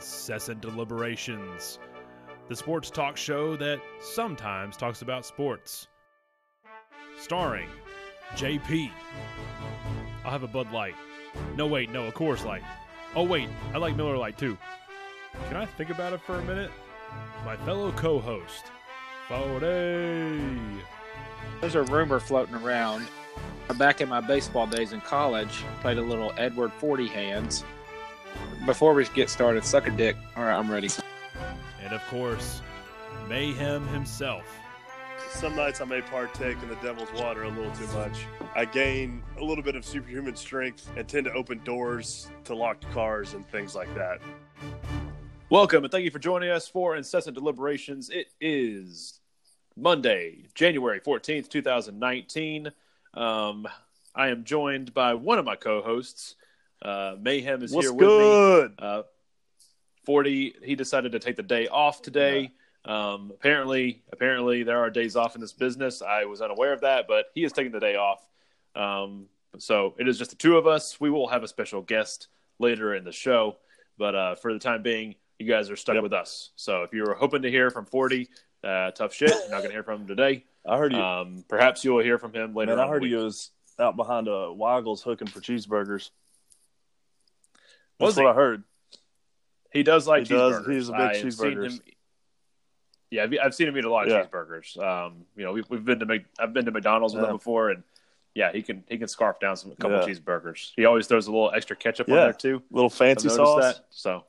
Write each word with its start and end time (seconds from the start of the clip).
Incessant 0.00 0.62
Deliberations, 0.62 1.78
the 2.48 2.56
sports 2.56 2.88
talk 2.88 3.18
show 3.18 3.54
that 3.56 3.82
sometimes 4.00 4.74
talks 4.74 5.02
about 5.02 5.26
sports. 5.26 5.88
Starring 7.18 7.68
JP. 8.34 8.90
I'll 10.24 10.30
have 10.30 10.42
a 10.42 10.48
Bud 10.48 10.72
Light. 10.72 10.94
No, 11.54 11.66
wait, 11.66 11.90
no, 11.90 12.06
a 12.06 12.12
Coors 12.12 12.46
Light. 12.46 12.62
Oh, 13.14 13.24
wait, 13.24 13.50
I 13.74 13.76
like 13.76 13.94
Miller 13.94 14.16
Light 14.16 14.38
too. 14.38 14.56
Can 15.48 15.58
I 15.58 15.66
think 15.66 15.90
about 15.90 16.14
it 16.14 16.22
for 16.22 16.36
a 16.36 16.44
minute? 16.44 16.70
My 17.44 17.58
fellow 17.58 17.92
co 17.92 18.20
host, 18.20 18.72
Fode. 19.28 20.80
There's 21.60 21.74
a 21.74 21.82
rumor 21.82 22.20
floating 22.20 22.54
around. 22.54 23.06
Back 23.76 24.00
in 24.00 24.08
my 24.08 24.22
baseball 24.22 24.66
days 24.66 24.94
in 24.94 25.02
college, 25.02 25.62
played 25.82 25.98
a 25.98 26.02
little 26.02 26.32
Edward 26.38 26.72
Forty 26.72 27.06
Hands. 27.06 27.62
Before 28.66 28.92
we 28.92 29.06
get 29.14 29.30
started, 29.30 29.64
suck 29.64 29.86
a 29.88 29.90
dick. 29.90 30.16
All 30.36 30.44
right, 30.44 30.54
I'm 30.54 30.70
ready. 30.70 30.90
And 31.82 31.94
of 31.94 32.06
course, 32.08 32.60
Mayhem 33.26 33.86
himself. 33.88 34.44
Some 35.30 35.56
nights 35.56 35.80
I 35.80 35.86
may 35.86 36.02
partake 36.02 36.62
in 36.62 36.68
the 36.68 36.74
devil's 36.76 37.10
water 37.14 37.44
a 37.44 37.48
little 37.48 37.72
too 37.72 37.86
much. 37.94 38.26
I 38.54 38.66
gain 38.66 39.22
a 39.38 39.44
little 39.44 39.64
bit 39.64 39.76
of 39.76 39.86
superhuman 39.86 40.36
strength 40.36 40.90
and 40.94 41.08
tend 41.08 41.24
to 41.24 41.32
open 41.32 41.62
doors 41.64 42.28
to 42.44 42.54
locked 42.54 42.88
cars 42.90 43.32
and 43.32 43.48
things 43.48 43.74
like 43.74 43.92
that. 43.94 44.20
Welcome 45.48 45.84
and 45.84 45.90
thank 45.90 46.04
you 46.04 46.10
for 46.10 46.18
joining 46.18 46.50
us 46.50 46.68
for 46.68 46.96
Incessant 46.96 47.34
Deliberations. 47.34 48.10
It 48.10 48.26
is 48.42 49.20
Monday, 49.74 50.48
January 50.54 51.00
14th, 51.00 51.48
2019. 51.48 52.70
Um, 53.14 53.66
I 54.14 54.28
am 54.28 54.44
joined 54.44 54.92
by 54.92 55.14
one 55.14 55.38
of 55.38 55.46
my 55.46 55.56
co 55.56 55.80
hosts. 55.80 56.36
Uh, 56.82 57.16
Mayhem 57.20 57.62
is 57.62 57.72
What's 57.72 57.86
here 57.86 57.92
with 57.94 58.06
good? 58.08 58.70
me. 58.70 58.76
Uh, 58.78 59.02
40, 60.04 60.54
he 60.64 60.74
decided 60.74 61.12
to 61.12 61.18
take 61.18 61.36
the 61.36 61.42
day 61.42 61.68
off 61.68 62.02
today. 62.02 62.50
Um, 62.84 63.30
apparently, 63.34 64.02
apparently 64.12 64.62
there 64.62 64.78
are 64.78 64.88
days 64.90 65.14
off 65.14 65.34
in 65.34 65.40
this 65.40 65.52
business. 65.52 66.00
I 66.02 66.24
was 66.24 66.40
unaware 66.40 66.72
of 66.72 66.80
that, 66.80 67.06
but 67.06 67.26
he 67.34 67.44
is 67.44 67.52
taking 67.52 67.72
the 67.72 67.80
day 67.80 67.96
off. 67.96 68.26
Um, 68.74 69.26
so 69.58 69.94
it 69.98 70.08
is 70.08 70.16
just 70.18 70.30
the 70.30 70.36
two 70.36 70.56
of 70.56 70.66
us. 70.66 70.98
We 71.00 71.10
will 71.10 71.28
have 71.28 71.42
a 71.42 71.48
special 71.48 71.82
guest 71.82 72.28
later 72.58 72.94
in 72.94 73.04
the 73.04 73.12
show, 73.12 73.56
but 73.98 74.14
uh, 74.14 74.34
for 74.36 74.52
the 74.52 74.58
time 74.58 74.82
being, 74.82 75.16
you 75.38 75.46
guys 75.46 75.70
are 75.70 75.76
stuck 75.76 75.94
Yep. 75.94 76.02
with 76.04 76.12
us. 76.14 76.50
So 76.56 76.82
if 76.82 76.92
you 76.94 77.02
were 77.02 77.14
hoping 77.14 77.42
to 77.42 77.50
hear 77.50 77.70
from 77.70 77.84
40, 77.84 78.28
uh, 78.64 78.90
tough 78.92 79.12
shit, 79.12 79.30
you're 79.30 79.50
not 79.50 79.58
going 79.58 79.68
to 79.70 79.72
hear 79.72 79.82
from 79.82 80.02
him 80.02 80.06
today. 80.06 80.44
I 80.66 80.78
heard 80.78 80.92
you. 80.92 80.98
Um, 81.00 81.44
perhaps 81.48 81.84
you 81.84 81.92
will 81.92 82.02
hear 82.02 82.18
from 82.18 82.32
him 82.34 82.54
later. 82.54 82.76
man, 82.76 82.84
I 82.84 82.88
heard 82.88 83.02
he 83.04 83.14
was 83.14 83.50
out 83.78 83.96
behind 83.96 84.28
a 84.28 84.52
Weigel's 84.52 85.02
hooking 85.02 85.26
for 85.28 85.40
cheeseburgers. 85.40 86.10
That's 88.00 88.16
what 88.16 88.26
I 88.26 88.32
heard. 88.34 88.64
He 89.72 89.82
does 89.82 90.06
like 90.06 90.26
He 90.26 90.34
does. 90.34 90.56
cheeseburgers. 90.66 90.72
He's 90.72 90.88
a 90.88 90.92
big 90.92 91.00
I've 91.00 91.16
seen 91.16 91.26
cheeseburgers. 91.26 91.72
him- 91.72 91.80
Yeah, 93.10 93.22
I've, 93.24 93.34
I've 93.44 93.54
seen 93.54 93.68
him 93.68 93.76
eat 93.78 93.84
a 93.84 93.90
lot 93.90 94.06
of 94.06 94.12
Yeah. 94.12 94.24
cheeseburgers. 94.24 94.78
Um, 94.78 95.24
you 95.36 95.44
know, 95.44 95.52
we've, 95.52 95.68
we've 95.70 95.84
been 95.84 95.98
to 96.00 96.06
Mc, 96.06 96.24
I've 96.38 96.52
been 96.52 96.64
to 96.64 96.70
McDonald's 96.70 97.14
with 97.14 97.24
him 97.24 97.32
before, 97.36 97.70
and 97.70 97.82
yeah, 98.34 98.52
he 98.52 98.62
can 98.62 98.84
he 98.88 98.96
can 98.98 99.08
scarf 99.08 99.40
down 99.40 99.56
some 99.56 99.72
a 99.72 99.76
couple 99.76 99.96
Yeah. 99.98 100.04
cheeseburgers. 100.06 100.72
He 100.76 100.84
always 100.84 101.06
throws 101.06 101.26
a 101.26 101.30
little 101.32 101.50
extra 101.52 101.76
ketchup 101.76 102.08
on 102.08 102.14
there 102.16 102.32
too. 102.32 102.62
a 102.70 102.74
Little 102.74 102.90
fancy 102.90 103.28
sauce. 103.28 103.62
that. 103.62 103.84
So, 103.90 104.24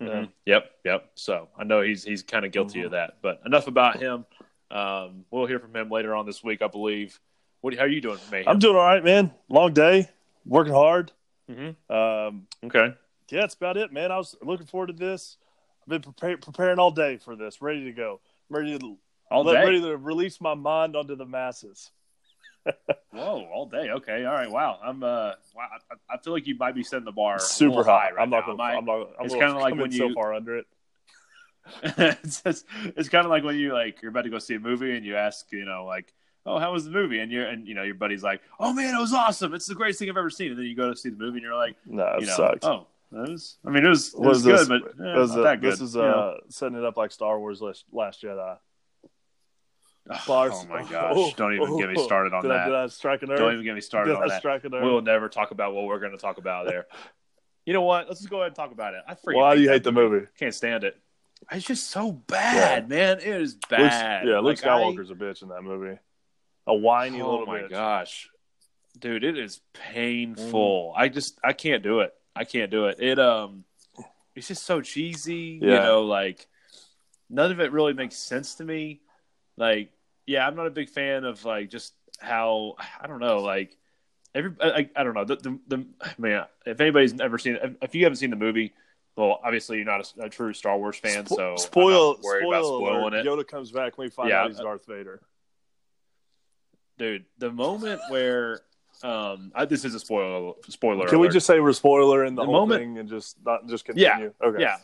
Yeah. 0.00 0.06
mhm. 0.08 0.28
yep, 0.46 0.70
yep. 0.84 1.10
So 1.14 1.48
I 1.56 1.64
know 1.64 1.80
he's 1.82 2.04
he's 2.04 2.22
kind 2.22 2.44
of 2.44 2.52
guilty 2.52 2.80
Mhm. 2.80 2.86
of 2.86 2.90
that. 2.92 3.18
But 3.22 3.40
enough 3.46 3.66
about 3.68 3.98
him. 4.00 4.24
Um, 4.70 5.24
we'll 5.30 5.46
hear 5.46 5.58
from 5.60 5.76
him 5.76 5.88
later 5.90 6.14
on 6.14 6.24
this 6.26 6.42
week, 6.42 6.62
I 6.62 6.66
believe. 6.68 7.20
What? 7.60 7.74
How 7.74 7.84
are 7.84 7.88
you 7.88 8.00
doing, 8.00 8.18
Mayhem? 8.30 8.48
I'm 8.48 8.58
doing 8.58 8.76
all 8.76 8.82
right, 8.84 9.04
man. 9.04 9.32
Long 9.48 9.72
day, 9.72 10.08
working 10.46 10.72
hard. 10.72 11.12
Mhm. 11.50 11.76
Um, 11.90 12.46
okay. 12.64 12.94
Yeah, 13.30 13.40
that's 13.40 13.54
about 13.54 13.76
it, 13.76 13.92
man. 13.92 14.10
I 14.12 14.16
was 14.18 14.34
looking 14.42 14.66
forward 14.66 14.88
to 14.88 14.92
this. 14.92 15.36
I've 15.82 15.88
been 16.02 16.12
prepar- 16.12 16.40
preparing 16.40 16.78
all 16.78 16.90
day 16.90 17.18
for 17.18 17.36
this, 17.36 17.60
ready 17.62 17.84
to 17.84 17.92
go. 17.92 18.20
I'm 18.50 18.56
ready 18.56 18.78
to 18.78 18.96
All 19.30 19.44
let- 19.44 19.54
day. 19.54 19.64
ready 19.64 19.80
to 19.82 19.96
release 19.96 20.40
my 20.40 20.54
mind 20.54 20.96
onto 20.96 21.14
the 21.16 21.26
masses. 21.26 21.90
Whoa, 23.10 23.44
all 23.52 23.66
day. 23.66 23.90
Okay, 23.90 24.24
all 24.24 24.32
right. 24.32 24.50
Wow, 24.50 24.78
I'm. 24.82 25.02
Uh, 25.02 25.32
wow, 25.54 25.68
I, 25.90 26.14
I 26.14 26.18
feel 26.18 26.32
like 26.32 26.46
you 26.46 26.56
might 26.56 26.74
be 26.74 26.82
setting 26.82 27.04
the 27.04 27.12
bar 27.12 27.38
Super 27.38 27.84
high. 27.84 28.06
high 28.06 28.10
right 28.12 28.22
I'm 28.22 28.30
not 28.30 28.46
now. 28.48 28.54
gonna. 28.56 28.62
I- 28.62 28.76
I'm 28.76 28.84
not. 28.86 29.08
I'm 29.20 29.26
it's 29.26 29.34
kinda 29.34 29.54
like 29.54 29.72
come 29.72 29.78
when 29.80 29.92
in 29.92 29.98
so 29.98 30.12
far 30.14 30.32
under 30.32 30.56
it. 30.58 30.66
it's 31.82 32.42
just, 32.42 32.66
it's 32.96 33.08
kind 33.08 33.24
of 33.24 33.30
like 33.30 33.42
when 33.44 33.56
you 33.56 33.72
like 33.72 34.02
you're 34.02 34.10
about 34.10 34.24
to 34.24 34.30
go 34.30 34.38
see 34.38 34.54
a 34.54 34.60
movie 34.60 34.94
and 34.96 35.04
you 35.04 35.16
ask 35.16 35.50
you 35.50 35.64
know 35.64 35.86
like 35.86 36.12
oh 36.44 36.58
how 36.58 36.70
was 36.70 36.84
the 36.84 36.90
movie 36.90 37.20
and 37.20 37.32
you're 37.32 37.46
and 37.46 37.66
you 37.66 37.72
know 37.74 37.82
your 37.82 37.94
buddy's 37.94 38.22
like 38.22 38.42
oh 38.60 38.70
man 38.74 38.94
it 38.94 38.98
was 39.00 39.14
awesome 39.14 39.54
it's 39.54 39.64
the 39.64 39.74
greatest 39.74 39.98
thing 39.98 40.10
I've 40.10 40.16
ever 40.18 40.28
seen 40.28 40.50
and 40.50 40.58
then 40.58 40.66
you 40.66 40.76
go 40.76 40.90
to 40.90 40.96
see 40.96 41.08
the 41.08 41.16
movie 41.16 41.38
and 41.38 41.42
you're 41.42 41.54
like 41.56 41.74
No, 41.86 42.04
it 42.16 42.20
you 42.20 42.26
know 42.26 42.34
sucked. 42.36 42.64
oh 42.66 42.86
was 43.22 43.58
I 43.64 43.70
mean 43.70 43.84
it 43.84 43.88
was 43.88 44.14
it 44.14 44.18
What 44.20 44.28
was 44.28 44.42
good 44.42 44.58
this? 44.58 44.68
but 44.68 44.82
eh, 44.82 45.18
was, 45.18 45.34
that 45.34 45.60
good 45.60 45.72
This 45.72 45.80
is 45.80 45.96
uh, 45.96 46.34
setting 46.48 46.78
it 46.78 46.84
up 46.84 46.96
like 46.96 47.12
Star 47.12 47.38
Wars 47.38 47.60
Last, 47.60 47.84
Last 47.92 48.22
Jedi. 48.22 48.56
oh, 50.10 50.22
Bars- 50.26 50.66
my 50.68 50.82
gosh. 50.90 51.12
Oh, 51.14 51.30
don't 51.36 51.54
even 51.54 51.78
get 51.78 51.88
me 51.88 51.96
oh, 51.98 52.04
started 52.04 52.32
on 52.34 52.42
did 52.42 52.50
I, 52.50 52.56
that. 52.56 52.64
did 52.66 52.74
I 52.74 52.86
strike 52.88 53.22
a 53.22 53.26
nerve? 53.26 53.38
don't 53.38 53.52
even 53.52 53.64
get 53.64 53.74
me 53.74 53.80
started 53.80 54.10
did 54.10 54.16
on 54.16 54.30
I 54.30 54.40
that. 54.40 54.64
a 54.64 54.68
we'll 54.84 55.02
never 55.02 55.28
talk 55.28 55.50
about 55.50 55.74
what 55.74 55.84
we're 55.84 56.00
going 56.00 56.12
to 56.12 56.18
talk 56.18 56.38
about 56.38 56.66
there. 56.66 56.86
You 57.66 57.72
know 57.72 57.80
what? 57.80 58.08
Let's 58.08 58.20
just 58.20 58.28
go 58.28 58.40
ahead 58.40 58.48
and 58.48 58.56
talk 58.56 58.72
about 58.72 58.92
it. 58.92 59.02
I 59.08 59.14
freaking 59.14 59.36
Why 59.36 59.54
do 59.54 59.62
you 59.62 59.70
hate 59.70 59.84
the 59.84 59.90
movie? 59.90 60.26
can't 60.38 60.54
stand 60.54 60.84
it. 60.84 60.98
It's 61.50 61.64
just 61.64 61.88
so 61.88 62.12
bad 62.12 62.90
man. 62.90 63.20
It 63.20 63.26
is 63.26 63.54
bad. 63.54 64.26
Luke, 64.26 64.30
yeah, 64.32 64.38
Luke 64.40 64.62
Like, 64.62 64.96
Skywalker's 64.96 65.10
a 65.10 65.14
bitch 65.14 65.42
in 65.42 65.48
that 65.48 65.62
movie. 65.62 65.98
A 66.66 66.74
whiny 66.74 67.22
oh 67.22 67.30
little 67.30 67.46
my 67.46 67.60
bitch. 67.60 67.70
gosh. 67.70 68.28
Dude 68.98 69.24
it 69.24 69.38
is 69.38 69.60
painful. 69.72 70.92
I 70.94 71.08
just 71.08 71.38
i 71.42 71.54
can't 71.54 71.82
do 71.82 72.00
it 72.00 72.12
i 72.36 72.44
can't 72.44 72.70
do 72.70 72.86
it 72.86 72.98
it 73.00 73.18
um 73.18 73.64
it's 74.34 74.48
just 74.48 74.64
so 74.64 74.80
cheesy 74.80 75.58
you 75.60 75.68
know 75.68 76.02
like 76.02 76.46
none 77.30 77.50
of 77.52 77.60
it 77.60 77.72
really 77.72 77.92
makes 77.92 78.16
sense 78.16 78.56
to 78.56 78.64
me 78.64 79.00
like 79.56 79.90
yeah 80.26 80.46
i'm 80.46 80.56
not 80.56 80.66
a 80.66 80.70
big 80.70 80.88
fan 80.88 81.24
of 81.24 81.44
like 81.44 81.70
just 81.70 81.94
how 82.20 82.74
i 83.00 83.06
don't 83.06 83.20
know 83.20 83.38
like 83.40 83.76
every 84.34 84.52
i, 84.60 84.88
I 84.96 85.04
don't 85.04 85.14
know 85.14 85.24
the, 85.24 85.36
the 85.36 85.58
the 85.68 85.86
man 86.18 86.44
if 86.66 86.80
anybody's 86.80 87.18
ever 87.20 87.38
seen 87.38 87.56
if, 87.62 87.72
if 87.82 87.94
you 87.94 88.04
haven't 88.04 88.16
seen 88.16 88.30
the 88.30 88.36
movie 88.36 88.72
well 89.16 89.40
obviously 89.44 89.76
you're 89.76 89.86
not 89.86 90.12
a, 90.18 90.24
a 90.24 90.28
true 90.28 90.52
star 90.52 90.76
wars 90.76 90.96
fan 90.96 91.24
Spo- 91.24 91.36
so 91.36 91.56
spoil, 91.56 92.16
spoil 92.20 92.78
spoiling 92.80 93.02
alert. 93.02 93.14
it 93.14 93.26
Yoda 93.26 93.46
comes 93.46 93.70
back 93.70 93.96
when 93.96 94.06
we 94.06 94.10
find 94.10 94.30
Yeah. 94.30 94.42
out 94.42 94.48
he's 94.48 94.58
Darth 94.58 94.86
Vader. 94.86 95.20
dude 96.98 97.24
the 97.38 97.50
moment 97.52 98.00
where 98.08 98.60
um 99.04 99.52
I, 99.54 99.66
this 99.66 99.84
is 99.84 99.94
a 99.94 100.00
spoiler 100.00 100.54
spoiler 100.68 101.06
Can 101.06 101.18
we 101.20 101.28
just 101.28 101.46
say 101.46 101.60
we're 101.60 101.72
spoiler 101.74 102.24
in 102.24 102.34
the, 102.34 102.42
The 102.42 102.46
whole 102.46 102.54
moment- 102.60 102.80
thing 102.80 102.98
and 102.98 103.08
just 103.08 103.36
not 103.44 103.66
just 103.68 103.84
continue? 103.84 104.32
Yeah? 104.40 104.48
Okay. 104.48 104.62
Yeah, 104.62 104.76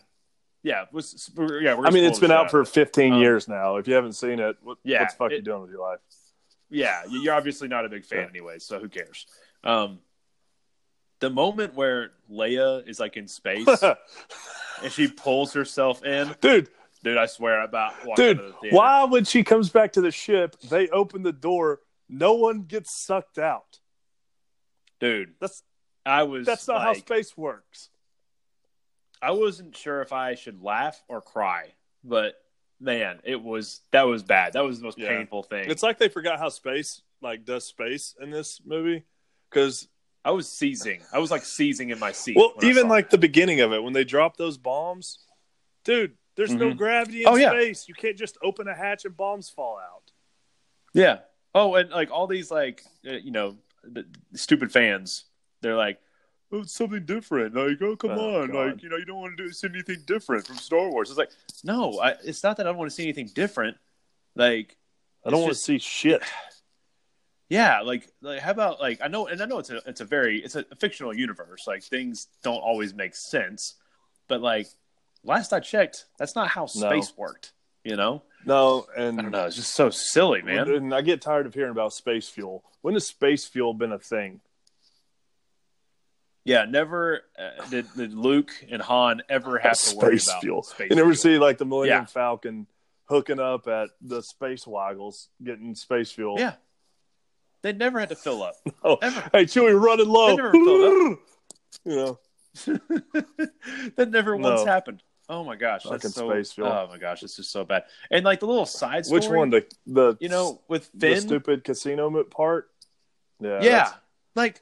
yeah. 0.62 0.84
Was, 0.92 1.30
yeah 1.36 1.74
we're 1.74 1.86
I 1.86 1.90
mean, 1.90 2.04
it's 2.04 2.18
been 2.18 2.30
out 2.30 2.50
for 2.50 2.64
15 2.64 3.14
Um, 3.14 3.20
years 3.20 3.48
now. 3.48 3.76
If 3.76 3.88
you 3.88 3.94
haven't 3.94 4.12
seen 4.12 4.38
it, 4.38 4.56
what, 4.62 4.76
Yeah, 4.84 5.00
what 5.00 5.10
the 5.10 5.16
fuck 5.16 5.32
it- 5.32 5.36
you 5.36 5.42
doing 5.42 5.62
with 5.62 5.70
your 5.70 5.80
life? 5.80 6.00
Yeah, 6.68 7.02
you- 7.08 7.20
you're 7.22 7.34
obviously 7.34 7.66
not 7.68 7.86
a 7.86 7.88
big 7.88 8.04
fan 8.04 8.20
Yeah. 8.20 8.28
anyway, 8.28 8.58
so 8.58 8.78
who 8.78 8.88
cares? 8.90 9.26
Um, 9.64 10.00
the 11.20 11.30
moment 11.30 11.74
where 11.74 12.12
Leia 12.30 12.86
is 12.88 13.00
like 13.00 13.16
in 13.16 13.26
space 13.26 13.66
and 14.82 14.92
she 14.92 15.08
pulls 15.08 15.52
herself 15.54 16.04
in, 16.04 16.34
dude, 16.40 16.68
dude, 17.02 17.16
I 17.16 17.26
swear 17.26 17.62
about 17.62 17.94
dude, 18.16 18.38
out 18.38 18.44
of 18.44 18.54
the 18.62 18.70
why 18.70 19.04
when 19.04 19.24
she 19.24 19.42
comes 19.44 19.70
back 19.70 19.92
to 19.92 20.00
the 20.02 20.10
ship, 20.10 20.60
they 20.60 20.88
open 20.88 21.22
the 21.22 21.32
door, 21.32 21.80
no 22.08 22.34
one 22.34 22.62
gets 22.62 22.94
sucked 22.94 23.38
out? 23.38 23.78
Dude? 25.00 25.34
That's 25.40 25.62
I 26.06 26.22
was 26.22 26.46
that's 26.46 26.66
not 26.68 26.82
how 26.82 26.92
space 26.94 27.36
works. 27.36 27.88
I 29.22 29.32
wasn't 29.32 29.76
sure 29.76 30.00
if 30.02 30.12
I 30.12 30.34
should 30.34 30.62
laugh 30.62 31.02
or 31.08 31.20
cry, 31.20 31.74
but 32.04 32.34
man, 32.80 33.20
it 33.24 33.42
was 33.42 33.80
that 33.92 34.02
was 34.04 34.22
bad. 34.22 34.54
That 34.54 34.64
was 34.64 34.78
the 34.78 34.84
most 34.84 34.98
Yeah. 34.98 35.08
painful 35.08 35.42
thing. 35.42 35.70
It's 35.70 35.82
like 35.82 35.98
they 35.98 36.08
forgot 36.08 36.38
how 36.38 36.48
space 36.48 37.02
like 37.20 37.44
does 37.44 37.66
space 37.66 38.14
in 38.20 38.30
this 38.30 38.60
movie 38.64 39.04
because 39.50 39.88
I 40.24 40.30
was 40.30 40.48
seizing. 40.50 41.02
I 41.12 41.18
was 41.18 41.30
like 41.30 41.44
seizing 41.44 41.90
in 41.90 41.98
my 41.98 42.12
seat. 42.12 42.36
well, 42.36 42.54
even 42.62 42.88
like 42.88 43.06
it. 43.06 43.10
the 43.10 43.18
beginning 43.18 43.60
of 43.60 43.72
it 43.72 43.82
when 43.82 43.92
they 43.92 44.04
drop 44.04 44.36
those 44.36 44.56
bombs, 44.56 45.18
dude. 45.84 46.16
There's 46.36 46.54
no 46.54 46.70
Mhm. 46.70 46.76
gravity 46.78 47.22
in 47.22 47.28
Oh, 47.28 47.34
yeah. 47.36 47.50
space. 47.50 47.86
You 47.88 47.94
can't 47.94 48.16
just 48.16 48.38
open 48.42 48.66
a 48.68 48.74
hatch 48.74 49.04
and 49.04 49.14
bombs 49.14 49.50
fall 49.50 49.78
out. 49.78 50.12
Yeah. 50.94 51.18
Oh, 51.54 51.74
and 51.74 51.90
like 51.90 52.10
all 52.10 52.26
these 52.26 52.50
like 52.50 52.82
uh, 53.06 53.14
you 53.14 53.30
know 53.32 53.58
the, 53.82 54.04
stupid 54.34 54.72
fans, 54.72 55.24
they're 55.60 55.76
like, 55.76 55.98
oh, 56.52 56.60
it's 56.60 56.74
something 56.74 57.04
different. 57.04 57.54
Like, 57.54 57.80
oh, 57.82 57.96
come 57.96 58.10
Oh, 58.12 58.42
on, 58.42 58.48
God. 58.50 58.66
like 58.72 58.82
you 58.82 58.88
know, 58.88 58.96
you 58.96 59.04
don't 59.04 59.20
want 59.20 59.36
to 59.36 59.44
do 59.44 59.52
see 59.52 59.68
anything 59.68 60.02
different 60.06 60.46
from 60.46 60.56
Star 60.56 60.90
Wars. 60.90 61.10
It's 61.10 61.18
like, 61.18 61.30
no, 61.64 61.98
I, 62.00 62.14
it's 62.24 62.42
not 62.42 62.56
that 62.56 62.66
I 62.66 62.70
don't 62.70 62.78
want 62.78 62.90
to 62.90 62.94
see 62.94 63.04
anything 63.04 63.30
different. 63.34 63.76
Like, 64.36 64.76
I 65.24 65.30
don't 65.30 65.40
want 65.42 65.52
to 65.52 65.58
see 65.58 65.78
shit. 65.78 66.22
yeah, 67.48 67.80
like 67.80 68.08
like 68.20 68.40
how 68.40 68.52
about 68.52 68.80
like 68.80 69.00
I 69.02 69.08
know, 69.08 69.26
and 69.26 69.40
I 69.42 69.46
know 69.46 69.58
it's 69.58 69.70
a 69.70 69.78
it's 69.86 70.00
a 70.00 70.04
very 70.04 70.38
it's 70.42 70.54
a 70.56 70.64
fictional 70.78 71.14
universe. 71.14 71.66
Like 71.66 71.82
things 71.82 72.28
don't 72.42 72.60
always 72.60 72.94
make 72.94 73.14
sense, 73.14 73.74
but 74.28 74.40
like 74.40 74.68
last 75.24 75.52
I 75.52 75.60
checked, 75.60 76.06
that's 76.18 76.34
not 76.34 76.48
how 76.48 76.62
No. 76.62 76.66
space 76.66 77.12
worked. 77.16 77.52
You 77.84 77.96
know, 77.96 78.22
No, 78.44 78.86
and 78.96 79.18
I 79.18 79.22
don't 79.22 79.30
know. 79.30 79.46
It's 79.46 79.56
just 79.56 79.74
so 79.74 79.88
silly, 79.90 80.42
man. 80.42 80.68
And 80.70 80.94
I 80.94 81.00
get 81.00 81.20
tired 81.22 81.46
of 81.46 81.54
hearing 81.54 81.70
about 81.70 81.92
space 81.94 82.28
fuel. 82.28 82.62
When 82.82 82.94
has 82.94 83.06
space 83.06 83.46
fuel 83.46 83.72
been 83.74 83.92
a 83.92 83.98
thing? 83.98 84.40
Yeah, 86.44 86.64
never 86.64 87.22
uh, 87.38 87.64
did, 87.68 87.86
did 87.96 88.14
Luke 88.14 88.50
and 88.70 88.80
Han 88.82 89.22
ever 89.28 89.58
have 89.58 89.78
to 89.78 89.96
worry 89.96 90.18
space 90.18 90.28
about 90.28 90.40
fuel. 90.42 90.62
space 90.62 90.90
you 90.90 90.96
never 90.96 91.14
fuel. 91.14 91.34
see 91.34 91.38
like 91.38 91.58
the 91.58 91.64
Millennium 91.66 92.00
Yeah. 92.02 92.06
Falcon 92.06 92.66
hooking 93.08 93.38
up 93.40 93.66
at 93.68 93.90
the 94.00 94.22
Space 94.22 94.66
Waggles 94.66 95.28
getting 95.42 95.74
space 95.74 96.10
fuel. 96.12 96.36
Yeah, 96.38 96.54
they 97.62 97.72
never 97.74 98.00
had 98.00 98.08
to 98.10 98.16
fill 98.16 98.42
up. 98.42 98.54
Oh, 98.82 98.96
Ever. 99.02 99.20
hey, 99.32 99.44
Chewie, 99.44 99.78
running 99.78 100.08
low. 100.08 100.28
They 100.30 100.36
never 100.36 100.52
filled 100.52 101.18
you 101.84 101.96
know, 101.96 102.18
that 103.96 104.10
never 104.10 104.34
once 104.36 104.60
No. 104.60 104.66
happened. 104.66 105.02
Oh 105.32 105.44
my 105.44 105.54
gosh, 105.54 105.84
Fucking 105.84 105.98
that's 106.00 106.14
so. 106.52 106.64
Oh 106.64 106.88
my 106.90 106.98
gosh, 106.98 107.22
it's 107.22 107.36
just 107.36 107.52
so 107.52 107.64
bad. 107.64 107.84
And 108.10 108.24
like 108.24 108.40
the 108.40 108.46
little 108.46 108.66
side 108.66 109.06
story. 109.06 109.20
which 109.20 109.28
one? 109.30 109.50
The 109.50 109.64
the 109.86 110.16
You 110.20 110.28
know, 110.28 110.60
with 110.66 110.90
the 110.92 111.16
stupid 111.20 111.62
casino 111.62 112.22
part. 112.24 112.68
Yeah, 113.40 113.60
yeah, 113.62 113.92
like 114.34 114.60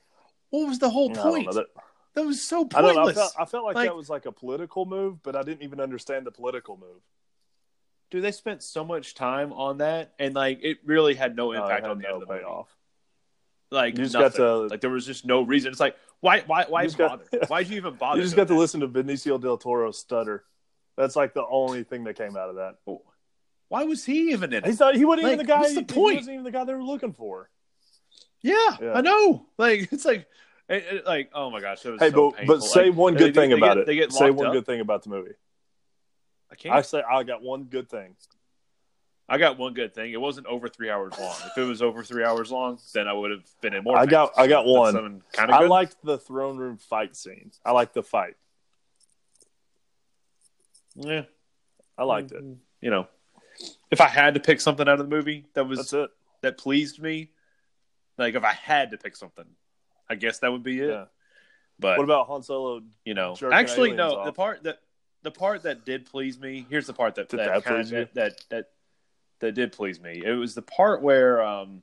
what 0.50 0.68
was 0.68 0.78
the 0.78 0.90
whole 0.90 1.10
I 1.10 1.14
point? 1.22 1.46
know, 1.46 1.52
that, 1.54 1.66
that- 2.14 2.26
was 2.26 2.42
so 2.42 2.68
I 2.74 2.82
don't 2.82 2.94
know. 2.94 3.00
I 3.00 3.04
pointless. 3.04 3.16
felt, 3.16 3.34
I 3.38 3.44
felt 3.46 3.64
like, 3.64 3.74
Like- 3.76 3.88
that 3.88 3.96
was 3.96 4.10
like 4.10 4.26
a 4.26 4.32
political 4.32 4.84
move, 4.84 5.22
but 5.22 5.34
I 5.34 5.42
didn't 5.42 5.62
even 5.62 5.80
understand 5.80 6.26
the 6.26 6.30
political 6.32 6.76
move. 6.76 7.00
Dude, 8.10 8.22
they 8.22 8.32
spent 8.32 8.62
so 8.62 8.84
much 8.84 9.14
time 9.14 9.52
on 9.54 9.78
that, 9.78 10.12
and 10.18 10.34
like 10.34 10.60
it 10.62 10.78
really 10.84 11.14
had 11.14 11.34
no 11.34 11.52
impact 11.52 11.82
had 11.82 11.90
on 11.90 11.96
the 11.98 12.02
no 12.02 12.08
end 12.14 12.22
of 12.22 12.28
the 12.28 12.34
movie. 12.34 12.44
payoff. 12.44 12.68
Like 13.70 13.96
You 13.98 14.04
just 14.04 14.14
nothing. 14.14 14.30
got 14.30 14.36
to- 14.36 14.56
like 14.68 14.80
there 14.82 14.90
was 14.90 15.06
just 15.06 15.24
no 15.24 15.42
reason. 15.42 15.70
It's 15.72 15.80
like 15.80 15.96
why 16.20 16.40
why 16.46 16.64
why 16.68 16.84
just 16.84 16.98
got- 16.98 17.30
bother? 17.30 17.46
Why'd 17.46 17.68
you 17.68 17.76
even 17.76 17.94
bother? 17.98 18.18
You 18.18 18.24
just 18.24 18.36
got 18.36 18.48
to 18.48 18.54
listen 18.56 18.80
to 18.80 18.88
Benicio 18.88 19.40
del 19.40 19.56
Toro 19.58 19.90
stutter. 19.92 20.44
That's 20.98 21.16
like 21.16 21.32
the 21.32 21.46
only 21.46 21.84
thing 21.84 22.04
that 22.04 22.16
came 22.16 22.36
out 22.36 22.50
of 22.50 22.56
that. 22.56 22.76
Why 23.68 23.84
was 23.84 24.04
he 24.04 24.32
even 24.32 24.52
in 24.52 24.64
it? 24.64 24.66
He's 24.66 24.80
not. 24.80 24.94
He 24.96 25.04
wasn't 25.04 25.26
even 25.28 25.38
the 25.38 25.44
guy. 25.44 25.60
what's 25.60 25.74
the 25.74 25.80
he 25.80 25.86
point? 25.86 26.16
wasn't 26.16 26.34
even 26.34 26.44
the 26.44 26.50
guy 26.50 26.64
they 26.64 26.74
were 26.74 26.82
looking 26.82 27.12
for. 27.12 27.48
Yeah, 28.42 28.76
Yeah. 28.80 28.92
I 28.94 29.00
know. 29.00 29.46
Like 29.58 29.92
it's 29.92 30.04
like, 30.04 30.26
it, 30.68 30.84
it- 30.90 31.06
like 31.06 31.30
oh 31.34 31.50
my 31.50 31.60
gosh, 31.60 31.82
Hey, 31.82 31.90
so 31.90 31.96
but 31.96 32.36
painful. 32.38 32.46
but 32.46 32.62
say 32.62 32.86
Like, 32.90 32.94
one 32.98 33.14
they- 33.14 33.18
good 33.26 33.34
thing 33.34 33.50
they 33.50 33.56
about 33.56 33.74
get- 33.74 33.78
it. 33.78 33.86
They 33.86 33.94
get 33.96 34.12
say 34.12 34.30
one 34.30 34.46
up. 34.48 34.52
good 34.52 34.66
thing 34.66 34.80
about 34.80 35.02
the 35.04 35.10
movie. 35.10 35.32
I 36.50 36.54
can't. 36.54 36.74
I 36.74 36.82
say 36.82 37.02
I 37.02 37.22
got 37.24 37.42
one 37.42 37.64
good 37.64 37.88
thing. 37.88 38.16
I 39.28 39.36
got 39.36 39.58
one 39.58 39.74
good 39.74 39.94
thing. 39.94 40.12
It 40.12 40.20
wasn't 40.20 40.46
over 40.46 40.68
three 40.68 40.88
hours 40.88 41.12
long. 41.18 41.34
If 41.44 41.58
it 41.58 41.64
was 41.64 41.82
over 41.82 42.02
three 42.02 42.24
hours 42.24 42.50
long, 42.50 42.78
then 42.94 43.06
I 43.06 43.12
would 43.12 43.30
have 43.30 43.44
been 43.60 43.74
in 43.74 43.84
more. 43.84 43.98
I 43.98 44.06
got- 44.06 44.32
I 44.38 44.46
got 44.46 44.64
one. 44.64 45.22
Kind 45.32 45.50
of 45.50 45.60
I 45.60 45.66
liked 45.66 45.96
the 46.02 46.16
throne 46.16 46.56
room 46.56 46.78
fight 46.78 47.14
scene. 47.14 47.50
I 47.64 47.72
liked 47.72 47.92
the 47.92 48.02
fight. 48.02 48.36
Yeah, 50.98 51.22
I 51.96 52.04
liked 52.04 52.32
it. 52.32 52.42
you 52.80 52.90
know, 52.90 53.06
if 53.90 54.00
I 54.00 54.08
had 54.08 54.34
to 54.34 54.40
pick 54.40 54.60
something 54.60 54.88
out 54.88 55.00
of 55.00 55.08
the 55.08 55.16
movie 55.16 55.46
that 55.54 55.64
was 55.64 55.78
That's 55.78 55.92
it. 55.92 56.10
that 56.42 56.58
pleased 56.58 57.00
me, 57.00 57.30
like 58.16 58.34
if 58.34 58.44
I 58.44 58.52
had 58.52 58.90
to 58.92 58.98
pick 58.98 59.16
something, 59.16 59.44
I 60.08 60.14
guess 60.16 60.40
that 60.40 60.50
would 60.52 60.62
be 60.62 60.80
it. 60.80 60.88
Yeah. 60.90 61.04
But 61.80 61.96
What 61.98 62.04
about 62.04 62.26
Han 62.26 62.42
Solo? 62.42 62.80
you 63.04 63.14
know, 63.14 63.36
actually, 63.52 63.92
no. 63.92 64.16
off? 64.16 64.26
The 64.26 64.32
part 64.32 64.62
that 64.64 64.80
the 65.22 65.30
part 65.30 65.62
that 65.62 65.84
did 65.84 66.06
please 66.06 66.38
me. 66.38 66.66
Here's 66.68 66.86
the 66.86 66.92
part 66.92 67.14
that 67.16 67.28
Did 67.28 67.40
that 67.40 67.46
that 67.46 67.64
kind 67.64 67.76
please 67.82 67.90
you? 67.92 67.98
that, 67.98 68.14
that 68.14 68.40
that 68.50 68.64
that 69.40 69.52
did 69.52 69.72
please 69.72 70.00
me. 70.00 70.22
It 70.24 70.32
was 70.32 70.54
the 70.54 70.62
part 70.62 71.02
where 71.02 71.40
um 71.42 71.82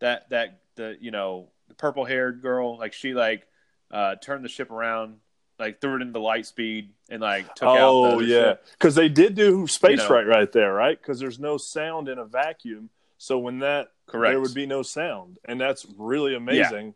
that 0.00 0.30
that 0.30 0.60
the 0.76 0.96
you 1.00 1.10
know 1.10 1.50
the 1.68 1.74
purple 1.74 2.04
haired 2.06 2.40
girl 2.40 2.78
like 2.78 2.94
she 2.94 3.12
like 3.12 3.46
uh 3.90 4.14
turned 4.16 4.44
the 4.44 4.48
ship 4.48 4.70
around 4.70 5.16
like 5.58 5.80
threw 5.80 5.96
it 5.96 6.02
into 6.02 6.18
light 6.20 6.46
speed 6.46 6.90
and 7.10 7.20
like 7.22 7.54
took 7.54 7.68
out 7.68 7.76
Oh 7.78 8.20
yeah, 8.20 8.54
because 8.72 8.94
they 8.94 9.08
did 9.08 9.34
do 9.34 9.66
space 9.66 10.02
You 10.02 10.08
know. 10.08 10.14
right 10.14 10.26
right 10.26 10.52
there, 10.52 10.72
right? 10.72 11.00
Because 11.00 11.18
there's 11.18 11.38
no 11.38 11.56
sound 11.56 12.08
in 12.08 12.18
a 12.18 12.24
vacuum, 12.24 12.90
so 13.18 13.38
when 13.38 13.58
that 13.60 13.92
correct 14.06 14.32
there 14.32 14.40
would 14.40 14.54
be 14.54 14.66
no 14.66 14.82
sound, 14.82 15.38
and 15.44 15.60
that's 15.60 15.86
really 15.96 16.34
amazing. 16.34 16.94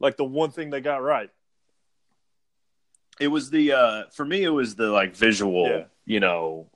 Like 0.00 0.16
the 0.16 0.24
one 0.24 0.50
thing 0.50 0.70
they 0.70 0.80
got 0.80 1.02
right. 1.02 1.30
it 3.20 3.28
was 3.28 3.50
the 3.50 3.72
uh 3.72 4.02
for 4.12 4.24
me 4.24 4.42
it 4.42 4.48
was 4.50 4.74
the 4.74 4.88
like 4.90 5.14
visual 5.14 5.66
Yeah. 5.68 5.84
you 6.06 6.18
know 6.20 6.66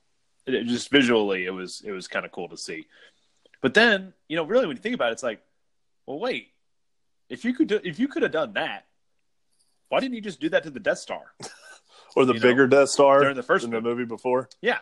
it, 0.46 0.64
just 0.64 0.90
visually 0.90 1.44
it 1.44 1.50
was 1.50 1.82
it 1.84 1.90
was 1.92 2.06
kind 2.08 2.24
of 2.24 2.30
cool 2.30 2.48
to 2.50 2.56
see 2.56 2.86
but 3.62 3.74
then 3.74 4.12
you 4.28 4.36
know 4.36 4.44
really 4.44 4.66
when 4.66 4.76
you 4.76 4.82
think 4.82 4.94
about 4.94 5.08
it 5.10 5.12
it's 5.12 5.22
like 5.22 5.40
well 6.06 6.18
wait 6.20 6.48
if 7.28 7.44
you 7.44 7.52
could 7.52 7.66
do, 7.68 7.80
if 7.82 7.98
you 7.98 8.06
could 8.06 8.22
have 8.22 8.32
done 8.32 8.52
that 8.52 8.85
why 9.88 10.00
didn't 10.00 10.14
you 10.14 10.20
just 10.20 10.40
do 10.40 10.48
that 10.50 10.62
to 10.64 10.70
the 10.70 10.80
death 10.80 10.98
star 10.98 11.34
Or 12.16 12.24
the 12.24 12.32
You 12.32 12.40
know, 12.40 12.48
bigger 12.48 12.66
Death 12.66 12.88
Star 12.88 13.20
during 13.20 13.36
the 13.36 13.42
first 13.42 13.64
in 13.64 13.70
the 13.70 13.80
movie. 13.80 14.04
before. 14.06 14.48
yeah 14.62 14.78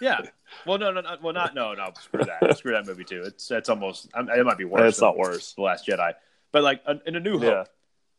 yeah 0.00 0.20
well 0.66 0.78
no 0.78 0.90
no, 0.92 1.00
no 1.02 1.16
well 1.22 1.34
not 1.34 1.54
no 1.54 1.74
no 1.74 1.90
screw 2.00 2.24
that 2.24 2.56
screw 2.58 2.72
that 2.72 2.86
movie 2.86 3.04
too 3.04 3.22
it's 3.24 3.50
it's 3.50 3.68
almost 3.68 4.08
it 4.16 4.44
might 4.46 4.56
be 4.58 4.64
worse 4.64 4.94
It's 4.94 5.00
not 5.00 5.16
worse. 5.18 5.52
the 5.54 5.62
last 5.62 5.86
jedi 5.86 6.14
but 6.52 6.62
like 6.62 6.82
in 7.06 7.16
a 7.16 7.20
new 7.20 7.34
hope 7.38 7.42
Yeah, 7.42 7.64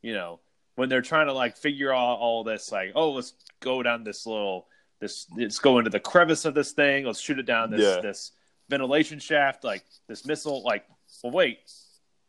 you 0.02 0.14
know, 0.14 0.40
when 0.76 0.90
they're 0.90 1.02
trying 1.02 1.28
to 1.28 1.34
like 1.34 1.56
figure 1.58 1.92
out 1.94 2.18
all 2.20 2.44
this, 2.44 2.70
like, 2.72 2.92
oh, 2.96 3.12
let's 3.14 3.34
go 3.62 3.82
down 3.82 4.04
this 4.04 4.26
little, 4.26 4.68
this, 5.00 5.26
let's 5.38 5.58
go 5.60 5.78
into 5.80 5.90
the 5.90 6.02
crevice 6.02 6.44
of 6.44 6.54
this 6.54 6.74
thing, 6.74 7.06
let's 7.06 7.20
shoot 7.22 7.40
it 7.40 7.46
down 7.46 7.72
this, 7.72 7.80
Yeah. 7.82 8.02
this 8.02 8.34
ventilation 8.70 9.20
shaft, 9.20 9.64
like 9.64 9.84
this 10.10 10.26
missile, 10.26 10.64
like, 10.64 10.86
well, 11.24 11.32
wait, 11.32 11.60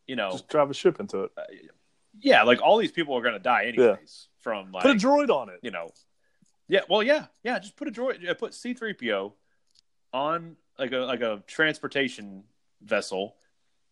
you 0.06 0.14
know, 0.14 0.30
just 0.30 0.48
drive 0.48 0.70
a 0.70 0.74
ship 0.74 1.00
into 1.00 1.24
it. 1.24 1.32
Uh, 1.36 1.42
yeah, 2.20 2.42
like 2.42 2.60
all 2.62 2.78
these 2.78 2.92
people 2.92 3.14
are 3.16 3.22
going 3.22 3.34
to 3.34 3.38
die 3.40 3.64
anyways 3.66 4.28
from 4.40 4.72
like, 4.72 4.82
Put 4.82 4.92
a 4.92 4.94
droid 4.94 5.30
on 5.30 5.48
it. 5.48 5.58
you 5.62 5.70
know, 5.70 5.90
yeah, 6.68 6.80
well, 6.88 7.02
yeah, 7.02 7.26
yeah, 7.42 7.58
just 7.58 7.76
put 7.76 7.88
a 7.88 7.90
droid, 7.90 8.38
put 8.38 8.54
C 8.54 8.74
three 8.74 8.92
PO 8.94 9.32
on 10.12 10.56
like 10.78 10.92
a 10.92 10.98
like 10.98 11.20
a 11.20 11.42
transportation 11.46 12.44
vessel, 12.82 13.36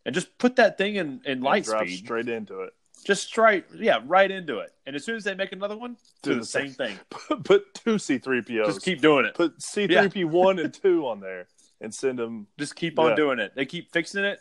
and 0.04 0.14
just 0.14 0.36
put 0.38 0.56
that 0.56 0.78
thing 0.78 0.96
in 0.96 1.20
in 1.24 1.40
light 1.40 1.66
speed. 1.66 1.98
straight 2.04 2.28
into 2.28 2.60
it. 2.62 2.72
Just 3.04 3.24
straight, 3.26 3.64
yeah, 3.74 3.98
right 4.06 4.30
into 4.30 4.60
it. 4.60 4.72
And 4.86 4.94
as 4.96 5.04
soon 5.04 5.16
as 5.16 5.24
they 5.24 5.34
make 5.34 5.52
another 5.52 5.76
one, 5.76 5.96
do 6.22 6.34
Do 6.34 6.40
the 6.40 6.46
same 6.46 6.68
same- 6.72 6.96
thing. 7.28 7.40
Put 7.44 7.74
two 7.74 7.98
C 7.98 8.18
three 8.18 8.40
POs. 8.40 8.66
Just 8.66 8.82
keep 8.82 9.00
doing 9.02 9.24
it. 9.26 9.34
put 9.34 9.60
C 9.60 9.86
three 9.86 10.08
P 10.08 10.24
one 10.24 10.58
and 10.58 10.72
two 10.72 11.06
on 11.06 11.20
there 11.20 11.48
and 11.80 11.92
send 11.92 12.18
them. 12.18 12.46
Just 12.58 12.76
keep 12.76 12.98
on 12.98 13.10
Yeah. 13.10 13.16
doing 13.16 13.38
it. 13.40 13.52
They 13.56 13.66
keep 13.66 13.92
fixing 13.92 14.24
it. 14.24 14.40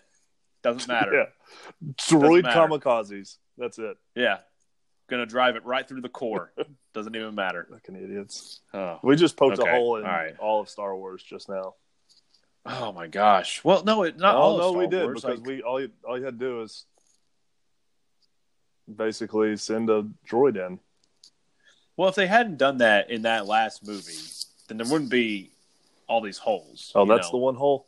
Doesn't 0.61 0.87
matter. 0.87 1.11
Yeah, 1.83 1.91
droid 1.97 2.43
kamikazes. 2.45 3.37
That's 3.57 3.77
it. 3.79 3.97
yeah. 4.15 4.39
Gonna 5.09 5.25
drive 5.25 5.55
it 5.57 5.65
right 5.65 5.87
through 5.87 6.01
the 6.01 6.09
core. 6.09 6.53
Doesn't 6.93 7.15
even 7.15 7.35
matter. 7.35 7.67
Fucking 7.69 7.95
idiots. 7.95 8.61
Oh. 8.73 8.99
We 9.03 9.15
just 9.15 9.35
poked 9.35 9.59
Okay, 9.59 9.69
a 9.69 9.73
hole 9.75 9.97
in 9.97 10.05
all 10.05 10.11
right. 10.11 10.33
all 10.39 10.61
of 10.61 10.69
Star 10.69 10.95
Wars 10.95 11.21
just 11.21 11.49
now. 11.49 11.75
Oh 12.65 12.93
my 12.93 13.07
gosh. 13.07 13.61
Well, 13.65 13.83
no, 13.83 14.03
it 14.03 14.17
not 14.17 14.35
all. 14.35 14.57
no, 14.57 14.69
of 14.69 14.75
we 14.75 14.87
did 14.87 15.03
Wars, 15.03 15.21
because 15.21 15.39
like- 15.39 15.47
we 15.47 15.61
all 15.61 15.81
you, 15.81 15.91
all 16.07 16.17
you 16.17 16.23
had 16.23 16.39
to 16.39 16.45
do 16.45 16.61
is 16.61 16.85
basically 18.93 19.55
send 19.57 19.89
a 19.89 20.05
droid 20.27 20.55
in. 20.65 20.79
Well, 21.97 22.09
if 22.09 22.15
they 22.15 22.27
hadn't 22.27 22.57
done 22.57 22.77
that 22.77 23.11
in 23.11 23.23
that 23.23 23.45
last 23.45 23.85
movie, 23.85 24.13
then 24.67 24.77
there 24.77 24.87
wouldn't 24.87 25.11
be 25.11 25.51
all 26.07 26.21
these 26.21 26.37
holes. 26.37 26.91
Oh, 26.95 27.05
that's 27.05 27.27
know? 27.27 27.31
the 27.31 27.37
one 27.37 27.55
hole. 27.55 27.87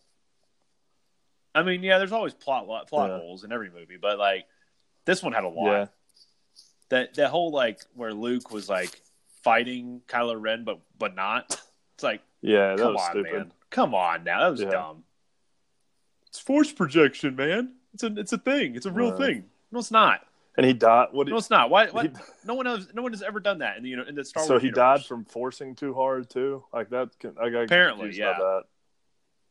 I 1.56 1.64
mean, 1.64 1.82
yeah, 1.82 1.98
there's 1.98 2.12
always 2.12 2.34
plot 2.34 2.68
plot 2.88 3.10
Yeah. 3.10 3.18
holes 3.20 3.44
in 3.46 3.52
every 3.52 3.70
movie, 3.72 3.98
but 4.00 4.20
like 4.20 4.46
this 5.06 5.24
one 5.24 5.34
had 5.34 5.44
a 5.44 5.50
lot. 5.50 5.72
Yeah, 5.72 5.86
That 6.90 7.14
that 7.16 7.30
whole 7.30 7.52
like 7.52 7.82
where 7.94 8.14
Luke 8.14 8.52
was 8.52 8.68
like 8.70 9.02
fighting 9.44 10.02
Kylo 10.08 10.40
Ren, 10.40 10.64
but 10.64 10.80
but 10.98 11.16
not. 11.16 11.60
It's 11.96 12.04
like 12.04 12.22
yeah, 12.42 12.76
that 12.76 12.80
come 12.80 12.94
was 12.94 13.02
on, 13.04 13.12
stupid. 13.12 13.34
man. 13.34 13.52
Come 13.70 13.96
on 13.96 14.24
now, 14.26 14.42
that 14.42 14.52
was 14.52 14.62
Yeah. 14.62 14.70
dumb. 14.72 15.04
It's 16.28 16.40
force 16.40 16.72
projection, 16.74 17.36
man. 17.38 17.74
It's 17.94 18.04
a 18.04 18.08
it's 18.18 18.34
a 18.34 18.38
thing. 18.38 18.76
It's 18.76 18.86
a 18.86 18.92
real 18.92 19.12
Yeah. 19.12 19.26
thing. 19.26 19.50
No, 19.72 19.80
it's 19.80 19.92
not. 19.92 20.22
And 20.58 20.66
he 20.66 20.74
died. 20.74 21.08
What? 21.12 21.28
No, 21.28 21.38
it's 21.38 21.50
not. 21.50 21.70
Why? 21.70 21.88
why 21.88 22.04
he- 22.04 22.10
no 22.46 22.54
one 22.54 22.68
else. 22.68 22.88
No 22.94 23.02
one 23.02 23.12
has 23.14 23.22
ever 23.22 23.40
done 23.40 23.60
that 23.60 23.78
in 23.78 23.84
the 23.84 23.90
you 23.90 23.96
know 23.98 24.04
in 24.04 24.16
the 24.16 24.26
Star 24.26 24.42
Wars. 24.42 24.48
so 24.48 24.54
Wars. 24.56 24.62
he 24.62 24.68
universe. 24.68 25.00
died 25.00 25.06
from 25.06 25.26
forcing 25.26 25.76
too 25.76 25.94
hard 25.94 26.30
too. 26.30 26.64
Like 26.74 26.90
that. 26.90 27.18
Can, 27.20 27.36
I 27.42 27.50
got 27.50 27.64
Apparently, 27.64 28.12
yeah. 28.14 28.36
about 28.36 28.68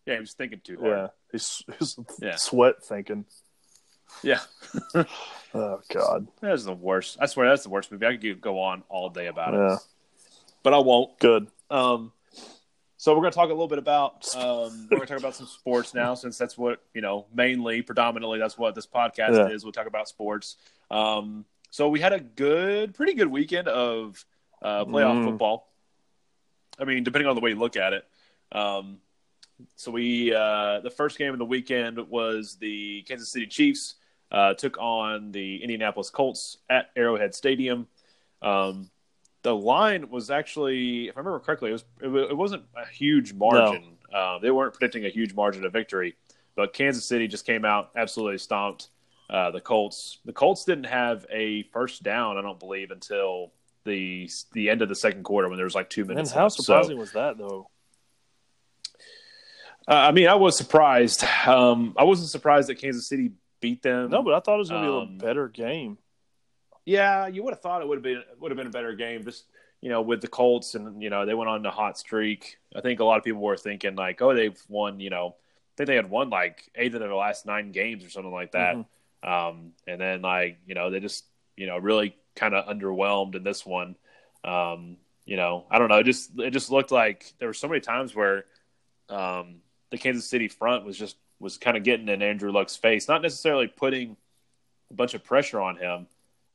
Yeah, 0.07 0.15
he 0.15 0.21
was 0.21 0.35
thinking 0.35 0.61
too 0.63 0.79
hard. 0.81 0.91
Yeah, 0.91 1.07
he's, 1.33 1.63
he's 1.79 1.99
Yeah. 2.21 2.37
sweat 2.37 2.83
thinking. 2.85 3.25
Yeah, 4.23 4.41
Oh 5.55 5.81
God. 5.93 6.27
that's 6.41 6.65
the 6.65 6.73
worst. 6.73 7.17
I 7.21 7.27
swear 7.27 7.49
that's 7.49 7.63
the 7.63 7.69
worst 7.69 7.93
movie. 7.93 8.07
I 8.07 8.17
could 8.17 8.41
go 8.41 8.61
on 8.61 8.83
all 8.89 9.09
day 9.11 9.27
about 9.27 9.55
it, 9.55 9.79
but 10.63 10.75
I 10.75 10.79
won't. 10.79 11.19
Good. 11.19 11.49
Um, 11.71 12.13
so 12.97 13.13
we're 13.15 13.21
going 13.21 13.33
to 13.33 13.37
talk 13.37 13.47
a 13.51 13.53
little 13.53 13.69
bit 13.69 13.79
about 13.79 14.35
um, 14.35 14.89
we're 14.91 14.97
going 14.97 15.07
to 15.07 15.13
talk 15.13 15.19
about 15.19 15.35
some 15.37 15.47
sports 15.47 15.93
now, 15.95 16.15
since 16.15 16.39
that's 16.39 16.57
what 16.57 16.81
you 16.95 17.03
know 17.03 17.27
mainly, 17.35 17.83
predominantly, 17.83 18.39
that's 18.39 18.57
what 18.57 18.75
this 18.75 18.87
podcast 18.87 19.37
Yeah. 19.37 19.49
is. 19.49 19.63
We'll 19.65 19.73
talk 19.73 19.87
about 19.87 20.09
sports. 20.09 20.57
Um, 20.91 21.45
so 21.71 21.89
we 21.89 22.01
had 22.01 22.13
a 22.13 22.21
good, 22.21 22.95
pretty 22.95 23.15
good 23.15 23.27
weekend 23.29 23.69
of 23.69 24.25
uh, 24.63 24.85
playoff 24.87 25.19
Mm. 25.21 25.25
football. 25.25 25.69
I 26.79 26.85
mean, 26.85 27.05
depending 27.05 27.29
on 27.29 27.35
the 27.35 27.41
way 27.43 27.51
you 27.51 27.57
look 27.57 27.77
at 27.77 27.93
it. 27.93 28.07
Um, 28.53 28.99
so 29.77 29.91
we 29.91 30.35
uh, 30.35 30.81
the 30.81 30.91
first 30.91 31.19
game 31.19 31.33
of 31.33 31.39
the 31.39 31.45
weekend 31.45 31.99
was 32.09 32.57
the 32.57 33.03
Kansas 33.03 33.31
City 33.31 33.47
Chiefs 33.47 33.95
uh, 34.33 34.55
took 34.55 34.77
on 34.79 35.33
the 35.33 35.63
Indianapolis 35.63 36.11
Colts 36.11 36.59
at 36.69 36.91
Arrowhead 36.97 37.35
Stadium. 37.35 37.87
Um, 38.43 38.91
the 39.43 39.55
line 39.55 40.11
was 40.11 40.31
actually, 40.31 41.09
if 41.09 41.17
I 41.17 41.21
remember 41.21 41.39
correctly, 41.39 41.71
it 41.71 41.73
was 41.73 41.85
it, 42.03 42.09
it 42.31 42.37
wasn't 42.37 42.65
a 42.77 42.87
huge 42.89 43.33
margin. 43.35 43.97
Uh, 44.13 44.39
they 44.39 44.51
weren't 44.51 44.73
predicting 44.75 45.05
a 45.07 45.11
huge 45.11 45.35
margin 45.35 45.65
of 45.65 45.73
victory, 45.73 46.17
but 46.57 46.73
Kansas 46.73 47.05
City 47.05 47.29
just 47.29 47.45
came 47.47 47.65
out 47.65 47.91
absolutely 47.97 48.39
stomped 48.39 48.89
uh, 49.31 49.51
the 49.51 49.61
Colts. 49.61 50.19
The 50.25 50.33
Colts 50.33 50.65
didn't 50.65 50.85
have 50.85 51.27
a 51.31 51.65
first 51.65 52.03
down, 52.03 52.39
I 52.39 52.43
don't 52.43 52.59
believe, 52.61 52.91
until 52.91 53.53
the 53.85 54.31
the 54.53 54.71
end 54.71 54.83
of 54.83 54.89
the 54.89 54.95
second 54.95 55.25
quarter 55.25 55.49
when 55.49 55.57
there 55.59 55.65
was 55.65 55.75
like 55.75 55.91
two 55.91 56.05
And 56.09 56.09
minutes. 56.09 56.31
how 56.33 56.45
left. 56.45 56.57
So, 56.57 56.63
surprising 56.63 56.99
was 56.99 57.13
that, 57.13 57.37
though? 57.39 57.69
Uh, 59.89 59.93
I 59.93 60.13
mean, 60.13 60.29
I 60.29 60.35
was 60.35 60.57
surprised. 60.57 61.25
Um, 61.47 61.95
I 61.99 62.05
wasn't 62.05 62.31
surprised 62.31 62.69
that 62.69 62.77
Kansas 62.77 63.09
City 63.09 63.33
beat 63.61 63.83
them. 63.83 64.11
No, 64.11 64.23
but 64.23 64.35
I 64.35 64.41
thought 64.41 64.57
it 64.57 64.59
was 64.59 64.71
going 64.71 64.83
to 64.83 64.89
be 64.89 64.93
a 64.93 64.97
Um, 64.97 65.03
little 65.03 65.19
better 65.19 65.49
game. 65.49 65.99
Yeah, 66.87 67.27
you 67.29 67.43
would 67.43 67.53
have 67.55 67.61
thought 67.61 67.81
it 67.81 67.89
would 67.89 67.97
have 67.97 68.03
been 68.03 68.23
would 68.41 68.51
have 68.51 68.59
been 68.59 68.67
a 68.67 68.71
better 68.71 68.95
game. 68.95 69.25
Just 69.25 69.45
you 69.81 69.91
know, 69.91 70.03
with 70.03 70.21
the 70.21 70.29
Colts 70.29 70.75
and 70.75 71.03
you 71.03 71.11
know 71.11 71.25
they 71.27 71.35
went 71.35 71.49
on 71.51 71.65
a 71.65 71.71
hot 71.71 71.99
streak. 71.99 72.59
I 72.75 72.81
think 72.81 73.01
a 73.01 73.05
lot 73.05 73.19
of 73.19 73.25
people 73.25 73.41
were 73.41 73.57
thinking 73.57 73.95
like, 73.97 74.21
oh, 74.23 74.35
they've 74.35 74.59
won. 74.69 75.01
You 75.01 75.11
know, 75.11 75.37
I 75.37 75.73
think 75.77 75.87
they 75.89 75.97
had 75.97 76.11
won 76.11 76.29
like 76.31 76.71
eight 76.75 76.95
of 76.95 77.01
their 77.01 77.15
last 77.15 77.47
nine 77.47 77.73
games 77.73 78.05
or 78.05 78.11
something 78.11 78.33
like 78.33 78.53
that. 78.53 78.77
Um, 79.23 79.73
and 79.87 79.99
then 80.01 80.21
like 80.21 80.59
you 80.67 80.75
know 80.75 80.91
they 80.91 81.01
just 81.01 81.25
you 81.57 81.67
know 81.67 81.79
really 81.79 82.17
kind 82.37 82.55
of 82.55 82.67
underwhelmed 82.67 83.35
in 83.35 83.45
this 83.45 83.65
one. 83.65 83.97
Um, 84.45 84.99
you 85.25 85.37
know, 85.37 85.65
I 85.71 85.79
don't 85.79 85.89
know. 85.89 85.99
It 85.99 86.05
just 86.05 86.39
it 86.39 86.51
just 86.51 86.71
looked 86.71 86.91
like 86.93 87.33
there 87.39 87.49
were 87.49 87.55
so 87.55 87.69
many 87.69 87.81
times 87.81 88.15
where 88.15 88.45
um, 89.09 89.63
the 89.95 90.03
Kansas 90.03 90.27
City 90.27 90.49
front 90.49 90.85
was 90.85 90.99
just 90.99 91.17
was 91.41 91.57
kind 91.59 91.77
of 91.77 91.83
getting 91.85 92.09
in 92.09 92.23
Andrew 92.23 92.51
Luck's 92.53 92.77
face, 92.77 93.09
not 93.09 93.23
necessarily 93.23 93.67
putting 93.67 94.17
a 94.91 94.95
bunch 94.95 95.15
of 95.15 95.23
pressure 95.25 95.61
on 95.61 95.77
him. 95.77 96.07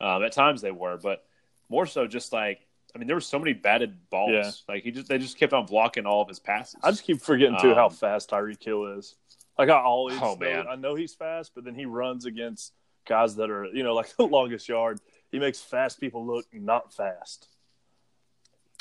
Um, 0.01 0.24
at 0.24 0.31
times 0.31 0.62
they 0.62 0.72
were, 0.72 0.98
but 0.98 1.25
more 1.69 1.86
so 1.86 2.08
just 2.08 2.31
like 2.34 2.65
I 2.96 2.98
mean, 2.98 3.05
there 3.08 3.15
were 3.15 3.22
so 3.22 3.38
many 3.38 3.53
batted 3.53 4.10
balls. 4.10 4.31
Yeah. 4.31 4.51
Like 4.74 4.84
he 4.84 4.91
just 4.91 5.08
they 5.08 5.17
just 5.17 5.38
kept 5.38 5.53
on 5.53 5.65
blocking 5.65 6.05
all 6.05 6.22
of 6.22 6.27
his 6.27 6.39
passes. 6.39 6.75
I 6.84 6.91
just 6.91 7.03
keep 7.03 7.22
forgetting 7.22 7.58
too 7.62 7.75
how 7.75 7.86
Um, 7.88 7.91
fast 7.91 8.29
Tyreek 8.31 8.63
Hill 8.63 8.98
is. 8.98 9.15
Like 9.58 9.69
I 9.69 9.79
always, 9.79 10.17
Oh, 10.22 10.34
know- 10.34 10.38
man. 10.38 10.65
I 10.67 10.75
know 10.75 10.96
he's 10.96 11.13
fast, 11.13 11.51
but 11.53 11.63
then 11.65 11.75
he 11.75 11.86
runs 11.86 12.25
against 12.25 12.74
guys 13.05 13.36
that 13.36 13.50
are, 13.50 13.65
you 13.65 13.84
know, 13.84 13.93
like 13.93 14.15
the 14.17 14.24
longest 14.25 14.67
yard. 14.69 15.00
He 15.31 15.38
makes 15.39 15.60
fast 15.62 16.00
people 16.00 16.25
look 16.25 16.46
not 16.53 16.93
fast. 16.93 17.48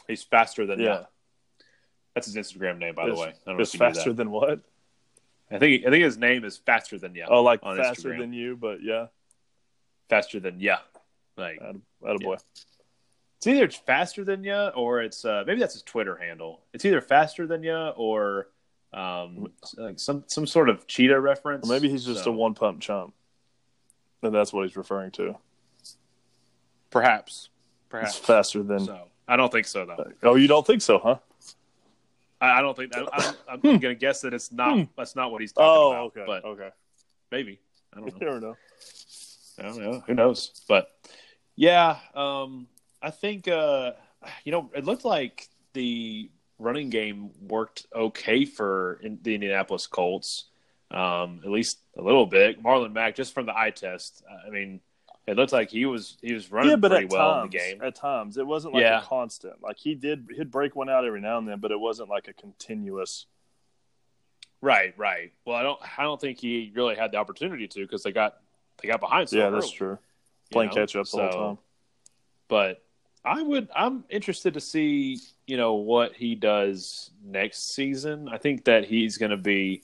He's 0.06 0.22
faster 0.22 0.64
than 0.66 0.78
Yeah, 0.80 0.86
yeah. 0.86 1.04
That's 2.14 2.32
his 2.32 2.36
Instagram 2.36 2.78
name, 2.78 2.94
by 2.94 3.06
the 3.06 3.14
way. 3.14 3.28
I 3.28 3.32
don't 3.46 3.56
know 3.56 3.62
it's 3.62 3.74
if 3.74 3.78
faster 3.78 4.10
that. 4.10 4.16
than 4.16 4.30
what? 4.30 4.60
I 5.50 5.58
think 5.58 5.86
I 5.86 5.90
think 5.90 6.04
his 6.04 6.18
name 6.18 6.44
is 6.44 6.58
faster 6.58 6.98
than 6.98 7.14
yeah. 7.14 7.26
Oh, 7.28 7.42
like 7.42 7.62
faster 7.62 8.10
Instagram. 8.10 8.18
than 8.18 8.32
you, 8.32 8.56
but 8.56 8.82
yeah, 8.82 9.06
faster 10.08 10.40
than 10.40 10.60
yeah. 10.60 10.78
Like 11.36 11.60
atta 11.62 12.18
boy. 12.18 12.36
it's 13.36 13.46
either 13.46 13.68
faster 13.70 14.24
than 14.24 14.42
you 14.44 14.54
or 14.54 15.00
it's 15.00 15.24
uh, 15.24 15.44
maybe 15.46 15.60
that's 15.60 15.74
his 15.74 15.82
Twitter 15.82 16.16
handle. 16.16 16.60
It's 16.72 16.84
either 16.84 17.00
faster 17.00 17.46
than 17.46 17.62
you 17.62 17.76
or 17.76 18.48
um, 18.92 19.48
like 19.76 19.98
some 20.00 20.24
some 20.26 20.46
sort 20.46 20.68
of 20.68 20.86
cheetah 20.86 21.18
reference. 21.20 21.68
Or 21.68 21.72
maybe 21.72 21.88
he's 21.88 22.04
just 22.04 22.24
So, 22.24 22.32
a 22.32 22.34
one 22.34 22.54
pump 22.54 22.80
chump, 22.80 23.14
and 24.22 24.34
that's 24.34 24.52
what 24.52 24.66
he's 24.66 24.76
referring 24.76 25.12
to. 25.12 25.36
perhaps 26.90 27.50
It's 27.78 27.88
perhaps 27.88 28.18
faster 28.18 28.62
than. 28.62 28.80
So 28.80 29.08
I 29.26 29.36
don't 29.36 29.52
think 29.52 29.66
so 29.66 29.86
though. 29.86 30.12
Oh, 30.22 30.34
you 30.34 30.48
don't 30.48 30.66
think 30.66 30.82
so, 30.82 30.98
huh? 30.98 31.18
I, 32.40 32.58
I 32.58 32.60
don't 32.62 32.76
think 32.76 32.92
that. 32.92 33.08
I'm, 33.12 33.34
I'm 33.48 33.60
going 33.60 33.80
to 33.80 33.94
guess 33.94 34.20
that 34.22 34.34
it's 34.34 34.52
not. 34.52 34.88
That's 34.96 35.16
not 35.16 35.32
what 35.32 35.40
he's 35.40 35.52
talking 35.52 35.66
Oh, 35.68 35.90
about. 35.90 36.04
okay, 36.06 36.24
But 36.26 36.44
okay. 36.44 36.68
maybe 37.32 37.58
I 37.92 38.00
don't 38.00 38.06
You 38.06 38.12
know. 38.12 38.26
never 38.26 38.40
know. 38.40 38.56
I 39.58 39.62
don't 39.62 39.78
know. 39.78 40.02
Who 40.06 40.14
knows? 40.14 40.62
But 40.68 40.88
yeah, 41.56 41.96
um, 42.14 42.68
I 43.02 43.10
think 43.10 43.48
uh, 43.48 43.92
you 44.44 44.52
know 44.52 44.70
it 44.74 44.84
looked 44.84 45.04
like 45.04 45.48
the 45.72 46.30
running 46.60 46.90
game 46.90 47.30
worked 47.48 47.86
okay 47.94 48.44
for 48.44 48.98
in, 49.02 49.18
the 49.22 49.34
Indianapolis 49.34 49.86
Colts, 49.86 50.44
um, 50.90 51.40
at 51.44 51.50
least 51.50 51.78
a 51.96 52.02
little 52.02 52.26
bit. 52.26 52.62
Marlon 52.62 52.92
Mack, 52.92 53.14
just 53.16 53.34
from 53.34 53.46
the 53.46 53.56
eye 53.56 53.70
test, 53.70 54.22
I 54.46 54.50
mean, 54.50 54.80
it 55.28 55.36
looked 55.36 55.52
like 55.52 55.70
he 55.70 55.84
was 55.86 56.16
he 56.22 56.32
was 56.32 56.50
running 56.50 56.70
Yeah, 56.70 56.76
but 56.76 56.90
pretty 56.90 57.06
well 57.06 57.34
times, 57.34 57.44
in 57.44 57.50
the 57.50 57.58
game. 57.58 57.82
at 57.82 57.94
times 57.94 58.36
it 58.38 58.46
wasn't 58.46 58.74
like 58.74 58.82
Yeah. 58.82 59.00
a 59.00 59.04
constant. 59.04 59.62
Like 59.62 59.76
he 59.78 59.94
did, 59.94 60.26
he'd 60.34 60.50
break 60.50 60.74
one 60.74 60.88
out 60.88 61.04
every 61.04 61.20
now 61.20 61.38
and 61.38 61.46
then, 61.46 61.60
but 61.60 61.70
it 61.70 61.78
wasn't 61.78 62.08
like 62.08 62.28
a 62.28 62.32
continuous. 62.32 63.26
Right, 64.60 64.92
right. 64.98 65.32
Well, 65.44 65.56
I 65.56 65.62
don't 65.62 65.78
I 65.98 66.02
don't 66.02 66.20
think 66.20 66.38
he 66.38 66.72
really 66.74 66.96
had 66.96 67.12
the 67.12 67.18
opportunity 67.18 67.68
to 67.68 67.80
because 67.80 68.02
they 68.02 68.10
got 68.12 68.36
they 68.82 68.88
got 68.88 69.00
behind. 69.00 69.28
So 69.28 69.36
yeah, 69.36 69.50
that's 69.50 69.70
true. 69.70 69.98
Playing 70.50 70.70
know? 70.70 70.74
catch 70.76 70.96
up 70.96 71.04
the 71.04 71.10
So- 71.10 71.18
whole 71.30 71.46
time. 71.54 71.58
but 72.48 72.82
I 73.24 73.42
would 73.42 73.68
I'm 73.74 74.04
interested 74.08 74.54
to 74.54 74.60
see 74.60 75.18
you 75.46 75.56
know 75.56 75.74
what 75.74 76.14
he 76.14 76.34
does 76.34 77.10
next 77.24 77.74
season. 77.74 78.28
I 78.28 78.38
think 78.38 78.64
that 78.64 78.84
he's 78.86 79.16
going 79.18 79.30
to 79.30 79.36
be, 79.36 79.82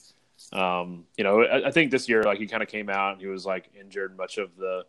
um, 0.53 1.05
you 1.17 1.25
know, 1.25 1.43
I, 1.43 1.69
I 1.69 1.71
think 1.71 1.91
this 1.91 2.09
year 2.09 2.23
like 2.23 2.39
he 2.39 2.47
kind 2.47 2.63
of 2.63 2.69
came 2.69 2.89
out 2.89 3.13
and 3.13 3.21
he 3.21 3.27
was 3.27 3.45
like 3.47 3.71
injured 3.79 4.17
much 4.17 4.39
of 4.39 4.57
the, 4.57 4.85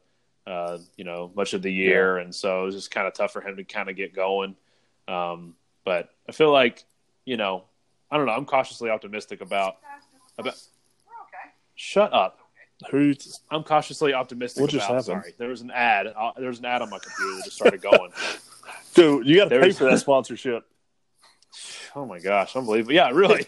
uh, 0.48 0.78
you 0.96 1.04
know, 1.04 1.32
much 1.36 1.54
of 1.54 1.62
the 1.62 1.72
year, 1.72 2.18
and 2.18 2.34
so 2.34 2.64
it 2.64 2.66
was 2.66 2.76
just 2.76 2.92
kind 2.92 3.08
of 3.08 3.14
tough 3.14 3.34
for 3.34 3.42
him 3.42 3.58
to 3.58 3.64
kind 3.64 3.90
of 3.90 3.96
get 3.96 4.14
going. 4.16 4.56
Um, 5.08 5.56
but 5.84 6.10
I 6.28 6.32
feel 6.32 6.52
like 6.52 6.84
you 7.26 7.38
know 7.38 7.64
I 8.12 8.18
don't 8.18 8.26
know 8.26 8.34
I'm 8.34 8.46
cautiously 8.46 8.90
optimistic 8.90 9.42
about 9.42 9.78
about. 10.38 10.56
Shut 11.78 12.14
up. 12.14 12.40
Who's 12.90 13.42
I'm 13.52 13.64
cautiously 13.64 14.14
optimistic. 14.14 14.62
What 14.62 14.70
just 14.70 14.86
about, 14.86 15.06
happened? 15.06 15.24
Sorry, 15.24 15.34
there 15.38 15.50
was 15.50 15.62
an 15.62 15.72
ad. 15.72 16.08
Uh, 16.08 16.32
there 16.38 16.48
was 16.48 16.60
an 16.60 16.66
ad 16.66 16.82
on 16.82 16.90
my 16.90 17.00
computer 17.00 17.36
that 17.38 17.46
just 17.46 17.56
started 17.58 17.82
going. 17.82 18.12
dude? 18.96 19.28
You 19.28 19.36
got 19.38 19.50
to 19.50 19.60
pay 19.60 19.72
for 19.72 19.86
that 19.86 20.00
sponsorship. 20.00 20.66
oh 21.96 22.06
my 22.06 22.20
gosh, 22.20 22.56
unbelievable! 22.56 22.94
Yeah, 22.94 23.12
really. 23.12 23.48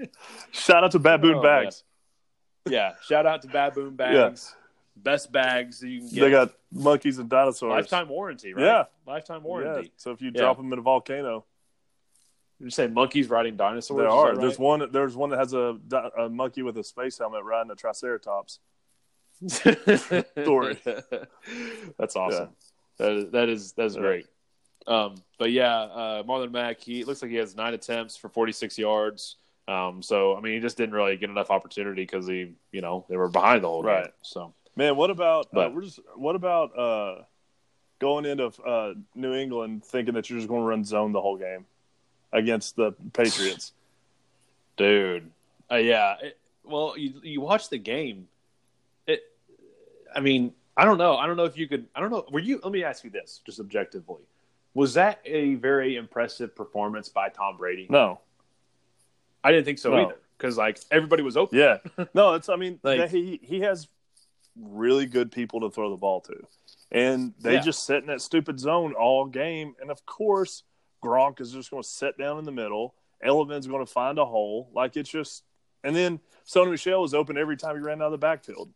Shout 0.52 0.84
out 0.84 0.92
to 0.92 0.98
Baboon 0.98 1.36
Oh, 1.36 1.42
Bags. 1.42 1.82
yeah, 2.68 2.92
shout 3.06 3.26
out 3.26 3.42
to 3.42 3.48
Baboon 3.48 3.96
Bags. 3.96 4.54
Best 4.96 5.32
bags 5.32 5.80
that 5.80 5.88
you 5.88 6.00
can 6.00 6.08
get. 6.10 6.20
They 6.20 6.30
got 6.30 6.52
monkeys 6.70 7.18
and 7.18 7.28
dinosaurs. 7.28 7.70
lifetime 7.70 8.08
warranty, 8.08 8.52
right? 8.54 8.64
Yeah. 8.64 8.84
lifetime 9.06 9.40
Yeah. 9.42 9.46
warranty. 9.48 9.92
So 9.96 10.10
if 10.12 10.20
you 10.20 10.30
Yeah. 10.34 10.40
drop 10.42 10.56
them 10.58 10.72
in 10.72 10.78
a 10.78 10.82
volcano, 10.82 11.44
Did 12.58 12.64
you 12.66 12.70
say 12.70 12.86
monkeys 12.86 13.28
riding 13.28 13.56
dinosaurs? 13.56 13.98
There 13.98 14.08
are. 14.08 14.34
that 14.34 14.40
There's 14.40 14.58
one. 14.58 14.92
There's 14.92 15.16
one 15.16 15.30
that 15.30 15.38
has 15.38 15.52
a, 15.54 15.78
a 16.16 16.28
monkey 16.28 16.62
with 16.62 16.76
a 16.78 16.84
space 16.84 17.18
helmet 17.18 17.42
riding 17.42 17.70
a 17.72 17.74
triceratops. 17.74 18.60
Story. 19.48 20.78
That's 21.98 22.16
awesome. 22.16 22.50
That 22.98 23.12
is 23.12 23.30
that 23.32 23.48
is 23.48 23.72
that's 23.72 23.94
Yeah. 23.96 24.00
great. 24.00 24.26
Um, 24.86 25.14
but 25.38 25.50
yeah, 25.52 25.74
uh, 25.82 26.22
Marlon 26.24 26.52
Mack. 26.52 26.80
He 26.80 27.04
looks 27.04 27.22
like 27.22 27.30
he 27.30 27.36
has 27.38 27.56
nine 27.56 27.74
attempts 27.74 28.16
for 28.16 28.28
46 28.28 28.78
yards. 28.78 29.36
Um, 29.68 30.02
so 30.02 30.36
I 30.36 30.40
mean, 30.40 30.54
he 30.54 30.60
just 30.60 30.76
didn't 30.76 30.94
really 30.94 31.16
get 31.16 31.30
enough 31.30 31.50
opportunity 31.50 32.02
because 32.02 32.26
he, 32.26 32.52
you 32.72 32.80
know, 32.80 33.04
they 33.08 33.16
were 33.16 33.28
behind 33.28 33.64
the 33.64 33.68
whole 33.68 33.82
game. 33.82 34.06
So 34.22 34.54
Man, 34.76 34.96
what 34.96 35.10
about 35.10 35.46
uh, 35.54 35.70
we're 35.72 35.82
just 35.82 36.00
what 36.16 36.34
about 36.36 36.78
uh, 36.78 37.22
going 37.98 38.24
into 38.24 38.46
uh, 38.64 38.94
New 39.14 39.34
England 39.34 39.84
thinking 39.84 40.14
that 40.14 40.30
you're 40.30 40.38
just 40.38 40.48
going 40.48 40.62
to 40.62 40.66
run 40.66 40.84
zone 40.84 41.12
the 41.12 41.20
whole 41.20 41.36
game 41.36 41.66
against 42.32 42.76
the 42.76 42.92
Patriots? 43.12 43.72
dude. 44.76 45.30
Uh, 45.70 45.76
yeah. 45.76 46.16
It, 46.22 46.38
well, 46.64 46.94
you 46.96 47.14
you 47.22 47.40
watch 47.40 47.68
the 47.68 47.78
game. 47.78 48.28
It. 49.06 49.22
I 50.14 50.20
mean, 50.20 50.52
I 50.76 50.84
don't 50.84 50.98
know. 50.98 51.16
I 51.16 51.26
don't 51.26 51.36
know 51.36 51.44
if 51.44 51.56
you 51.58 51.68
could. 51.68 51.86
I 51.94 52.00
don't 52.00 52.10
know. 52.10 52.24
Were 52.30 52.40
you? 52.40 52.60
Let 52.62 52.72
me 52.72 52.82
ask 52.84 53.04
you 53.04 53.10
this, 53.10 53.40
just 53.44 53.60
objectively. 53.60 54.22
Was 54.74 54.94
that 54.94 55.20
a 55.26 55.54
very 55.56 55.96
impressive 55.96 56.56
performance 56.56 57.10
by 57.10 57.28
Tom 57.28 57.58
Brady? 57.58 57.86
No. 57.90 58.20
I 59.44 59.50
didn't 59.50 59.66
think 59.66 59.78
so 59.78 59.90
No. 59.90 59.96
either. 60.06 60.16
Because 60.38 60.56
like 60.56 60.78
everybody 60.90 61.22
was 61.22 61.36
open. 61.36 61.58
Yeah. 61.58 61.78
No, 62.14 62.34
it's 62.34 62.48
I 62.48 62.56
mean 62.56 62.80
Like- 62.82 63.10
he 63.10 63.38
he 63.42 63.60
has 63.60 63.86
really 64.60 65.06
good 65.06 65.32
people 65.32 65.60
to 65.60 65.70
throw 65.70 65.90
the 65.90 65.96
ball 65.96 66.20
to. 66.22 66.46
And 66.90 67.32
they 67.40 67.54
Yeah. 67.54 67.60
just 67.60 67.86
sit 67.86 67.98
in 67.98 68.06
that 68.06 68.20
stupid 68.20 68.58
zone 68.60 68.92
all 68.94 69.26
game. 69.26 69.74
And 69.80 69.90
of 69.90 70.04
course, 70.06 70.62
Gronk 71.02 71.40
is 71.40 71.52
just 71.52 71.70
going 71.70 71.82
to 71.82 71.88
sit 71.88 72.18
down 72.18 72.38
in 72.38 72.44
the 72.44 72.52
middle. 72.52 72.94
Edelman's 73.24 73.66
going 73.66 73.84
to 73.84 73.90
find 73.90 74.18
a 74.18 74.24
hole. 74.24 74.70
Like 74.74 74.96
it's 74.96 75.10
just 75.10 75.44
and 75.84 75.96
then 75.96 76.20
Sony 76.46 76.70
Michel 76.70 77.00
was 77.02 77.12
open 77.14 77.36
every 77.36 77.56
time 77.56 77.76
he 77.76 77.82
ran 77.82 78.00
out 78.02 78.06
of 78.06 78.12
the 78.12 78.18
backfield. 78.18 78.72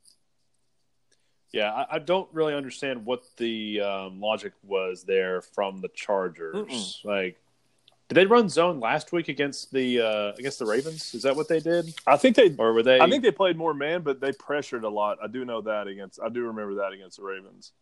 Yeah, 1.52 1.72
I, 1.72 1.96
I 1.96 1.98
don't 2.00 2.28
really 2.32 2.54
understand 2.54 3.06
what 3.06 3.22
the 3.36 3.80
um, 3.80 4.20
logic 4.20 4.52
was 4.64 5.04
there 5.04 5.40
from 5.40 5.80
the 5.80 5.88
Chargers. 5.88 7.00
Like, 7.04 7.40
did 8.08 8.14
they 8.14 8.26
run 8.26 8.48
zone 8.48 8.78
last 8.78 9.12
week 9.12 9.28
against 9.28 9.72
the 9.72 10.00
uh, 10.00 10.32
against 10.38 10.58
the 10.58 10.66
Ravens? 10.66 11.12
Is 11.14 11.22
that 11.22 11.34
what 11.34 11.48
they 11.48 11.60
did, 11.60 11.92
I 12.06 12.16
think 12.16 12.36
they 12.36 12.54
or 12.56 12.72
were 12.72 12.82
they? 12.82 13.00
I 13.00 13.08
think 13.08 13.22
they 13.22 13.32
played 13.32 13.56
more 13.56 13.74
man, 13.74 14.02
but 14.02 14.20
they 14.20 14.32
pressured 14.32 14.84
a 14.84 14.88
lot. 14.88 15.18
I 15.22 15.26
do 15.26 15.44
know 15.44 15.60
that 15.62 15.88
against 15.88 16.20
I 16.24 16.28
do 16.28 16.42
remember 16.44 16.76
that 16.76 16.92
against 16.92 17.16
the 17.16 17.24
Ravens. 17.24 17.72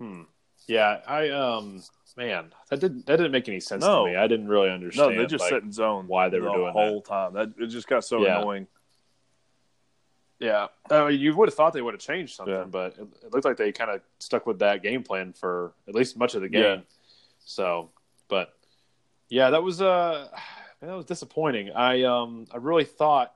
Hmm. 0.00 0.22
Yeah, 0.68 1.00
I 1.06 1.30
um 1.30 1.82
man, 2.16 2.52
that 2.70 2.80
didn't 2.80 3.06
that 3.06 3.16
didn't 3.16 3.32
make 3.32 3.48
any 3.48 3.60
sense 3.60 3.82
No. 3.82 4.06
to 4.06 4.12
me. 4.12 4.16
I 4.16 4.26
didn't 4.26 4.48
really 4.48 4.70
understand. 4.70 5.16
No, 5.16 5.22
they 5.22 5.26
just 5.26 5.42
like, 5.42 5.50
sit 5.50 5.62
in 5.62 5.72
zone 5.72 6.06
why 6.06 6.28
they 6.28 6.38
were 6.38 6.46
doing 6.48 6.58
the 6.58 6.72
doing 6.72 6.72
whole 6.72 7.02
time. 7.02 7.34
That 7.34 7.52
it 7.58 7.66
just 7.68 7.88
got 7.88 8.04
so 8.04 8.22
Yeah. 8.24 8.38
annoying. 8.40 8.66
Yeah, 10.38 10.66
uh, 10.90 11.06
you 11.06 11.34
would 11.34 11.48
have 11.48 11.54
thought 11.54 11.72
they 11.72 11.80
would 11.80 11.94
have 11.94 12.00
changed 12.00 12.34
something, 12.36 12.54
Yeah. 12.54 12.64
but 12.64 12.92
it, 12.98 13.08
it 13.24 13.32
looked 13.32 13.46
like 13.46 13.56
they 13.56 13.72
kind 13.72 13.90
of 13.90 14.02
stuck 14.18 14.46
with 14.46 14.58
that 14.58 14.82
game 14.82 15.02
plan 15.02 15.32
for 15.32 15.72
at 15.88 15.94
least 15.94 16.16
much 16.18 16.34
of 16.34 16.42
the 16.42 16.48
game. 16.50 16.62
Yeah. 16.62 16.80
So, 17.46 17.90
but 18.28 18.55
yeah, 19.28 19.50
that 19.50 19.62
was 19.62 19.80
uh, 19.82 20.28
that 20.80 20.94
was 20.94 21.04
disappointing. 21.06 21.70
I 21.72 22.02
um, 22.04 22.46
I 22.52 22.56
really 22.58 22.84
thought 22.84 23.34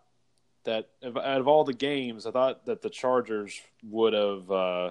that 0.65 0.89
if, 1.01 1.17
out 1.17 1.41
of 1.41 1.49
all 1.49 1.65
the 1.65 1.73
games, 1.73 2.27
I 2.27 2.31
thought 2.33 2.67
that 2.67 2.83
the 2.83 2.91
Chargers 2.91 3.61
would 3.89 4.13
have 4.13 4.51
uh, 4.51 4.91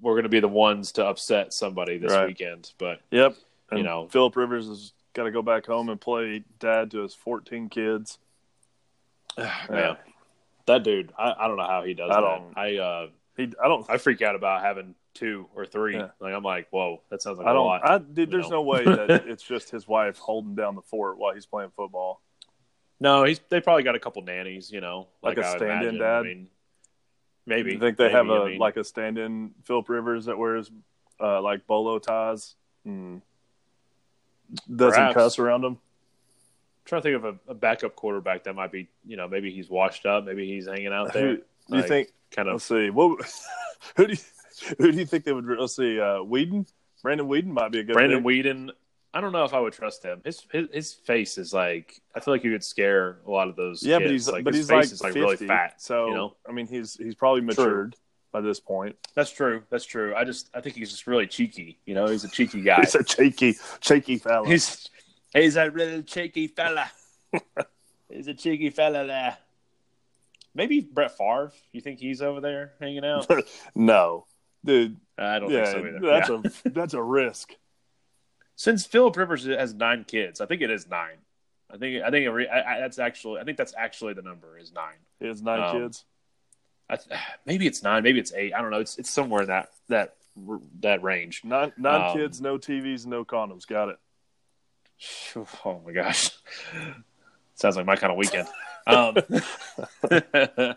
were 0.00 0.14
going 0.14 0.24
to 0.24 0.28
be 0.28 0.40
the 0.40 0.48
ones 0.48 0.92
to 0.92 1.06
upset 1.06 1.52
somebody 1.54 1.98
this 1.98 2.10
Right. 2.12 2.26
weekend. 2.26 2.72
But 2.78 3.00
Yep. 3.12 3.36
You 3.70 3.84
know. 3.84 4.08
Philip 4.10 4.36
Rivers 4.36 4.66
has 4.68 4.92
got 5.14 5.24
to 5.24 5.30
go 5.30 5.40
back 5.40 5.64
home 5.66 5.88
and 5.88 5.98
play 6.00 6.42
dad 6.58 6.90
to 6.90 6.98
his 7.02 7.14
14 7.14 7.68
kids. 7.70 8.18
man, 9.38 9.96
that 10.66 10.82
dude, 10.82 11.12
I, 11.18 11.32
I 11.38 11.48
don't 11.48 11.56
know 11.56 11.66
how 11.66 11.82
he 11.84 11.94
does 11.94 12.10
I 12.10 12.20
that. 12.20 12.20
don't- 12.20 12.58
I 12.58 12.76
uh, 12.76 13.06
He, 13.36 13.44
I 13.62 13.68
don't. 13.68 13.88
I 13.88 13.96
freak 13.98 14.20
out 14.20 14.34
about 14.34 14.62
having 14.62 14.94
two 15.14 15.46
or 15.54 15.66
three. 15.66 15.94
Yeah. 15.96 16.08
Like 16.20 16.34
I'm 16.34 16.42
like, 16.42 16.68
whoa, 16.70 17.02
that 17.10 17.22
sounds 17.22 17.38
like 17.38 17.46
I 17.46 17.50
a 17.50 17.54
don't. 17.54 17.66
lot. 17.66 17.80
I, 17.88 17.98
dude, 17.98 18.30
there's 18.30 18.48
know. 18.50 18.56
no 18.56 18.62
way 18.62 18.84
that 18.84 19.10
it's 19.28 19.42
just 19.42 19.70
his 19.70 19.86
wife 19.86 20.18
holding 20.18 20.54
down 20.54 20.74
the 20.74 20.82
fort 20.82 21.18
while 21.18 21.34
he's 21.34 21.46
playing 21.46 21.70
football. 21.76 22.20
No, 23.00 23.24
he's 23.24 23.40
they 23.48 23.60
probably 23.60 23.82
got 23.82 23.94
a 23.96 23.98
couple 24.00 24.22
nannies, 24.22 24.70
you 24.70 24.80
know, 24.80 25.08
Like 25.22 25.36
a 25.38 25.44
I 25.46 25.50
would 25.50 25.58
stand-in 25.58 25.98
dad? 25.98 26.20
I 26.20 26.22
mean, 26.22 26.48
maybe 27.46 27.72
You 27.72 27.78
think 27.80 27.96
they 27.96 28.04
maybe. 28.04 28.14
have 28.16 28.28
a 28.28 28.32
I 28.32 28.48
mean, 28.50 28.58
like 28.58 28.76
a 28.76 28.84
stand-in 28.84 29.52
Philip 29.64 29.88
Rivers 29.88 30.26
that 30.26 30.38
wears 30.38 30.70
uh, 31.20 31.40
like 31.42 31.66
bolo 31.66 31.98
ties? 31.98 32.54
Hmm. 32.84 33.16
Doesn't 34.74 34.92
Perhaps. 34.98 35.14
cuss 35.14 35.38
around 35.38 35.64
him. 35.64 35.78
trying 36.84 37.02
to 37.02 37.08
think 37.08 37.16
of 37.16 37.24
a, 37.48 37.50
a 37.50 37.54
backup 37.54 37.96
quarterback 37.96 38.44
that 38.44 38.54
might 38.54 38.70
be, 38.70 38.88
you 39.06 39.16
know, 39.16 39.26
maybe 39.26 39.50
he's 39.50 39.70
washed 39.70 40.04
up, 40.06 40.24
maybe 40.24 40.46
he's 40.46 40.66
hanging 40.68 40.88
out 40.92 41.12
Who 41.12 41.18
there. 41.20 41.36
do 41.36 41.76
you 41.76 41.82
think? 41.82 42.08
kind 42.30 42.48
of 42.48 42.54
Let's 42.54 42.64
see. 42.64 42.90
What? 42.90 43.18
Who 43.96 44.06
do 44.06 44.12
you? 44.12 44.18
Who 44.78 44.92
do 44.92 44.98
you 44.98 45.06
think 45.06 45.24
they 45.24 45.32
would? 45.32 45.46
Let's 45.46 45.76
see. 45.76 45.98
Uh, 45.98 46.18
Weeden. 46.18 46.66
Brandon 47.02 47.28
Weeden 47.28 47.46
might 47.46 47.72
be 47.72 47.80
a 47.80 47.84
good. 47.84 47.96
One. 47.96 48.08
Brandon 48.08 48.22
pick. 48.22 48.26
Weeden. 48.26 48.70
I 49.14 49.20
don't 49.20 49.32
know 49.32 49.44
if 49.44 49.52
I 49.52 49.60
would 49.60 49.74
trust 49.74 50.02
him. 50.02 50.22
His 50.24 50.46
his, 50.50 50.68
his 50.72 50.92
face 50.94 51.36
is 51.36 51.52
like 51.52 52.00
I 52.14 52.20
feel 52.20 52.32
like 52.32 52.42
he 52.42 52.50
could 52.50 52.64
scare 52.64 53.18
a 53.26 53.30
lot 53.30 53.48
of 53.48 53.56
those. 53.56 53.82
Yeah, 53.82 53.98
kids. 53.98 54.06
but 54.06 54.12
he's 54.12 54.28
like 54.28 54.44
but 54.44 54.54
his 54.54 54.68
he's 54.68 54.68
face 54.68 54.74
like 54.74 54.92
is 54.92 55.02
like 55.02 55.12
50, 55.12 55.20
really 55.20 55.36
fat. 55.36 55.80
So 55.82 56.06
you 56.08 56.14
know? 56.14 56.36
I 56.48 56.52
mean, 56.52 56.66
he's 56.66 56.94
he's 56.94 57.14
probably 57.14 57.42
matured 57.42 57.96
by 58.32 58.40
this 58.40 58.58
point. 58.58 58.96
That's 59.14 59.30
true. 59.30 59.62
That's 59.70 59.84
true. 59.84 60.14
I 60.16 60.24
just 60.24 60.48
I 60.54 60.60
think 60.60 60.76
he's 60.76 60.90
just 60.90 61.06
really 61.06 61.26
cheeky. 61.26 61.78
You 61.84 61.94
know, 61.94 62.06
he's 62.06 62.24
a 62.24 62.28
cheeky 62.28 62.62
guy. 62.62 62.80
He's 62.80 62.94
a 62.94 63.04
cheeky, 63.04 63.56
cheeky 63.80 64.16
fella. 64.16 64.48
He's 64.48 64.88
he's 65.32 65.56
a 65.56 65.70
real 65.70 66.02
cheeky 66.02 66.48
fella. 66.48 66.90
he's 68.08 68.28
a 68.28 68.34
cheeky 68.34 68.70
fella 68.70 69.06
there. 69.06 69.36
Maybe 70.54 70.80
Brett 70.80 71.16
Favre. 71.16 71.52
You 71.72 71.80
think 71.80 72.00
he's 72.00 72.20
over 72.20 72.40
there 72.40 72.72
hanging 72.80 73.04
out? 73.04 73.30
no, 73.74 74.26
dude. 74.64 74.96
I 75.18 75.38
don't 75.38 75.50
Yeah, 75.50 75.64
think 75.64 75.84
so 75.84 75.88
either. 75.88 76.00
that's 76.00 76.28
Yeah. 76.28 76.50
a 76.66 76.70
that's 76.70 76.94
a 76.94 77.02
risk. 77.02 77.54
Since 78.56 78.86
Philip 78.86 79.16
Rivers 79.16 79.44
has 79.46 79.74
nine 79.74 80.04
kids, 80.04 80.40
I 80.40 80.46
think 80.46 80.62
it 80.62 80.70
is 80.70 80.88
nine. 80.88 81.18
I 81.72 81.78
think 81.78 82.02
I 82.02 82.10
think 82.10 82.26
it 82.26 82.30
re, 82.30 82.46
I, 82.48 82.76
I, 82.76 82.80
that's 82.80 82.98
actually 82.98 83.40
I 83.40 83.44
think 83.44 83.56
that's 83.58 83.74
actually 83.76 84.14
the 84.14 84.22
number 84.22 84.58
is 84.58 84.72
nine. 84.72 84.98
He 85.20 85.26
has 85.26 85.42
nine 85.42 85.60
Um, 85.60 85.80
kids. 85.82 86.04
I 86.90 86.96
th- 86.96 87.18
maybe 87.46 87.66
it's 87.66 87.82
nine, 87.82 88.02
maybe 88.02 88.18
it's 88.20 88.32
eight. 88.34 88.52
I 88.54 88.60
don't 88.60 88.70
know. 88.70 88.80
It's 88.80 88.98
it's 88.98 89.10
somewhere 89.10 89.42
in 89.42 89.48
that 89.48 89.70
that 89.88 90.16
that 90.80 91.02
range. 91.02 91.42
Nine 91.44 91.72
nine 91.76 92.10
um, 92.10 92.16
kids, 92.16 92.40
no 92.40 92.58
TVs, 92.58 93.06
no 93.06 93.24
condoms. 93.24 93.66
Got 93.66 93.88
it. 93.90 93.98
Oh 95.64 95.80
my 95.84 95.92
gosh, 95.92 96.30
sounds 97.54 97.76
like 97.76 97.86
my 97.86 97.96
kind 97.96 98.12
of 98.12 98.18
weekend. 98.18 98.46
Um, 98.86 99.16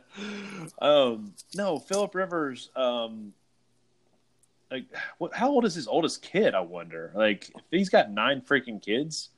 um, 0.81 1.33
no, 1.55 1.79
Philip 1.79 2.15
Rivers. 2.15 2.69
Um, 2.75 3.33
like, 4.71 4.85
what, 5.17 5.33
how 5.33 5.49
old 5.49 5.65
is 5.65 5.75
his 5.75 5.87
oldest 5.87 6.21
kid? 6.21 6.55
I 6.55 6.59
wonder. 6.61 7.11
Like, 7.15 7.49
if 7.49 7.63
he's 7.71 7.89
got 7.89 8.11
nine 8.11 8.41
freaking 8.41 8.81
kids, 8.81 9.29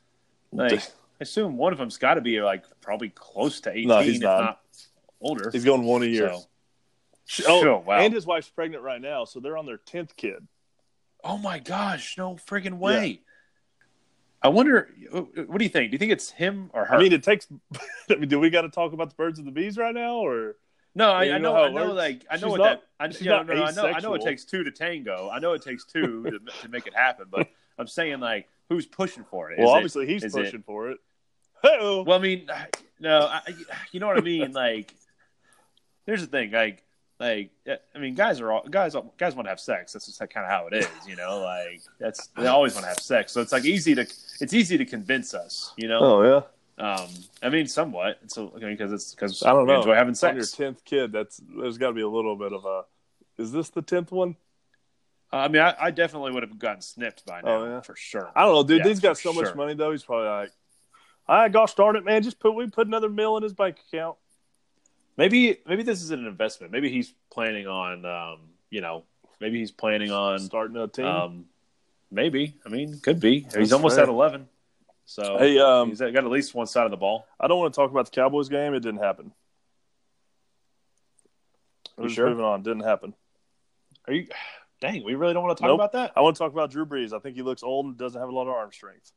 like, 0.52 0.74
I 0.82 0.84
assume 1.22 1.58
one 1.58 1.74
of 1.74 1.80
them's 1.80 1.98
got 1.98 2.16
to 2.16 2.22
be 2.22 2.42
like 2.42 2.64
probably 2.82 3.10
close 3.10 3.62
to 3.62 3.72
eighteen, 3.72 3.88
No, 3.90 4.00
he's 4.02 4.16
if 4.18 4.22
not. 4.22 4.42
not 4.42 4.60
older. 5.20 5.50
He's 5.52 5.66
going 5.66 5.84
one 5.84 6.04
a 6.04 6.08
year. 6.08 6.34
So, 7.26 7.44
Oh, 7.46 7.62
sure, 7.62 7.80
wow. 7.80 8.00
And 8.00 8.14
his 8.14 8.26
wife's 8.26 8.50
pregnant 8.50 8.84
right 8.84 9.02
now, 9.02 9.26
so 9.26 9.42
they're 9.42 9.58
on 9.58 9.66
their 9.66 9.78
tenth 9.78 10.16
kid. 10.16 10.48
Oh 11.24 11.38
my 11.38 11.60
gosh, 11.60 12.18
no 12.18 12.36
freaking 12.36 12.78
way. 12.78 13.22
I 14.42 14.50
wonder, 14.50 14.90
what 15.12 15.58
do 15.58 15.64
you 15.66 15.70
think? 15.70 15.92
Do 15.92 15.96
you 15.96 16.00
think 16.00 16.12
it's 16.12 16.30
him 16.30 16.70
or 16.74 16.86
her? 16.86 16.96
I 16.96 17.00
mean, 17.00 17.12
it 17.12 17.24
takes. 17.24 17.48
I 18.10 18.16
mean, 18.16 18.30
do 18.30 18.40
we 18.40 18.50
got 18.50 18.62
to 18.62 18.70
talk 18.70 18.94
about 18.94 19.10
the 19.10 19.16
birds 19.16 19.40
and 19.40 19.48
the 19.48 19.52
bees 19.52 19.78
right 19.78 19.94
now, 19.94 20.18
or 20.18 20.56
no, 20.96 21.12
I, 21.12 21.36
I 21.36 21.38
know 21.38 21.56
I 21.56 21.70
know, 21.70 21.92
like, 21.94 22.26
I 22.30 22.36
know 22.36 22.40
She's 22.40 22.46
what 22.50 22.58
not- 22.58 22.82
that, 23.00 23.16
I, 23.20 23.24
yeah, 23.24 23.44
no, 23.44 23.64
I 23.64 23.72
know, 23.72 23.86
I 23.86 24.00
know 24.00 24.14
it 24.16 24.22
takes 24.24 24.46
two 24.46 24.64
to 24.64 24.72
tango. 24.72 25.30
I 25.32 25.40
know 25.40 25.54
it 25.54 25.62
takes 25.62 25.86
two 25.86 26.24
to, 26.32 26.40
to 26.64 26.70
make 26.70 26.88
it 26.88 26.96
happen, 26.96 27.28
but 27.30 27.48
I'm 27.78 27.88
saying, 27.88 28.20
like, 28.20 28.48
who's 28.70 28.86
pushing 28.86 29.24
for 29.24 29.52
it? 29.52 29.60
Is 29.60 29.66
well, 29.66 29.74
it- 29.74 29.78
obviously 29.78 30.08
he's 30.08 30.24
is 30.24 30.36
it- 30.36 30.44
pushing 30.44 30.64
for 30.64 30.90
it. 30.92 30.98
Hey, 31.64 31.78
well, 32.06 32.14
I 32.18 32.20
mean, 32.22 32.48
no, 33.00 33.20
I, 33.22 33.42
you 33.92 34.00
know 34.00 34.08
what 34.08 34.18
I 34.18 34.22
mean? 34.22 34.52
Like, 34.52 34.94
here's 36.06 36.22
the 36.22 36.28
thing, 36.28 36.52
like, 36.52 36.84
like, 37.20 37.50
I 37.96 37.98
mean, 38.00 38.14
guys 38.14 38.40
are 38.42 38.52
all 38.52 38.64
guys. 38.70 38.96
Guys 39.18 39.34
want 39.34 39.48
to 39.48 39.50
have 39.50 39.60
sex. 39.60 39.94
That's 39.94 40.06
just 40.06 40.20
kind 40.20 40.46
of 40.46 40.52
how 40.52 40.68
it 40.68 40.76
is, 40.76 40.88
you 41.08 41.16
know. 41.16 41.40
Like, 41.40 41.82
that's 42.00 42.28
they 42.38 42.46
always 42.46 42.76
want 42.76 42.84
to 42.84 42.90
have 42.90 43.00
sex. 43.00 43.32
So 43.32 43.42
it's 43.42 43.52
like 43.52 43.66
easy 43.66 43.96
to 43.96 44.02
it's 44.02 44.54
easy 44.54 44.78
to 44.78 44.86
convince 44.86 45.34
us, 45.34 45.74
you 45.78 45.88
know. 45.88 46.00
oh 46.00 46.22
yeah. 46.22 46.42
Um, 46.78 47.08
I 47.42 47.50
mean, 47.50 47.68
somewhat. 47.68 48.20
It's 48.24 48.36
because 48.36 48.52
I 48.64 48.66
mean, 48.68 48.78
'cause 48.78 48.92
it's 48.92 49.16
because 49.16 49.42
I 49.44 49.52
don't 49.54 49.66
know. 49.68 49.80
enjoy 49.80 49.96
having 49.96 50.16
On 50.24 50.36
your 50.36 50.46
tenth 50.46 50.86
kid, 50.86 51.12
that's 51.12 51.42
there's 51.58 51.78
got 51.78 51.88
to 51.88 51.94
be 51.94 52.02
a 52.02 52.08
little 52.10 52.36
bit 52.36 52.54
of 52.54 52.66
a. 52.66 52.84
Is 53.42 53.52
this 53.52 53.70
the 53.70 53.82
tenth 53.82 54.12
one? 54.12 54.36
Uh, 55.34 55.38
I 55.38 55.48
mean, 55.50 55.62
I, 55.62 55.76
I 55.80 55.92
definitely 55.92 56.32
would 56.32 56.44
have 56.44 56.58
gotten 56.58 56.82
snipped 56.82 57.26
by 57.26 57.42
now 57.42 57.48
Oh, 57.50 57.66
yeah. 57.66 57.82
for 57.82 57.96
sure. 57.96 58.32
I 58.36 58.44
don't 58.44 58.54
know, 58.54 58.64
dude. 58.64 58.80
Yeah, 58.80 58.88
he's 58.90 59.00
got 59.00 59.18
so 59.18 59.34
much 59.34 59.54
money 59.56 59.74
though. 59.74 59.92
He's 59.92 60.04
probably 60.04 60.28
like, 60.28 60.52
"All 61.28 61.38
right, 61.42 61.52
gosh 61.52 61.74
darn 61.74 61.96
it, 61.96 62.06
man! 62.06 62.22
Just 62.24 62.40
put 62.40 62.54
we 62.54 62.68
put 62.68 62.88
another 62.88 63.10
mill 63.10 63.38
in 63.38 63.44
his 63.44 63.54
bank 63.54 63.78
account." 63.92 64.18
Maybe 65.18 65.58
maybe 65.68 65.82
this 65.84 66.02
is 66.04 66.12
an 66.12 66.26
investment. 66.28 66.72
Maybe 66.72 66.90
he's 66.92 67.14
planning 67.32 67.68
on, 67.68 68.06
um, 68.06 68.40
you 68.70 68.82
know, 68.82 69.04
maybe 69.42 69.58
he's 69.58 69.72
planning 69.72 70.12
on, 70.12 70.38
Starting 70.40 70.78
a 70.78 70.88
team. 70.88 71.06
um, 71.06 71.46
maybe. 72.12 72.56
I 72.66 72.70
mean, 72.70 73.00
could 73.02 73.20
be. 73.20 73.42
That's 73.42 73.56
he's 73.56 73.74
almost 73.74 73.96
fair. 73.96 74.04
at 74.04 74.10
eleven, 74.10 74.48
so 75.08 75.38
hey, 75.38 75.58
um, 75.58 75.88
he's 75.88 76.00
got 76.00 76.16
at 76.18 76.26
least 76.26 76.54
one 76.54 76.68
side 76.68 76.84
of 76.84 76.92
the 76.92 76.98
ball. 76.98 77.26
I 77.40 77.48
don't 77.48 77.58
want 77.58 77.74
to 77.74 77.76
talk 77.78 77.90
about 77.90 78.06
the 78.06 78.12
Cowboys 78.12 78.50
game. 78.50 78.74
It 78.74 78.82
didn't 78.82 79.02
happen. 79.02 79.32
We're 81.98 82.10
sure? 82.10 82.30
moving 82.30 82.44
on. 82.44 82.62
Didn't 82.62 82.84
happen. 82.84 83.14
Are 84.06 84.14
you? 84.14 84.28
Dang, 84.82 85.06
we 85.06 85.16
really 85.16 85.34
don't 85.34 85.44
want 85.44 85.58
to 85.58 85.62
talk 85.62 85.70
Nope. 85.70 85.76
about 85.76 85.94
that. 85.94 86.12
I 86.18 86.22
want 86.22 86.36
to 86.36 86.40
talk 86.40 86.52
about 86.52 86.72
Drew 86.72 86.86
Brees. 86.86 87.14
I 87.14 87.20
think 87.20 87.38
he 87.38 87.42
looks 87.42 87.64
old 87.64 87.86
and 87.86 87.98
doesn't 87.98 88.20
have 88.20 88.30
a 88.30 88.36
lot 88.36 88.44
of 88.44 88.50
arm 88.50 88.70
strength. 88.74 89.14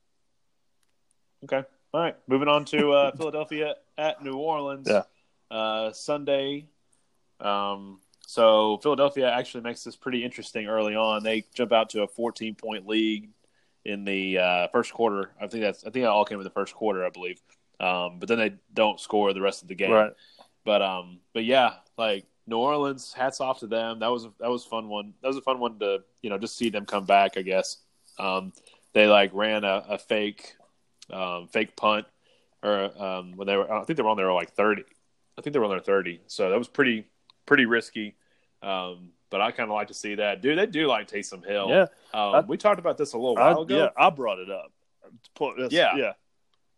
Okay. 1.45 1.63
All 1.93 2.01
right. 2.01 2.17
Moving 2.29 2.49
on 2.49 2.65
to 2.67 2.93
uh, 2.93 3.11
Philadelphia 3.17 3.75
at 3.99 4.23
New 4.23 4.37
Orleans. 4.37 4.87
Yeah. 4.89 5.03
Uh, 5.51 5.93
Sunday. 5.93 6.67
Um, 7.41 7.99
so 8.27 8.79
Philadelphia 8.79 9.29
actually 9.29 9.65
makes 9.65 9.83
this 9.83 9.97
pretty 9.97 10.25
interesting 10.25 10.69
early 10.69 10.95
on. 10.95 11.25
They 11.25 11.47
jump 11.53 11.73
out 11.73 11.91
to 11.91 12.03
a 12.03 12.07
14 12.07 12.55
point 12.55 12.87
lead 12.87 13.29
in 13.85 14.05
the 14.05 14.39
uh, 14.39 14.69
first 14.69 14.93
quarter. 14.93 15.31
I 15.41 15.47
think 15.47 15.63
that's 15.63 15.85
I 15.85 15.91
think 15.91 16.05
that 16.05 16.11
all 16.11 16.25
came 16.25 16.39
in 16.39 16.45
the 16.45 16.51
first 16.51 16.75
quarter, 16.75 17.05
I 17.05 17.11
believe. 17.11 17.41
Um, 17.79 18.19
but 18.19 18.29
then 18.29 18.39
they 18.39 18.55
don't 18.75 19.01
score 19.01 19.33
the 19.33 19.41
rest 19.41 19.63
of 19.63 19.69
the 19.69 19.75
game. 19.75 19.93
Right. 19.93 20.13
But 20.65 20.83
um, 20.83 21.21
but 21.33 21.45
yeah, 21.45 21.75
like 21.97 22.25
New 22.47 22.59
Orleans, 22.59 23.13
hats 23.13 23.41
off 23.41 23.61
to 23.61 23.67
them. 23.67 24.01
That 24.01 24.09
was 24.09 24.25
a, 24.27 24.33
that 24.41 24.51
was 24.51 24.67
a 24.67 24.69
fun 24.69 24.89
one. 24.89 25.15
That 25.23 25.29
was 25.29 25.37
a 25.37 25.43
fun 25.43 25.59
one 25.59 25.79
to 25.79 26.01
you 26.23 26.31
know 26.31 26.39
just 26.39 26.57
see 26.57 26.71
them 26.71 26.85
come 26.85 27.05
back. 27.05 27.37
I 27.37 27.43
guess 27.43 27.79
um, 28.19 28.53
they 28.93 29.07
like 29.07 29.31
ran 29.33 29.65
a, 29.65 29.85
a 29.89 29.99
fake 29.99 30.55
um, 31.11 31.49
fake 31.49 31.77
punt 31.77 32.07
or 32.63 33.03
um, 33.03 33.33
when 33.37 33.47
they 33.47 33.57
were 33.57 33.73
I 33.73 33.85
think 33.85 33.97
they 33.97 34.03
were 34.03 34.11
on 34.11 34.17
there 34.17 34.33
like 34.33 34.53
thirty. 34.53 34.85
I 35.39 35.43
think 35.43 35.55
they 35.55 35.59
were 35.59 35.65
on 35.65 35.71
their 35.71 35.81
thirty. 35.81 36.21
So 36.27 36.51
that 36.51 36.59
was 36.59 36.69
pretty 36.69 37.07
pretty 37.47 37.67
risky. 37.67 38.17
Um, 38.63 39.11
but 39.31 39.41
I 39.41 39.53
kind 39.53 39.71
of 39.71 39.75
like 39.75 39.89
to 39.89 39.95
see 39.95 40.17
that, 40.17 40.43
dude. 40.43 40.59
They 40.59 40.67
do 40.67 40.87
like 40.87 41.09
Taysom 41.09 41.47
Hill. 41.47 41.69
Yeah. 41.69 41.83
Um, 42.13 42.35
I- 42.35 42.41
we 42.41 42.57
talked 42.57 42.81
about 42.81 42.99
this 42.99 43.13
a 43.13 43.19
little 43.19 43.39
I, 43.39 43.53
while 43.53 43.63
ago. 43.63 43.77
yeah, 43.79 43.89
I 43.97 44.11
brought 44.11 44.39
it 44.39 44.51
up. 44.51 44.73
Yeah. 45.71 45.97
Yeah. 45.97 46.13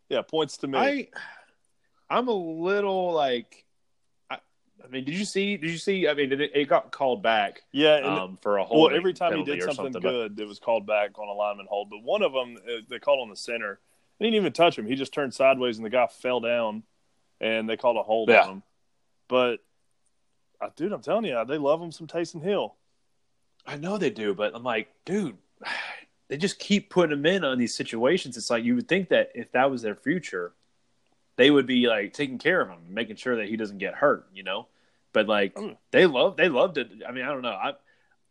Yeah. 0.08 0.22
Points 0.22 0.58
to 0.58 0.68
me. 0.68 0.78
I 0.78 1.08
I'm 2.08 2.28
a 2.28 2.32
little 2.32 3.12
like 3.12 3.64
I, 4.30 4.36
I 4.84 4.88
mean, 4.88 5.04
did 5.04 5.14
you 5.14 5.24
see? 5.24 5.56
Did 5.56 5.70
you 5.70 5.78
see? 5.78 6.06
I 6.06 6.14
mean, 6.14 6.30
it, 6.32 6.40
it 6.54 6.68
got 6.68 6.90
called 6.92 7.22
back 7.22 7.62
yeah. 7.72 7.96
And, 7.96 8.06
um, 8.06 8.38
for 8.42 8.58
a 8.58 8.64
whole. 8.64 8.82
well, 8.82 8.94
every 8.94 9.14
time 9.14 9.36
he 9.36 9.42
did 9.42 9.62
something, 9.62 9.92
but- 9.92 10.02
good, 10.02 10.40
it 10.40 10.46
was 10.46 10.58
called 10.58 10.86
back 10.86 11.18
on 11.18 11.28
a 11.28 11.32
lineman 11.32 11.66
hold. 11.68 11.88
But 11.90 12.02
one 12.02 12.22
of 12.22 12.32
them, 12.32 12.56
uh, 12.68 12.82
they 12.88 12.98
called 12.98 13.20
on 13.20 13.30
the 13.30 13.36
center. 13.36 13.80
They 14.18 14.26
didn't 14.26 14.36
even 14.36 14.52
touch 14.52 14.78
him. 14.78 14.86
He 14.86 14.94
just 14.94 15.12
turned 15.12 15.34
sideways, 15.34 15.78
and 15.78 15.86
the 15.86 15.90
guy 15.90 16.06
fell 16.06 16.38
down, 16.40 16.84
and 17.40 17.68
they 17.68 17.76
called 17.76 17.96
a 17.96 18.02
hold 18.02 18.28
Yeah. 18.28 18.42
on 18.42 18.48
him. 18.50 18.62
But, 19.26 19.60
dude, 20.76 20.92
I'm 20.92 21.02
telling 21.02 21.24
you, 21.24 21.42
they 21.46 21.58
love 21.58 21.80
him 21.82 21.92
some 21.92 22.06
Taysom 22.06 22.42
Hill. 22.42 22.74
I 23.66 23.76
know 23.76 23.96
they 23.98 24.10
do, 24.10 24.34
but 24.34 24.54
I'm 24.54 24.62
like, 24.64 24.88
dude, 25.04 25.36
they 26.28 26.36
just 26.36 26.58
keep 26.58 26.90
putting 26.90 27.12
him 27.18 27.26
in 27.26 27.44
on 27.44 27.58
these 27.58 27.74
situations. 27.74 28.36
It's 28.36 28.50
like 28.50 28.64
you 28.64 28.74
would 28.76 28.88
think 28.88 29.08
that 29.10 29.30
if 29.34 29.52
that 29.52 29.70
was 29.70 29.82
their 29.82 29.94
future, 29.94 30.52
they 31.36 31.50
would 31.50 31.66
be 31.66 31.86
like 31.86 32.12
taking 32.12 32.38
care 32.38 32.60
of 32.60 32.68
him, 32.68 32.78
making 32.88 33.16
sure 33.16 33.36
that 33.36 33.48
he 33.48 33.56
doesn't 33.56 33.78
get 33.78 33.94
hurt, 33.94 34.26
you 34.34 34.42
know. 34.42 34.66
But 35.12 35.28
like 35.28 35.54
Mm. 35.54 35.76
they 35.90 36.06
love, 36.06 36.36
they 36.36 36.48
loved 36.48 36.78
it. 36.78 36.90
I 37.06 37.12
mean, 37.12 37.24
I 37.24 37.28
don't 37.28 37.42
know. 37.42 37.50
I, 37.50 37.72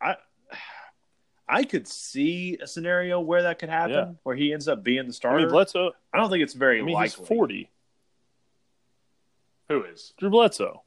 I, 0.00 0.16
I 1.48 1.64
could 1.64 1.86
see 1.86 2.56
a 2.62 2.66
scenario 2.66 3.20
where 3.20 3.42
that 3.42 3.58
could 3.58 3.68
happen, 3.68 3.92
Yeah. 3.94 4.12
where 4.22 4.34
he 4.36 4.52
ends 4.52 4.68
up 4.68 4.82
being 4.82 5.02
the 5.04 5.08
I 5.08 5.12
starter. 5.12 5.38
mean, 5.40 5.48
Bledsoe. 5.50 5.92
I 6.12 6.18
don't 6.18 6.30
think 6.30 6.42
it's 6.42 6.54
very 6.54 6.80
I 6.80 6.82
mean, 6.82 6.94
likely. 6.94 7.20
he's 7.20 7.28
40. 7.28 7.70
Who 9.68 9.84
is? 9.84 10.12
Drew 10.18 10.30
Bledsoe. 10.30 10.82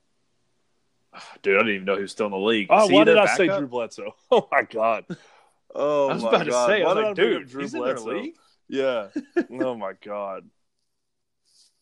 Dude, 1.41 1.55
I 1.55 1.59
didn't 1.59 1.75
even 1.75 1.85
know 1.85 1.95
he 1.95 2.01
was 2.01 2.11
still 2.11 2.25
in 2.27 2.31
the 2.31 2.37
league. 2.37 2.67
Oh, 2.69 2.87
why 2.87 3.03
did 3.03 3.15
their 3.17 3.23
I 3.23 3.35
say 3.35 3.47
backup? 3.47 3.59
Drew 3.59 3.67
Bledsoe? 3.67 4.15
Oh 4.31 4.47
my 4.51 4.63
god. 4.63 5.05
Oh 5.73 6.09
I 6.09 6.13
was 6.13 6.23
my 6.23 6.29
about 6.29 6.43
to 6.45 6.49
god. 6.51 6.67
say, 6.67 6.81
I 6.83 6.85
was 6.85 6.95
like, 6.95 7.15
bring 7.15 7.29
dude, 7.29 7.49
Drew 7.49 7.61
he's 7.61 7.73
in 7.73 7.81
their 7.83 7.95
Bledsoe? 7.95 8.21
league. 8.21 8.35
Yeah. 8.67 9.07
oh 9.61 9.75
my 9.75 9.93
god. 10.03 10.43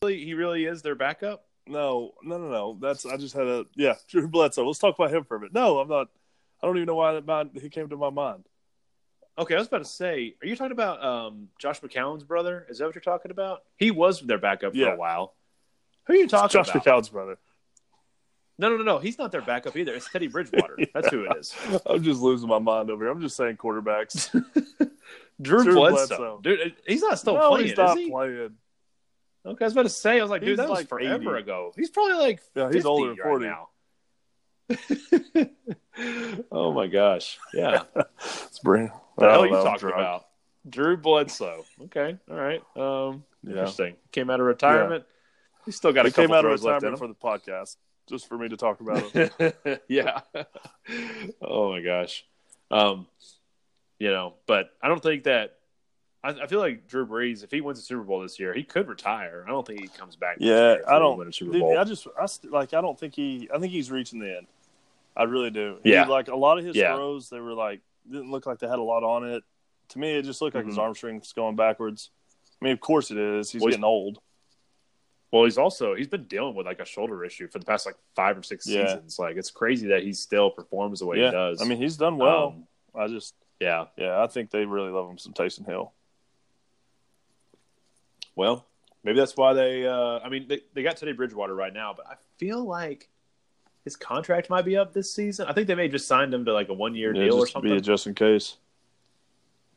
Really- 0.02 0.24
He 0.24 0.34
really 0.34 0.66
is 0.66 0.82
their 0.82 0.96
backup. 0.96 1.46
No, 1.66 2.12
no, 2.24 2.38
no, 2.38 2.50
no. 2.50 2.78
That's 2.82 3.06
I 3.06 3.16
just 3.18 3.34
had 3.34 3.48
a 3.48 3.66
yeah. 3.76 3.96
Drew 4.10 4.28
Bledsoe. 4.28 4.66
Let's 4.66 4.80
talk 4.80 4.96
about 4.98 5.14
him 5.14 5.24
for 5.24 5.38
a 5.38 5.40
minute. 5.40 5.54
No, 5.54 5.80
I'm 5.80 5.88
not. 5.88 6.10
I 6.62 6.68
don't 6.68 6.76
even 6.78 6.88
know 6.88 6.96
why 6.96 7.14
that 7.14 7.26
mind, 7.26 7.52
he 7.62 7.70
came 7.70 7.90
to 7.90 7.98
my 7.98 8.10
mind. 8.10 8.44
Okay, 9.38 9.56
I 9.56 9.58
was 9.58 9.68
about 9.68 9.80
to 9.80 9.86
say, 9.86 10.36
are 10.42 10.48
you 10.48 10.56
talking 10.56 10.72
about 10.74 11.04
um, 11.04 11.48
Josh 11.58 11.82
McCown's 11.82 12.24
brother? 12.24 12.66
Is 12.70 12.78
that 12.78 12.86
what 12.86 12.94
you're 12.96 13.02
talking 13.02 13.32
about? 13.32 13.64
He 13.78 13.90
was 13.92 14.22
their 14.22 14.38
backup 14.38 14.74
for 14.74 14.78
Yeah. 14.78 14.94
a 14.94 14.96
while. 14.96 15.34
Who 16.06 16.14
are 16.14 16.16
you 16.18 16.28
talking 16.28 16.50
Josh 16.54 16.70
about? 16.70 16.84
Josh 16.84 16.94
McCown's 16.94 17.10
brother. 17.10 17.38
No, 18.60 18.70
no, 18.70 18.78
no, 18.78 18.84
no. 18.84 19.00
He's 19.00 19.18
not 19.18 19.32
their 19.32 19.42
backup 19.42 19.76
either. 19.76 19.94
It's 19.96 20.10
Teddy 20.12 20.28
Bridgewater. 20.28 20.78
That's 20.94 21.10
who 21.10 21.24
it 21.24 21.38
is. 21.38 21.56
I'm 21.86 22.04
just 22.04 22.22
losing 22.22 22.48
my 22.48 22.60
mind 22.60 22.90
over 22.92 23.04
here. 23.04 23.12
I'm 23.12 23.22
just 23.22 23.36
saying 23.36 23.58
quarterbacks. 23.58 24.30
Drew, 25.42 25.64
Drew 25.64 25.74
Bledsoe. 25.74 26.08
Bledsoe. 26.08 26.40
Dude, 26.44 26.76
he's 26.86 27.02
not 27.02 27.18
still 27.20 27.34
no, 27.36 27.50
playing, 27.50 27.68
he's 27.70 27.78
not 27.78 27.98
is 27.98 28.04
he? 28.06 28.12
playing. 28.12 28.52
Okay, 29.46 29.66
I 29.66 29.68
was 29.68 29.74
about 29.74 29.84
to 29.84 29.90
say, 29.90 30.20
I 30.20 30.22
was 30.22 30.30
like, 30.32 30.42
dude, 30.42 30.50
He's 30.50 30.58
that 30.58 30.70
was 30.70 30.78
like 30.80 30.88
forever 30.88 31.36
80. 31.36 31.44
ago. 31.44 31.74
He's 31.76 31.90
probably 31.90 32.14
like 32.14 32.40
Yeah, 32.56 32.66
50 32.66 32.78
he's 32.78 32.86
older 32.86 33.16
than 33.16 33.26
right 33.26 33.42
now. 33.42 33.68
oh 36.52 36.72
my 36.74 36.88
gosh. 36.88 37.38
Yeah. 37.54 37.84
It's 38.46 38.60
Brand. 38.60 38.92
The 39.18 39.30
hell 39.30 39.44
are 39.44 39.48
you 39.48 39.52
talking 39.54 39.80
drunk. 39.80 39.96
about? 39.96 40.26
Drew 40.70 40.96
Bledsoe. 40.96 41.66
Okay. 41.86 42.18
All 42.30 42.38
right. 42.38 42.62
Um, 42.76 43.24
Yeah. 43.44 43.52
Interesting. 43.52 43.96
Came 44.12 44.30
out 44.30 44.40
of 44.40 44.46
retirement. 44.46 45.04
He's 45.66 45.76
still 45.76 45.92
got 45.94 46.06
a 46.06 46.10
He 46.10 46.14
came 46.14 46.26
couple 46.28 46.36
out 46.38 46.46
of 46.46 46.50
throws 46.50 46.64
left 46.64 46.84
in 46.84 46.92
retirement 46.92 47.20
for 47.22 47.40
the 47.40 47.40
podcast 47.40 47.76
just 48.10 48.28
for 48.28 48.38
me 48.38 48.50
to 48.50 48.58
talk 48.58 48.80
about 48.82 49.02
him. 49.12 49.30
him. 49.40 49.54
yeah. 49.88 50.22
oh 51.42 51.72
my 51.72 51.82
gosh. 51.82 52.26
Um, 52.72 53.08
you 54.00 54.10
know, 54.10 54.34
but 54.48 54.70
I 54.82 54.88
don't 54.88 55.02
think 55.02 55.24
that. 55.24 55.56
I, 56.24 56.30
I 56.30 56.48
feel 56.48 56.60
like 56.60 56.88
Drew 56.88 57.06
Brees, 57.06 57.44
if 57.44 57.52
he 57.52 57.60
wins 57.62 57.80
the 57.80 57.84
Super 57.86 58.04
Bowl 58.04 58.22
this 58.22 58.40
year, 58.40 58.54
he 58.54 58.64
could 58.64 58.88
retire. 58.88 59.44
I 59.46 59.52
don't 59.52 59.68
think 59.68 59.82
he 59.82 59.88
comes 59.90 60.16
back. 60.16 60.40
next 60.40 60.48
Yeah, 60.50 60.74
year 60.76 60.84
I 60.88 60.98
don't- 61.00 61.18
win 61.18 61.28
a 61.28 61.34
Super 61.34 61.52
Dude, 61.52 61.62
Bowl. 61.62 61.78
I 61.78 61.84
just, 61.84 62.08
I 62.20 62.26
st- 62.28 62.52
like, 62.52 62.74
I 62.74 62.80
don't 62.82 62.98
think 62.98 63.14
he, 63.14 63.50
I 63.54 63.60
think 63.60 63.74
he's 63.74 63.92
reaching 63.92 64.20
the 64.20 64.38
end. 64.38 64.48
I 65.18 65.24
really 65.24 65.50
do. 65.52 65.78
Yeah. 65.84 66.06
He, 66.06 66.10
like 66.12 66.30
a 66.30 66.36
lot 66.36 66.58
of 66.58 66.66
his 66.66 66.76
Yeah. 66.78 66.96
throws, 66.96 67.30
they 67.30 67.40
were 67.42 67.54
like 67.54 67.82
didn't 68.10 68.32
look 68.32 68.46
like 68.46 68.60
they 68.60 68.68
had 68.68 68.80
a 68.80 68.84
lot 68.84 69.04
on 69.04 69.26
it. 69.30 69.44
To 69.90 70.00
me, 70.00 70.14
it 70.18 70.24
just 70.24 70.42
looked 70.42 70.56
like 70.56 70.66
his 70.66 70.78
Mhm. 70.78 70.82
arm 70.82 70.96
strength's 70.96 71.34
going 71.34 71.56
backwards. 71.56 72.10
I 72.62 72.66
mean, 72.66 72.74
of 72.74 72.80
course 72.80 73.12
it 73.12 73.18
is. 73.18 73.52
He's 73.52 73.62
Well, 73.62 73.68
he's- 73.68 73.76
getting 73.76 73.84
old. 73.86 74.20
Well, 75.34 75.46
he's 75.46 75.58
also 75.58 75.96
he's 75.96 76.08
been 76.08 76.26
dealing 76.26 76.54
with 76.54 76.68
like 76.68 76.80
a 76.80 76.86
shoulder 76.86 77.26
issue 77.26 77.48
for 77.48 77.58
the 77.58 77.66
past 77.66 77.88
like 77.88 77.96
five 78.16 78.38
or 78.38 78.44
six 78.44 78.68
Yeah. 78.68 78.86
seasons. 78.86 79.18
Like 79.18 79.36
it's 79.36 79.50
crazy 79.50 79.88
that 79.88 80.04
he 80.04 80.14
still 80.14 80.52
performs 80.52 81.00
the 81.00 81.08
way 81.08 81.18
yeah, 81.18 81.26
he 81.26 81.32
does. 81.32 81.60
I 81.60 81.66
mean, 81.66 81.80
he's 81.80 81.98
done 81.98 82.18
well. 82.20 82.50
Um, 82.50 82.68
I 82.96 83.08
just, 83.08 83.34
yeah. 83.60 83.86
yeah, 83.98 84.22
I 84.22 84.28
think 84.28 84.52
they 84.52 84.64
really 84.64 84.92
love 84.92 85.10
him 85.10 85.18
some 85.18 85.34
Taysom 85.34 85.66
Hill. 85.66 85.92
Well, 88.36 88.64
maybe 89.04 89.18
that's 89.18 89.36
why 89.36 89.54
they. 89.54 89.88
Uh, 89.88 90.20
I 90.20 90.30
mean, 90.30 90.48
they, 90.48 90.62
they 90.76 90.84
got 90.84 90.98
Teddy 90.98 91.14
Bridgewater 91.14 91.56
right 91.56 91.74
now, 91.74 91.96
but 91.98 92.06
I 92.06 92.14
feel 92.38 92.64
like 92.64 93.10
his 93.84 93.96
contract 93.96 94.52
might 94.52 94.66
be 94.66 94.78
up 94.78 94.94
this 94.94 95.12
season. 95.12 95.48
I 95.48 95.54
think 95.54 95.66
they 95.66 95.74
may 95.74 95.88
just 95.88 96.08
signed 96.08 96.32
him 96.32 96.46
to 96.46 96.54
like 96.54 96.70
a 96.70 96.74
one 96.76 96.94
year 96.94 97.12
Yeah, 97.16 97.24
deal 97.26 97.38
or 97.38 97.42
just 97.46 97.54
to 97.56 97.62
be 97.62 97.70
something. 97.70 97.82
just 97.84 98.06
in 98.06 98.14
case. 98.14 98.58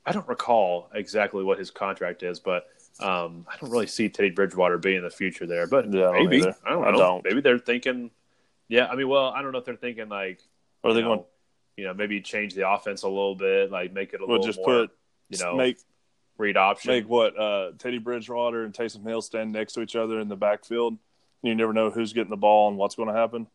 I 0.05 0.13
don't 0.13 0.29
recall 0.29 0.91
exactly 0.95 1.43
what 1.43 1.59
his 1.59 1.71
contract 1.71 2.23
is, 2.23 2.39
but 2.41 2.69
um, 3.01 3.47
I 3.49 3.57
don't 3.61 3.71
really 3.71 3.87
see 3.87 4.09
Teddy 4.09 4.31
Bridgewater 4.31 4.79
being 4.79 4.99
in 4.99 5.05
the 5.05 5.11
future 5.11 5.47
there. 5.47 5.67
But 5.67 5.93
Yeah, 5.93 6.11
maybe 6.13 6.39
either. 6.39 6.57
I 6.65 6.71
don't 6.71 6.85
I 6.85 6.91
don't. 6.93 7.25
Maybe 7.25 7.41
they're 7.41 7.59
thinking. 7.59 8.11
Yeah, 8.69 8.87
I 8.87 8.97
mean, 8.97 9.09
well, 9.09 9.27
I 9.27 9.43
don't 9.43 9.53
know 9.53 9.59
if 9.59 9.65
they're 9.65 9.77
thinking 9.77 10.09
like. 10.09 10.41
Or 10.83 10.91
are 10.91 10.95
they 10.95 11.01
you 11.01 11.07
going 11.07 11.25
you 11.77 11.85
know, 11.85 11.95
maybe 11.95 12.21
change 12.21 12.55
the 12.55 12.69
offense 12.69 13.03
a 13.03 13.09
little 13.09 13.35
bit, 13.35 13.71
like 13.71 13.93
make 13.93 14.15
it 14.15 14.21
a 14.21 14.27
well, 14.27 14.39
little 14.39 14.47
just 14.47 14.59
more, 14.59 14.87
put 14.87 14.91
you 15.29 15.39
know, 15.39 15.57
make 15.57 15.79
read 16.39 16.57
option. 16.57 16.91
make 16.91 17.09
what 17.09 17.39
uh, 17.39 17.73
Teddy 17.79 17.99
Bridgewater 17.99 18.65
and 18.65 18.73
Taysom 18.73 19.07
Hill 19.07 19.23
stand 19.23 19.53
next 19.53 19.75
to 19.75 19.83
each 19.83 19.97
other 19.97 20.19
in 20.21 20.29
the 20.29 20.37
backfield. 20.37 20.97
You 21.43 21.55
never 21.55 21.73
know 21.73 21.91
who's 21.91 22.13
getting 22.13 22.31
the 22.31 22.37
ball 22.37 22.69
and 22.69 22.79
what's 22.79 22.95
going 22.95 23.09
to 23.09 23.15
happen. 23.15 23.47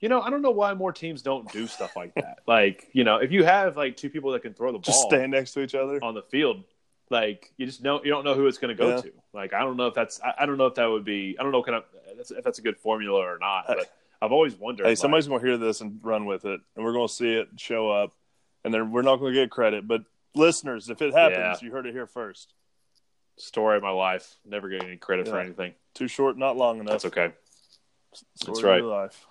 You 0.00 0.08
know, 0.08 0.20
I 0.20 0.30
don't 0.30 0.42
know 0.42 0.50
why 0.50 0.74
more 0.74 0.92
teams 0.92 1.22
don't 1.22 1.50
do 1.52 1.66
stuff 1.66 1.94
like 1.96 2.14
that. 2.14 2.38
like, 2.46 2.88
you 2.92 3.04
know, 3.04 3.16
if 3.16 3.32
you 3.32 3.44
have 3.44 3.76
like 3.76 3.96
two 3.96 4.10
people 4.10 4.32
that 4.32 4.42
can 4.42 4.54
throw 4.54 4.72
the 4.72 4.78
Just 4.78 5.02
ball 5.02 5.10
stand 5.10 5.32
next 5.32 5.52
to 5.52 5.60
each 5.60 5.74
other. 5.74 6.02
on 6.02 6.14
the 6.14 6.22
field, 6.22 6.64
like 7.10 7.52
you 7.56 7.66
just 7.66 7.82
know 7.82 8.02
you 8.02 8.10
don't 8.10 8.24
know 8.24 8.34
who 8.34 8.46
it's 8.46 8.58
going 8.58 8.76
to 8.76 8.80
go 8.82 8.90
Yeah. 8.90 9.00
to. 9.02 9.12
Like, 9.32 9.52
I 9.52 9.60
don't 9.60 9.76
know 9.76 9.86
if 9.86 9.94
that's 9.94 10.20
I, 10.22 10.34
I 10.40 10.46
don't 10.46 10.58
know 10.58 10.66
if 10.66 10.74
that 10.74 10.86
would 10.86 11.04
be 11.04 11.36
I 11.38 11.42
don't 11.42 11.52
know 11.52 11.62
kind 11.62 11.76
of 11.76 11.84
if 12.18 12.42
that's 12.44 12.58
a 12.58 12.62
good 12.62 12.76
formula 12.78 13.20
or 13.20 13.38
not. 13.38 13.64
But 13.68 13.92
I've 14.22 14.32
always 14.32 14.54
wondered. 14.54 14.84
Hey, 14.84 14.90
like, 14.92 14.98
somebody's 14.98 15.28
going 15.28 15.40
to 15.40 15.46
hear 15.46 15.58
this 15.58 15.80
and 15.82 16.00
run 16.02 16.24
with 16.24 16.44
it, 16.46 16.60
and 16.74 16.84
we're 16.84 16.92
going 16.92 17.06
to 17.08 17.12
see 17.12 17.34
it 17.34 17.48
show 17.58 17.90
up, 17.90 18.12
and 18.64 18.72
then 18.72 18.90
we're 18.90 19.02
not 19.02 19.16
going 19.16 19.34
to 19.34 19.40
get 19.40 19.50
credit. 19.50 19.86
But 19.86 20.04
listeners, 20.34 20.88
if 20.88 21.02
it 21.02 21.12
happens, 21.12 21.60
Yeah. 21.60 21.66
you 21.66 21.70
heard 21.70 21.86
it 21.86 21.92
here 21.92 22.06
first. 22.06 22.54
story 23.38 23.76
of 23.76 23.82
my 23.82 23.90
life, 23.90 24.36
never 24.46 24.70
getting 24.70 24.88
any 24.88 24.96
credit 24.96 25.28
for 25.28 25.38
anything. 25.38 25.74
Too 25.94 26.08
short, 26.08 26.38
not 26.38 26.56
long 26.56 26.80
enough. 26.80 26.92
That's 26.92 27.04
okay. 27.04 27.32
Story 28.14 28.26
that's 28.46 28.58
of 28.60 28.64
right. 28.64 28.78
your 28.78 28.86
life. 28.86 29.26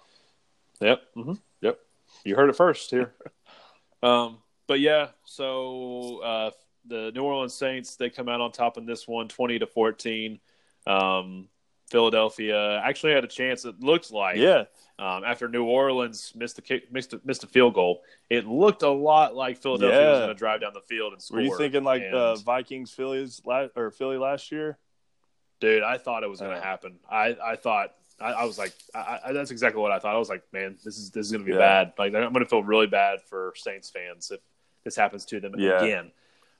Yep. 0.79 1.01
hmm 1.15 1.33
Yep. 1.61 1.79
You 2.23 2.35
heard 2.35 2.49
it 2.51 2.55
first 2.55 2.91
here. 2.91 3.13
um, 4.03 4.37
but 4.67 4.79
yeah, 4.79 5.07
so 5.25 6.19
uh, 6.23 6.51
the 6.87 7.11
New 7.13 7.23
Orleans 7.23 7.53
Saints 7.53 7.95
they 7.95 8.09
come 8.09 8.29
out 8.29 8.41
on 8.41 8.51
top 8.51 8.77
in 8.77 8.85
this 8.85 9.07
one, 9.07 9.27
twenty 9.27 9.59
to 9.59 9.67
fourteen. 9.67 10.39
Um, 10.87 11.47
Philadelphia 11.89 12.79
actually 12.83 13.13
had 13.13 13.23
a 13.23 13.27
chance. 13.27 13.63
It 13.63 13.79
looked 13.79 14.11
like 14.11 14.37
Yeah, 14.37 14.63
um, 14.97 15.23
after 15.23 15.47
New 15.47 15.65
Orleans 15.65 16.33
missed 16.35 16.55
the 16.55 16.61
kick, 16.63 16.91
missed 16.91 17.13
a, 17.13 17.21
missed 17.23 17.43
a 17.43 17.47
field 17.47 17.73
goal. 17.75 18.01
It 18.29 18.45
looked 18.47 18.81
a 18.81 18.89
lot 18.89 19.35
like 19.35 19.57
Philadelphia 19.61 20.09
was 20.09 20.19
going 20.19 20.27
to 20.29 20.33
drive 20.35 20.61
down 20.61 20.73
the 20.73 20.81
field 20.81 21.13
and 21.13 21.21
score. 21.21 21.37
were 21.37 21.43
you 21.43 21.57
thinking 21.57 21.83
like 21.83 22.01
And, 22.01 22.13
uh, 22.15 22.35
Vikings, 22.35 22.91
Phillies, 22.91 23.41
la- 23.45 23.67
or 23.75 23.91
Philly 23.91 24.17
last 24.17 24.51
year? 24.51 24.77
dude? 25.61 25.83
I 25.83 25.97
thought 25.97 26.23
it 26.23 26.29
was 26.29 26.39
going 26.39 26.51
to 26.51 26.57
Yeah. 26.57 26.63
happen. 26.63 26.95
I 27.09 27.37
I 27.43 27.55
thought. 27.55 27.93
I, 28.19 28.31
I 28.31 28.43
was 28.45 28.57
like, 28.57 28.71
I, 28.93 29.19
I, 29.25 29.31
that's 29.33 29.51
exactly 29.51 29.81
what 29.81 29.91
I 29.91 29.99
thought. 29.99 30.15
I 30.15 30.17
was 30.17 30.29
like, 30.29 30.41
man, 30.53 30.77
this 30.85 30.97
is 30.97 31.11
this 31.11 31.25
is 31.25 31.31
going 31.33 31.43
to 31.43 31.51
be 31.51 31.51
Yeah. 31.51 31.83
bad. 31.83 31.93
Like, 31.97 32.15
I'm 32.15 32.31
going 32.31 32.45
to 32.45 32.49
feel 32.49 32.63
really 32.63 32.87
bad 32.87 33.21
for 33.21 33.51
Saints 33.57 33.89
fans 33.89 34.31
if 34.31 34.39
this 34.85 34.95
happens 34.95 35.25
to 35.25 35.41
them 35.41 35.53
Yeah. 35.57 35.83
again. 35.83 36.11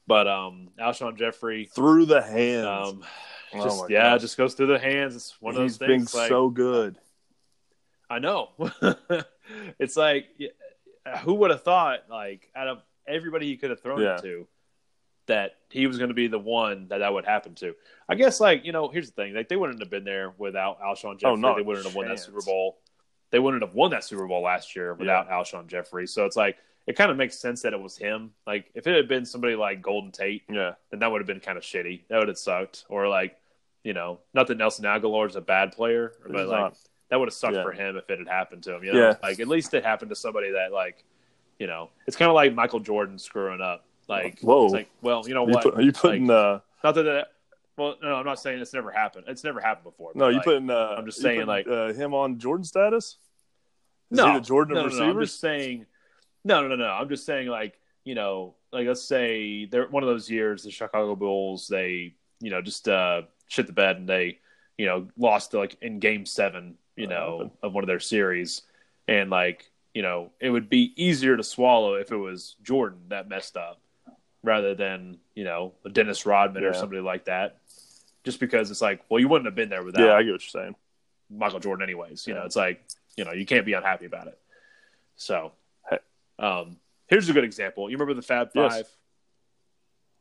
But 0.08 0.28
um, 0.28 0.70
Alshon 0.80 1.18
Jeffery, 1.18 1.65
Through 1.65 2.06
the 2.06 2.22
hands. 2.22 2.65
um, 2.68 3.04
Oh 3.54 3.63
just 3.63 3.82
my 3.82 3.88
yeah, 3.89 4.18
just 4.18 4.38
goes 4.38 4.54
through 4.54 4.68
the 4.68 4.80
hands. 4.80 5.15
It's 5.15 5.41
one 5.41 5.54
of 5.56 5.62
those 5.62 5.72
He's 5.72 5.78
been 5.78 5.88
things. 5.88 6.13
Like, 6.13 6.30
so 6.30 6.50
good. 6.50 6.98
I 8.10 8.20
know. 8.20 8.50
it's 9.80 9.96
like, 9.96 10.28
who 11.22 11.36
would 11.36 11.52
have 11.52 11.63
thought, 11.63 12.02
like, 12.10 12.50
out 12.56 12.68
of 12.68 12.82
everybody 13.08 13.48
he 13.48 13.58
could 13.58 13.70
have 13.70 13.82
thrown 13.82 14.02
Yeah. 14.02 14.15
it 14.15 14.22
to, 14.24 14.48
that 15.28 15.56
he 15.70 15.88
was 15.88 15.98
going 15.98 16.10
to 16.10 16.13
be 16.15 16.28
the 16.28 16.39
one 16.39 16.88
that 16.89 17.00
that 17.00 17.13
would 17.13 17.26
happen 17.26 17.56
to? 17.56 17.74
I 18.10 18.15
guess, 18.15 18.39
like, 18.39 18.65
you 18.65 18.72
know, 18.74 18.89
here's 18.89 19.10
the 19.10 19.15
thing: 19.15 19.34
like, 19.34 19.48
they 19.48 19.56
wouldn't 19.56 19.80
have 19.80 19.89
been 19.89 20.04
there 20.04 20.34
without 20.38 20.82
Alshon 20.82 21.18
Jeffery. 21.20 21.32
Oh, 21.32 21.36
not 21.36 21.56
they 21.56 21.62
wouldn't 21.62 21.86
have 21.86 21.96
won 21.96 22.08
that. 22.10 22.20
Super 22.20 22.41
Bowl. 22.41 22.80
They 23.32 23.39
wouldn't 23.39 23.63
have 23.63 23.74
won 23.74 23.91
that 23.91 24.04
Super 24.04 24.28
Bowl 24.28 24.41
last 24.44 24.76
year 24.76 24.94
without 24.94 25.30
Alshon 25.30 25.68
Jeffery. 25.68 26.08
So 26.08 26.26
it's 26.26 26.36
like 26.36 26.58
it 26.88 26.95
kind 26.95 27.10
of 27.12 27.17
makes 27.17 27.38
sense 27.39 27.62
that 27.63 27.74
it 27.74 27.80
was 27.80 27.98
him. 27.98 28.32
Like, 28.45 28.65
if 28.76 28.86
it 28.88 28.95
had 28.95 29.08
been 29.08 29.26
somebody 29.26 29.56
like 29.56 29.82
Golden 29.82 30.12
Tate, 30.12 30.43
Yeah, 30.50 30.74
then 30.91 31.00
that 31.00 31.12
would 31.12 31.19
have 31.19 31.28
been 31.28 31.39
kind 31.39 31.58
of 31.58 31.63
shitty. 31.63 32.02
That 32.10 32.19
would 32.19 32.28
have 32.28 32.38
sucked. 32.38 32.86
Or 32.89 33.08
like, 33.08 33.38
you 33.84 33.93
know, 33.93 34.19
not 34.34 34.48
that 34.48 34.58
Nelson 34.58 34.86
Agholor 34.86 35.28
is 35.30 35.36
a 35.36 35.41
bad 35.41 35.71
player, 35.71 36.13
but 36.24 36.32
He's 36.38 36.48
like 36.48 36.60
not. 36.60 36.78
that 37.10 37.19
would 37.19 37.28
have 37.28 37.34
sucked 37.34 37.56
Yeah. 37.56 37.63
for 37.63 37.71
him 37.71 37.98
if 37.98 38.10
it 38.10 38.19
had 38.19 38.28
happened 38.28 38.63
to 38.63 38.76
him. 38.76 38.84
You 38.84 38.93
know, 38.93 39.00
Yeah. 39.00 39.15
like 39.24 39.39
at 39.39 39.48
least 39.48 39.74
it 39.74 39.84
happened 39.84 40.10
to 40.10 40.15
somebody 40.15 40.52
that 40.52 40.71
like, 40.71 41.04
you 41.60 41.67
know, 41.67 41.89
it's 42.08 42.17
kind 42.17 42.30
of 42.30 42.36
like 42.36 42.54
Michael 42.54 42.80
Jordan 42.80 43.17
screwing 43.17 43.62
up. 43.62 43.86
Like, 44.08 44.39
Whoa. 44.41 44.65
it's 44.65 44.74
like, 44.74 44.89
well, 45.02 45.24
you 45.28 45.34
know 45.34 45.45
Are 45.45 45.48
you, 45.50 45.54
what? 45.56 45.63
put, 45.63 45.76
are 45.76 45.82
you 45.82 45.91
putting 45.91 46.30
uh, 46.30 46.60
not 46.84 46.93
that 46.95 47.04
that. 47.04 47.28
Well, 47.78 47.95
no, 48.02 48.13
I'm 48.15 48.26
not 48.26 48.39
saying 48.39 48.62
it's 48.62 48.74
never 48.74 48.89
happened. 48.91 49.26
It's 49.28 49.43
never 49.43 49.60
happened 49.60 49.84
before. 49.86 50.12
no, 50.15 50.30
you 50.30 50.36
like, 50.38 50.45
putting 50.45 50.69
uh, 50.69 50.95
I'm 50.98 51.06
just 51.06 51.19
saying, 51.19 51.45
putting, 51.45 51.48
like- 51.48 51.67
uh, 51.67 51.91
him 51.93 52.13
on 52.13 52.38
Jordan 52.38 52.63
status. 52.63 53.17
Is 54.12 54.17
no, 54.17 54.28
he 54.28 54.34
the 54.36 54.45
Jordan 54.45 54.76
no, 54.76 54.86
no, 54.88 54.95
no, 54.95 55.10
I'm 55.10 55.19
just 55.19 55.39
saying. 55.39 55.86
No, 56.46 56.62
no, 56.62 56.68
no, 56.68 56.76
no. 56.76 56.86
I'm 56.86 57.10
just 57.10 57.26
saying, 57.26 57.48
like, 57.48 57.80
you 58.04 58.14
know, 58.14 58.54
like 58.72 58.88
let's 58.88 59.02
say 59.02 59.66
they're 59.66 59.88
one 59.88 60.04
of 60.04 60.10
those 60.10 60.30
years, 60.30 60.64
the 60.64 60.70
Chicago 60.70 61.16
Bulls, 61.16 61.68
they, 61.68 62.14
you 62.40 62.52
know, 62.52 62.62
just 62.62 62.88
uh, 62.88 63.24
shit 63.48 63.66
the 63.66 63.74
bed 63.74 63.98
and 63.98 64.08
they, 64.08 64.40
you 64.78 64.86
know, 64.86 65.08
lost 65.18 65.56
like 65.56 65.76
in 65.82 66.00
Game 66.00 66.26
Seven, 66.26 66.76
you 66.96 67.08
know, 67.08 67.52
of 67.64 67.74
one 67.74 67.84
of 67.84 67.88
their 67.88 68.00
series, 68.00 68.62
and 69.08 69.32
like, 69.32 69.70
you 69.94 70.04
know, 70.04 70.30
it 70.40 70.52
would 70.52 70.70
be 70.70 70.94
easier 70.96 71.36
to 71.36 71.44
swallow 71.44 71.96
if 71.96 72.12
it 72.12 72.18
was 72.18 72.56
Jordan 72.62 73.00
that 73.10 73.28
messed 73.28 73.58
up, 73.58 73.82
rather 74.44 74.76
than 74.76 75.18
you 75.34 75.46
know 75.46 75.74
a 75.84 75.90
Dennis 75.90 76.28
Rodman 76.28 76.64
or 76.64 76.74
somebody 76.74 77.02
like 77.02 77.26
that. 77.26 77.58
Just 78.24 78.40
because 78.40 78.70
it's 78.70 78.82
like, 78.82 79.02
well, 79.10 79.20
you 79.20 79.28
wouldn't 79.28 79.48
have 79.48 79.56
been 79.56 79.70
there 79.70 79.84
without 79.84 80.06
yeah, 80.06 80.14
I 80.14 80.22
get 80.22 80.32
what 80.32 80.42
you're 80.42 80.62
saying. 80.62 80.76
Michael 81.30 81.60
Jordan 81.60 81.84
anyways. 81.84 82.28
You 82.28 82.36
know, 82.36 82.44
it's 82.44 82.56
like, 82.56 82.84
you 83.18 83.26
know, 83.26 83.32
you 83.32 83.48
can't 83.48 83.66
be 83.66 83.74
unhappy 83.74 84.06
about 84.06 84.28
it. 84.28 84.38
So. 85.16 85.54
Um 86.39 86.78
here's 87.08 87.30
a 87.30 87.34
good 87.34 87.43
example. 87.43 87.89
You 87.89 87.98
remember 87.98 88.13
the 88.13 88.21
Fab 88.21 88.50
Yes. 88.54 88.74
Five? 88.74 88.88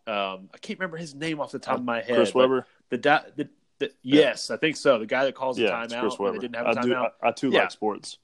Um 0.07 0.51
I 0.55 0.59
can't 0.59 0.79
remember 0.79 0.97
his 0.97 1.15
name 1.15 1.41
off 1.41 1.51
the 1.53 1.59
top 1.59 1.79
of 1.79 1.85
my 1.85 2.01
head. 2.03 2.17
Chris 2.17 2.35
Webber. 2.35 2.67
The, 2.91 2.99
da- 2.99 3.23
the 3.37 3.49
th- 3.81 3.93
yes, 4.03 4.51
I 4.51 4.57
think 4.57 4.77
so. 4.77 4.99
The 4.99 5.07
guy 5.07 5.25
that 5.25 5.35
calls 5.35 5.57
the 5.57 5.65
it's 5.65 5.73
timeout 5.73 6.01
Chris 6.01 6.19
Webber. 6.19 6.33
they 6.35 6.39
didn't 6.41 6.57
have 6.57 6.67
a 6.67 6.79
I 6.79 6.83
do. 6.83 6.89
timeout. 6.89 7.11
I, 7.23 7.29
I 7.29 7.31
too 7.33 7.51
Yeah. 7.51 7.61
like 7.61 7.71
sports. 7.71 8.19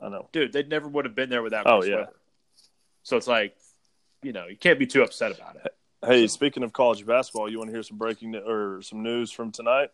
I 0.00 0.08
know. 0.08 0.28
Dude, 0.32 0.52
they 0.52 0.62
never 0.62 0.86
would 0.88 1.04
have 1.06 1.14
been 1.16 1.28
there 1.28 1.42
without 1.42 1.66
Oh, 1.66 1.78
Chris 1.80 1.90
yeah. 1.90 1.96
Webber. 1.96 2.12
So 3.02 3.16
it's 3.16 3.26
like, 3.26 3.56
you 4.22 4.32
know, 4.32 4.46
you 4.46 4.56
can't 4.56 4.78
be 4.78 4.86
too 4.86 5.02
upset 5.02 5.36
about 5.36 5.56
it. 5.56 5.74
Hey, 6.06 6.26
So- 6.28 6.34
speaking 6.34 6.62
of 6.62 6.72
college 6.72 7.04
basketball, 7.04 7.50
you 7.50 7.58
want 7.58 7.68
to 7.70 7.74
hear 7.74 7.82
some 7.82 7.98
breaking 7.98 8.36
or 8.36 8.80
some 8.82 9.02
news 9.02 9.32
from 9.32 9.50
tonight? 9.50 9.90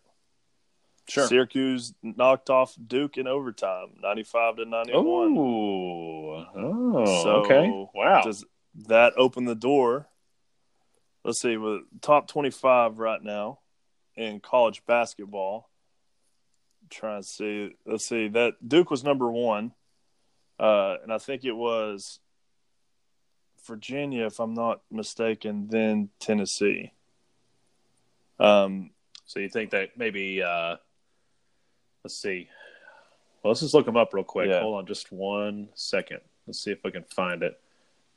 Sure. 1.08 1.26
Syracuse 1.26 1.92
knocked 2.02 2.48
off 2.50 2.74
Duke 2.86 3.18
in 3.18 3.26
overtime, 3.26 3.88
ninety-five 4.02 4.56
to 4.56 4.64
ninety-one. 4.64 5.36
Oh, 5.38 6.23
oh, 6.94 7.22
So, 7.22 7.30
okay. 7.44 7.88
Wow. 7.94 8.22
Does 8.22 8.44
that 8.88 9.12
open 9.16 9.44
the 9.44 9.54
door? 9.54 10.08
Let's 11.24 11.40
see, 11.40 11.56
with 11.56 11.82
top 12.00 12.28
twenty-five 12.28 12.98
right 12.98 13.22
now 13.22 13.60
in 14.14 14.40
college 14.40 14.82
basketball. 14.86 15.70
Trying 16.90 17.22
to 17.22 17.28
see. 17.28 17.74
Let's 17.86 18.06
see. 18.06 18.28
That 18.28 18.54
Duke 18.66 18.90
was 18.90 19.02
number 19.02 19.30
one, 19.30 19.72
uh, 20.60 20.96
and 21.02 21.12
I 21.12 21.18
think 21.18 21.44
it 21.44 21.52
was 21.56 22.20
Virginia, 23.66 24.26
if 24.26 24.38
I'm 24.38 24.52
not 24.52 24.82
mistaken, 24.90 25.68
then 25.68 26.10
Tennessee. 26.20 26.92
Um, 28.38 28.90
So 29.24 29.40
you 29.40 29.48
think 29.48 29.70
that 29.70 29.96
maybe? 29.96 30.42
uh 30.42 30.76
Let's 32.04 32.20
see. 32.20 32.50
Well, 33.42 33.50
let's 33.50 33.60
just 33.60 33.72
look 33.72 33.86
them 33.86 33.96
up 33.96 34.12
real 34.12 34.24
quick. 34.24 34.50
Yeah. 34.50 34.60
Hold 34.60 34.76
on, 34.76 34.86
just 34.86 35.10
one 35.10 35.70
second. 35.74 36.20
Let's 36.46 36.62
see 36.62 36.70
if 36.70 36.84
I 36.84 36.90
can 36.90 37.04
find 37.04 37.42
it 37.42 37.58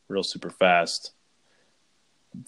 real 0.08 0.24
super 0.24 0.50
fast. 0.50 1.12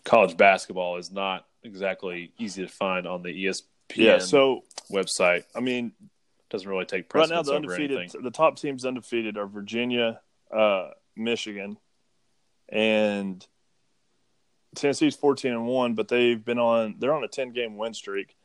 College 0.04 0.38
basketball 0.38 0.98
is 0.98 1.12
not 1.12 1.46
exactly 1.64 2.34
easy 2.38 2.64
to 2.64 2.72
find 2.72 3.08
on 3.08 3.24
the 3.24 3.46
ESPN 3.46 3.64
yeah. 3.96 4.18
So 4.20 4.64
website. 4.92 5.44
I 5.56 5.60
mean, 5.60 5.94
Doesn't 6.50 6.70
really 6.70 6.86
take 6.86 7.14
right 7.14 7.30
now 7.30 7.42
precedence 7.44 7.48
the 7.48 7.56
undefeated, 7.56 8.24
the 8.24 8.32
top 8.32 8.58
teams 8.58 8.86
undefeated 8.86 9.38
are 9.38 9.48
Virginia, 9.48 10.22
uh, 10.56 10.90
Michigan, 11.16 11.78
and 12.68 13.46
Tennessee's 14.76 15.16
fourteen 15.16 15.52
and 15.54 15.66
one, 15.66 15.96
but 15.96 16.08
they've 16.08 16.44
been 16.44 16.60
on 16.60 16.96
they're 17.00 17.14
on 17.14 17.24
a 17.24 17.28
ten 17.28 17.52
game 17.52 17.78
win 17.78 17.94
streak, 17.94 18.36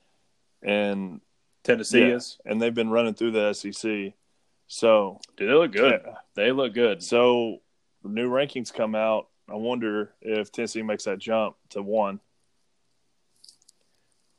and 0.62 1.20
Tennessee 1.62 2.01
yeah, 2.01 2.16
is. 2.16 2.38
and 2.44 2.61
they've 2.61 2.75
been 2.75 2.90
running 2.90 3.14
through 3.14 3.33
the 3.33 3.53
SEC. 3.53 4.14
So 4.66 5.20
Dude, 5.37 5.48
they 5.50 5.55
look 5.55 5.72
good. 5.72 6.00
Yeah. 6.05 6.14
They 6.35 6.53
look 6.53 6.74
good. 6.74 7.03
so 7.03 7.61
new 8.03 8.29
rankings 8.31 8.72
come 8.72 8.94
out. 8.94 9.29
I 9.48 9.55
wonder 9.55 10.14
if 10.20 10.50
Tennessee 10.53 10.83
makes 10.83 11.05
that 11.05 11.18
jump 11.18 11.57
to 11.70 11.83
one. 11.83 12.20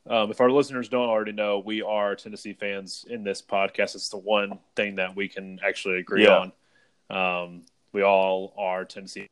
Um, 0.08 0.30
if 0.30 0.40
our 0.40 0.52
listeners 0.52 0.88
don't 0.90 1.10
already 1.10 1.32
know, 1.32 1.60
we 1.60 1.82
are 1.82 2.16
Tennessee 2.16 2.54
fans 2.54 3.06
in 3.10 3.24
this 3.24 3.42
podcast. 3.42 3.96
It's 3.96 4.10
the 4.10 4.18
one 4.18 4.60
thing 4.76 4.96
that 4.96 5.16
we 5.16 5.28
can 5.28 5.60
actually 5.66 5.98
agree 5.98 6.24
Yeah. 6.26 6.50
on. 7.10 7.46
Um, 7.46 7.66
we 7.92 8.04
all 8.04 8.54
are 8.58 8.86
Tennessee. 8.86 9.28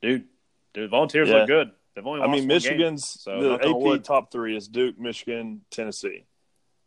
Dude, 0.00 0.28
dude, 0.74 0.90
Volunteers 0.90 1.28
Yeah. 1.28 1.36
look 1.38 1.48
good. 1.48 1.70
They've 1.94 2.06
only 2.06 2.22
I 2.22 2.28
mean, 2.28 2.46
Michigan's 2.46 3.04
so 3.04 3.58
the 3.58 3.68
AP 3.68 3.72
wood. 3.76 4.04
top 4.04 4.30
three 4.30 4.56
is 4.56 4.68
Duke, 4.68 4.98
Michigan, 4.98 5.64
Tennessee. 5.70 6.24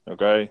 Okay, 0.07 0.45
Game. 0.45 0.49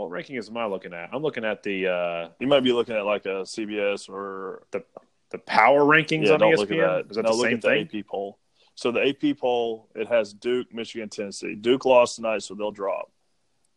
What 0.00 0.10
ranking 0.10 0.36
is 0.36 0.48
am 0.48 0.56
I 0.56 0.64
looking 0.66 0.94
at? 0.94 1.10
I'm 1.12 1.22
looking 1.22 1.44
at 1.44 1.62
the 1.62 1.88
uh, 1.88 2.28
you 2.38 2.46
might 2.46 2.64
be 2.64 2.72
looking 2.72 2.96
at 2.96 3.04
like 3.04 3.26
a 3.26 3.42
CBS 3.44 4.08
or 4.08 4.62
the 4.70 4.82
the 5.30 5.38
power 5.38 5.82
rankings 5.82 6.26
yeah. 6.26 6.32
on 6.32 6.40
Don't 6.40 6.54
ESPN. 6.54 6.58
look 6.58 6.70
at 6.72 6.76
that. 6.78 7.10
Is 7.10 7.16
that 7.16 7.22
no, 7.24 7.36
the 7.36 7.42
same 7.42 7.54
at 7.54 7.62
the 7.62 7.68
thing? 7.86 8.00
AP 8.00 8.06
poll. 8.06 8.38
So 8.74 8.90
the 8.92 9.06
AP 9.06 9.38
poll 9.38 9.88
it 9.94 10.08
has 10.08 10.32
Duke, 10.32 10.72
Michigan, 10.72 11.08
Tennessee. 11.10 11.54
Duke 11.54 11.84
lost 11.84 12.16
tonight, 12.16 12.42
so 12.42 12.54
they'll 12.54 12.70
drop. 12.70 13.10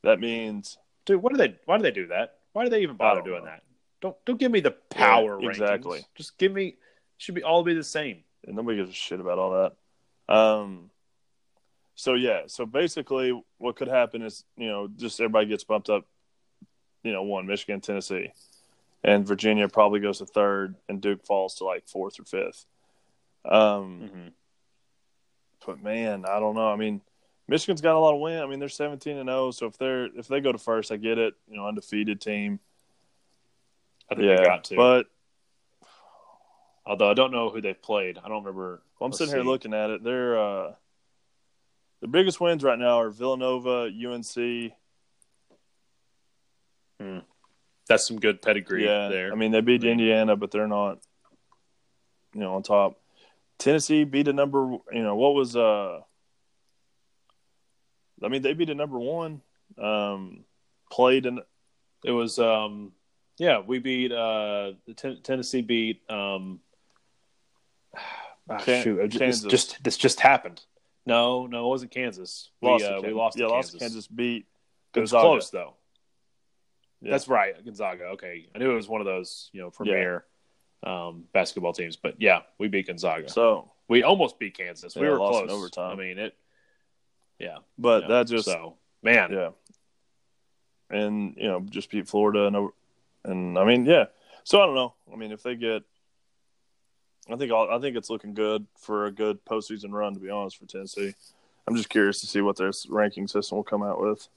That 0.04 0.20
means 0.20 0.78
Dude, 1.06 1.22
what 1.22 1.34
do 1.34 1.38
they? 1.38 1.58
Why 1.66 1.78
do 1.78 1.84
they 1.84 1.92
do 1.92 2.08
that? 2.08 2.36
Why 2.54 2.64
do 2.64 2.70
they 2.70 2.82
even 2.82 2.96
bother 2.96 3.22
doing 3.22 3.44
know. 3.44 3.52
that? 3.52 3.64
Don't 4.02 4.16
don't 4.26 4.40
give 4.40 4.52
me 4.52 4.62
the 4.62 4.72
power 4.72 5.40
Yeah, 5.42 5.48
rankings. 5.48 5.52
exactly. 5.52 6.06
Just 6.16 6.38
give 6.38 6.52
me. 6.54 6.78
Should 7.18 7.36
be 7.36 7.44
all 7.44 7.64
be 7.64 7.74
the 7.74 7.84
same. 7.84 8.24
and 8.46 8.56
nobody 8.56 8.78
gives 8.78 8.90
a 8.90 8.94
shit 8.94 9.20
about 9.20 9.40
all 9.40 9.52
that. 10.30 10.34
Um, 10.34 10.90
so 11.96 12.16
yeah, 12.16 12.42
so 12.48 12.66
basically, 12.66 13.40
what 13.58 13.76
could 13.76 13.88
happen 13.88 14.22
is 14.22 14.44
you 14.58 14.68
know 14.68 14.88
just 14.88 15.20
everybody 15.20 15.46
gets 15.48 15.64
bumped 15.64 15.90
up. 15.90 16.06
You 17.04 17.12
know, 17.12 17.24
one 17.24 17.46
Michigan, 17.46 17.82
Tennessee, 17.82 18.32
and 19.04 19.28
Virginia 19.28 19.68
probably 19.68 20.00
goes 20.00 20.20
to 20.20 20.26
third, 20.26 20.76
and 20.88 21.02
Duke 21.02 21.26
falls 21.26 21.56
to 21.56 21.66
like 21.66 21.88
fourth 21.88 22.20
or 22.20 22.24
fifth. 22.24 22.66
Um, 23.46 24.10
hmm 24.12 24.28
but 25.66 25.82
man, 25.82 26.26
I 26.28 26.42
don't 26.42 26.56
know. 26.56 26.68
I 26.68 26.76
mean, 26.76 27.00
Michigan's 27.48 27.80
got 27.80 27.96
a 27.96 28.00
lot 28.00 28.14
of 28.14 28.20
win. 28.20 28.42
I 28.42 28.46
mean, 28.46 28.60
they're 28.60 28.68
seventeen 28.70 29.18
and 29.18 29.30
zero. 29.30 29.52
So 29.52 29.68
if 29.68 29.78
they're 29.78 30.06
if 30.18 30.28
they 30.28 30.42
go 30.42 30.52
to 30.52 30.58
first, 30.58 30.92
I 30.92 30.98
get 30.98 31.18
it. 31.18 31.36
You 31.50 31.58
know, 31.58 31.68
undefeated 31.68 32.20
team. 32.20 32.60
I 34.12 34.16
think 34.16 34.28
yeah, 34.28 34.38
they 34.38 34.44
got 34.44 34.64
to. 34.66 34.76
but 34.76 35.08
Although 36.86 37.10
I 37.10 37.14
don't 37.14 37.32
know 37.32 37.50
who 37.50 37.62
they've 37.62 37.82
played. 37.82 38.18
I 38.18 38.28
don't 38.28 38.44
remember. 38.44 38.82
Well, 39.00 39.06
I'm 39.06 39.12
Let's 39.12 39.20
sitting 39.20 39.34
here 39.34 39.44
looking 39.44 39.74
at 39.74 39.90
it. 39.90 40.04
They're 40.04 40.38
uh, 40.38 40.74
the 42.02 42.08
biggest 42.08 42.42
wins 42.42 42.64
right 42.64 42.78
now 42.78 43.00
are 43.00 43.10
Villanova, 43.10 43.90
UNC. 43.90 44.74
That's 47.88 48.08
some 48.08 48.20
good 48.20 48.42
pedigree 48.42 48.86
yeah, 48.86 49.10
there. 49.10 49.32
I 49.32 49.36
mean 49.36 49.52
they 49.52 49.62
beat 49.62 49.84
Indiana, 49.84 50.36
but 50.36 50.52
they're 50.52 50.68
not, 50.68 51.00
you 52.34 52.42
know, 52.42 52.56
on 52.56 52.64
top. 52.64 53.00
Tennessee 53.58 54.04
beat 54.04 54.28
a 54.28 54.34
number. 54.34 54.78
You 54.92 55.04
know 55.04 55.16
what 55.16 55.36
was 55.36 55.56
uh. 55.56 56.00
I 58.24 58.28
mean 58.30 58.42
they 58.42 58.54
beat 58.54 58.70
a 58.70 58.76
number 58.76 59.00
one. 59.00 59.42
Um, 59.78 60.46
played 60.92 61.26
in 61.26 61.42
it 62.04 62.12
was 62.12 62.40
um, 62.40 62.92
yeah, 63.38 63.60
we 63.60 63.80
beat 63.80 64.12
uh, 64.12 64.74
the 64.86 64.94
Ten- 64.96 65.22
Tennessee 65.24 65.62
beat 65.62 66.02
um, 66.10 66.60
ah, 68.50 68.58
Kan- 68.60 68.84
shoot, 68.84 69.00
it 69.00 69.08
just, 69.10 69.50
just 69.50 69.84
this 69.84 69.98
just 69.98 70.20
happened. 70.20 70.62
No, 71.06 71.48
no, 71.48 71.66
it 71.66 71.70
wasn't 71.70 71.92
Kansas. 71.92 72.50
We 72.62 72.70
lost. 72.70 72.86
uh, 72.86 73.02
to 73.02 73.08
we 73.08 73.14
lost. 73.14 73.38
Yeah, 73.38 73.48
to 73.48 73.52
lost 73.52 73.72
Kansas. 73.72 73.74
to 73.74 73.80
Kansas. 73.80 74.08
Beat 74.08 74.46
It 74.96 75.00
was 75.00 75.12
Gonzaga. 75.12 75.28
close 75.28 75.50
though. 75.50 75.74
Yeah. 77.04 77.12
That's 77.12 77.28
right, 77.28 77.54
Gonzaga. 77.64 78.06
Okay, 78.14 78.48
I 78.56 78.58
knew 78.58 78.72
it 78.72 78.76
was 78.76 78.88
one 78.88 79.02
of 79.02 79.06
those 79.06 79.50
you 79.52 79.62
know 79.62 79.70
premier 79.70 80.24
um, 80.84 81.26
basketball 81.34 81.74
teams, 81.74 81.98
but 81.98 82.16
yeah, 82.20 82.42
we 82.58 82.70
beat 82.70 82.88
Gonzaga. 82.88 83.30
So, 83.30 83.72
we 83.90 84.04
almost 84.04 84.40
beat 84.40 84.58
Kansas. 84.58 84.96
we 84.96 85.08
were 85.08 85.20
lost 85.20 85.40
close. 85.40 85.44
in 85.44 85.50
overtime. 85.50 85.92
I 85.92 85.96
mean 86.02 86.18
it. 86.18 86.36
Yeah, 87.40 87.58
but 87.78 88.04
yeah. 88.04 88.08
that 88.08 88.28
just 88.28 88.46
so 88.46 88.78
man. 89.02 89.32
Yeah. 89.32 89.50
And, 90.90 91.36
you 91.38 91.48
know, 91.48 91.62
just 91.62 91.90
beat 91.90 92.08
Florida 92.08 92.46
and 92.46 92.56
over 92.56 92.74
and 93.24 93.58
I 93.58 93.66
mean, 93.66 93.86
yeah. 93.86 94.06
So 94.44 94.62
I 94.62 94.66
don't 94.66 94.76
know. 94.76 94.94
I 95.12 95.16
mean, 95.16 95.32
if 95.32 95.44
they 95.44 95.56
get 95.56 95.84
I 97.30 97.36
think 97.36 97.52
all, 97.52 97.70
I 97.72 97.80
think 97.80 97.96
it's 97.96 98.10
looking 98.10 98.34
good 98.34 98.66
for 98.78 99.06
a 99.06 99.12
good 99.12 99.44
postseason 99.46 99.92
run 99.92 100.14
to 100.14 100.20
be 100.20 100.30
honest 100.30 100.58
for 100.58 100.66
Tennessee. 100.66 101.14
I'm 101.68 101.76
just 101.76 101.90
curious 101.90 102.20
to 102.22 102.28
see 102.28 102.42
what 102.42 102.58
their 102.58 102.72
ranking 102.90 103.28
system 103.28 103.58
will 103.58 103.64
come 103.64 103.84
out 103.84 104.02
with. 104.02 104.28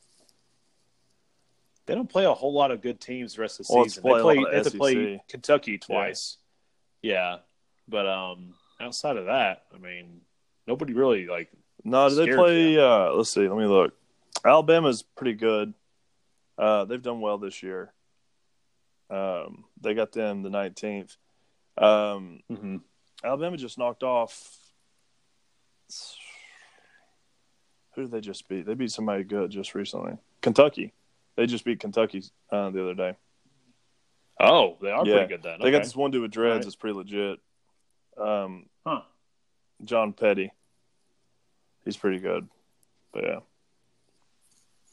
They 1.86 1.94
don't 1.94 2.08
play 2.10 2.24
a 2.24 2.32
whole 2.34 2.52
lot 2.52 2.70
of 2.72 2.80
good 2.82 3.00
teams 3.00 3.34
the 3.36 3.42
rest 3.42 3.60
of 3.60 3.66
the 3.66 3.74
Well, 3.74 3.84
season. 3.84 4.02
play 4.02 4.14
They 4.18 4.22
play, 4.22 4.44
they 4.50 4.56
have 4.56 4.66
to 4.72 4.78
play 4.78 5.22
Kentucky 5.28 5.78
twice. 5.78 6.36
Yeah. 7.02 7.38
But 7.88 8.06
um 8.08 8.54
outside 8.80 9.16
of 9.16 9.26
that, 9.26 9.62
I 9.74 9.78
mean, 9.78 10.20
nobody 10.66 10.92
really 10.92 11.26
like 11.26 11.48
No, 11.84 12.08
do 12.08 12.14
they 12.16 12.34
play 12.34 12.78
uh 12.78 13.12
let's 13.12 13.30
see, 13.30 13.48
let 13.48 13.56
me 13.56 13.66
look. 13.66 13.94
Alabama's 14.44 15.02
pretty 15.02 15.34
good. 15.34 15.74
Uh 16.58 16.84
they've 16.86 17.02
done 17.02 17.20
well 17.20 17.38
this 17.38 17.62
year. 17.62 17.92
Um 19.08 19.64
they 19.80 19.94
got 19.94 20.10
them 20.12 20.42
the 20.42 20.50
19th. 20.50 21.16
Um 21.78 22.42
Alabama 23.22 23.56
just 23.56 23.78
knocked 23.78 24.02
off. 24.02 24.58
Who 27.94 28.02
did 28.02 28.10
they 28.10 28.20
just 28.20 28.48
beat? 28.48 28.66
They 28.66 28.74
beat 28.74 28.90
somebody 28.90 29.22
good 29.24 29.50
just 29.50 29.74
recently. 29.74 30.14
Kentucky. 30.42 30.92
They 31.36 31.46
just 31.46 31.64
beat 31.64 31.80
Kentucky 31.80 32.24
uh, 32.50 32.70
the 32.70 32.82
other 32.82 32.94
day. 32.94 33.16
Oh, 34.40 34.76
they 34.82 34.90
are 34.90 35.06
Yeah. 35.06 35.14
pretty 35.14 35.28
good 35.28 35.42
then. 35.42 35.58
They 35.60 35.70
got 35.70 35.82
this 35.82 35.96
one 35.96 36.10
dude 36.10 36.22
with 36.22 36.30
dreads. 36.30 36.56
Right. 36.56 36.62
That's 36.64 36.76
pretty 36.76 36.96
legit. 36.96 37.40
Um, 38.18 38.66
Huh. 38.86 39.02
John 39.84 40.12
Petty. 40.12 40.52
He's 41.84 41.96
pretty 41.96 42.18
good. 42.18 42.48
But 43.12 43.24
yeah. 43.24 43.38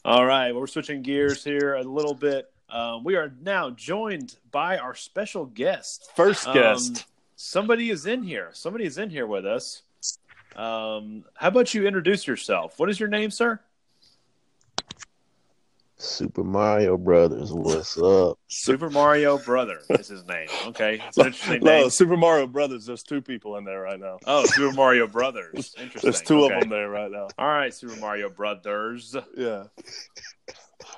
All 0.04 0.24
right, 0.24 0.52
well, 0.52 0.60
we're 0.60 0.66
switching 0.66 1.00
gears 1.02 1.42
here 1.42 1.74
a 1.74 1.82
little 1.82 2.14
bit. 2.14 2.50
Um, 2.68 3.04
we 3.04 3.16
are 3.16 3.32
now 3.40 3.70
joined 3.70 4.36
by 4.50 4.76
our 4.78 4.94
special 4.94 5.46
guest. 5.46 6.10
First 6.14 6.46
Um, 6.46 6.54
guest. 6.54 7.06
Somebody 7.36 7.90
is 7.90 8.04
in 8.06 8.22
here. 8.22 8.50
Somebody 8.52 8.84
is 8.84 8.98
in 8.98 9.08
here 9.10 9.26
with 9.26 9.46
us. 9.46 9.82
Um, 10.56 11.24
how 11.34 11.48
about 11.48 11.72
you 11.74 11.86
introduce 11.86 12.26
yourself? 12.26 12.78
What 12.78 12.90
is 12.90 13.00
your 13.00 13.08
name, 13.08 13.30
sir? 13.30 13.60
Super 15.96 16.42
Mario 16.42 16.96
Brothers, 16.96 17.52
what's 17.52 17.96
up? 17.98 18.38
Super 18.48 18.90
Mario 18.90 19.38
Brother 19.38 19.78
is 19.90 20.08
his 20.08 20.24
name. 20.26 20.48
Okay, 20.66 21.00
it's 21.06 21.16
an 21.18 21.26
interesting 21.26 21.62
No, 21.62 21.82
name. 21.82 21.90
Super 21.90 22.16
Mario 22.16 22.46
Brothers. 22.48 22.86
There's 22.86 23.04
two 23.04 23.22
people 23.22 23.56
in 23.58 23.64
there 23.64 23.80
right 23.80 23.98
now. 24.00 24.18
Oh, 24.26 24.44
Super 24.46 24.74
Mario 24.74 25.06
Brothers. 25.06 25.74
Interesting. 25.78 26.00
There's 26.02 26.20
two 26.20 26.44
Okay. 26.44 26.54
of 26.54 26.60
them 26.62 26.68
there 26.70 26.90
right 26.90 27.10
now. 27.10 27.28
All 27.38 27.46
right, 27.46 27.72
Super 27.72 27.94
Mario 27.96 28.28
Brothers. 28.28 29.14
Yeah. 29.36 29.64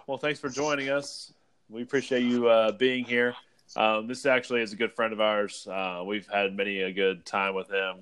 Well, 0.07 0.17
thanks 0.19 0.41
for 0.41 0.49
joining 0.49 0.89
us. 0.89 1.33
We 1.69 1.83
appreciate 1.83 2.23
you 2.23 2.49
uh, 2.49 2.73
being 2.73 3.05
here. 3.05 3.35
Um, 3.77 4.07
this 4.07 4.25
actually 4.25 4.63
is 4.63 4.73
a 4.73 4.77
good 4.77 4.93
friend 4.95 5.13
of 5.13 5.21
ours. 5.21 5.69
Uh, 5.71 6.03
we've 6.07 6.27
had 6.33 6.57
many 6.57 6.81
a 6.83 6.93
good 6.93 7.27
time 7.27 7.55
with 7.55 7.69
him. 7.71 7.97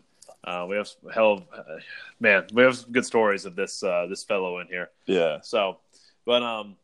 Uh, 0.44 0.66
we 0.68 0.76
have 0.76 0.86
some 0.86 1.10
hell 1.10 1.32
of, 1.32 1.42
uh, 1.52 1.62
man, 2.20 2.44
we 2.52 2.62
have 2.62 2.76
some 2.76 2.92
good 2.92 3.04
stories 3.04 3.46
of 3.46 3.56
this 3.56 3.82
uh, 3.82 4.06
this 4.08 4.22
fellow 4.22 4.60
in 4.60 4.68
here. 4.68 4.90
Yeah. 5.06 5.38
So, 5.42 5.78
but 6.26 6.42
um, 6.42 6.76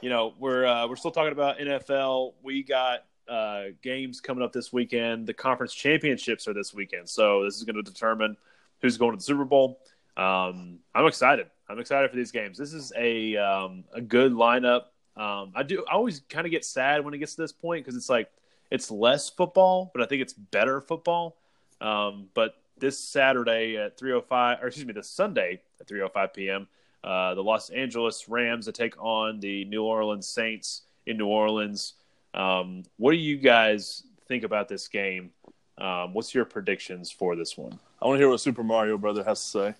you 0.00 0.10
know, 0.10 0.34
we're 0.38 0.66
uh, 0.66 0.86
we're 0.86 0.96
still 0.96 1.10
talking 1.10 1.32
about 1.32 1.58
NFL. 1.58 2.34
We 2.42 2.62
got 2.62 3.04
uh, 3.28 3.64
games 3.82 4.20
coming 4.20 4.44
up 4.44 4.52
this 4.52 4.72
weekend. 4.72 5.26
The 5.26 5.34
conference 5.34 5.74
championships 5.74 6.46
are 6.48 6.54
this 6.54 6.74
weekend, 6.74 7.08
so 7.08 7.44
this 7.44 7.56
is 7.56 7.64
going 7.64 7.76
to 7.76 7.82
determine 7.82 8.36
who's 8.80 8.96
going 8.96 9.12
to 9.12 9.16
the 9.16 9.22
Super 9.22 9.44
Bowl. 9.44 9.80
Um, 10.16 10.78
I'm 10.94 11.06
excited. 11.06 11.48
I'm 11.68 11.78
excited 11.78 12.10
for 12.10 12.16
these 12.16 12.30
games. 12.30 12.58
This 12.58 12.72
is 12.72 12.92
a 12.96 13.36
um, 13.36 13.84
a 13.92 14.00
good 14.00 14.32
lineup. 14.32 14.82
Um, 15.16 15.52
I 15.54 15.62
do. 15.62 15.84
I 15.88 15.94
always 15.94 16.20
kind 16.28 16.46
of 16.46 16.50
get 16.50 16.64
sad 16.64 17.04
when 17.04 17.14
it 17.14 17.18
gets 17.18 17.34
to 17.34 17.42
this 17.42 17.52
point 17.52 17.84
because 17.84 17.96
it's 17.96 18.08
like 18.08 18.30
it's 18.70 18.90
less 18.90 19.30
football, 19.30 19.90
but 19.94 20.02
I 20.02 20.06
think 20.06 20.22
it's 20.22 20.32
better 20.32 20.80
football. 20.80 21.36
Um, 21.80 22.28
but 22.34 22.54
this 22.78 22.98
Saturday 22.98 23.76
at 23.76 23.98
3:05, 23.98 24.62
or 24.62 24.66
excuse 24.66 24.86
me, 24.86 24.92
this 24.92 25.10
Sunday 25.10 25.62
at 25.80 25.88
3:05 25.88 26.34
p.m. 26.34 26.68
Uh, 27.06 27.34
the 27.34 27.42
Los 27.42 27.70
Angeles 27.70 28.28
Rams 28.28 28.64
to 28.64 28.72
take 28.72 29.00
on 29.00 29.38
the 29.38 29.64
New 29.66 29.84
Orleans 29.84 30.28
Saints 30.28 30.82
in 31.06 31.16
New 31.16 31.28
Orleans. 31.28 31.94
Um, 32.34 32.82
what 32.96 33.12
do 33.12 33.16
you 33.16 33.36
guys 33.36 34.02
think 34.26 34.42
about 34.42 34.68
this 34.68 34.88
game? 34.88 35.30
Um, 35.78 36.14
what's 36.14 36.34
your 36.34 36.44
predictions 36.44 37.12
for 37.12 37.36
this 37.36 37.56
one? 37.56 37.78
I 38.02 38.06
want 38.06 38.16
to 38.16 38.20
hear 38.20 38.28
what 38.28 38.40
Super 38.40 38.64
Mario 38.64 38.98
Brother 38.98 39.22
has 39.22 39.40
to 39.40 39.46
say. 39.46 39.74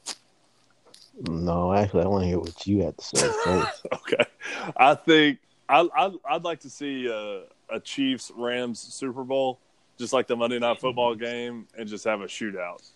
No, 1.29 1.73
actually, 1.73 2.05
I 2.05 2.07
want 2.07 2.23
to 2.23 2.29
hear 2.29 2.39
what 2.39 2.65
you 2.65 2.83
have 2.85 2.97
to 2.97 3.05
say 3.05 3.29
first. 3.45 3.87
Okay. 3.93 4.25
I 4.77 4.95
think 4.95 5.39
I, 5.69 5.89
I, 5.97 6.12
I'd 6.31 6.45
like 6.45 6.61
to 6.61 6.71
see 6.71 7.09
a, 7.09 7.43
a 7.75 7.81
Chiefs 7.81 8.31
Rams 8.37 8.79
Super 8.79 9.25
Bowl, 9.25 9.59
just 9.99 10.12
like 10.12 10.29
the 10.29 10.37
Monday 10.37 10.61
Night 10.61 10.79
Football 10.79 11.17
game, 11.17 11.67
and 11.77 11.89
just 11.89 12.05
have 12.05 12.21
a 12.21 12.27
shootout. 12.27 12.89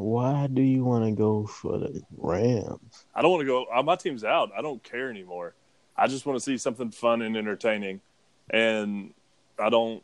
Why 0.00 0.46
do 0.46 0.62
you 0.62 0.82
want 0.84 1.04
to 1.04 1.12
go 1.12 1.46
for 1.46 1.78
the 1.78 2.02
Rams? 2.16 3.04
I 3.14 3.20
don't 3.22 3.30
want 3.32 3.42
to 3.42 3.46
go. 3.46 3.66
uh, 3.66 3.82
My 3.82 3.96
team's 3.96 4.24
out. 4.24 4.50
I 4.56 4.62
don't 4.62 4.82
care 4.82 5.10
anymore. 5.10 5.54
I 5.96 6.06
just 6.06 6.24
want 6.24 6.38
to 6.38 6.44
see 6.44 6.56
something 6.56 6.90
fun 6.90 7.20
and 7.22 7.36
entertaining, 7.36 8.00
and 8.48 9.12
I 9.58 9.68
don't 9.68 10.02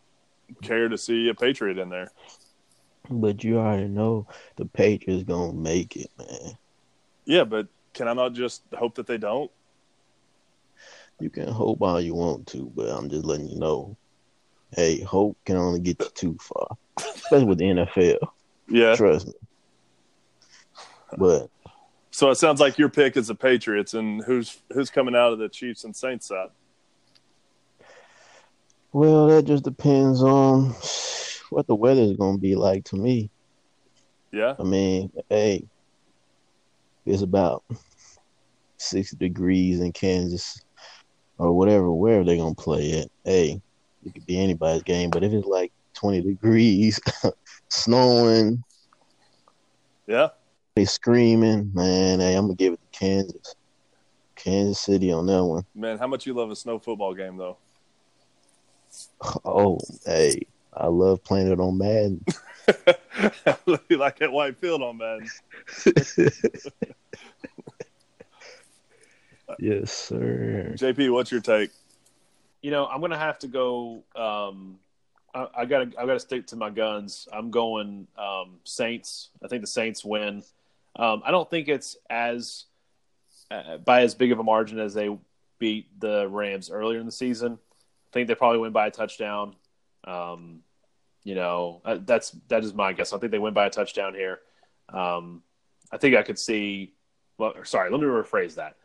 care 0.63 0.89
to 0.89 0.99
see 0.99 1.29
a 1.31 1.35
Patriot 1.35 1.79
in 1.79 1.89
there. 1.89 2.11
But 3.09 3.43
you 3.43 3.59
already 3.59 3.89
know 3.89 4.27
the 4.57 4.67
Patriots 4.67 5.23
gonna 5.23 5.55
make 5.55 5.97
it, 5.97 6.11
man. 6.19 6.59
Yeah, 7.25 7.45
but 7.45 7.67
can 7.95 8.09
I 8.09 8.13
not 8.13 8.35
just 8.35 8.63
hope 8.75 8.97
that 8.97 9.07
they 9.07 9.17
don't? 9.17 9.51
You 11.21 11.31
can 11.31 11.49
hope 11.49 11.81
all 11.81 12.01
you 12.01 12.15
want 12.15 12.47
to, 12.49 12.71
but 12.77 12.91
I'm 12.91 13.09
just 13.09 13.25
letting 13.25 13.49
you 13.49 13.59
know. 13.59 13.97
Hey, 14.73 15.01
hope 15.01 15.39
can 15.47 15.57
only 15.57 15.81
get 15.81 16.01
you 16.01 16.09
too 16.15 16.37
far, 16.41 16.77
especially 16.99 17.45
with 17.47 17.59
the 17.59 17.65
NFL. 17.65 18.19
Yeah. 18.69 18.95
Trust 18.97 19.29
me. 19.29 19.33
But 21.17 21.51
So 22.11 22.31
it 22.31 22.37
sounds 22.37 22.61
like 22.61 22.79
your 22.79 22.89
pick 22.89 23.17
is 23.17 23.29
the 23.29 23.35
Patriots, 23.35 23.95
and 23.95 24.23
who's 24.25 24.59
who's 24.73 24.91
coming 24.91 25.15
out 25.15 25.33
of 25.33 25.39
the 25.39 25.49
Chiefs 25.49 25.85
and 25.85 25.95
Saints 25.95 26.27
side? 26.27 26.49
well, 28.93 29.27
that 29.27 29.45
just 29.45 29.63
depends 29.65 30.23
on 30.23 30.75
what 31.51 31.67
the 31.67 31.75
weather 31.75 32.03
is 32.03 32.17
gonna 32.17 32.39
be 32.39 32.55
like 32.55 32.85
to 32.85 32.97
me. 32.97 33.31
Yeah. 34.33 34.55
I 34.59 34.63
mean, 34.63 35.13
hey, 35.29 35.65
it's 37.05 37.23
about 37.23 37.63
60 38.79 39.17
degrees 39.17 39.81
in 39.81 39.93
Kansas 39.93 40.63
or 41.39 41.53
whatever, 41.53 41.91
wherever 41.93 42.25
they're 42.25 42.37
going 42.37 42.55
to 42.55 42.63
play 42.63 42.91
it. 42.91 43.13
Hey, 43.25 43.61
it 44.05 44.15
could 44.15 44.27
be 44.27 44.39
anybody's 44.41 44.83
game, 44.83 45.11
but 45.11 45.25
if 45.25 45.33
it's 45.33 45.47
like 45.47 45.73
20 45.95 46.23
degrees, 46.23 47.01
snowing, 47.69 48.63
Yeah. 50.07 50.29
They 50.77 50.85
screaming, 50.85 51.73
man, 51.75 52.21
hey, 52.21 52.35
I'm 52.35 52.45
going 52.45 52.57
to 52.57 52.63
give 52.63 52.75
it 52.75 52.81
to 52.93 52.99
Kansas. 52.99 53.57
Kansas 54.37 54.79
City 54.79 55.11
on 55.11 55.27
that 55.27 55.43
one. 55.43 55.65
Man, 55.75 55.97
how 55.99 56.07
much 56.07 56.27
you 56.27 56.35
love 56.35 56.51
a 56.51 56.57
snow 56.57 56.79
football 56.79 57.15
game, 57.15 57.39
though? 57.39 57.57
Oh, 59.45 59.79
hey, 60.05 60.43
I 60.75 60.87
love 60.89 61.25
playing 61.25 61.51
it 61.51 61.59
on 61.59 61.79
Madden. 61.79 62.23
like 63.91 64.21
at 64.21 64.31
White 64.31 64.59
Field 64.59 64.83
on 64.83 64.99
Madden. 64.99 65.29
yes, 69.59 69.93
sir. 69.93 70.75
JP, 70.77 71.11
what's 71.13 71.33
your 71.33 71.41
take? 71.41 71.71
You 72.61 72.71
know, 72.71 72.87
I'm 72.87 73.01
gonna 73.01 73.19
have 73.19 73.39
to 73.41 73.49
go. 73.49 74.03
Um, 74.15 74.79
I, 75.35 75.47
I 75.59 75.65
gotta, 75.65 75.91
I 75.99 76.07
gotta 76.07 76.21
stick 76.21 76.47
to 76.49 76.57
my 76.57 76.71
guns. 76.71 77.29
I'm 77.33 77.51
going 77.51 78.07
um, 78.19 78.59
Saints. 78.65 79.31
I 79.43 79.49
think 79.49 79.63
the 79.63 79.69
Saints 79.69 80.05
win. 80.05 80.43
Um, 80.97 81.23
I 81.25 81.31
don't 81.31 81.49
think 81.49 81.69
it's 81.69 81.97
as 82.09 82.65
uh, 83.51 83.77
by 83.79 84.03
as 84.03 84.15
big 84.15 84.33
of 84.33 84.39
a 84.39 84.43
margin 84.43 84.79
as 84.79 84.95
they 84.95 85.17
beat 85.59 86.01
the 86.01 86.29
Rams 86.29 86.71
earlier 86.71 86.99
in 87.01 87.07
the 87.07 87.13
season. 87.13 87.53
I 87.55 88.11
think 88.13 88.29
they 88.29 88.35
probably 88.35 88.59
win 88.59 88.73
by 88.73 88.87
a 88.87 88.91
touchdown. 88.91 89.55
Um, 90.05 90.61
you 91.25 91.35
know, 91.35 91.83
uh, 91.85 91.99
that's 92.05 92.31
that 92.49 92.65
is 92.65 92.73
my 92.73 92.93
guess. 92.93 93.13
I 93.13 93.19
think 93.19 93.33
they 93.33 93.39
win 93.39 93.55
by 93.55 93.67
a 93.67 93.71
touchdown 93.71 94.15
here. 94.15 94.41
Um, 94.89 95.43
I 95.93 95.99
think 95.99 96.17
I 96.17 96.23
could 96.23 96.39
see. 96.39 96.95
Well, 97.39 97.55
sorry, 97.65 97.91
let 97.91 98.01
me 98.01 98.07
rephrase 98.07 98.55
that. 98.55 98.77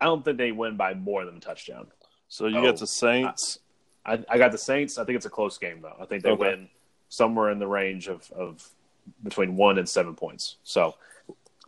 I 0.00 0.04
don't 0.04 0.24
think 0.24 0.38
they 0.38 0.52
win 0.52 0.76
by 0.76 0.94
more 0.94 1.24
than 1.24 1.36
a 1.36 1.40
touchdown. 1.40 1.88
So 2.28 2.46
you 2.46 2.58
Oh. 2.58 2.62
got 2.62 2.78
the 2.78 2.86
Saints. 2.86 3.58
I, 4.06 4.24
I 4.28 4.38
got 4.38 4.52
the 4.52 4.58
Saints. 4.58 4.96
I 4.96 5.04
think 5.04 5.16
it's 5.16 5.26
a 5.26 5.30
close 5.30 5.58
game, 5.58 5.82
though. 5.82 5.96
I 6.00 6.06
think 6.06 6.22
they 6.22 6.30
Okay. 6.30 6.40
win 6.40 6.68
somewhere 7.08 7.50
in 7.50 7.58
the 7.58 7.66
range 7.66 8.06
of, 8.08 8.30
of 8.30 8.66
between 9.24 9.56
one 9.56 9.76
and 9.78 9.88
seven 9.88 10.14
points. 10.14 10.56
So, 10.62 10.94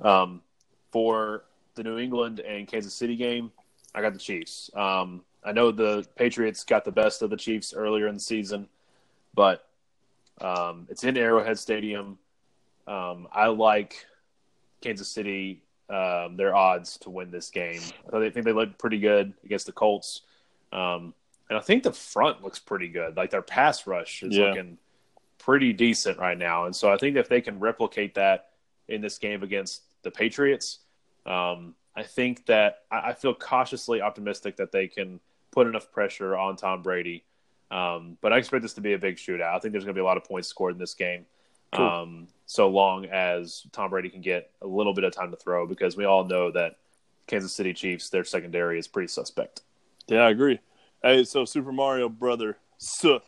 um, 0.01 0.41
for 0.91 1.45
the 1.75 1.83
New 1.83 1.99
England 1.99 2.41
and 2.41 2.67
Kansas 2.67 2.95
City 2.95 3.17
game, 3.17 3.51
I 3.95 4.01
got 4.03 4.13
the 4.13 4.19
Chiefs. 4.19 4.71
Um, 4.75 5.23
I 5.45 5.53
know 5.53 5.71
the 5.73 6.07
Patriots 6.17 6.65
got 6.65 6.85
the 6.85 6.93
best 6.93 7.23
of 7.23 7.31
the 7.31 7.37
Chiefs 7.37 7.75
earlier 7.75 8.07
in 8.09 8.15
the 8.15 8.21
season, 8.21 8.69
but 9.35 9.67
um, 10.41 10.87
it's 10.91 11.05
in 11.05 11.17
Arrowhead 11.17 11.59
Stadium. 11.59 12.19
Um, 12.87 13.29
I 13.33 13.47
like 13.47 14.07
Kansas 14.81 15.09
City, 15.09 15.63
um, 15.89 16.37
their 16.37 16.55
odds 16.55 16.97
to 16.99 17.11
win 17.11 17.31
this 17.31 17.51
game. 17.51 17.81
I 18.13 18.19
they 18.19 18.31
think 18.31 18.45
they 18.45 18.53
looked 18.53 18.79
pretty 18.79 18.99
good 18.99 19.35
against 19.45 19.67
the 19.67 19.73
Colts. 19.73 20.23
Um, 20.73 21.15
and 21.49 21.59
I 21.59 21.61
think 21.61 21.83
the 21.83 21.93
front 21.93 22.43
looks 22.43 22.59
pretty 22.59 22.89
good. 22.89 23.17
Like 23.17 23.31
their 23.31 23.43
pass 23.43 23.87
rush 23.87 24.23
is 24.23 24.37
Yeah. 24.37 24.49
looking 24.49 24.79
pretty 25.39 25.73
decent 25.73 26.19
right 26.19 26.39
now. 26.39 26.65
And 26.65 26.75
so 26.75 26.93
I 26.93 26.97
think 26.97 27.17
if 27.17 27.29
they 27.29 27.41
can 27.41 27.59
replicate 27.59 28.15
that 28.15 28.52
in 28.89 29.01
this 29.01 29.19
game 29.19 29.43
against 29.43 29.83
the 30.03 30.11
Patriots, 30.11 30.81
um, 31.27 31.75
I 31.95 32.03
think 32.03 32.47
that 32.47 32.81
I, 32.91 33.11
I 33.11 33.13
feel 33.15 33.35
cautiously 33.35 34.01
optimistic 34.01 34.57
that 34.57 34.73
they 34.73 34.89
can 34.89 35.21
put 35.51 35.67
enough 35.67 35.91
pressure 35.93 36.37
on 36.37 36.57
Tom 36.57 36.83
Brady. 36.83 37.25
Um, 37.71 38.19
but 38.21 38.33
I 38.33 38.39
expect 38.39 38.63
this 38.63 38.75
to 38.75 38.81
be 38.81 38.93
a 38.93 38.99
big 38.99 39.17
shootout. 39.17 39.55
I 39.55 39.59
think 39.59 39.73
there's 39.73 39.85
going 39.85 39.95
to 39.95 39.99
be 39.99 40.03
a 40.03 40.05
lot 40.05 40.17
of 40.17 40.25
points 40.25 40.49
scored 40.49 40.75
in 40.75 40.79
this 40.79 40.95
game. 40.95 41.25
Cool. 41.73 41.87
Um, 41.87 42.29
so 42.47 42.69
long 42.69 43.07
as 43.07 43.67
Tom 43.73 43.91
Brady 43.91 44.11
can 44.11 44.21
get 44.21 44.51
a 44.61 44.67
little 44.67 44.93
bit 44.93 45.05
of 45.05 45.15
time 45.15 45.31
to 45.31 45.37
throw, 45.37 45.67
because 45.67 45.97
we 45.97 46.05
all 46.05 46.25
know 46.25 46.51
that 46.51 46.77
Kansas 47.27 47.53
City 47.53 47.73
Chiefs, 47.73 48.11
their 48.11 48.25
secondary 48.25 48.79
is 48.79 48.87
pretty 48.87 49.09
suspect. 49.09 49.63
Yeah, 50.07 50.21
I 50.21 50.31
agree. 50.31 50.61
Hey, 51.03 51.25
so 51.25 51.45
Super 51.45 51.73
Mario 51.73 52.09
brother, 52.09 52.59
so 52.77 53.23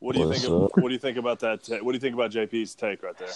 what 0.00 0.14
do 0.14 0.20
you 0.20 0.28
What's 0.28 0.42
think? 0.42 0.52
Of, 0.52 0.70
what 0.74 0.88
do 0.88 0.92
you 0.92 0.98
think 0.98 1.16
about 1.16 1.40
that? 1.40 1.62
ta- 1.62 1.78
what 1.78 1.92
do 1.92 1.96
you 1.96 2.00
think 2.00 2.14
about 2.14 2.30
JP's 2.30 2.74
take 2.74 3.02
right 3.02 3.16
there? 3.16 3.28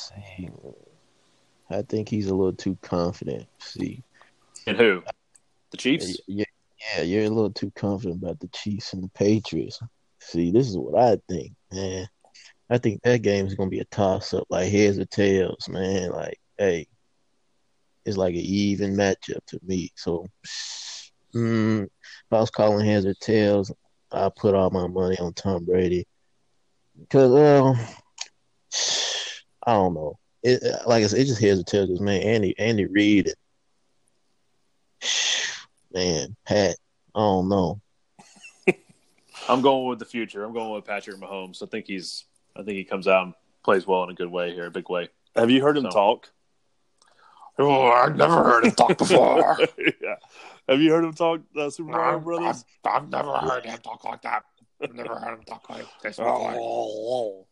I 1.75 1.83
think 1.83 2.09
he's 2.09 2.29
a 2.29 2.35
little 2.35 2.53
too 2.53 2.77
confident. 2.83 3.47
See, 3.61 4.03
And 4.67 4.77
who? 4.77 5.03
The 5.71 5.77
Chiefs? 5.77 6.21
yeah, 6.27 6.45
yeah, 6.97 7.03
you're 7.03 7.25
a 7.25 7.29
little 7.31 7.53
too 7.53 7.71
confident 7.75 8.23
about 8.23 8.41
the 8.41 8.49
Chiefs 8.49 8.93
and 8.93 9.05
the 9.05 9.09
Patriots. 9.09 9.81
See, 10.21 10.51
this 10.51 10.69
is 10.69 10.77
what 10.77 11.01
I 11.01 11.19
think, 11.29 11.53
man. 11.73 12.09
I 12.71 12.79
think 12.79 13.03
that 13.03 13.23
game 13.23 13.47
is 13.47 13.55
gonna 13.55 13.71
be 13.71 13.81
a 13.81 13.85
toss 13.87 14.33
up, 14.35 14.47
like 14.49 14.71
heads 14.71 14.99
or 14.99 15.05
tails, 15.05 15.69
man. 15.69 16.11
Like, 16.11 16.39
hey, 16.59 16.87
it's 18.05 18.17
like 18.17 18.35
an 18.35 18.41
even 18.41 18.95
matchup 18.95 19.45
to 19.47 19.61
me. 19.63 19.91
So, 19.97 20.27
mm, 21.35 21.85
if 21.85 21.91
I 22.31 22.41
was 22.41 22.51
calling 22.51 22.87
heads 22.87 23.07
or 23.07 23.15
tails, 23.15 23.73
I 24.11 24.31
put 24.35 24.55
all 24.55 24.71
my 24.71 24.87
money 24.87 25.19
on 25.19 25.35
Tom 25.35 25.65
Brady 25.65 26.07
because, 26.99 27.33
um, 27.35 27.77
I 29.67 29.73
don't 29.75 29.95
know. 29.95 30.19
It 30.43 30.63
like 30.87 31.05
I 31.05 31.07
said, 31.07 31.21
it 31.21 31.25
just 31.27 31.41
heads 31.41 31.61
or 31.61 31.65
tails. 31.65 31.89
'cause, 31.89 32.01
man, 32.01 32.23
Andy 32.23 32.55
Andy 32.59 32.87
Reid, 32.87 33.33
man, 35.93 36.37
Pat 36.47 36.77
I 37.15 37.19
don't 37.21 37.49
know. 37.49 37.81
I'm 39.49 39.61
going 39.61 39.89
with 39.89 39.99
the 39.99 40.05
future. 40.05 40.45
I'm 40.45 40.55
going 40.55 40.73
with 40.73 40.85
Patrick 40.85 41.17
Mahomes. 41.17 41.63
I 41.63 41.67
think 41.67 41.87
he's. 41.87 42.25
I 42.57 42.63
think 42.63 42.77
he 42.77 42.85
comes 42.85 43.09
out 43.09 43.25
and 43.25 43.35
plays 43.65 43.87
well 43.87 44.05
in 44.05 44.11
a 44.11 44.15
good 44.15 44.31
way 44.31 44.53
here, 44.53 44.67
a 44.67 44.71
big 44.71 44.89
way. 44.91 45.09
Have 45.37 45.51
you 45.51 45.63
heard 45.63 45.77
him 45.77 45.85
So- 45.85 45.91
talk? 45.91 46.31
Oh, 47.59 47.89
I've 47.91 48.17
never 48.17 48.43
heard 48.43 48.65
him 48.65 48.73
talk 48.73 48.97
before. 48.97 49.59
yeah. 50.01 50.17
Have 50.67 50.81
you 50.81 50.91
heard 50.91 51.05
him 51.05 51.13
talk, 51.13 51.43
uh, 51.57 51.69
Super 51.69 51.91
Mario 51.91 52.19
Brothers? 52.19 52.65
I've 52.83 53.11
never 53.11 53.31
heard 53.37 53.67
him 53.67 53.79
talk 53.81 54.05
like 54.05 54.23
that. 54.23 54.43
I've 54.83 54.95
never 54.95 55.17
heard 55.19 55.35
him 55.39 55.45
talk 55.45 55.69
like 55.69 55.85
this 56.03 56.17
before. 56.17 56.55
Oh. 56.59 57.47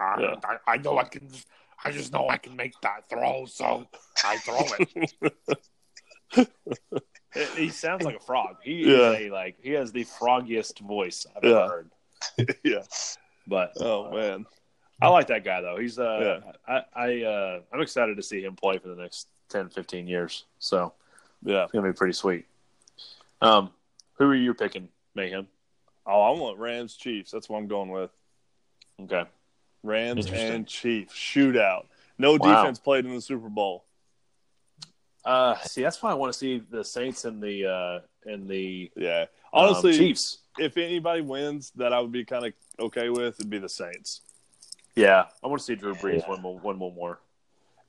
I, 0.00 0.20
Yeah. 0.20 0.34
I, 0.44 0.56
I 0.72 0.76
know 0.78 0.96
I 0.98 1.04
can. 1.04 1.28
I 1.84 1.90
just 1.92 2.12
know 2.12 2.28
I 2.28 2.36
can 2.38 2.56
make 2.56 2.74
that 2.82 3.08
throw, 3.08 3.46
so 3.46 3.86
I 4.24 4.36
throw 4.38 4.60
it. 4.78 5.12
He- 7.34 7.44
He 7.56 7.68
sounds 7.70 8.04
like 8.04 8.16
a 8.16 8.20
frog. 8.20 8.56
He 8.62 8.84
Yeah. 8.90 9.10
is 9.12 9.26
a 9.26 9.30
like 9.30 9.56
he 9.62 9.70
has 9.72 9.92
the 9.92 10.04
froggiest 10.04 10.80
voice 10.80 11.26
I've 11.36 11.44
Yeah. 11.44 11.50
ever 11.64 11.68
heard. 11.68 12.56
yeah. 12.64 12.82
But 13.46 13.72
Oh 13.80 14.10
man. 14.10 14.46
I 15.00 15.08
like 15.08 15.28
that 15.28 15.44
guy 15.44 15.60
though. 15.60 15.76
He's 15.76 15.98
uh 15.98 16.40
Yeah. 16.42 16.52
I 16.66 16.84
I 16.94 17.22
uh 17.22 17.60
I'm 17.72 17.80
excited 17.80 18.16
to 18.16 18.22
see 18.22 18.42
him 18.42 18.56
play 18.56 18.78
for 18.78 18.88
the 18.88 18.96
next 18.96 19.28
10 19.50 19.68
15 19.68 20.08
years. 20.08 20.44
So 20.58 20.94
Yeah. 21.44 21.64
it's 21.64 21.72
going 21.72 21.84
to 21.84 21.92
be 21.92 21.96
pretty 21.96 22.14
sweet. 22.14 22.46
Um 23.40 23.70
who 24.14 24.24
are 24.24 24.34
you 24.34 24.52
picking, 24.54 24.88
Mayhem? 25.14 25.46
Oh, 26.06 26.22
I 26.22 26.30
want 26.30 26.58
Rams 26.58 26.96
Chiefs. 26.96 27.30
That's 27.30 27.48
what 27.48 27.58
I'm 27.58 27.68
going 27.68 27.90
with. 27.90 28.10
Okay. 29.02 29.24
Rams 29.88 30.26
and 30.30 30.66
Chiefs 30.66 31.14
shootout. 31.14 31.86
No 32.18 32.36
Wow. 32.36 32.62
defense 32.62 32.78
played 32.78 33.04
in 33.06 33.14
the 33.14 33.20
Super 33.20 33.48
Bowl. 33.48 33.84
Uh 35.24 35.56
see 35.58 35.82
that's 35.82 36.02
why 36.02 36.10
I 36.10 36.14
want 36.14 36.32
to 36.32 36.38
see 36.38 36.58
the 36.70 36.84
Saints 36.84 37.24
and 37.24 37.42
the 37.42 37.66
uh 37.66 38.00
and 38.30 38.48
the 38.48 38.90
Yeah. 38.96 39.22
um, 39.52 39.64
Honestly, 39.66 39.96
Chiefs. 39.96 40.38
if 40.58 40.76
anybody 40.76 41.22
wins 41.22 41.72
that 41.76 41.92
I 41.92 42.00
would 42.00 42.12
be 42.12 42.24
kind 42.24 42.46
of 42.46 42.52
okay 42.78 43.08
with, 43.10 43.34
it'd 43.40 43.50
be 43.50 43.58
the 43.58 43.68
Saints. 43.68 44.20
Yeah, 44.94 45.24
I 45.42 45.46
want 45.46 45.60
to 45.60 45.64
see 45.64 45.74
Drew 45.74 45.94
Brees 45.94 46.28
win 46.28 46.42
one, 46.42 46.62
one 46.62 46.76
more 46.76 46.92
more. 46.92 47.20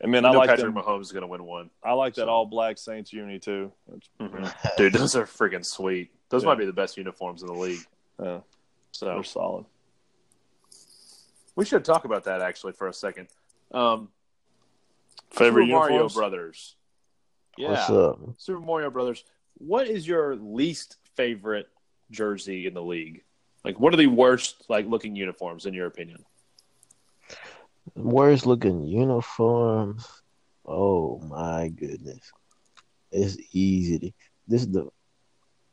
And 0.01 0.11
man, 0.11 0.23
I 0.25 0.29
I, 0.29 0.31
know 0.31 0.37
like 0.39 0.49
Patrick 0.49 0.73
them. 0.73 0.81
Mahomes 0.83 1.01
is 1.01 1.11
going 1.11 1.21
to 1.23 1.27
win 1.27 1.43
one. 1.43 1.69
I 1.83 1.91
like 1.93 2.15
that 2.15 2.21
So- 2.25 2.29
all 2.29 2.45
black 2.45 2.77
Saints 2.77 3.11
uni 3.11 3.37
too. 3.39 3.71
Dude, 4.77 4.93
those 4.93 5.15
are 5.15 5.25
freaking 5.25 5.65
sweet. 5.65 6.11
Those 6.29 6.43
Yeah. 6.43 6.47
might 6.49 6.57
be 6.57 6.65
the 6.65 6.73
best 6.73 6.97
uniforms 6.97 7.41
in 7.41 7.47
the 7.47 7.53
league. 7.53 7.79
Yeah, 8.21 8.39
So 8.91 9.05
they're 9.07 9.23
solid. 9.23 9.65
We 11.59 11.65
should 11.65 11.83
talk 11.83 12.05
about 12.05 12.23
that 12.23 12.39
actually 12.39 12.71
for 12.71 12.87
a 12.87 12.93
second. 12.93 13.27
Um, 13.73 14.07
Favorite 15.29 15.63
Super 15.63 15.73
Mario 15.73 15.95
uniforms? 15.95 16.13
Brothers. 16.13 16.75
Yeah? 17.57 18.13
Super 18.37 18.61
Mario 18.61 18.89
Brothers. 18.89 19.25
What 19.57 19.89
is 19.89 20.07
your 20.07 20.37
least 20.37 20.95
favorite 21.17 21.67
jersey 22.11 22.65
in 22.65 22.73
the 22.73 22.81
league? 22.81 23.23
Like, 23.65 23.77
what 23.77 23.93
are 23.93 23.97
the 23.97 24.07
worst 24.07 24.63
like 24.69 24.87
looking 24.87 25.17
uniforms 25.17 25.65
in 25.65 25.73
your 25.73 25.87
opinion? 25.87 26.23
Worst 27.93 28.45
looking 28.45 28.85
uniforms. 28.85 30.07
Oh 30.65 31.19
my 31.19 31.67
goodness. 31.67 32.31
It's 33.11 33.35
easy 33.51 33.99
to 33.99 34.11
this 34.47 34.61
is 34.61 34.71
the 34.71 34.87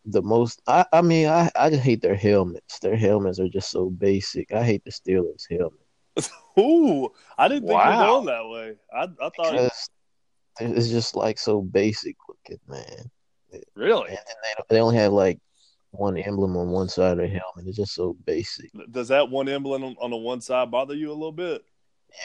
the 0.07 0.23
most 0.23 0.63
I, 0.67 0.85
I 0.93 1.03
mean 1.03 1.29
I, 1.29 1.51
I 1.57 1.71
just 1.71 1.83
hate 1.83 2.01
their 2.01 2.15
helmets. 2.15 2.79
Their 2.79 2.97
helmets 2.97 3.41
are 3.41 3.49
just 3.49 3.71
so 3.71 3.91
basic. 3.91 4.53
I 4.53 4.65
hate 4.65 4.85
the 4.85 4.91
Steelers 4.91 5.45
helmet. 5.51 5.81
Ooh, 6.59 7.11
I 7.37 7.49
didn't 7.49 7.69
think 7.69 7.79
you 7.85 7.91
Wow. 7.91 7.99
were 7.99 8.07
going 8.07 8.27
that 8.27 8.49
way. 8.49 8.75
I, 8.93 9.03
I 9.03 9.31
thought 9.31 9.53
Because 9.53 9.91
it's 10.61 10.89
just 10.89 11.17
like 11.17 11.39
so 11.39 11.61
basic 11.61 12.17
looking, 12.29 12.61
man. 12.69 13.11
Really? 13.75 14.09
And 14.11 14.19
they 14.19 14.77
they 14.77 14.81
only 14.81 14.97
have 14.97 15.13
like 15.13 15.39
one 15.91 16.17
emblem 16.17 16.57
on 16.57 16.69
one 16.69 16.89
side 16.89 17.13
of 17.13 17.19
their 17.19 17.29
helmet. 17.29 17.67
It's 17.67 17.77
just 17.77 17.95
so 17.95 18.17
basic. 18.25 18.71
does 18.91 19.09
that 19.09 19.29
one 19.29 19.49
emblem 19.49 19.83
on, 19.85 19.97
on 20.01 20.11
the 20.11 20.17
one 20.17 20.41
side 20.41 20.71
bother 20.71 20.95
you 20.95 21.11
a 21.11 21.13
little 21.15 21.33
bit? 21.33 21.63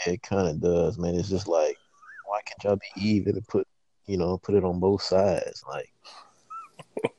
Yeah, 0.05 0.13
it 0.13 0.21
kind 0.21 0.47
of 0.47 0.61
does, 0.61 0.97
man. 0.97 1.15
It's 1.15 1.29
just 1.29 1.47
like, 1.47 1.77
why 2.27 2.39
can't 2.45 2.63
y'all 2.63 2.75
be 2.95 3.09
even 3.09 3.35
and 3.35 3.47
put, 3.47 3.67
you 4.05 4.17
know, 4.17 4.37
put 4.37 4.55
it 4.55 4.63
on 4.63 4.79
both 4.79 5.01
sides? 5.01 5.63
Like, 5.67 5.93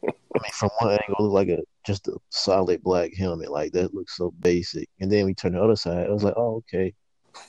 I 0.34 0.38
mean, 0.42 0.50
from 0.52 0.70
one 0.78 0.90
angle, 0.92 1.16
it 1.18 1.22
looked 1.22 1.34
like 1.34 1.48
a 1.48 1.62
just 1.84 2.08
a 2.08 2.16
solid 2.30 2.82
black 2.82 3.14
helmet. 3.14 3.50
Like 3.50 3.72
that 3.72 3.94
looks 3.94 4.16
so 4.16 4.32
basic. 4.40 4.88
And 5.00 5.10
then 5.10 5.26
we 5.26 5.34
turn 5.34 5.52
the 5.52 5.62
other 5.62 5.76
side. 5.76 6.06
I 6.06 6.10
was 6.10 6.24
like, 6.24 6.34
oh, 6.36 6.56
okay, 6.56 6.94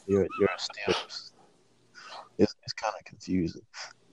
you're 0.08 0.28
you're 0.40 0.50
a 0.50 0.58
Steelers. 0.58 1.32
It's 2.38 2.56
it's 2.64 2.74
kind 2.74 2.94
of 2.98 3.06
confusing. 3.06 3.62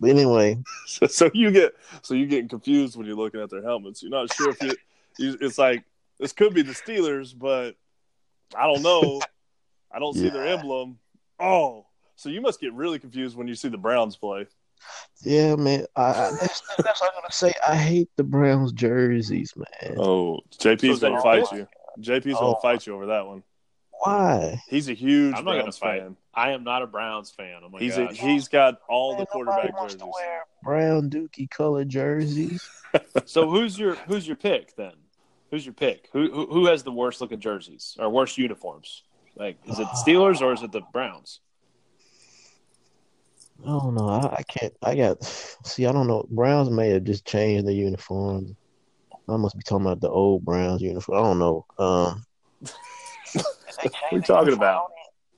But 0.00 0.10
anyway, 0.10 0.58
So, 0.86 1.06
so 1.06 1.30
you 1.34 1.50
get 1.50 1.74
so 2.02 2.14
you're 2.14 2.28
getting 2.28 2.48
confused 2.48 2.96
when 2.96 3.06
you're 3.06 3.16
looking 3.16 3.40
at 3.40 3.50
their 3.50 3.62
helmets. 3.62 4.02
You're 4.02 4.10
not 4.10 4.32
sure 4.34 4.50
if 4.50 4.62
you, 4.62 4.74
you 5.18 5.36
it's 5.40 5.58
like 5.58 5.84
this 6.18 6.32
could 6.32 6.54
be 6.54 6.62
the 6.62 6.72
Steelers, 6.72 7.36
but 7.36 7.76
I 8.56 8.66
don't 8.66 8.82
know. 8.82 9.20
I 9.92 9.98
don't 9.98 10.14
see 10.14 10.28
their 10.28 10.46
emblem. 10.46 10.98
Oh, 11.38 11.86
so 12.14 12.28
you 12.28 12.40
must 12.40 12.60
get 12.60 12.72
really 12.74 12.98
confused 12.98 13.36
when 13.36 13.48
you 13.48 13.54
see 13.54 13.68
the 13.68 13.78
Browns 13.78 14.16
play. 14.16 14.46
Yeah, 15.22 15.55
man, 15.57 15.85
I, 15.97 16.03
I 16.03 16.31
that's, 16.41 16.62
that's 16.78 17.01
what 17.01 17.11
I'm 17.14 17.20
gonna 17.20 17.33
say. 17.33 17.53
I 17.66 17.76
hate 17.76 18.09
the 18.16 18.24
Browns 18.24 18.72
jerseys, 18.72 19.53
man. 19.57 19.97
Oh, 19.99 20.41
JP's 20.59 21.01
So 21.01 21.09
gonna 21.11 21.22
fight 21.22 21.51
you. 21.53 21.66
JP's 22.01 22.37
Oh. 22.37 22.41
gonna 22.53 22.61
fight 22.62 22.87
you 22.87 22.95
over 22.95 23.07
that 23.07 23.26
one. 23.26 23.43
Why? 24.03 24.62
He's 24.68 24.89
a 24.89 24.95
huge 24.95 25.35
I'm 25.37 25.45
not 25.45 25.51
gonna 25.53 25.62
Browns 25.64 25.78
fight. 25.78 26.01
fan. 26.01 26.16
I 26.33 26.53
am 26.53 26.64
not 26.64 26.83
a 26.83 26.87
Browns 26.87 27.31
fan. 27.31 27.61
Oh 27.64 27.68
my 27.68 27.81
He's 27.81 27.99
a, 27.99 28.07
he's 28.12 28.49
got 28.49 28.78
all 28.89 29.11
the 29.12 29.18
Man, 29.18 29.26
nobody 29.35 29.51
quarterback 29.53 29.78
wants 29.78 29.95
jerseys. 29.95 30.01
to 30.01 30.07
wear 30.07 30.43
brown 30.62 31.11
dookie 31.11 31.51
colored 31.51 31.89
jerseys. 31.91 32.66
so 33.26 33.51
who's 33.51 33.78
your 33.78 33.97
who's 33.97 34.26
your 34.26 34.37
pick 34.37 34.74
then? 34.76 34.93
Who's 35.51 35.66
your 35.66 35.74
pick? 35.74 36.09
Who 36.12 36.31
who, 36.33 36.47
who 36.47 36.66
has 36.66 36.83
the 36.83 36.93
worst 36.93 37.20
looking 37.20 37.41
jerseys 37.41 37.97
or 37.99 38.09
worst 38.09 38.39
uniforms? 38.39 39.03
Like, 39.37 39.59
is 39.66 39.78
it 39.78 39.87
Steelers 40.07 40.41
or 40.41 40.53
is 40.55 40.62
it 40.62 40.72
the 40.72 40.81
Browns? 40.93 41.41
I 43.64 43.68
don't 43.68 43.94
know. 43.94 44.08
I, 44.08 44.36
I 44.38 44.42
can't. 44.42 44.72
I 44.82 44.94
got. 44.94 45.22
See, 45.24 45.86
I 45.86 45.92
don't 45.92 46.06
know. 46.06 46.26
Browns 46.30 46.70
may 46.70 46.90
have 46.90 47.04
just 47.04 47.26
changed 47.26 47.66
the 47.66 47.74
uniform. 47.74 48.56
I 49.28 49.36
must 49.36 49.56
be 49.56 49.62
talking 49.62 49.86
about 49.86 50.00
the 50.00 50.11
old 50.11 50.44
Browns 50.44 50.82
uniform. 50.82 51.18
I 51.18 51.22
don't 51.22 51.38
know. 51.38 51.66
Um, 51.78 52.24
What 53.82 53.94
are 54.12 54.16
you 54.16 54.22
talking 54.22 54.52
about? 54.52 54.90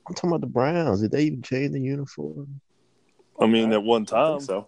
I'm 0.07 0.15
talking 0.15 0.29
about 0.29 0.41
the 0.41 0.47
Browns. 0.47 1.01
Did 1.01 1.11
they 1.11 1.23
even 1.23 1.41
change 1.41 1.71
the 1.71 1.79
uniform? 1.79 2.59
I 3.39 3.47
mean, 3.47 3.71
at 3.71 3.83
one 3.83 4.05
time, 4.05 4.39
so. 4.39 4.67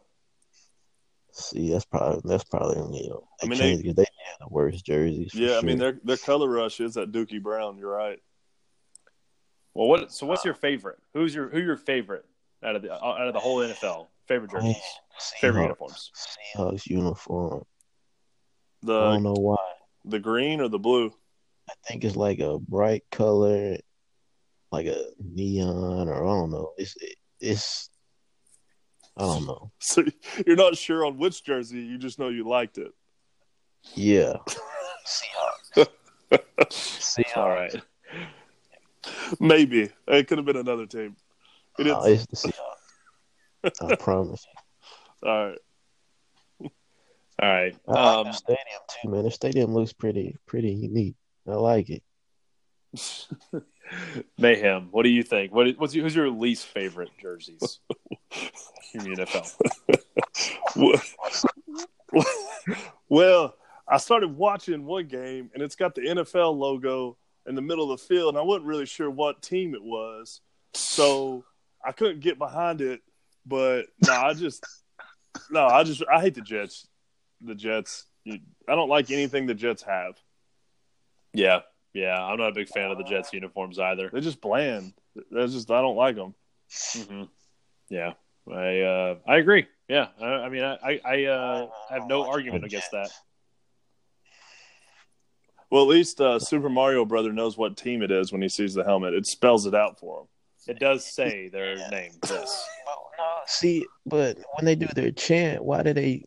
See, 1.31 1.69
that's 1.69 1.83
probably 1.83 2.21
that's 2.23 2.45
probably 2.45 2.77
you 2.97 3.09
know 3.09 3.27
they 3.41 3.47
I 3.47 3.49
mean, 3.49 3.59
changed 3.59 3.83
because 3.83 3.95
they, 3.95 4.03
have 4.03 4.47
the 4.47 4.53
worst 4.53 4.85
jerseys. 4.85 5.33
for 5.33 5.37
yeah. 5.37 5.57
I 5.57 5.61
mean, 5.61 5.77
their 5.77 5.99
their 6.03 6.17
color 6.17 6.47
rush 6.49 6.79
is 6.79 6.93
that 6.93 7.11
Dookie 7.11 7.43
Brown. 7.43 7.77
You're 7.77 7.91
right. 7.91 8.21
Well, 9.73 9.89
what? 9.89 10.13
So 10.13 10.25
what's 10.25 10.45
your 10.45 10.53
favorite? 10.53 10.99
Who's 11.13 11.35
your 11.35 11.49
who 11.49 11.59
your 11.59 11.75
favorite 11.75 12.25
out 12.63 12.75
of 12.75 12.81
the 12.81 12.93
uh, 12.93 12.97
out 12.97 13.27
of 13.27 13.33
the 13.33 13.39
whole 13.39 13.59
NFL? 13.59 14.07
Favorite 14.27 14.51
jerseys, 14.51 14.77
favorite 15.39 15.63
uniforms. 15.63 16.11
Seahawks 16.55 16.87
uniform. 16.87 17.63
The 18.81 18.93
I 18.93 19.13
don't 19.13 19.23
know 19.23 19.33
why. 19.33 19.57
the 20.03 20.19
green 20.19 20.61
or 20.61 20.67
the 20.67 20.79
blue. 20.79 21.11
I 21.69 21.73
think 21.87 22.03
it's 22.03 22.15
like 22.15 22.39
a 22.39 22.59
bright 22.59 23.03
color, 23.11 23.77
like 24.71 24.85
a 24.87 25.03
neon, 25.19 26.09
or 26.09 26.23
I 26.23 26.27
don't 26.27 26.51
know. 26.51 26.73
It's 26.77 26.95
it's 27.39 27.89
I 29.17 29.23
don't 29.23 29.45
know. 29.45 29.71
So 29.79 30.03
you're 30.45 30.55
not 30.55 30.77
sure 30.77 31.05
on 31.05 31.17
which 31.17 31.43
jersey. 31.43 31.81
You 31.81 31.97
just 31.97 32.19
know 32.19 32.29
you 32.29 32.47
liked 32.47 32.77
it. 32.77 32.91
Yeah, 33.93 34.37
Seahawks. 35.05 35.87
Seahawks. 36.69 37.37
All 37.37 37.49
right. 37.49 37.75
Maybe 39.39 39.91
it 40.07 40.27
could 40.27 40.39
have 40.39 40.45
been 40.45 40.55
another 40.55 40.87
team. 40.87 41.15
It 41.79 41.87
is. 41.87 41.93
No, 41.93 42.03
it's 42.03 42.25
the 42.27 42.35
Seahawks. 43.63 43.91
I 43.91 43.95
promise. 43.99 44.45
All 45.23 45.47
right. 45.49 45.57
All 47.41 47.49
right. 47.49 47.75
I 47.87 47.91
like 47.91 47.99
Um, 47.99 48.25
the 48.27 48.31
stadium 48.33 48.81
too, 49.01 49.09
man. 49.09 49.23
The 49.23 49.31
stadium 49.31 49.73
looks 49.73 49.93
pretty 49.93 50.37
pretty 50.45 50.71
unique. 50.71 51.15
I 51.47 51.53
like 51.55 51.89
it. 51.89 52.03
Mayhem. 54.37 54.87
What 54.91 55.03
do 55.03 55.09
you 55.09 55.21
think? 55.23 55.53
What 55.53 55.67
is, 55.67 55.77
what's 55.77 55.93
your, 55.93 56.03
who's 56.03 56.15
your 56.15 56.29
least 56.29 56.65
favorite 56.65 57.11
jerseys 57.21 57.79
in 58.93 59.03
the 59.03 59.25
NFL? 59.25 59.53
well, 63.09 63.53
I 63.87 63.97
started 63.97 64.35
watching 64.35 64.85
one 64.85 65.07
game, 65.07 65.51
and 65.53 65.61
it's 65.61 65.75
got 65.75 65.93
the 65.95 66.01
NFL 66.01 66.57
logo 66.57 67.17
in 67.45 67.53
the 67.55 67.61
middle 67.61 67.91
of 67.91 67.99
the 67.99 68.05
field, 68.05 68.29
and 68.29 68.37
I 68.37 68.41
wasn't 68.41 68.65
really 68.65 68.85
sure 68.87 69.09
what 69.09 69.41
team 69.43 69.75
it 69.75 69.83
was, 69.83 70.41
so 70.73 71.43
I 71.85 71.91
couldn't 71.91 72.21
get 72.21 72.37
behind 72.37 72.81
it. 72.81 73.01
But 73.45 73.83
no, 74.05 74.13
I 74.13 74.33
just 74.33 74.65
no, 75.49 75.67
I 75.67 75.83
just 75.83 76.03
I 76.11 76.21
hate 76.21 76.35
the 76.35 76.41
Jets. 76.41 76.87
The 77.41 77.55
Jets. 77.55 78.05
I 78.27 78.39
don't 78.67 78.89
like 78.89 79.11
anything 79.11 79.45
the 79.45 79.53
Jets 79.53 79.83
have. 79.83 80.15
Yeah, 81.33 81.59
yeah. 81.93 82.17
I'm 82.23 82.39
not 82.39 82.49
a 82.49 82.55
big 82.55 82.69
fan 82.69 82.89
of 82.89 82.97
the 82.97 83.03
Jets 83.03 83.33
uniforms 83.33 83.77
either. 83.77 84.09
They're 84.11 84.21
just 84.21 84.41
bland. 84.41 84.93
That's 85.29 85.53
just 85.53 85.69
I 85.69 85.81
don't 85.81 85.95
like 85.95 86.15
them. 86.15 86.33
hmm 86.95 87.23
Yeah, 87.89 88.13
I 88.51 88.79
uh, 88.81 89.15
I 89.27 89.37
agree. 89.37 89.67
Yeah, 89.87 90.07
I, 90.19 90.25
I 90.25 90.49
mean, 90.49 90.63
I 90.63 90.77
I, 90.83 91.01
I 91.05 91.23
uh, 91.25 91.67
have 91.89 92.07
no 92.07 92.27
argument 92.27 92.63
against 92.65 92.91
that. 92.91 93.11
Well, 95.69 95.83
at 95.83 95.89
least 95.89 96.21
uh, 96.21 96.39
Super 96.39 96.69
Mario 96.69 97.05
Brother 97.05 97.33
knows 97.33 97.57
what 97.57 97.75
team 97.75 98.01
it 98.01 98.11
is 98.11 98.31
when 98.31 98.41
he 98.41 98.49
sees 98.49 98.73
the 98.73 98.83
helmet. 98.83 99.13
It 99.13 99.25
spells 99.25 99.65
it 99.65 99.75
out 99.75 99.99
for 99.99 100.21
him. 100.21 100.27
It 100.67 100.79
does 100.79 101.05
say 101.05 101.49
their 101.49 101.75
name. 101.89 102.11
Yes. 102.23 102.67
Well, 102.85 103.11
no, 103.17 103.23
see, 103.45 103.85
but 104.05 104.37
when 104.55 104.65
they 104.65 104.75
do 104.75 104.87
their 104.87 105.11
chant, 105.11 105.63
why 105.63 105.83
do 105.83 105.93
they 105.93 106.25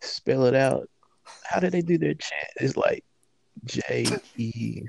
spell 0.00 0.46
it 0.46 0.54
out? 0.54 0.88
How 1.44 1.60
do 1.60 1.70
they 1.70 1.82
do 1.82 1.98
their 1.98 2.14
chant? 2.14 2.50
It's 2.56 2.76
like 2.76 3.04
J 3.64 4.06
E. 4.36 4.82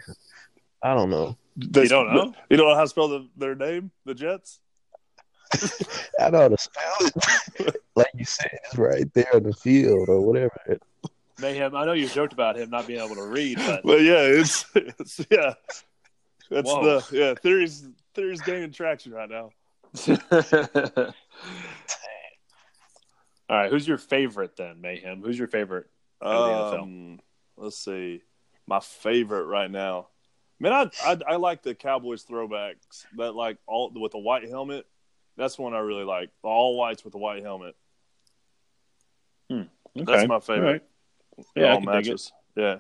I 0.82 0.94
don't 0.94 1.10
know. 1.10 1.38
They- 1.58 1.88
don't 1.88 2.14
know? 2.14 2.34
You 2.50 2.58
don't 2.58 2.68
know 2.68 2.76
how 2.76 2.82
to 2.82 2.88
spell 2.88 3.08
the, 3.08 3.28
their 3.38 3.56
name, 3.56 3.92
the 4.06 4.14
Jets? 4.14 4.60
I 6.20 6.30
know 6.30 6.42
how 6.42 6.48
to 6.50 6.58
spell 6.58 6.96
it. 7.02 7.76
like 7.96 8.12
you 8.16 8.26
said, 8.26 8.52
it's 8.66 8.78
right 8.78 9.12
there 9.14 9.32
in 9.34 9.44
the 9.44 9.54
field 9.54 10.10
or 10.10 10.22
whatever. 10.22 10.80
Mayhem. 11.40 11.76
I 11.76 11.86
know 11.86 11.94
you 11.94 12.08
joked 12.08 12.34
about 12.34 12.58
him 12.58 12.70
not 12.70 12.88
being 12.88 13.00
able 13.00 13.16
to 13.16 13.26
read, 13.26 13.58
but 13.58 13.84
But 13.84 14.02
yeah, 14.02 14.22
it's, 14.22 14.66
it's 14.76 15.26
yeah. 15.30 15.54
That's 16.50 16.70
Whoa. 16.70 17.00
the 17.00 17.18
yeah 17.18 17.34
theories 17.36 17.88
theories 18.16 18.42
gaining 18.42 18.72
traction 18.72 19.14
right 19.14 19.30
now. 19.30 19.52
All 23.48 23.58
right, 23.58 23.70
who's 23.70 23.88
your 23.88 23.98
favorite 23.98 24.56
then, 24.58 24.82
Mayhem? 24.82 25.22
Who's 25.22 25.38
your 25.38 25.48
favorite? 25.48 25.88
Out 26.24 26.34
of 26.34 26.72
the 26.72 26.78
NFL. 26.78 26.82
Um, 26.82 27.20
let's 27.58 27.78
see, 27.78 28.24
my 28.66 28.80
favorite 28.80 29.46
right 29.46 29.70
now. 29.70 30.08
Man, 30.60 30.72
I, 30.74 30.90
I 31.04 31.18
I 31.28 31.36
like 31.36 31.62
the 31.62 31.76
Cowboys 31.76 32.26
throwbacks 32.26 33.06
that 33.18 33.36
like 33.36 33.58
all 33.68 33.92
with 33.94 34.14
the 34.14 34.18
white 34.20 34.50
helmet. 34.50 34.86
That's 35.38 35.60
one 35.60 35.74
I 35.74 35.80
really 35.80 36.06
like. 36.06 36.30
The 36.42 36.48
all 36.48 36.78
whites 36.78 37.04
with 37.04 37.12
the 37.12 37.20
white 37.20 37.44
helmet. 37.44 37.76
That's 39.96 40.28
my 40.28 40.40
favorite. 40.40 40.84
Yeah, 41.56 41.68
I 41.68 41.72
all 41.72 41.82
can 41.82 41.92
dig 41.92 42.08
it. 42.08 42.10
matches. 42.10 42.32
Yeah. 42.56 42.78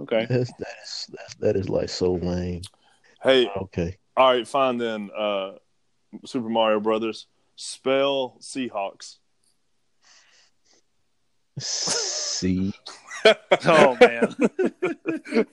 Okay. 0.00 0.26
That's 0.28 0.52
that 0.52 0.76
is 0.82 1.06
that's, 1.10 1.34
that 1.36 1.56
is 1.56 1.68
like 1.68 1.88
so 1.88 2.14
lame. 2.14 2.62
Hey, 3.22 3.48
Okay, 3.56 3.96
all 4.16 4.32
right, 4.32 4.46
fine 4.46 4.78
then. 4.78 5.10
Uh, 5.16 5.52
Super 6.24 6.48
Mario 6.48 6.80
Brothers. 6.80 7.26
Spell 7.56 8.36
Seahawks. 8.40 9.16
C. 11.58 12.72
Oh 13.24 13.96
man. 14.00 14.34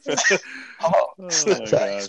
Oh, 0.81 1.07
Oh, 1.19 1.29
my 1.45 1.65
gosh. 1.69 2.07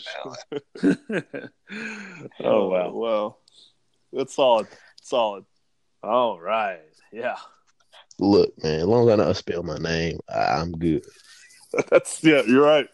oh 2.41 2.69
wow. 2.69 2.93
Well, 2.93 3.39
that's 4.13 4.35
solid. 4.35 4.69
Solid. 5.03 5.45
All 6.03 6.41
right. 6.41 6.81
Yeah. 7.13 7.37
Look, 8.19 8.53
man, 8.63 8.81
as 8.81 8.87
long 8.87 9.09
as 9.09 9.13
I 9.13 9.17
know 9.17 9.23
how 9.25 9.29
to 9.31 9.35
spell 9.35 9.63
my 9.63 9.79
name, 9.79 10.21
I, 10.29 10.61
I'm 10.61 10.73
good. 10.73 11.05
That's 11.91 12.23
yeah. 12.23 12.43
You're 12.47 12.65
right. 12.65 12.87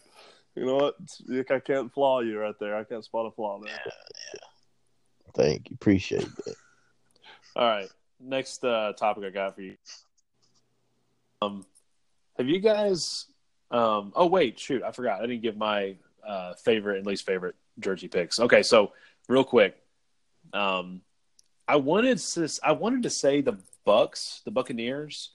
You 0.57 0.65
know 0.65 0.75
what? 0.75 0.95
It's- 1.03 1.51
I 1.51 1.59
can't 1.59 1.93
flaw 1.93 2.21
you 2.21 2.39
right 2.39 2.57
there. 2.59 2.75
I 2.75 2.83
can't 2.83 3.03
spot 3.03 3.27
a 3.27 3.31
flaw 3.31 3.59
there. 3.59 3.71
Yeah, 3.71 3.91
yeah. 4.33 4.39
Thank 5.35 5.69
you, 5.69 5.75
appreciate 5.75 6.35
that. 6.35 6.55
All 7.55 7.67
right. 7.67 7.89
Next 8.19 8.63
uh, 8.63 8.93
topic 8.93 9.23
I 9.25 9.29
got 9.29 9.53
for 9.53 9.61
you. 9.61 9.77
Um, 11.43 11.63
have 12.37 12.47
you 12.47 12.59
guys? 12.59 13.27
Um, 13.69 14.11
oh 14.15 14.25
wait, 14.25 14.59
shoot, 14.59 14.81
I 14.81 14.91
forgot. 14.91 15.21
I 15.21 15.27
didn't 15.27 15.43
give 15.43 15.57
my 15.57 15.95
uh, 16.25 16.55
favorite 16.55 16.97
and 16.97 17.05
least 17.05 17.27
favorite 17.27 17.55
jersey 17.77 18.07
picks. 18.07 18.39
Okay, 18.39 18.63
so 18.63 18.93
real 19.29 19.43
quick, 19.43 19.77
um, 20.53 21.01
I 21.67 21.75
wanted 21.75 22.17
to 22.17 22.59
I 22.63 22.71
wanted 22.71 23.03
to 23.03 23.11
say 23.11 23.41
the 23.41 23.59
Bucks, 23.85 24.41
the 24.43 24.51
Buccaneers, 24.51 25.33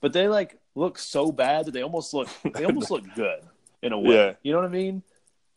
but 0.00 0.14
they 0.14 0.28
like 0.28 0.58
look 0.74 0.98
so 0.98 1.30
bad 1.30 1.66
that 1.66 1.72
they 1.72 1.82
almost 1.82 2.14
look 2.14 2.28
they 2.54 2.64
almost 2.64 2.90
look 2.90 3.04
good 3.14 3.42
in 3.82 3.92
a 3.92 3.98
way. 3.98 4.14
Yeah. 4.14 4.32
You 4.42 4.52
know 4.52 4.58
what 4.58 4.66
I 4.68 4.72
mean? 4.72 5.02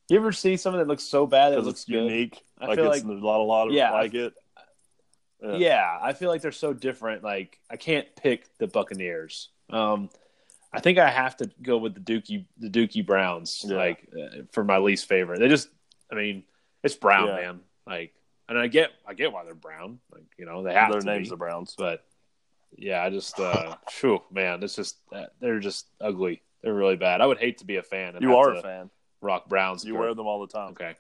You 0.10 0.18
ever 0.18 0.32
see 0.32 0.58
something 0.58 0.80
that 0.80 0.88
looks 0.88 1.04
so 1.04 1.26
bad 1.26 1.52
that 1.52 1.60
it 1.60 1.64
looks 1.64 1.82
it's 1.82 1.90
good? 1.90 2.04
unique. 2.06 2.44
I 2.60 2.68
like 2.68 2.76
feel 2.78 2.92
it's 2.92 3.04
like 3.04 3.12
a 3.12 3.26
lot, 3.26 3.40
a 3.40 3.44
lot 3.44 3.68
of 3.68 3.74
Yeah, 3.74 3.92
like 3.92 4.14
it. 4.14 4.34
yeah. 5.42 5.98
I 6.02 6.14
feel 6.14 6.30
like 6.30 6.42
they're 6.42 6.52
so 6.52 6.74
different. 6.74 7.24
Like 7.24 7.60
I 7.70 7.76
can't 7.78 8.08
pick 8.16 8.46
the 8.58 8.68
Buccaneers. 8.68 9.50
Um, 9.70 10.10
I 10.72 10.80
think 10.82 10.98
I 10.98 11.10
have 11.10 11.38
to 11.38 11.50
go 11.62 11.78
with 11.78 11.94
the 11.96 12.02
Dookie, 12.02 12.46
the 12.58 12.70
Dookie 12.70 13.06
Browns, 13.06 13.64
Yeah. 13.68 13.78
like 13.78 14.08
uh, 14.14 14.42
for 14.52 14.64
my 14.64 14.78
least 14.78 15.08
favorite. 15.08 15.40
They 15.40 15.48
just, 15.48 15.70
I 16.12 16.16
mean, 16.16 16.44
it's 16.84 16.96
brown, 16.96 17.28
Yeah. 17.30 17.36
man. 17.36 17.60
Like, 17.88 18.14
and 18.50 18.60
I 18.60 18.68
get, 18.68 18.92
I 19.08 19.14
get 19.16 19.32
why 19.32 19.44
they're 19.44 19.56
brown. 19.56 20.00
Like, 20.12 20.26
you 20.38 20.46
know, 20.46 20.64
they 20.64 20.74
have 20.74 20.92
Their 20.92 21.02
name's 21.02 21.28
be. 21.28 21.32
the 21.32 21.38
Browns. 21.38 21.74
But 21.78 22.04
yeah, 22.78 23.02
I 23.02 23.10
just, 23.10 23.40
uh, 23.40 23.76
phew, 23.90 24.22
man, 24.32 24.62
it's 24.62 24.76
just 24.76 24.98
uh, 25.12 25.26
they're 25.40 25.60
just 25.60 25.88
ugly. 26.02 26.42
They're 26.66 26.74
really 26.74 26.96
bad. 26.96 27.22
I 27.22 27.28
would 27.28 27.38
hate 27.38 27.60
to 27.60 27.66
be 27.66 27.76
a 27.76 27.84
fan. 27.84 28.16
And 28.16 28.24
you 28.24 28.36
are 28.38 28.56
a 28.56 28.62
fan. 28.62 28.90
Rock 29.22 29.48
Browns. 29.48 29.86
You 29.86 29.96
wear 29.96 30.16
them 30.16 30.26
all 30.26 30.42
the 30.42 30.52
time. 30.52 30.72
Okay. 30.72 30.96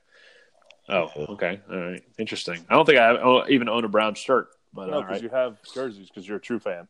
Oh, 0.88 1.10
okay. 1.30 1.60
All 1.68 1.76
right. 1.76 2.04
Interesting. 2.20 2.64
I 2.70 2.76
don't 2.76 2.86
think 2.86 3.00
I 3.00 3.48
even 3.50 3.68
own 3.68 3.84
a 3.84 3.88
brown 3.88 4.14
shirt, 4.14 4.50
but 4.72 4.92
No, 4.92 5.02
because 5.02 5.16
right. 5.16 5.24
you 5.24 5.30
have 5.30 5.58
jerseys 5.74 6.08
because 6.08 6.28
you're 6.28 6.38
a 6.38 6.42
true 6.42 6.60
fan. 6.60 6.88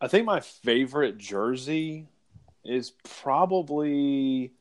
I 0.00 0.06
think 0.06 0.24
my 0.24 0.38
favorite 0.38 1.18
jersey 1.18 2.06
is 2.64 2.92
probably 3.02 4.52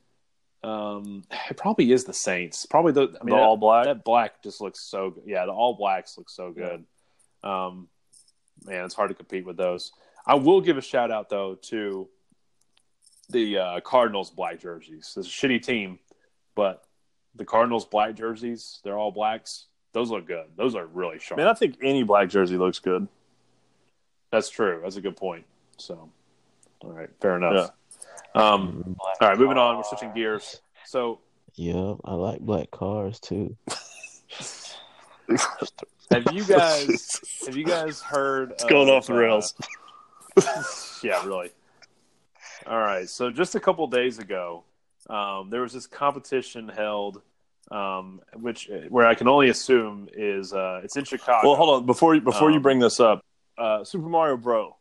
um 0.63 1.23
it 1.47 1.57
probably 1.57 1.91
is 1.91 2.05
the 2.05 2.13
Saints. 2.13 2.65
Probably 2.65 2.93
the 2.93 3.01
I 3.01 3.23
mean 3.23 3.35
the 3.35 3.35
that, 3.35 3.43
all 3.43 3.57
black. 3.57 3.85
that 3.85 4.03
black 4.03 4.41
just 4.41 4.59
looks 4.59 4.79
so 4.79 5.11
good. 5.11 5.23
Yeah, 5.27 5.45
the 5.45 5.51
all 5.51 5.75
blacks 5.75 6.17
look 6.17 6.31
so 6.31 6.51
good. 6.51 6.83
Um 7.43 7.89
man, 8.63 8.85
it's 8.85 8.95
hard 8.95 9.09
to 9.09 9.15
compete 9.15 9.45
with 9.45 9.57
those. 9.57 9.91
I 10.25 10.33
will 10.33 10.61
give 10.61 10.79
a 10.79 10.81
shout 10.81 11.11
out 11.11 11.29
though 11.29 11.59
to 11.69 12.09
the 13.29 13.57
uh, 13.57 13.79
Cardinals 13.81 14.29
black 14.29 14.59
jerseys. 14.59 15.13
It's 15.17 15.27
a 15.27 15.29
shitty 15.29 15.63
team, 15.63 15.99
but 16.55 16.83
the 17.35 17.45
Cardinals 17.45 17.85
black 17.85 18.15
jerseys, 18.15 18.79
they're 18.83 18.97
all 18.97 19.11
blacks. 19.11 19.65
Those 19.93 20.11
look 20.11 20.27
good. 20.27 20.45
Those 20.57 20.75
are 20.75 20.85
really 20.85 21.19
sharp. 21.19 21.37
Man, 21.37 21.47
I 21.47 21.53
think 21.53 21.77
any 21.81 22.03
black 22.03 22.29
jersey 22.29 22.57
looks 22.57 22.79
good. 22.79 23.07
That's 24.31 24.49
true. 24.49 24.81
That's 24.83 24.97
a 24.97 25.01
good 25.01 25.15
point. 25.15 25.45
So, 25.77 26.09
all 26.81 26.91
right, 26.91 27.09
fair 27.21 27.37
enough. 27.37 27.71
Um, 28.33 28.97
all 28.99 29.15
right, 29.29 29.37
moving 29.37 29.57
on. 29.57 29.77
We're 29.77 29.83
switching 29.83 30.13
gears. 30.13 30.61
So, 30.85 31.19
Yeah, 31.53 31.93
I 32.03 32.15
like 32.15 32.41
black 32.41 32.71
cars 32.71 33.19
too. 33.19 33.55
have 36.11 36.27
you 36.33 36.43
guys 36.43 37.21
have 37.45 37.55
you 37.55 37.63
guys 37.63 38.01
heard? 38.01 38.51
It's 38.51 38.65
going 38.65 38.89
of, 38.89 38.95
off 38.95 39.07
the 39.07 39.13
rails. 39.13 39.53
uh, 40.35 40.63
yeah, 41.03 41.25
really. 41.25 41.51
All 42.67 42.79
right. 42.79 43.07
So, 43.09 43.29
just 43.31 43.55
a 43.55 43.59
couple 43.59 43.85
days 43.87 44.19
ago, 44.19 44.63
um, 45.09 45.49
there 45.49 45.61
was 45.61 45.73
this 45.73 45.85
competition 45.87 46.67
held, 46.67 47.21
um, 47.71 48.21
which 48.33 48.69
where 48.89 49.05
I 49.05 49.13
can 49.15 49.27
only 49.27 49.49
assume 49.49 50.09
is 50.13 50.53
uh, 50.53 50.81
it's 50.83 50.97
in 50.97 51.03
Chicago. 51.05 51.49
Well, 51.49 51.55
hold 51.57 51.81
on 51.81 51.85
before 51.85 52.15
you 52.15 52.21
before 52.21 52.49
you 52.49 52.57
Um, 52.57 52.61
bring 52.63 52.79
this 52.79 52.99
up. 52.99 53.21
Uh, 53.57 53.83
Super 53.83 54.07
Mario 54.09 54.37
Bro. 54.37 54.75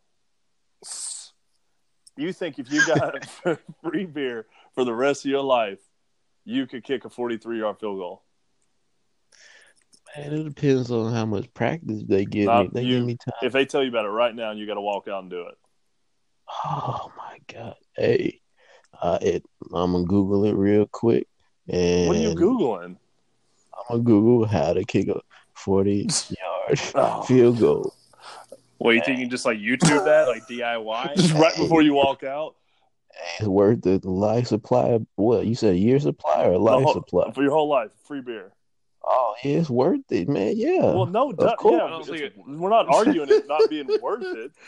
You 2.16 2.32
think 2.32 2.58
if 2.58 2.70
you 2.70 2.84
got 2.86 3.24
free 3.82 4.04
beer 4.06 4.46
for 4.74 4.84
the 4.84 4.94
rest 4.94 5.24
of 5.24 5.30
your 5.30 5.42
life, 5.42 5.80
you 6.44 6.66
could 6.66 6.84
kick 6.84 7.04
a 7.04 7.10
43 7.10 7.58
yard 7.58 7.78
field 7.80 7.98
goal? 7.98 8.22
Man, 10.16 10.32
it 10.32 10.44
depends 10.44 10.90
on 10.92 11.12
how 11.12 11.26
much 11.26 11.52
practice 11.54 12.02
they 12.06 12.24
give 12.24 12.46
Nah, 12.46 12.62
me. 12.62 12.70
They 12.72 12.82
you- 12.82 12.98
give 12.98 13.06
me 13.06 13.16
time. 13.16 13.34
If 13.42 13.52
they 13.52 13.64
tell 13.66 13.82
you 13.82 13.88
about 13.88 14.04
it 14.04 14.10
right 14.10 14.34
now, 14.34 14.52
you 14.52 14.66
got 14.66 14.74
to 14.74 14.80
walk 14.80 15.08
out 15.08 15.22
and 15.22 15.30
do 15.30 15.42
it. 15.42 15.56
Oh 16.64 17.10
my 17.16 17.38
god! 17.52 17.76
Hey, 17.96 18.40
uh, 19.00 19.18
it. 19.20 19.44
I'm 19.72 19.92
gonna 19.92 20.04
Google 20.04 20.44
it 20.44 20.54
real 20.54 20.86
quick. 20.86 21.26
And 21.68 22.08
What 22.08 22.16
are 22.16 22.20
you 22.20 22.34
googling? 22.34 22.96
I'm 23.76 23.84
gonna 23.88 24.02
Google 24.02 24.46
how 24.46 24.72
to 24.74 24.84
kick 24.84 25.08
a 25.08 25.20
40 25.54 26.08
yard 26.68 26.80
Oh. 26.94 27.22
field 27.22 27.58
goal. 27.60 27.94
well, 28.78 28.94
you 28.94 29.00
think 29.04 29.18
you 29.18 29.24
can 29.24 29.30
just 29.30 29.44
like 29.46 29.58
YouTube 29.58 30.04
that, 30.04 30.28
like 30.28 30.46
DIY? 30.46 31.16
Just 31.16 31.32
right 31.34 31.56
before 31.56 31.82
you 31.82 31.94
walk 31.94 32.22
out 32.22 32.54
It's 33.38 33.48
worth 33.48 33.82
the 33.82 33.98
life 34.08 34.46
supply. 34.48 34.88
of- 34.90 35.06
What 35.16 35.46
you 35.46 35.54
said? 35.54 35.76
Year 35.76 35.98
supply 36.00 36.44
or 36.44 36.52
The 36.52 36.58
life 36.58 36.84
whole- 36.84 36.92
supply? 36.94 37.30
for 37.32 37.42
your 37.42 37.52
whole 37.52 37.68
life, 37.68 37.90
free 38.04 38.20
beer. 38.20 38.52
Oh, 39.06 39.34
yeah, 39.44 39.58
it's 39.58 39.68
worth 39.68 40.00
it, 40.10 40.28
man. 40.30 40.54
Yeah. 40.56 40.80
Well, 40.94 41.04
no, 41.06 41.30
duh, 41.32 41.54
course. 41.56 41.74
yeah, 41.78 41.84
I 41.84 41.90
don't 41.90 42.06
think 42.06 42.20
it's- 42.22 42.40
we're 42.46 42.70
not 42.70 42.88
arguing 42.88 43.28
it 43.30 43.46
not 43.46 43.68
being 43.68 43.88
worth 44.02 44.22
it. 44.24 44.52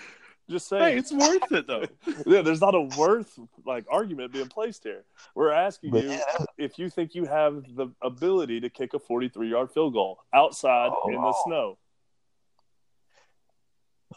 Just 0.49 0.68
saying, 0.68 0.92
hey, 0.92 0.99
it's 0.99 1.12
worth 1.12 1.51
it 1.51 1.66
though. 1.66 1.86
yeah, 2.26 2.42
there's 2.42 2.61
not 2.61 2.74
a 2.74 2.80
worth 2.80 3.38
like 3.64 3.84
argument 3.90 4.32
being 4.32 4.49
placed 4.49 4.84
here. 4.84 5.05
We're 5.34 5.51
asking 5.51 5.90
But 5.90 6.05
you 6.05 6.12
yeah, 6.12 6.44
if 6.57 6.78
you 6.78 6.88
think 6.88 7.14
you 7.14 7.24
have 7.24 7.64
the 7.74 7.88
ability 8.03 8.61
to 8.61 8.70
kick 8.70 8.94
a 8.94 8.99
43 8.99 9.51
yard 9.51 9.72
field 9.72 9.94
goal 9.94 10.20
outside 10.32 10.92
oh, 10.94 11.09
in 11.09 11.20
the 11.20 11.28
Oh. 11.28 11.42
snow. 11.44 11.78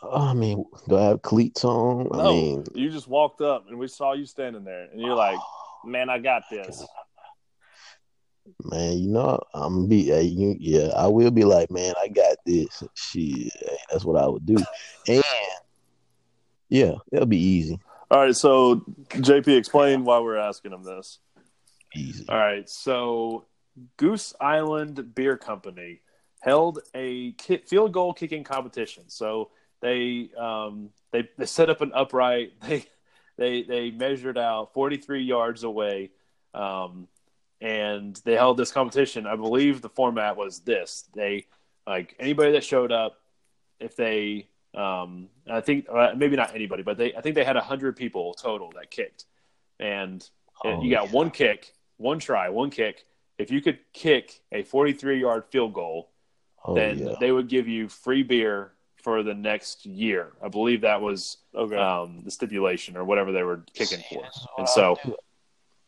I 0.04 0.34
mean, 0.34 0.64
do 0.88 0.98
I 0.98 1.02
have 1.06 1.24
cleats 1.24 1.66
on? 1.66 2.08
I 2.14 2.18
No, 2.18 2.32
mean, 2.32 2.64
you 2.76 2.92
just 2.92 3.08
walked 3.08 3.42
up 3.42 3.68
and 3.68 3.80
we 3.80 3.88
saw 3.88 4.14
you 4.14 4.26
standing 4.26 4.64
there, 4.64 4.84
and 4.84 5.02
you're 5.02 5.16
like, 5.16 5.40
"Man, 5.86 6.10
I 6.10 6.20
got 6.20 6.44
this." 6.50 6.86
man, 8.64 8.98
you 8.98 9.10
know, 9.10 9.40
I'm 9.54 9.88
be, 9.88 10.06
hey, 10.06 10.24
you, 10.24 10.56
yeah, 10.60 10.90
I 10.96 11.08
will 11.08 11.32
be 11.32 11.44
like, 11.44 11.72
man, 11.72 11.94
I 12.02 12.08
got 12.08 12.38
this. 12.46 12.84
Shit, 12.96 13.52
that's 13.90 14.06
what 14.06 14.22
I 14.22 14.28
would 14.28 14.46
do. 14.46 14.56
And 15.08 15.24
yeah, 16.70 16.94
it'll 17.12 17.26
be 17.26 17.38
easy. 17.38 17.80
All 18.12 18.20
right, 18.20 18.36
so 18.36 18.84
JP, 19.10 19.56
explain 19.58 20.04
why 20.04 20.20
we're 20.20 20.38
asking 20.38 20.74
him 20.74 20.84
this. 20.84 21.20
Easy. 21.96 22.26
All 22.28 22.38
right, 22.38 22.68
so 22.70 23.46
Goose 23.98 24.34
Island 24.40 25.14
Beer 25.16 25.38
Company 25.38 26.02
held 26.40 26.80
a 26.96 27.34
field 27.68 27.92
goal 27.92 28.14
kicking 28.14 28.44
competition. 28.44 29.04
So 29.08 29.52
they 29.82 30.30
um, 30.38 30.90
they 31.12 31.30
they 31.38 31.46
set 31.46 31.70
up 31.70 31.82
an 31.82 31.92
upright. 31.94 32.54
They 32.62 32.86
they 33.38 33.64
they 33.64 33.92
measured 33.92 34.38
out 34.38 34.74
43 34.74 35.24
yards 35.24 35.64
away, 35.64 36.12
um, 36.54 37.08
and 37.62 38.14
they 38.26 38.34
held 38.34 38.58
this 38.58 38.74
competition. 38.74 39.26
I 39.26 39.38
believe 39.38 39.82
the 39.82 39.88
format 39.88 40.36
was 40.36 40.60
this: 40.60 41.06
they 41.16 41.46
like 41.88 42.18
anybody 42.20 42.52
that 42.52 42.66
showed 42.66 42.92
up, 42.92 43.22
if 43.80 43.96
they 43.96 44.50
um, 44.76 45.30
I 45.50 45.62
think 45.62 45.88
uh, 45.92 46.14
maybe 46.16 46.36
not 46.36 46.54
anybody, 46.56 46.84
but 46.84 46.98
they 46.98 47.14
I 47.16 47.22
think 47.22 47.36
they 47.36 47.44
had 47.44 47.56
100 47.56 47.96
people 47.96 48.34
total 48.34 48.72
that 48.76 48.92
kicked, 48.92 49.26
and 49.80 50.28
Oh, 50.64 50.84
you 50.84 50.92
got 50.94 51.06
yeah. 51.06 51.12
one 51.12 51.32
kick, 51.32 51.74
one 51.98 52.20
try, 52.20 52.50
one 52.50 52.70
kick. 52.70 53.06
If 53.38 53.50
you 53.50 53.62
could 53.62 53.80
kick 53.94 54.42
a 54.52 54.64
43 54.64 55.20
yard 55.22 55.46
field 55.50 55.74
goal, 55.74 56.10
Oh, 56.66 56.76
then 56.76 56.98
yeah. 57.00 57.16
they 57.22 57.32
would 57.32 57.48
give 57.48 57.68
you 57.70 57.88
free 57.88 58.24
beer 58.24 58.74
for 58.98 59.24
the 59.24 59.34
next 59.34 59.86
year. 59.86 60.34
I 60.44 60.50
believe 60.50 60.82
that 60.82 61.00
was 61.02 61.38
Okay. 61.56 61.78
um, 61.78 62.22
the 62.26 62.32
stipulation 62.32 62.98
or 62.98 63.06
whatever 63.06 63.32
they 63.32 63.44
were 63.44 63.64
kicking 63.74 64.00
See, 64.00 64.16
for. 64.16 64.24
this 64.24 64.36
is 64.36 64.48
what 64.56 64.60
And 64.60 64.70
so, 64.70 64.98
do. 65.06 65.16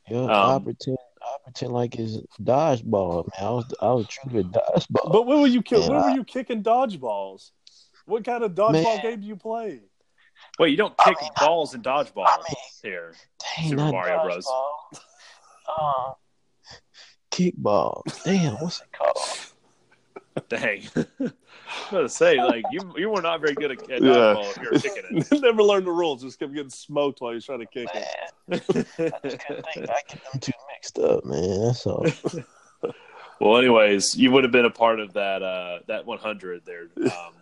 Yeah, 0.09 0.25
I 0.25 0.53
um, 0.55 0.63
pretend 0.63 0.97
I 1.21 1.35
pretend 1.43 1.73
like 1.73 1.95
it's 1.99 2.17
dodgeball, 2.41 3.25
man. 3.37 3.47
I 3.47 3.51
was 3.51 3.73
I 3.81 3.91
was 3.91 4.07
true 4.07 4.41
to 4.41 4.47
dodgeball. 4.49 5.11
But 5.11 5.25
when 5.27 5.41
were 5.41 5.47
you 5.47 5.61
ki- 5.61 5.75
Man, 5.79 5.89
when 5.89 6.01
were 6.03 6.09
you 6.09 6.23
kicking 6.23 6.63
dodgeballs? 6.63 7.51
What 8.05 8.23
kind 8.23 8.43
of 8.43 8.53
dodgeball 8.53 8.83
Man. 8.83 9.01
game 9.01 9.21
do 9.21 9.27
you 9.27 9.35
play? 9.35 9.79
wait, 10.59 10.69
you 10.69 10.77
don't 10.77 10.93
I 10.99 11.09
kick 11.09 11.21
mean, 11.21 11.31
balls 11.39 11.73
in 11.75 11.81
dodgeball 11.81 12.25
I 12.27 12.37
mean, 12.37 12.55
here. 12.81 13.13
Dang, 13.57 13.69
Super 13.69 13.81
not 13.81 13.91
Mario 13.91 14.23
Bros. 14.23 14.47
Uh, 15.67 16.11
kickball. 17.31 18.01
Damn, 18.23 18.55
what's 18.55 18.81
it 18.81 18.91
called? 18.91 20.47
Dang. 20.49 20.81
I 20.95 21.03
was 21.19 21.91
going 21.91 22.03
to 22.05 22.09
say, 22.09 22.37
like, 22.37 22.65
you 22.71 22.93
you 22.97 23.09
were 23.09 23.21
not 23.21 23.39
very 23.41 23.53
good 23.53 23.71
at, 23.71 23.81
at 23.91 24.01
Yeah. 24.01 24.07
dodgeball 24.09 24.51
if 24.51 24.57
you 24.57 24.69
were 24.71 24.79
kicking 24.79 25.03
it. 25.31 25.31
Never 25.41 25.63
learned 25.63 25.85
the 25.87 25.91
rules. 25.91 26.21
Just 26.23 26.39
kept 26.39 26.53
getting 26.53 26.69
smoked 26.69 27.21
while 27.21 27.31
you're 27.31 27.41
trying 27.41 27.59
to 27.59 27.65
kick 27.65 27.87
Man, 27.93 28.03
it. 28.49 28.61
I 29.23 29.27
just 29.29 29.45
couldn't 29.45 29.65
think. 29.73 29.89
I 29.89 30.01
get 30.07 30.21
them 30.31 30.39
two 30.39 30.51
mixed 30.73 30.99
up, 30.99 31.23
man. 31.25 31.61
That's 31.67 31.85
all. 31.85 32.05
well, 33.39 33.57
anyways, 33.57 34.15
you 34.17 34.31
would 34.31 34.43
have 34.43 34.51
been 34.51 34.65
a 34.65 34.71
part 34.71 34.99
of 34.99 35.13
that 35.13 35.43
uh, 35.43 35.79
that 35.87 36.05
100 36.05 36.65
there, 36.65 36.87
um, 37.05 37.33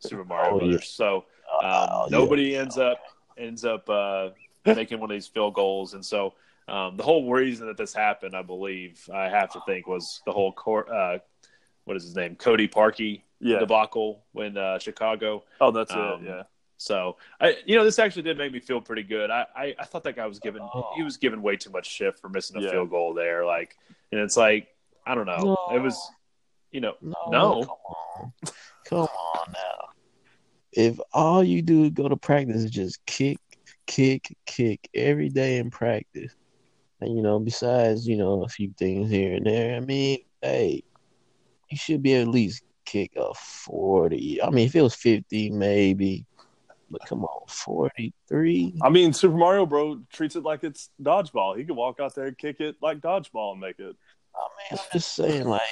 Super 0.00 0.24
Mario 0.28 0.52
Oh, 0.52 0.54
yeah. 0.54 0.58
Brothers. 0.68 0.88
So 0.88 1.16
um, 1.16 1.22
Oh, 1.62 2.06
yeah. 2.10 2.18
nobody 2.18 2.56
ends 2.56 2.78
up 2.78 2.98
ends 3.38 3.64
up 3.64 3.88
uh, 3.90 4.30
making 4.64 4.98
one 5.00 5.10
of 5.10 5.14
these 5.14 5.26
field 5.26 5.54
goals, 5.54 5.94
and 5.94 6.04
so 6.04 6.34
um, 6.68 6.96
the 6.96 7.02
whole 7.02 7.30
reason 7.30 7.66
that 7.66 7.76
this 7.76 7.92
happened, 7.94 8.34
I 8.34 8.42
believe, 8.42 9.08
I 9.12 9.28
have 9.28 9.50
to 9.52 9.60
think, 9.66 9.86
was 9.86 10.22
the 10.26 10.32
whole 10.32 10.52
court. 10.52 10.88
Uh, 10.90 11.18
what 11.84 11.96
is 11.96 12.02
his 12.02 12.16
name? 12.16 12.34
Cody 12.34 12.66
Parkey 12.66 13.22
Yeah. 13.40 13.58
debacle 13.60 14.24
when 14.32 14.56
uh, 14.56 14.78
Chicago. 14.80 15.44
Oh, 15.60 15.70
that's 15.70 15.92
Um, 15.92 16.22
it. 16.24 16.28
Yeah. 16.28 16.42
So 16.78 17.16
I, 17.40 17.56
you 17.64 17.76
know, 17.76 17.84
this 17.84 17.98
actually 18.00 18.22
did 18.22 18.36
make 18.36 18.52
me 18.52 18.58
feel 18.60 18.80
pretty 18.80 19.04
good. 19.04 19.30
I, 19.30 19.46
I, 19.54 19.74
I 19.78 19.84
thought 19.84 20.02
that 20.04 20.16
guy 20.16 20.26
was 20.26 20.40
given 20.40 20.60
Oh. 20.62 20.90
he 20.96 21.02
was 21.04 21.16
given 21.16 21.40
way 21.40 21.56
too 21.56 21.70
much 21.70 21.86
shit 21.88 22.18
for 22.18 22.28
missing 22.28 22.56
a 22.56 22.60
Yeah. 22.62 22.70
field 22.72 22.90
goal 22.90 23.14
there. 23.14 23.46
Like, 23.46 23.76
and 24.10 24.20
it's 24.20 24.36
like 24.36 24.68
I 25.06 25.14
don't 25.14 25.26
know. 25.26 25.56
No. 25.70 25.76
It 25.76 25.78
was, 25.80 25.96
you 26.76 26.82
know, 26.82 26.94
No, 27.00 27.16
No. 27.30 27.62
come 27.64 27.76
on, 27.88 28.32
come 28.84 28.98
on 28.98 29.52
now. 29.52 29.88
If 30.72 31.00
all 31.14 31.42
you 31.42 31.62
do 31.62 31.84
is 31.84 31.90
go 31.92 32.06
to 32.06 32.18
practice 32.18 32.64
and 32.64 32.70
just 32.70 33.04
kick, 33.06 33.38
kick, 33.86 34.36
kick 34.44 34.90
every 34.92 35.30
day 35.30 35.56
in 35.56 35.70
practice, 35.70 36.36
and 37.00 37.16
you 37.16 37.22
know, 37.22 37.38
besides 37.38 38.06
you 38.06 38.18
know 38.18 38.44
a 38.44 38.48
few 38.48 38.74
things 38.76 39.10
here 39.10 39.36
and 39.36 39.46
there, 39.46 39.74
I 39.76 39.80
mean, 39.80 40.18
hey, 40.42 40.82
you 41.70 41.78
should 41.78 42.02
be 42.02 42.14
at 42.16 42.28
least 42.28 42.62
kick 42.84 43.12
a 43.16 43.32
forty. 43.32 44.42
I 44.42 44.50
mean, 44.50 44.66
if 44.66 44.76
it 44.76 44.82
was 44.82 44.94
fifty, 44.94 45.48
maybe, 45.48 46.26
but 46.90 47.00
come 47.06 47.24
on, 47.24 47.48
forty-three. 47.48 48.74
I 48.82 48.90
mean, 48.90 49.14
Super 49.14 49.38
Mario 49.38 49.64
Bro 49.64 50.02
treats 50.12 50.36
it 50.36 50.42
like 50.42 50.62
it's 50.62 50.90
dodgeball. 51.02 51.56
He 51.56 51.64
could 51.64 51.74
walk 51.74 52.00
out 52.00 52.14
there, 52.14 52.26
and 52.26 52.36
kick 52.36 52.60
it 52.60 52.76
like 52.82 53.00
dodgeball, 53.00 53.52
and 53.52 53.62
make 53.62 53.78
it. 53.78 53.96
I 54.36 54.48
mean, 54.58 54.78
I'm 54.78 54.78
just 54.92 55.14
saying, 55.14 55.48
like, 55.48 55.62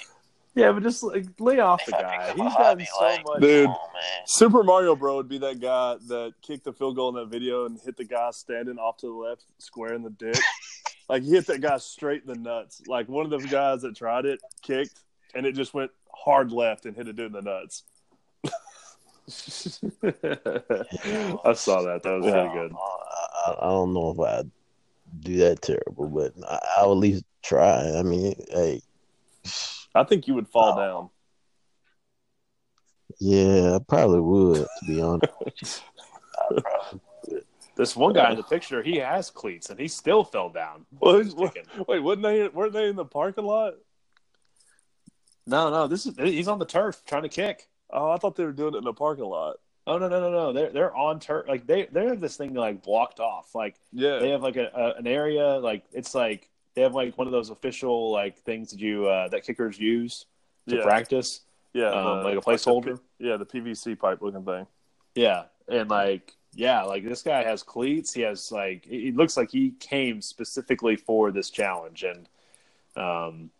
yeah, 0.55 0.73
but 0.73 0.83
just 0.83 1.03
like 1.03 1.27
lay 1.39 1.59
off 1.61 1.85
the 1.87 1.93
if 1.99 1.99
I 1.99 2.03
guy. 2.03 2.19
pick 2.19 2.29
up 2.31 2.37
He's 2.37 2.41
a 2.41 2.45
gotten 2.45 2.65
hobby, 2.65 2.85
so 2.87 3.05
like, 3.05 3.25
much. 3.27 3.41
Dude. 3.41 3.67
come 3.67 3.75
on, 3.75 3.93
man. 3.95 4.27
Super 4.27 4.63
Mario 4.63 4.95
Bro 4.97 5.17
would 5.17 5.29
be 5.29 5.39
that 5.39 5.61
guy 5.61 5.97
that 6.09 6.33
kicked 6.43 6.65
the 6.65 6.73
field 6.73 6.97
goal 6.97 7.09
in 7.11 7.15
that 7.17 7.29
video 7.29 7.67
and 7.67 7.79
hit 7.85 7.97
the 7.97 8.05
guy 8.05 8.31
standing 8.31 8.79
off 8.79 8.97
to 8.99 9.07
the 9.07 9.13
left, 9.13 9.45
square 9.59 9.95
in 9.95 10.03
the 10.03 10.11
dick. 10.11 10.37
like 11.09 11.23
he 11.23 11.31
hit 11.31 11.47
that 11.47 11.61
guy 11.61 11.77
straight 11.79 12.23
in 12.23 12.29
the 12.29 12.39
nuts. 12.39 12.83
Like 12.87 13.09
one 13.09 13.25
of 13.25 13.31
the 13.43 13.47
guys 13.49 13.83
that 13.83 13.97
tried 13.97 14.25
it 14.27 14.41
kicked, 14.63 15.01
and 15.35 15.45
it 15.47 15.53
just 15.53 15.75
went 15.75 15.91
hard 16.13 16.53
left 16.53 16.87
and 16.87 16.95
hit 16.97 17.09
a 17.09 17.13
dude 17.13 17.27
in 17.27 17.33
the 17.33 17.43
nuts. 17.43 17.83
I 21.45 21.53
saw 21.55 21.83
that. 21.83 22.01
That 22.03 22.13
was 22.21 22.27
Yeah. 22.27 22.43
really 22.43 22.55
good. 22.55 22.73
I, 22.73 23.51
I- 23.51 23.57
I 23.61 23.69
don't 23.69 23.93
know 23.93 24.11
if 24.11 24.21
I'd 24.21 24.51
do 25.21 25.37
that 25.39 25.61
terrible, 25.63 26.09
but 26.09 26.33
I, 26.49 26.59
I 26.81 26.87
would 26.87 26.93
at 26.95 26.99
least 26.99 27.25
try. 27.43 27.91
I 27.99 28.03
mean, 28.03 28.35
hey, 28.51 28.81
I 29.95 30.05
think 30.05 30.27
you 30.27 30.35
would 30.35 30.49
fall 30.49 30.73
Oh. 30.73 30.77
down. 30.81 31.11
yeah, 33.21 33.77
I 33.77 33.79
probably 33.79 34.21
would, 34.21 34.67
to 34.81 34.87
be 34.87 35.01
honest. 35.01 35.83
This 37.77 37.97
one 37.97 38.13
guy 38.13 38.31
in 38.31 38.37
the 38.37 38.45
picture, 38.45 38.85
he 38.85 38.99
has 38.99 39.31
cleats 39.31 39.69
and 39.69 39.81
he 39.81 39.89
still 39.89 40.23
fell 40.23 40.49
down. 40.49 40.87
Well, 41.01 41.19
He's. 41.19 41.35
Wait, 41.35 41.99
weren't 41.99 42.23
they 42.23 42.47
weren't 42.47 42.73
they 42.73 42.89
in 42.89 42.95
the 42.95 43.05
parking 43.05 43.45
lot? 43.45 43.75
No, 45.45 45.71
no, 45.71 45.89
this 45.89 46.07
is 46.07 46.15
he's 46.17 46.47
on 46.47 46.61
the 46.61 46.67
turf 46.67 47.03
trying 47.05 47.23
to 47.25 47.29
kick. 47.29 47.69
Oh, 47.91 48.13
I 48.13 48.17
thought 48.19 48.37
they 48.37 48.45
were 48.45 48.53
doing 48.53 48.75
it 48.75 48.79
in 48.79 48.85
the 48.85 48.93
parking 48.93 49.25
lot. 49.25 49.57
Oh 49.89 49.99
no 49.99 50.09
no 50.09 50.21
no 50.21 50.31
no! 50.31 50.53
They're 50.53 50.71
they're 50.71 50.95
on 50.95 51.19
turf. 51.19 51.49
Like 51.49 51.67
they 51.67 51.87
they 51.91 52.07
have 52.07 52.21
this 52.21 52.37
thing 52.37 52.55
like 52.55 52.81
blocked 52.81 53.19
off. 53.19 53.57
Like 53.57 53.75
Yeah, 53.93 54.21
they 54.21 54.31
have 54.31 54.43
like 54.43 54.57
a, 54.57 54.71
a 54.73 54.95
an 54.99 55.09
area 55.09 55.59
like 55.59 55.83
it's 55.93 56.15
like 56.15 56.49
they 56.75 56.83
have 56.83 56.95
like 56.95 57.17
one 57.17 57.27
of 57.27 57.33
those 57.33 57.51
official 57.51 58.11
like 58.11 58.39
things 58.39 58.71
that 58.71 58.81
you 58.81 59.07
uh, 59.07 59.29
that 59.29 59.45
kickers 59.45 59.79
use 59.79 60.27
to 60.69 60.77
yeah, 60.77 60.83
practice. 60.83 61.41
yeah, 61.73 61.89
um, 61.91 62.19
the- 62.23 62.25
like 62.31 62.39
a 62.39 62.41
placeholder? 62.41 62.97
P- 63.19 63.27
yeah, 63.29 63.37
the 63.37 63.47
PVC 63.47 63.99
pipe 63.99 64.21
looking 64.23 64.45
thing. 64.45 64.67
Yeah, 65.15 65.45
and 65.69 65.89
like 65.91 66.33
yeah, 66.55 66.83
like 66.83 67.05
this 67.05 67.23
guy 67.23 67.43
has 67.45 67.63
cleats. 67.63 68.13
He 68.13 68.23
has 68.23 68.51
like 68.53 68.87
it 68.87 69.09
it 69.09 69.17
looks 69.17 69.37
like 69.37 69.51
he 69.51 69.71
came 69.81 70.21
specifically 70.21 70.97
for 70.97 71.31
this 71.33 71.51
challenge 71.51 72.03
and 72.05 72.29
um 72.97 73.51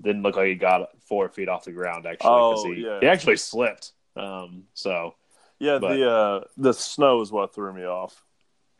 didn't 0.00 0.22
look 0.22 0.36
like 0.36 0.46
he 0.46 0.54
got 0.54 0.88
four 1.06 1.28
feet 1.28 1.48
off 1.48 1.64
the 1.64 1.72
ground 1.72 2.06
actually 2.06 2.30
Oh, 2.30 2.72
he 2.72 2.84
yeah. 2.84 3.00
he 3.00 3.06
actually 3.06 3.36
slipped. 3.36 3.92
Um, 4.16 4.64
so 4.74 5.14
Yeah, 5.58 5.78
But- 5.78 5.94
the 5.96 6.10
uh, 6.10 6.44
the 6.56 6.72
snow 6.72 7.20
is 7.20 7.30
what 7.30 7.54
threw 7.54 7.72
me 7.72 7.84
off. 7.84 8.24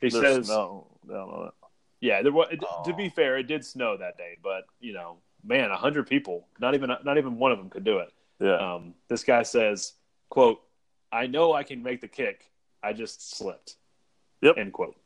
he 0.01 0.09
There's 0.09 0.47
says 0.47 0.51
on 0.51 0.85
it. 1.09 1.55
Yeah, 2.01 2.22
there 2.22 2.32
was. 2.32 2.48
To 2.51 2.59
Oh. 2.66 2.92
be 2.92 3.09
fair, 3.09 3.36
it 3.38 3.44
did 3.44 3.64
snow 3.64 3.96
that 3.96 4.16
day, 4.16 4.36
but 4.42 4.64
you 4.80 4.92
know, 4.92 5.18
man, 5.44 5.70
a 5.70 5.76
hundred 5.76 6.07
people, 6.09 6.46
not 6.59 6.74
even 6.74 6.90
not 7.05 7.18
even 7.18 7.38
one 7.38 7.53
of 7.53 7.59
them 7.59 7.68
could 7.70 7.84
do 7.84 7.98
it. 7.98 8.12
Yeah, 8.38 8.57
Um, 8.57 8.94
this 9.09 9.22
guy 9.22 9.42
says, 9.42 9.94
"quote 10.30 10.62
I 11.12 11.26
know 11.26 11.53
I 11.53 11.62
can 11.62 11.82
make 11.82 12.01
the 12.01 12.09
kick. 12.09 12.51
I 12.82 12.92
just 12.94 13.36
slipped." 13.36 13.76
Yep. 14.40 14.57
End 14.57 14.72
quote. 14.72 14.96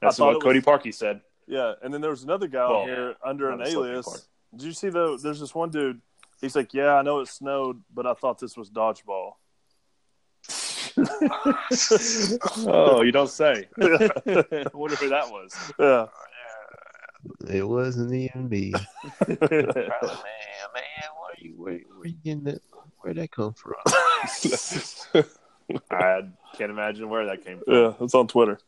That's 0.00 0.18
what 0.18 0.34
was- 0.34 0.42
Cody 0.42 0.60
Parkey 0.60 0.92
said. 0.92 1.20
yeah. 1.46 1.74
And 1.82 1.92
then 1.94 2.00
there 2.00 2.10
was 2.10 2.24
another 2.24 2.48
guy 2.48 2.68
Well, 2.68 2.84
here 2.86 3.14
under 3.22 3.50
an 3.50 3.58
not 3.58 3.66
the 3.66 3.70
slipping 3.72 3.90
alias. 3.92 4.28
Did 4.56 4.62
you 4.66 4.72
see 4.72 4.88
the? 4.88 5.16
There's 5.22 5.38
this 5.38 5.54
one 5.54 5.70
dude. 5.70 6.00
He's 6.40 6.56
like, 6.56 6.72
yeah, 6.74 6.94
I 6.94 7.02
know 7.02 7.20
it 7.20 7.28
snowed, 7.28 7.82
but 7.94 8.06
I 8.06 8.14
thought 8.14 8.38
this 8.40 8.56
was 8.56 8.70
dodgeball. 8.70 9.34
oh, 12.66 13.02
you 13.02 13.12
don't 13.12 13.28
say. 13.30 13.68
I 13.80 14.64
wonder 14.74 14.96
who 14.96 15.08
that 15.10 15.30
was. 15.30 15.54
Yeah, 15.78 16.06
It 17.48 17.66
wasn't 17.66 18.12
even 18.12 18.48
me. 18.48 18.70
Probably, 19.18 19.48
man, 19.48 19.90
man, 20.74 21.08
where 21.18 21.34
you 21.38 21.54
where, 21.56 21.80
where 21.96 22.06
you 22.06 22.16
getting 22.24 22.44
that? 22.44 22.60
Where'd 23.00 23.16
that 23.16 23.30
come 23.30 23.54
from? 23.54 23.74
I 25.90 26.22
can't 26.56 26.70
imagine 26.70 27.08
where 27.08 27.26
that 27.26 27.44
came 27.44 27.60
from. 27.64 27.74
yeah. 27.74 27.92
It's 28.00 28.14
on 28.14 28.26
Twitter. 28.26 28.58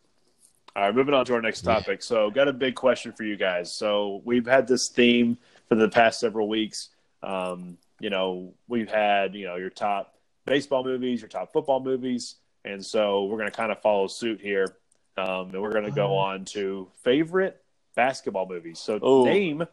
All 0.74 0.84
right, 0.84 0.94
moving 0.94 1.12
on 1.12 1.26
to 1.26 1.34
our 1.34 1.42
next 1.42 1.62
topic. 1.62 2.02
So, 2.02 2.30
got 2.30 2.48
a 2.48 2.52
big 2.52 2.74
question 2.74 3.12
for 3.12 3.24
you 3.24 3.36
guys. 3.36 3.74
So, 3.74 4.22
we've 4.24 4.46
had 4.46 4.66
this 4.66 4.88
theme 4.88 5.36
for 5.68 5.74
the 5.74 5.88
past 5.88 6.20
several 6.20 6.48
weeks. 6.48 6.88
Um, 7.22 7.76
you 8.00 8.10
know, 8.10 8.54
we've 8.68 8.90
had 8.90 9.34
you 9.34 9.46
know 9.46 9.56
your 9.56 9.70
top 9.70 10.14
baseball 10.46 10.82
movies, 10.82 11.20
your 11.20 11.28
top 11.28 11.52
football 11.52 11.80
movies, 11.80 12.36
and 12.64 12.84
so 12.84 13.24
we're 13.24 13.38
going 13.38 13.50
to 13.50 13.56
kind 13.56 13.70
of 13.70 13.80
follow 13.82 14.06
suit 14.06 14.40
here, 14.40 14.76
um, 15.16 15.50
and 15.50 15.60
we're 15.60 15.72
going 15.72 15.84
to 15.84 15.90
go 15.90 16.16
on 16.16 16.44
to 16.46 16.88
favorite 17.04 17.61
basketball 17.94 18.46
movies. 18.46 18.78
So, 18.78 18.98
Oh. 19.02 19.24
name 19.24 19.66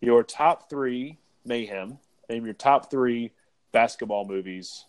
your 0.00 0.22
top 0.22 0.68
three 0.70 1.18
mayhem. 1.44 1.98
Name 2.28 2.44
your 2.44 2.54
top 2.54 2.90
three 2.90 3.32
basketball 3.72 4.24
movies 4.26 4.86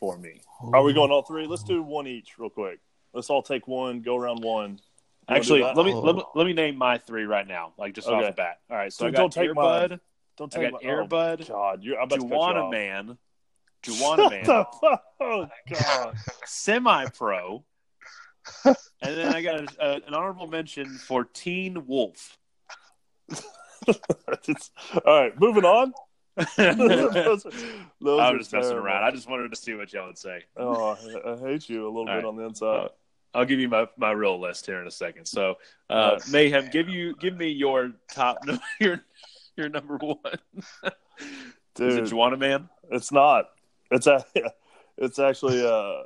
for 0.00 0.16
me. 0.18 0.40
Are 0.72 0.82
we 0.82 0.92
going 0.92 1.10
all 1.10 1.22
three? 1.22 1.46
Let's 1.46 1.62
do 1.62 1.82
one 1.82 2.06
each 2.06 2.38
real 2.38 2.50
quick. 2.50 2.80
Let's 3.12 3.28
all 3.30 3.42
take 3.42 3.68
one. 3.68 4.00
Go 4.00 4.16
around 4.16 4.42
one. 4.42 4.80
wanna 5.28 5.38
Actually, 5.38 5.62
let 5.62 5.76
me, 5.76 5.92
Oh. 5.92 6.00
let 6.00 6.16
me 6.16 6.22
let 6.34 6.46
me 6.46 6.52
name 6.52 6.76
my 6.76 6.98
three 6.98 7.24
right 7.24 7.46
now, 7.46 7.72
like 7.78 7.94
just 7.94 8.08
off 8.08 8.22
the 8.24 8.32
bat. 8.32 8.60
All 8.70 8.76
right, 8.76 8.92
so 8.92 9.04
Dude, 9.06 9.14
I 9.14 9.16
got 9.16 9.20
don't 9.22 9.32
take 9.32 9.44
Air 9.48 9.54
Bud, 9.54 9.90
mine. 9.90 10.00
Don't 10.36 10.54
I 10.54 10.58
take 10.60 10.70
got 10.72 10.82
my 10.82 10.88
Air 10.88 11.04
Bud, 11.04 11.42
Oh, 11.42 11.52
God, 11.52 11.84
you're 11.84 11.96
I'm 12.00 12.04
about 12.06 12.16
to 12.16 12.20
cut 12.22 12.28
you 12.30 12.34
Juwanna 12.36 12.62
off. 12.64 12.70
Man, 12.72 13.18
Juwanna 13.82 14.30
Mann, 14.30 15.00
oh 15.20 15.48
God. 15.70 16.16
Semi 16.46 17.06
Pro, 17.10 17.64
and 18.64 18.76
then 19.00 19.34
I 19.34 19.42
got 19.42 19.56
a, 19.60 19.66
a, 19.80 19.94
an 20.06 20.14
honorable 20.14 20.46
mention 20.46 20.86
for 20.88 21.24
Teen 21.24 21.86
Wolf. 21.86 22.38
All 23.88 23.94
right, 25.06 25.38
moving 25.40 25.64
on. 25.64 25.92
Those- 26.56 27.44
those 28.00 28.20
are 28.20 28.38
just 28.38 28.52
messing 28.52 28.76
around. 28.76 29.04
I 29.04 29.10
just 29.10 29.28
wanted 29.28 29.50
to 29.50 29.56
see 29.56 29.74
what 29.74 29.92
y'all 29.92 30.06
would 30.06 30.18
say. 30.18 30.42
Oh, 30.56 30.96
I- 30.96 31.32
I 31.32 31.36
hate 31.38 31.68
you 31.68 31.84
a 31.84 31.88
little 31.88 32.00
All 32.00 32.06
bit 32.06 32.14
right. 32.14 32.24
on 32.24 32.36
the 32.36 32.44
inside. 32.44 32.88
I'll 33.34 33.44
give 33.46 33.60
you 33.60 33.68
my, 33.68 33.86
my 33.96 34.10
real 34.10 34.38
list 34.38 34.66
here 34.66 34.80
in 34.80 34.86
a 34.86 34.90
second. 34.90 35.24
So, 35.24 35.54
uh. 35.88 36.18
Mayhem, 36.30 36.68
give 36.70 36.88
you 36.90 37.16
give 37.16 37.34
me 37.36 37.48
your 37.48 37.92
top 38.12 38.38
your 38.80 39.00
your 39.56 39.68
number 39.70 39.96
one. 39.96 40.18
Is 40.84 40.84
it 40.84 40.94
Dude, 41.74 42.04
Juwanna 42.04 42.38
Mann? 42.38 42.68
it's 42.90 43.10
not. 43.10 43.46
It's 43.90 44.06
a, 44.06 44.22
it's 44.98 45.18
actually 45.18 45.64
uh 45.66 46.02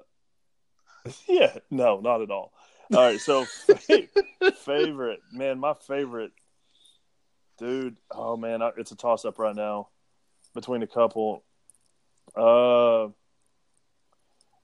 yeah, 1.29 1.57
no, 1.71 2.01
not 2.01 2.23
at 2.23 2.31
all. 2.31 2.53
All 2.95 3.01
right, 3.03 3.21
so 3.21 3.45
favorite, 4.65 5.21
man, 5.33 5.59
my 5.59 5.75
favorite 5.75 6.33
dude. 7.59 7.97
Oh 8.11 8.37
man, 8.37 8.63
I- 8.63 8.73
it's 8.77 8.93
a 8.93 8.97
toss 8.97 9.25
up 9.25 9.39
right 9.39 9.57
now 9.57 9.89
between 10.55 10.83
a 10.83 10.87
couple. 10.87 11.43
Uh 12.35 13.09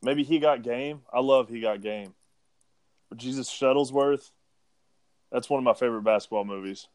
maybe 0.02 0.22
he 0.24 0.38
got 0.38 0.62
game. 0.62 1.00
I 1.12 1.20
love 1.20 1.48
he 1.48 1.60
got 1.60 1.80
game. 1.80 2.14
But 3.08 3.18
Jesus 3.18 3.50
Shuttlesworth. 3.50 4.30
That's 5.30 5.48
one 5.48 5.58
of 5.58 5.64
my 5.64 5.74
favorite 5.74 6.02
basketball 6.02 6.44
movies. 6.44 6.88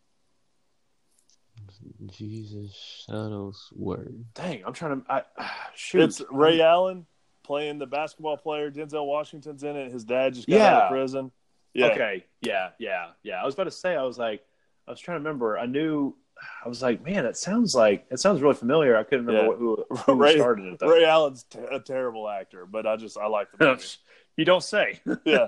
Jesus 2.05 3.05
Shuttlesworth. 3.09 4.23
Dang, 4.33 4.63
I'm 4.65 4.73
trying 4.73 5.01
to. 5.01 5.11
I, 5.11 5.23
shoot, 5.75 6.01
It's 6.03 6.21
Ray 6.31 6.61
Allen 6.61 7.05
playing 7.47 7.79
the 7.79 7.87
basketball 7.87 8.37
player. 8.37 8.69
Denzel 8.69 9.05
Washington's 9.07 9.63
in 9.63 9.75
it. 9.75 9.91
His 9.91 10.03
dad 10.03 10.35
just 10.35 10.47
got 10.47 10.61
out 10.61 10.83
of 10.83 10.89
prison. 10.91 11.31
Yeah. 11.73 11.87
Okay, 11.87 12.25
yeah, 12.41 12.69
yeah, 12.79 13.07
yeah. 13.23 13.41
I 13.41 13.45
was 13.45 13.53
about 13.55 13.65
to 13.65 13.71
say. 13.71 13.95
I 13.95 14.03
was 14.03 14.17
like, 14.17 14.43
I 14.87 14.91
was 14.91 14.99
trying 14.99 15.15
to 15.15 15.19
remember. 15.23 15.57
I 15.57 15.65
knew. 15.65 16.15
I 16.63 16.69
was 16.69 16.83
like, 16.83 17.03
man, 17.03 17.25
it 17.25 17.35
sounds 17.37 17.73
like 17.73 18.05
it 18.11 18.19
sounds 18.19 18.41
really 18.41 18.53
familiar. 18.55 18.95
I 18.95 19.03
couldn't 19.03 19.25
remember 19.25 19.53
Yeah. 19.53 19.57
who, 19.57 19.85
who 20.05 20.13
Ray- 20.15 20.35
started 20.35 20.73
it 20.73 20.79
though. 20.79 20.87
Ray 20.87 21.03
Allen's 21.05 21.43
t- 21.43 21.57
a 21.71 21.79
terrible 21.79 22.29
actor, 22.29 22.65
but 22.67 22.85
I 22.85 22.95
just 22.95 23.17
I 23.17 23.25
like 23.27 23.47
the 23.57 23.65
movie. 23.65 23.83
you 24.37 24.45
don't 24.45 24.63
say. 24.63 24.99
yeah, 25.25 25.47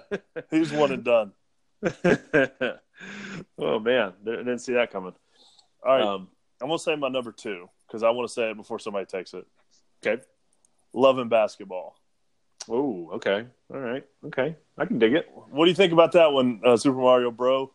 he's 0.49 0.71
one 0.71 0.91
and 0.91 1.03
done. 1.03 1.33
oh 3.57 3.79
man, 3.79 4.13
didn't 4.23 4.45
didn't 4.45 4.59
see 4.59 4.73
that 4.73 4.91
coming. 4.91 5.13
All 5.85 5.95
right, 5.95 6.03
Um, 6.03 6.27
I'm 6.61 6.67
gonna 6.67 6.79
say 6.79 6.95
my 6.95 7.09
number 7.09 7.31
two 7.31 7.69
because 7.87 8.03
I 8.03 8.09
want 8.09 8.27
to 8.27 8.33
say 8.33 8.51
it 8.51 8.57
before 8.57 8.79
somebody 8.79 9.05
takes 9.05 9.33
it. 9.33 9.45
okay. 10.05 10.21
Love 10.93 11.17
and 11.19 11.29
basketball. 11.29 11.95
Oh, 12.67 13.09
okay. 13.13 13.45
All 13.73 13.79
right. 13.79 14.05
Okay. 14.25 14.55
I 14.77 14.85
can 14.85 14.99
dig 14.99 15.13
it. 15.13 15.29
What 15.49 15.65
do 15.65 15.69
you 15.71 15.75
think 15.75 15.93
about 15.93 16.11
that 16.13 16.31
one, 16.31 16.61
uh, 16.65 16.77
Super 16.77 16.97
Mario 16.99 17.31
Bro? 17.31 17.71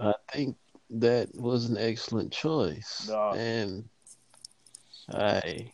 I 0.00 0.14
think 0.32 0.56
that 0.90 1.34
was 1.34 1.66
an 1.70 1.76
excellent 1.78 2.32
choice, 2.32 3.06
Nah. 3.08 3.32
and 3.34 3.84
I 5.12 5.70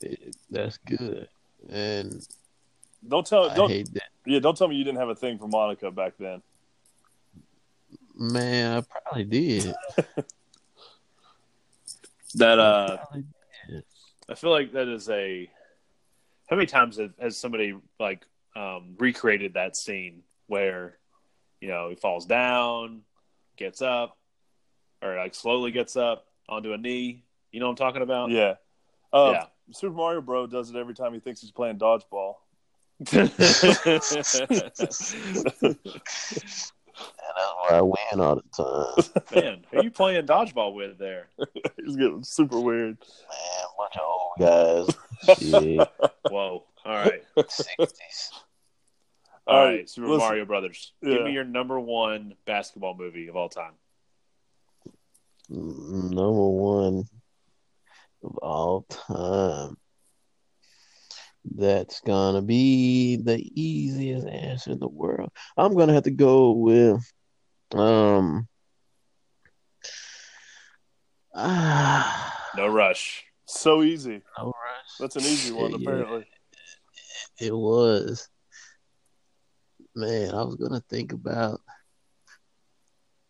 it, 0.00 0.36
that's 0.50 0.76
good. 0.78 1.28
And 1.70 2.26
Don't 3.08 3.26
tell 3.26 3.50
I 3.50 3.54
don't 3.54 3.70
hate 3.70 3.92
that 3.94 4.02
yeah 4.26 4.40
don't 4.40 4.56
tell 4.56 4.68
me 4.68 4.76
you 4.76 4.84
didn't 4.84 4.98
have 4.98 5.08
a 5.08 5.14
thing 5.14 5.38
for 5.38 5.46
Monica 5.48 5.90
back 5.90 6.14
then. 6.18 6.42
man. 8.14 8.78
I 8.78 9.00
probably 9.02 9.24
did. 9.24 9.74
That 12.34 12.58
uh 12.58 12.96
Probably 12.98 13.24
I 14.28 14.34
feel 14.34 14.50
like 14.50 14.72
that 14.72 14.88
is 14.88 15.08
a 15.08 15.48
how 16.48 16.56
many 16.56 16.66
times 16.66 16.96
has, 16.96 17.10
has 17.20 17.36
somebody 17.36 17.74
like 17.98 18.24
um 18.54 18.94
recreated 18.98 19.54
that 19.54 19.76
scene 19.76 20.22
where 20.46 20.98
you 21.60 21.68
know 21.68 21.88
he 21.88 21.96
falls 21.96 22.26
down, 22.26 23.02
gets 23.56 23.82
up, 23.82 24.16
or 25.02 25.16
like 25.16 25.34
slowly 25.34 25.70
gets 25.70 25.96
up 25.96 26.26
onto 26.48 26.72
a 26.72 26.78
knee. 26.78 27.24
You 27.52 27.60
know 27.60 27.66
what 27.66 27.72
I'm 27.72 27.76
talking 27.76 28.02
about? 28.02 28.30
Yeah. 28.30 28.54
Uh, 29.12 29.30
Yeah. 29.32 29.44
Super 29.72 29.94
Mario 29.94 30.20
Bro 30.20 30.48
does 30.48 30.70
it 30.70 30.76
every 30.76 30.94
time 30.94 31.12
he 31.12 31.20
thinks 31.20 31.40
he's 31.40 31.50
playing 31.50 31.78
dodgeball. 31.78 32.34
and 36.98 37.34
that's 37.36 37.52
why 37.58 37.78
I 37.78 37.82
win 37.82 38.20
all 38.20 38.36
the 38.36 38.42
time. 39.32 39.34
Man, 39.44 39.64
who 39.70 39.82
you 39.82 39.90
playing 39.90 40.26
dodgeball 40.26 40.74
with 40.74 40.98
there? 40.98 41.28
He's 41.84 41.96
getting 41.96 42.24
super 42.24 42.60
weird. 42.60 42.98
Man, 42.98 43.66
bunch 43.78 43.96
of 43.96 44.02
old 44.02 44.36
guys. 44.38 45.86
Whoa. 46.30 46.64
All 46.84 46.94
right. 46.94 47.22
sixties. 47.48 48.30
All 49.46 49.56
All 49.56 49.64
right, 49.64 49.76
right, 49.76 49.88
Super 49.88 50.08
listen. 50.08 50.18
Mario 50.26 50.44
Brothers. 50.44 50.92
Give 51.04 51.22
me 51.22 51.32
your 51.32 51.44
number 51.44 51.78
one 51.78 52.34
basketball 52.46 52.96
movie 52.96 53.28
of 53.28 53.36
all 53.36 53.48
time. 53.48 53.74
Mm, 55.52 56.10
number 56.10 56.48
one 56.48 57.04
of 58.24 58.36
all 58.38 58.82
time. 58.88 59.76
That's 61.54 62.00
gonna 62.00 62.42
be 62.42 63.16
the 63.16 63.38
easiest 63.60 64.26
answer 64.26 64.72
in 64.72 64.78
the 64.78 64.88
world. 64.88 65.30
I'm 65.56 65.74
gonna 65.76 65.94
have 65.94 66.04
to 66.04 66.10
go 66.10 66.52
with 66.52 67.00
um 67.74 68.48
ah 71.34 72.32
No 72.56 72.68
rush. 72.68 73.24
So 73.46 73.82
easy. 73.82 74.22
no 74.38 74.46
rush. 74.46 74.54
That's 74.98 75.16
an 75.16 75.22
easy 75.22 75.52
one, 75.52 75.70
Yeah, 75.70 75.76
apparently. 75.76 76.26
It 77.40 77.54
was. 77.54 78.28
Man, 79.94 80.34
I 80.34 80.42
was 80.42 80.56
gonna 80.56 80.82
think 80.88 81.12
about 81.12 81.60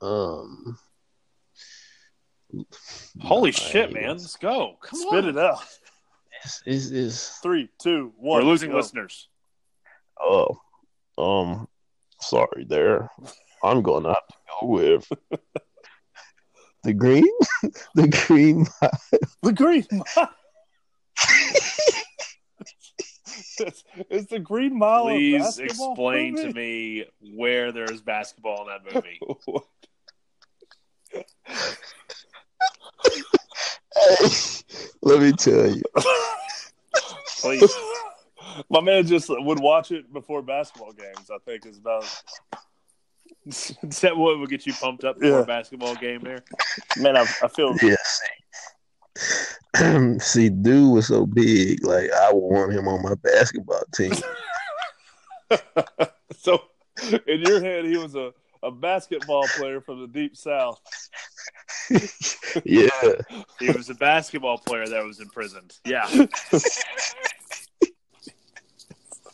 um 0.01 0.79
Holy 3.21 3.53
shit, 3.53 3.93
man. 3.93 4.11
Let's 4.11 4.37
go. 4.37 4.79
Come 4.81 5.01
Spit 5.01 5.25
on. 5.25 5.29
it 5.31 5.39
out. 5.39 5.59
It's, 6.45 6.63
it's, 6.67 6.91
it's 6.91 7.29
Three, 7.39 7.69
two, 7.79 8.13
one. 8.19 8.43
We're 8.43 8.49
losing 8.51 8.71
go. 8.71 8.77
listeners. 8.77 9.29
Oh, 10.21 10.59
um, 11.19 11.69
sorry 12.21 12.65
there. 12.69 13.11
I'm 13.63 13.83
gonna 13.83 14.09
have 14.09 14.27
to 14.29 14.35
go 14.61 14.67
with 14.69 15.09
the 16.85 16.93
green, 16.95 17.29
the 17.95 18.09
green. 18.27 18.67
The 19.43 19.53
Green 19.53 19.85
Mile. 19.93 20.31
it's, 23.59 23.85
it's 24.11 24.27
the 24.31 24.39
Green 24.41 24.77
Mile. 24.77 25.03
of 25.09 25.13
Please 25.15 25.43
basketball 25.43 25.93
explain 25.93 26.35
movie? 26.35 26.49
to 26.49 26.55
me 26.55 27.05
where 27.35 27.73
there's 27.73 28.01
basketball 28.03 28.69
in 28.69 28.69
that 28.69 28.95
movie. 28.95 29.21
Let 35.03 35.21
me 35.21 35.33
tell 35.33 35.71
you, 35.71 35.83
Please. 37.41 37.75
My 38.71 38.81
man 38.81 39.07
just 39.07 39.29
would 39.29 39.61
watch 39.61 39.93
it 39.93 40.13
before 40.13 40.43
basketball 40.43 40.93
games. 40.93 41.31
I 41.31 41.39
think 41.45 41.67
is 41.67 41.79
about. 41.79 42.05
Is 43.47 44.01
that 44.01 44.17
what 44.17 44.39
would 44.41 44.51
get 44.51 44.67
you 44.67 44.73
pumped 44.75 45.05
up 45.05 45.19
for 45.19 45.25
Yeah. 45.27 45.41
a 45.41 45.45
basketball 45.47 45.95
game 45.95 46.21
there? 46.23 46.43
Man, 46.97 47.17
I, 47.17 47.21
I 47.43 47.49
feel. 47.49 47.77
yeah. 47.81 47.95
See, 49.77 50.19
see, 50.19 50.49
dude 50.49 50.93
was 50.93 51.07
so 51.09 51.27
big. 51.27 51.85
Like 51.85 52.11
I 52.13 52.33
would 52.33 52.41
want 52.41 52.73
him 52.73 52.89
on 52.89 53.03
my 53.03 53.15
basketball 53.15 53.83
team. 53.95 54.13
So, 56.39 56.61
in 57.27 57.41
your 57.43 57.61
head, 57.61 57.85
he 57.85 57.97
was 57.97 58.15
a, 58.15 58.33
a 58.63 58.71
basketball 58.71 59.47
player 59.57 59.81
from 59.81 60.01
the 60.01 60.07
deep 60.07 60.37
south. 60.37 60.81
yeah, 62.65 62.89
He 63.61 63.71
was 63.71 63.89
a 63.91 63.95
basketball 63.95 64.59
player 64.59 64.87
that 64.87 65.05
was 65.05 65.21
imprisoned. 65.21 65.75
Yeah. 65.85 66.07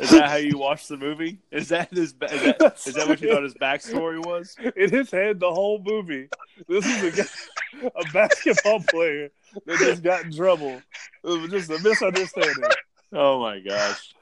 Is 0.01 0.11
that 0.11 0.29
how 0.31 0.37
you 0.37 0.59
watched 0.59 0.89
the 0.89 0.97
movie? 0.97 1.39
Is 1.53 1.69
that 1.69 1.91
his? 1.91 2.09
Is 2.11 2.15
that, 2.19 2.73
is 2.87 2.95
that 2.95 3.07
what 3.09 3.21
you 3.21 3.33
thought 3.33 3.45
his 3.45 3.55
backstory 3.55 4.25
was? 4.25 4.57
In 4.77 4.91
his 4.91 5.11
head, 5.11 5.39
the 5.39 5.51
whole 5.53 5.81
movie. 5.85 6.29
This 6.67 6.85
is 6.87 7.03
a, 7.05 7.11
guy, 7.23 7.91
a 7.95 8.13
basketball 8.13 8.81
player 8.91 9.31
that 9.67 9.79
just 9.79 10.03
got 10.03 10.25
in 10.25 10.33
trouble. 10.35 10.81
It 11.23 11.29
was 11.29 11.51
just 11.51 11.71
a 11.71 11.79
misunderstanding. 11.89 12.65
Oh 13.13 13.39
my 13.41 13.61
gosh! 13.61 14.13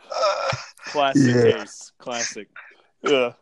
Classic 0.87 1.35
Yeah. 1.35 1.59
case. 1.61 1.93
Classic. 1.99 2.49
Yeah. 3.03 3.33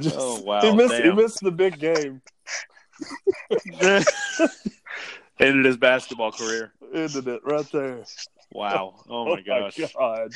Just- 0.00 0.14
Oh, 0.16 0.40
wow, 0.42 0.60
He 0.60 0.72
missed, 0.72 0.94
he 0.94 1.10
missed 1.10 1.40
the 1.40 1.50
big 1.50 1.80
game. 1.80 2.22
Ended 5.40 5.64
his 5.64 5.76
basketball 5.76 6.32
career. 6.32 6.72
Ended 6.94 7.28
it 7.28 7.40
right 7.44 7.66
there. 7.72 8.04
Wow. 8.52 8.94
Oh 9.08 9.24
my 9.34 9.40
gosh. 9.40 9.78
God. 9.94 10.32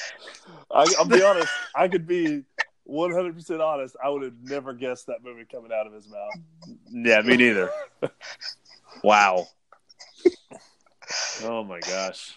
I, 0.71 0.95
I'll 0.99 1.05
be 1.05 1.23
honest. 1.23 1.53
I 1.75 1.89
could 1.89 2.07
be 2.07 2.45
100% 2.89 3.61
honest, 3.61 3.97
I 4.03 4.09
would 4.11 4.23
have 4.23 4.35
never 4.43 4.73
guessed 4.73 5.07
that 5.07 5.25
movie 5.25 5.45
coming 5.51 5.73
out 5.73 5.87
of 5.87 5.93
his 5.93 6.09
mouth. 6.09 6.35
Yeah, 6.91 7.21
me 7.23 7.37
neither. 7.37 7.71
wow. 9.03 9.47
Oh 11.43 11.65
my 11.65 11.81
gosh. 11.81 12.35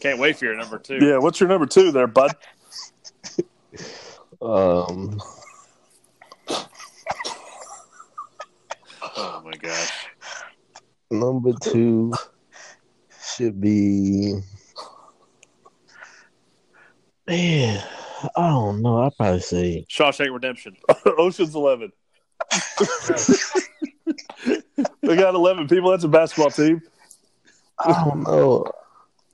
Can't 0.00 0.18
wait 0.18 0.36
for 0.36 0.46
your 0.46 0.56
number 0.56 0.78
two. 0.78 0.98
Yeah, 1.00 1.18
what's 1.18 1.40
your 1.40 1.48
number 1.48 1.66
two 1.66 1.92
there, 1.92 2.06
bud? 2.06 2.32
Um, 4.42 5.20
Oh 9.22 9.42
my 9.44 9.52
gosh. 9.52 9.92
number 11.10 11.52
two 11.60 12.10
should 13.22 13.60
be. 13.60 14.36
Man, 17.26 17.84
I 18.34 18.48
don't 18.48 18.80
know. 18.80 19.02
I'd 19.02 19.14
probably 19.18 19.40
say 19.40 19.84
Shawshank 19.90 20.32
Redemption. 20.32 20.74
Ocean's 21.18 21.54
Eleven. 21.54 21.92
they 25.02 25.16
got 25.16 25.34
11 25.34 25.68
people. 25.68 25.90
That's 25.90 26.04
a 26.04 26.08
basketball 26.08 26.50
team. 26.50 26.80
I 27.78 27.92
don't 28.04 28.22
know. 28.22 28.64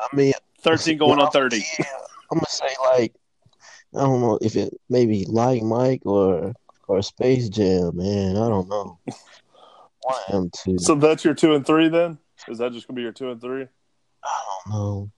I 0.00 0.08
mean, 0.16 0.32
13 0.62 0.98
going 0.98 1.20
on 1.20 1.30
30. 1.30 1.58
Yeah, 1.58 1.84
I'm 2.32 2.38
gonna 2.38 2.46
say 2.48 2.74
like 2.90 3.14
I 3.94 4.00
don't 4.00 4.20
know 4.20 4.38
if 4.42 4.56
it 4.56 4.74
maybe 4.88 5.26
like 5.26 5.62
Mike 5.62 6.02
or 6.04 6.54
or 6.88 7.02
Space 7.02 7.48
Jam, 7.48 7.96
man. 7.96 8.36
I 8.36 8.48
don't 8.48 8.68
know. 8.68 8.98
One 10.06 10.20
of 10.28 10.32
them 10.32 10.50
two. 10.56 10.76
So 10.78 10.94
that's 10.94 11.24
your 11.24 11.34
two 11.34 11.54
and 11.54 11.66
three 11.66 11.88
then? 11.88 12.18
Is 12.48 12.58
that 12.58 12.72
just 12.72 12.86
going 12.86 12.94
to 12.94 13.00
be 13.00 13.02
your 13.02 13.12
two 13.12 13.30
and 13.30 13.40
three? 13.40 13.66
I 14.24 14.42
don't 14.64 14.72
know. 14.72 15.10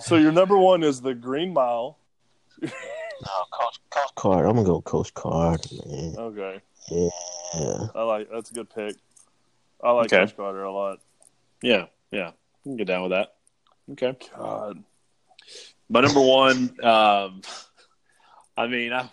So 0.00 0.16
your 0.16 0.32
number 0.32 0.58
one 0.58 0.82
is 0.82 1.00
the 1.00 1.14
Green 1.14 1.52
Mile. 1.54 1.98
No, 2.60 2.68
Coach 3.52 3.78
Coach 3.90 4.14
Card. 4.16 4.46
I'm 4.46 4.56
gonna 4.56 4.66
go 4.66 4.80
Coach 4.80 5.12
Card, 5.14 5.60
man. 5.86 6.14
Okay. 6.16 6.60
Yeah. 6.90 7.86
I 7.94 8.02
like 8.02 8.28
that's 8.30 8.50
a 8.50 8.54
good 8.54 8.70
pick. 8.70 8.96
I 9.82 9.90
like 9.92 10.06
Okay. 10.06 10.20
Coach 10.20 10.36
Carter 10.36 10.62
a 10.64 10.72
lot. 10.72 11.00
Yeah, 11.62 11.86
yeah. 12.10 12.28
I 12.28 12.62
can 12.62 12.76
get 12.76 12.86
down 12.86 13.02
with 13.02 13.12
that. 13.12 13.34
Okay. 13.92 14.16
God. 14.36 14.82
My 15.88 16.00
number 16.00 16.20
one, 16.20 16.74
um, 16.82 17.42
I 18.56 18.66
mean, 18.66 18.92
I, 18.92 19.10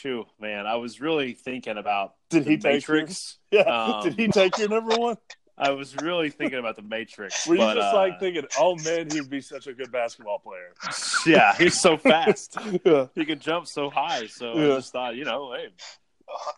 shoot, 0.00 0.26
man, 0.40 0.66
I 0.66 0.76
was 0.76 1.00
really 1.00 1.32
thinking 1.34 1.76
about 1.76 2.14
Did 2.30 2.44
the 2.44 2.50
he 2.50 2.56
take 2.56 2.72
Matrix. 2.74 3.38
Yeah. 3.50 3.62
Um, 3.62 4.02
Did 4.04 4.14
he 4.18 4.28
take 4.28 4.56
your 4.58 4.68
number 4.68 4.96
one? 4.96 5.16
I 5.58 5.70
was 5.72 5.94
really 5.96 6.30
thinking 6.30 6.58
about 6.58 6.76
the 6.76 6.82
Matrix. 6.82 7.46
Were 7.46 7.54
you 7.56 7.60
but, 7.60 7.74
just 7.74 7.92
uh, 7.92 7.96
like 7.96 8.18
thinking, 8.20 8.44
oh 8.58 8.76
man, 8.76 9.10
he'd 9.10 9.28
be 9.28 9.40
such 9.42 9.66
a 9.66 9.74
good 9.74 9.92
basketball 9.92 10.38
player? 10.38 10.72
yeah, 11.26 11.54
he's 11.56 11.78
so 11.80 11.96
fast. 11.98 12.56
yeah. 12.84 13.06
he 13.14 13.24
can 13.26 13.40
jump 13.40 13.66
so 13.66 13.90
high. 13.90 14.26
So 14.28 14.54
Yeah. 14.56 14.72
I 14.72 14.76
just 14.76 14.92
thought, 14.92 15.16
you 15.16 15.24
know, 15.24 15.52
hey, 15.52 15.68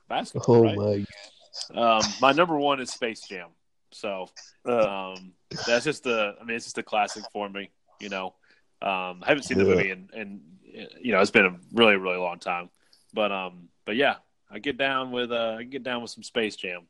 basketball, 0.09 0.57
Oh 0.57 0.63
right? 0.63 0.77
my. 0.77 1.05
Um, 1.75 2.03
my 2.21 2.33
number 2.33 2.57
one 2.59 2.81
is 2.81 2.91
Space 2.91 3.23
Jam. 3.29 3.49
So 3.91 4.29
um, 4.65 5.33
that's 5.67 5.85
just 5.85 6.05
the. 6.05 6.35
I 6.41 6.45
mean, 6.45 6.57
it's 6.57 6.67
just 6.67 6.79
a 6.79 6.83
classic 6.83 7.25
for 7.33 7.49
me. 7.49 7.71
You 8.01 8.09
know, 8.09 8.27
um, 8.81 9.23
I 9.23 9.27
haven't 9.27 9.45
seen 9.45 9.59
the 9.59 9.65
Yeah. 9.65 9.75
movie 9.75 9.91
and 9.91 10.11
in, 10.15 10.41
you 11.01 11.13
know, 11.13 11.21
it's 11.21 11.31
been 11.31 11.47
a 11.47 11.57
really, 11.73 11.97
really 11.97 12.17
long 12.19 12.39
time. 12.39 12.71
But 13.13 13.33
um, 13.33 13.69
but 13.85 13.97
yeah, 13.97 14.17
I 14.51 14.59
get 14.59 14.77
down 14.77 15.11
with 15.11 15.33
uh, 15.33 15.57
I 15.59 15.63
get 15.65 15.83
down 15.83 16.03
with 16.03 16.11
some 16.11 16.23
Space 16.23 16.57
Jam. 16.57 16.83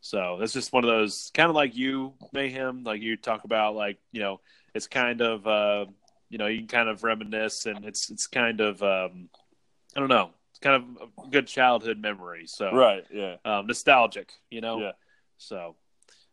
So 0.00 0.36
that's 0.38 0.52
just 0.52 0.72
one 0.72 0.84
of 0.84 0.90
those 0.90 1.30
kind 1.32 1.48
of 1.48 1.56
like 1.56 1.74
you 1.74 2.12
mayhem, 2.32 2.84
like 2.84 3.00
you 3.00 3.16
talk 3.16 3.44
about, 3.44 3.74
like 3.74 3.98
you 4.12 4.20
know, 4.20 4.40
it's 4.74 4.86
kind 4.86 5.20
of 5.20 5.46
uh, 5.46 5.86
you 6.28 6.38
know, 6.38 6.46
you 6.46 6.58
can 6.58 6.68
kind 6.68 6.88
of 6.88 7.04
reminisce, 7.04 7.66
and 7.66 7.84
it's 7.84 8.10
it's 8.10 8.26
kind 8.26 8.60
of 8.60 8.82
um, 8.82 9.28
I 9.96 10.00
don't 10.00 10.08
know, 10.08 10.30
it's 10.50 10.58
kind 10.58 10.76
of 10.76 11.08
a 11.24 11.28
good 11.30 11.46
childhood 11.46 11.98
memory. 11.98 12.46
So 12.46 12.72
right. 12.72 13.04
Yeah. 13.12 13.36
um, 13.44 13.66
nostalgic, 13.66 14.32
you 14.50 14.60
know. 14.60 14.80
Yeah. 14.80 14.92
So, 15.38 15.76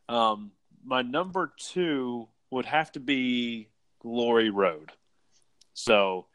um, 0.09 0.51
my 0.83 1.01
number 1.01 1.53
two 1.57 2.27
would 2.49 2.65
have 2.65 2.91
to 2.93 2.99
be 2.99 3.69
Glory 3.99 4.49
Road. 4.49 4.91
So, 5.73 6.27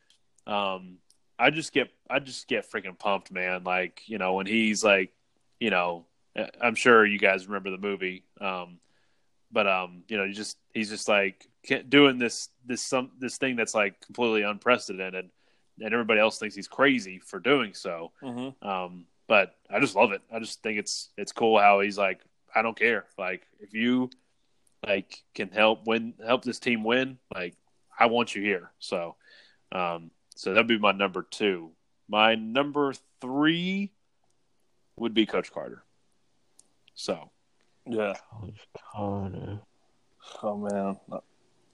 um, 0.46 0.98
I 1.38 1.50
just 1.50 1.72
get 1.72 1.90
I 2.09 2.18
just 2.18 2.48
get 2.48 2.70
freaking 2.70 2.98
pumped, 2.98 3.30
man. 3.30 3.64
Like 3.64 4.02
you 4.07 4.18
know 4.18 4.34
when 4.34 4.46
he's 4.46 4.84
like, 4.84 5.12
you 5.61 5.70
know, 5.70 6.07
I'm 6.61 6.74
sure 6.74 7.04
you 7.04 7.18
guys 7.18 7.46
remember 7.46 7.70
the 7.70 7.78
movie, 7.78 8.24
um, 8.40 8.78
but 9.50 9.66
um, 9.66 10.02
you 10.09 10.16
know, 10.16 10.24
you 10.24 10.34
just 10.34 10.59
he's 10.74 10.90
just 10.90 11.09
like 11.09 11.46
doing 11.88 12.18
this 12.18 12.48
this 12.64 12.82
some 12.82 13.11
this 13.18 13.38
thing 13.38 13.57
that's 13.57 13.74
like 13.74 14.00
completely 14.00 14.42
unprecedented, 14.42 15.30
and 15.80 15.92
everybody 15.92 16.20
else 16.20 16.38
thinks 16.38 16.54
he's 16.54 16.68
crazy 16.68 17.18
for 17.18 17.38
doing 17.38 17.74
so. 17.74 18.12
Mm-hmm. 18.22 18.66
Um, 18.66 19.07
but 19.28 19.54
I 19.70 19.80
just 19.80 19.96
love 19.96 20.12
it. 20.12 20.22
I 20.32 20.38
just 20.38 20.62
think 20.62 20.78
it's 20.78 21.11
it's 21.16 21.32
cool 21.32 21.59
how 21.59 21.80
he's 21.80 21.98
like, 21.98 22.20
I 22.54 22.62
don't 22.62 22.78
care. 22.78 23.07
Like 23.18 23.46
if 23.61 23.74
you 23.74 24.11
like 24.86 25.22
can 25.34 25.48
help 25.48 25.86
win, 25.86 26.14
help 26.24 26.44
this 26.44 26.59
team 26.59 26.84
win, 26.84 27.18
like 27.34 27.54
I 27.98 28.07
want 28.07 28.34
you 28.34 28.42
here. 28.42 28.70
So, 28.78 29.16
um, 29.72 30.11
so 30.34 30.52
that'd 30.52 30.66
be 30.66 30.78
my 30.78 30.92
number 30.92 31.26
two. 31.28 31.70
My 32.09 32.34
number 32.34 32.92
three 33.20 33.92
would 34.96 35.12
be 35.14 35.26
Coach 35.26 35.52
Carter. 35.52 35.82
So 36.94 37.30
Yeah. 37.86 38.14
Coach 38.30 38.66
Carter. 38.92 39.61
Oh 40.42 40.57
man. 40.57 40.96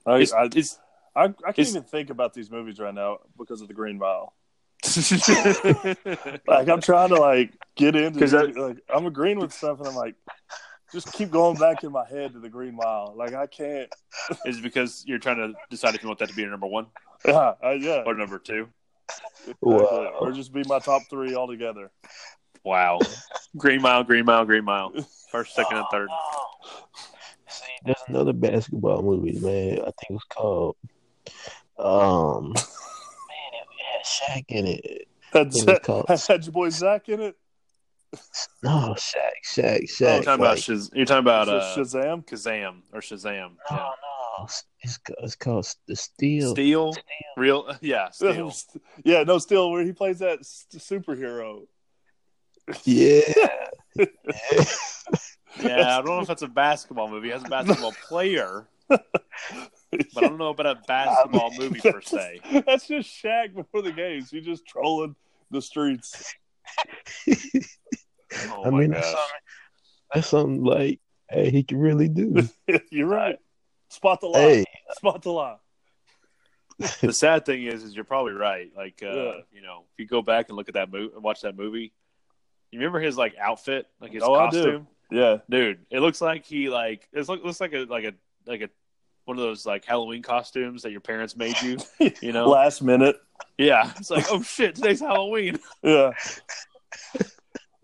I 0.05 0.17
it's, 0.17 0.33
I, 0.33 0.49
it's 0.53 0.79
I, 1.15 1.23
I 1.23 1.27
can't 1.27 1.59
it's- 1.59 1.69
even 1.69 1.83
think 1.83 2.09
about 2.09 2.33
these 2.33 2.49
movies 2.51 2.79
right 2.79 2.93
now 2.93 3.19
because 3.37 3.61
of 3.61 3.67
the 3.67 3.73
Green 3.73 3.97
Mile. 3.97 4.33
Like 6.47 6.67
I'm 6.67 6.81
trying 6.81 7.09
to 7.09 7.15
like 7.15 7.53
get 7.75 7.95
into 7.95 8.19
'Cause 8.19 8.33
it. 8.33 8.55
like 8.57 8.77
I'm 8.93 9.05
agreeing 9.05 9.39
with 9.39 9.53
stuff 9.53 9.79
and 9.79 9.87
I'm 9.87 9.95
like 9.95 10.15
just 10.91 11.11
keep 11.13 11.31
going 11.31 11.57
back 11.57 11.83
in 11.83 11.91
my 11.91 12.05
head 12.07 12.33
to 12.33 12.39
the 12.39 12.49
Green 12.49 12.75
Mile. 12.75 13.13
Like 13.15 13.33
I 13.33 13.47
can't 13.47 13.89
is 14.45 14.57
it 14.59 14.61
because 14.63 15.03
you're 15.07 15.19
trying 15.19 15.37
to 15.37 15.53
decide 15.69 15.95
if 15.95 16.01
you 16.03 16.09
want 16.09 16.19
that 16.19 16.29
to 16.29 16.35
be 16.35 16.41
your 16.41 16.51
number 16.51 16.67
one 16.67 16.87
yeah, 17.25 17.53
I, 17.63 17.73
yeah. 17.73 18.03
or 18.05 18.13
number 18.13 18.39
two. 18.39 18.67
Wow. 19.61 20.13
Or 20.19 20.31
just 20.31 20.53
be 20.53 20.63
my 20.67 20.79
top 20.79 21.01
three 21.09 21.35
altogether. 21.35 21.91
Wow, 22.63 22.99
Green 23.57 23.81
Mile, 23.81 24.03
Green 24.05 24.23
Mile, 24.25 24.45
Green 24.45 24.63
Mile, 24.63 24.93
first, 25.31 25.53
second, 25.53 25.77
and 25.79 25.85
third. 25.91 26.09
See, 27.49 27.63
there's 27.83 27.97
another 28.07 28.31
basketball 28.31 29.01
movie, 29.03 29.37
man. 29.39 29.79
I 29.79 29.83
think 29.83 30.09
it 30.09 30.13
was 30.13 30.23
called. 30.29 30.75
Um, 31.77 32.53
man, 32.53 32.63
it 33.61 33.85
had 33.91 34.05
Shaq 34.05 34.45
in 34.47 34.65
it. 34.67 35.07
Had, 35.33 35.47
It 35.47 35.65
was 35.65 35.79
called- 35.83 36.05
had 36.27 36.45
your 36.45 36.53
boy 36.53 36.69
Zach 36.69 37.09
in 37.09 37.19
it? 37.19 37.35
No, 38.63 38.95
Shaq, 38.97 39.43
Shaq, 39.45 39.79
Oh, 39.79 39.85
Shaq. 39.85 39.99
you're 39.99 40.23
talking 40.23 40.33
about 40.45 40.57
Shaz- 40.57 40.91
you're 40.95 41.05
talking 41.05 41.19
about 41.19 41.49
uh, 41.49 41.75
Shazam? 41.75 42.23
Kazam 42.25 42.81
or 42.93 43.01
Shazam. 43.01 43.25
no, 43.25 43.55
Yeah. 43.71 43.77
no, 43.77 43.91
it's 44.81 44.97
ca- 44.97 45.13
it's 45.21 45.35
called 45.35 45.67
The 45.87 45.95
Steel. 45.95 46.51
Steel, 46.51 46.93
real, 47.37 47.75
yeah, 47.81 48.09
Steel. 48.11 48.53
yeah, 49.03 49.23
no, 49.23 49.37
Steel. 49.37 49.71
where 49.71 49.83
he 49.83 49.91
plays 49.91 50.19
that 50.19 50.39
s- 50.39 50.65
superhero. 50.73 51.65
Yeah. 52.83 53.21
yeah. 53.97 54.05
Yeah, 55.61 55.97
I 55.99 56.01
don't 56.01 56.07
know 56.07 56.21
if 56.21 56.27
that's 56.27 56.41
a 56.41 56.47
basketball 56.47 57.07
movie. 57.07 57.29
It 57.29 57.33
has 57.33 57.43
a 57.43 57.47
basketball 57.47 57.93
player, 58.07 58.67
but 58.89 59.05
I 60.17 60.21
don't 60.21 60.39
know 60.39 60.49
about 60.49 60.65
a 60.65 60.81
basketball 60.87 61.51
movie 61.55 61.79
per 61.79 62.01
se. 62.01 62.39
That's 62.65 62.87
just 62.87 63.07
Shaq 63.23 63.53
before 63.53 63.83
the 63.83 63.91
games. 63.91 64.31
He's 64.31 64.45
just 64.45 64.65
trolling 64.65 65.15
the 65.51 65.61
streets. 65.61 66.33
Oh 67.27 68.63
I 68.65 68.69
my 68.71 68.79
mean, 68.79 68.91
that's 68.91 69.05
something, 69.05 69.39
that's 70.13 70.27
something 70.27 70.63
like, 70.63 70.99
hey, 71.29 71.51
he 71.51 71.61
can 71.61 71.77
really 71.77 72.09
do. 72.09 72.49
You're 72.89 73.07
right. 73.07 73.37
Spot 73.93 74.19
the 74.19 74.27
lie. 74.27 74.39
hey, 74.39 74.65
Spot 74.97 75.21
the 75.21 75.31
lie. 75.31 75.57
The 77.01 77.13
sad 77.13 77.45
thing 77.45 77.63
is, 77.63 77.83
is 77.83 77.95
you're 77.95 78.03
probably 78.03 78.33
right. 78.33 78.71
Like, 78.75 79.01
uh, 79.03 79.07
Yeah. 79.13 79.31
you 79.53 79.61
know, 79.61 79.83
if 79.93 79.99
you 79.99 80.07
go 80.07 80.21
back 80.21 80.49
and 80.49 80.57
look 80.57 80.67
at 80.67 80.73
that 80.73 80.91
movie 80.91 81.13
and 81.13 81.23
watch 81.23 81.41
that 81.41 81.55
movie, 81.55 81.93
you 82.71 82.79
remember 82.79 82.99
his 82.99 83.15
like 83.17 83.35
outfit, 83.39 83.85
like 84.01 84.11
his 84.11 84.23
Oh, 84.23 84.33
costume, 84.33 84.87
Yeah. 85.11 85.37
dude. 85.49 85.85
It 85.91 85.99
looks 85.99 86.19
like 86.19 86.45
he 86.45 86.69
like 86.69 87.07
it 87.13 87.27
looks, 87.29 87.43
looks 87.43 87.61
like 87.61 87.73
a 87.73 87.83
like 87.85 88.05
a 88.05 88.13
like 88.47 88.61
a 88.61 88.69
one 89.25 89.37
of 89.37 89.43
those 89.43 89.65
like 89.65 89.85
Halloween 89.85 90.23
costumes 90.23 90.81
that 90.81 90.91
your 90.91 90.99
parents 90.99 91.35
made 91.37 91.61
you. 91.61 91.77
You 92.21 92.31
know, 92.33 92.49
Last 92.49 92.81
minute. 92.81 93.17
yeah. 93.57 93.91
It's 93.97 94.09
like, 94.09 94.25
oh 94.31 94.41
shit, 94.41 94.75
today's 94.75 94.99
Halloween. 94.99 95.59
Yeah. 95.83 96.11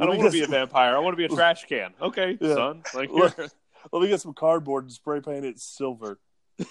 I 0.01 0.05
don't 0.05 0.18
want 0.18 0.32
to 0.32 0.38
be 0.38 0.43
a 0.43 0.47
vampire. 0.47 0.95
I 0.95 0.99
want 0.99 1.14
to 1.14 1.18
be 1.18 1.26
a 1.26 1.36
trash 1.36 1.66
can. 1.66 1.91
Okay, 2.01 2.38
Yeah. 2.39 2.55
son. 2.55 2.84
Like, 2.95 3.10
Look. 3.12 3.38
Let 3.92 4.02
me 4.02 4.08
get 4.08 4.22
some 4.22 4.34
cardboard 4.34 4.86
and 4.86 4.94
spray 4.94 5.22
paint 5.22 5.46
it 5.46 5.60
silver. 5.60 6.20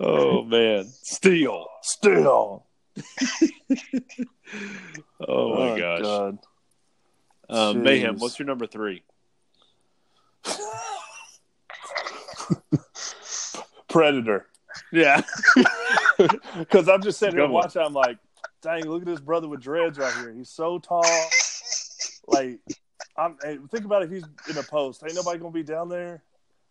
oh 0.00 0.44
man, 0.44 0.84
steel. 1.02 1.66
steel. 1.82 2.66
Oh 5.26 5.54
my 5.56 5.78
gosh. 5.78 6.02
God. 6.02 6.38
Um, 7.48 7.82
Mayhem. 7.82 8.18
What's 8.18 8.38
your 8.38 8.46
number 8.46 8.66
three? 8.66 9.02
Predator. 13.88 14.46
Yeah. 14.92 15.22
Because 16.58 16.88
I'm 16.88 17.02
just 17.02 17.18
sitting 17.18 17.36
here 17.36 17.48
watching. 17.48 17.82
I'm 17.82 17.94
like, 17.94 18.18
dang, 18.62 18.84
look 18.84 19.02
at 19.02 19.06
this 19.06 19.20
brother 19.20 19.48
with 19.48 19.60
dreads 19.60 19.98
right 19.98 20.12
here. 20.14 20.32
He's 20.32 20.50
so 20.50 20.78
tall. 20.78 21.04
Like, 22.26 22.60
I'm 23.16 23.36
hey, 23.42 23.58
think 23.70 23.84
about 23.84 24.02
if 24.02 24.10
he's 24.10 24.24
in 24.48 24.56
a 24.58 24.62
post. 24.62 25.02
Ain't 25.04 25.14
nobody 25.14 25.38
gonna 25.38 25.50
be 25.52 25.62
down 25.62 25.88
there. 25.88 26.22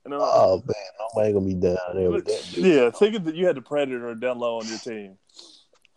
And, 0.05 0.13
uh, 0.13 0.17
Oh 0.19 0.63
man, 0.65 0.75
nobody 1.15 1.33
gonna 1.33 1.45
be 1.45 1.53
down 1.53 1.77
there 1.95 2.09
with 2.09 2.25
that. 2.25 2.43
Dude. 2.53 2.65
yeah, 2.65 2.89
think 2.89 3.23
that 3.25 3.35
you 3.35 3.45
had 3.45 3.55
the 3.55 3.61
predator 3.61 4.13
down 4.15 4.39
low 4.39 4.59
on 4.59 4.67
your 4.67 4.79
team. 4.79 5.17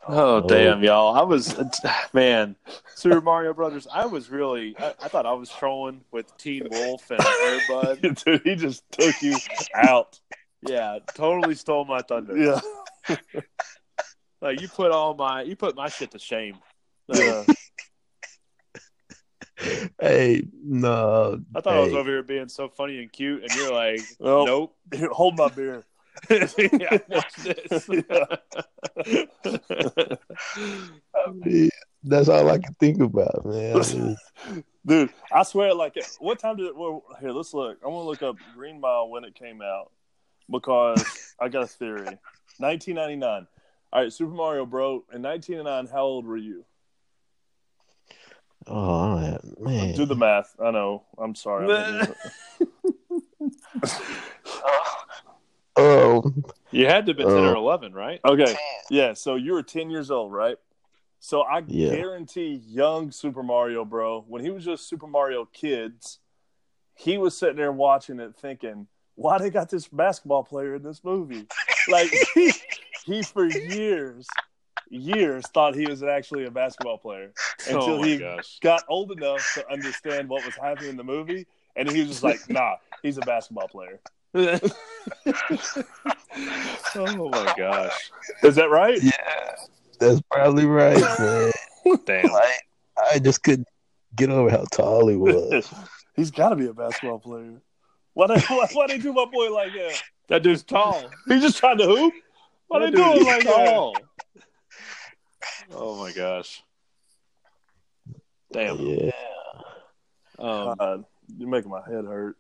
Oh, 0.07 0.37
Oh. 0.37 0.41
damn, 0.43 0.85
y'all! 0.85 1.15
I 1.17 1.23
was 1.23 1.57
man, 2.13 2.57
Super 2.95 3.23
Mario 3.23 3.55
Brothers. 3.55 3.87
I 3.91 4.05
was 4.05 4.29
really. 4.29 4.77
I, 4.79 4.89
I 5.03 5.09
thought 5.09 5.25
I 5.25 5.33
was 5.33 5.49
trolling 5.49 6.03
with 6.13 6.37
Teen 6.37 6.67
Wolf 6.71 7.11
and 7.11 7.21
Airbud. 7.21 8.23
Dude, 8.25 8.43
he 8.45 8.55
just 8.55 8.83
took 8.93 9.23
you 9.23 9.39
out. 9.75 10.21
Yeah, 10.61 10.99
totally 11.15 11.55
stole 11.55 11.87
my 11.87 12.01
thunder. 12.03 12.37
Yeah, 12.37 13.17
Like 14.43 14.61
you 14.61 14.69
put 14.69 14.91
all 14.91 15.15
my 15.15 15.41
you 15.43 15.57
put 15.57 15.75
my 15.75 15.89
shit 15.89 16.11
to 16.11 16.19
shame. 16.19 16.59
Like, 17.09 17.21
yeah. 17.21 17.45
Hey, 20.01 20.47
no. 20.63 21.41
I 21.55 21.61
thought 21.61 21.75
I 21.75 21.81
was 21.81 21.95
over 21.95 22.11
here 22.11 22.23
being 22.23 22.49
so 22.49 22.69
funny 22.69 23.01
and 23.01 23.13
cute, 23.13 23.43
and 23.43 23.55
you're 23.55 23.73
like, 23.73 24.01
Well, 24.19 24.47
nope. 24.47 24.77
Here, 24.93 25.09
hold 25.11 25.37
my 25.37 25.49
beer. 25.49 25.85
yeah, 26.31 26.99
watch 27.09 27.35
this. 27.37 27.89
yeah, 31.45 31.69
That's 32.05 32.29
all 32.29 32.49
I 32.51 32.59
can 32.59 32.75
think 32.75 33.01
about, 33.01 33.45
man. 33.45 34.17
Dude, 34.87 35.11
I 35.33 35.43
swear, 35.43 35.75
like, 35.75 35.97
what 36.19 36.39
time 36.39 36.57
did 36.57 36.67
it? 36.67 36.77
Well, 36.77 37.03
here, 37.21 37.31
let's 37.33 37.53
look. 37.55 37.79
I 37.85 37.89
want 37.89 38.05
to 38.05 38.09
look 38.09 38.23
up 38.23 38.37
Green 38.55 38.81
Mile 38.81 39.09
when 39.09 39.25
it 39.25 39.35
came 39.35 39.61
out 39.63 39.91
because 40.51 41.35
I 41.41 41.49
got 41.49 41.65
a 41.65 41.67
theory. 41.67 42.19
1999. 42.59 43.47
All 43.93 44.03
right, 44.03 44.13
Super 44.13 44.35
Mario 44.35 44.67
Bro. 44.67 45.05
In 45.13 45.23
1999, 45.23 45.87
how 45.93 46.03
old 46.03 46.27
were 46.27 46.37
you? 46.37 46.65
oh, 48.67 49.01
I 49.01 49.04
don't 49.04 49.04
have, 49.04 49.04
man. 49.59 49.95
Do 49.95 50.05
the 50.07 50.17
math. 50.17 50.55
I 50.63 50.71
know. 50.71 51.05
I'm 51.19 51.35
sorry. 51.35 51.67
I'm 51.67 52.15
Um, 55.77 56.45
you 56.71 56.87
had 56.87 57.05
to 57.07 57.11
have 57.11 57.17
been 57.17 57.27
ten 57.27 57.45
or 57.45 57.57
Uh, 57.57 57.59
eleven, 57.59 57.93
right? 57.93 58.21
okay. 58.25 58.55
Yeah. 58.91 59.13
So 59.15 59.35
you 59.35 59.53
were 59.55 59.63
10 59.63 59.91
years 59.91 60.11
old, 60.11 60.33
right? 60.33 60.57
So 61.19 61.43
I 61.43 61.65
Yeah. 61.67 61.91
guarantee 61.91 62.63
young 62.67 63.11
Super 63.11 63.43
Mario 63.43 63.85
Bro, 63.85 64.27
when 64.29 64.45
he 64.45 64.51
was 64.51 64.65
just 64.65 64.89
Super 64.89 65.07
Mario 65.09 65.47
Kids, 65.47 66.21
he 66.95 67.19
was 67.19 67.37
sitting 67.37 67.57
there 67.57 67.73
watching 67.73 68.21
it 68.21 68.37
thinking, 68.37 68.87
why 69.17 69.39
they 69.39 69.51
got 69.51 69.69
this 69.69 69.89
basketball 69.89 70.45
player 70.45 70.77
in 70.77 70.83
this 70.83 71.03
movie? 71.03 71.47
Like 71.89 72.11
he, 72.35 72.53
he 73.05 73.23
for 73.23 73.47
years, 73.47 74.29
years 74.91 75.47
thought 75.49 75.75
he 75.75 75.87
was 75.87 76.03
actually 76.03 76.45
a 76.45 76.51
basketball 76.51 76.99
player 76.99 77.33
until 77.67 78.01
oh 78.01 78.03
he 78.03 78.19
gosh! 78.19 78.59
got 78.61 78.83
old 78.89 79.13
enough 79.13 79.47
to 79.55 79.71
understand 79.71 80.29
what 80.29 80.45
was 80.45 80.55
happening 80.57 80.91
in 80.91 80.97
the 80.97 81.05
movie, 81.05 81.47
and 81.77 81.91
he 81.91 82.01
was 82.01 82.09
just 82.09 82.23
like, 82.23 82.39
"Nah, 82.49 82.77
he's 83.03 83.19
a 83.19 83.23
basketball 83.23 83.69
player." 83.69 84.01
oh 84.35 84.59
my 87.31 87.55
gosh! 87.57 88.11
Is 88.43 88.57
that 88.57 88.71
right? 88.71 89.01
yeah, 89.03 89.55
that's 89.99 90.21
probably 90.31 90.67
right, 90.67 91.01
man. 91.19 91.53
Damn. 92.05 92.33
Like, 92.33 92.67
I 93.13 93.19
just 93.19 93.43
couldn't 93.43 93.69
get 94.17 94.31
over 94.31 94.51
how 94.51 94.65
tall 94.73 95.09
he 95.09 95.17
was. 95.17 95.73
he's 96.17 96.31
got 96.31 96.51
to 96.51 96.57
be 96.57 96.67
a 96.67 96.73
basketball 96.73 97.19
player. 97.19 97.61
Why 98.15 98.29
they 98.29 98.41
why, 98.41 98.67
why 98.73 98.87
they 98.87 98.99
do 98.99 99.13
my 99.13 99.25
boy 99.27 99.53
like 99.53 99.73
that? 99.73 100.03
That 100.29 100.43
dude's 100.43 100.63
tall. 100.63 101.11
He's 101.29 101.43
just 101.43 101.59
trying 101.59 101.79
to 101.79 101.85
hoop. 101.85 102.15
Why 102.69 102.79
That 102.81 102.93
they 102.93 102.97
do 102.97 103.03
him 103.03 103.19
is 103.19 103.27
like 103.27 103.45
that? 103.45 103.95
Tall. 105.75 105.91
Oh 105.91 106.03
my 106.03 106.13
gosh! 106.13 106.63
Damn. 108.53 108.79
Yeah. 108.79 109.11
Um, 110.39 110.75
God, 110.79 111.05
you're 111.37 111.49
making 111.49 111.71
my 111.71 111.83
head 111.83 112.05
hurt. 112.05 112.37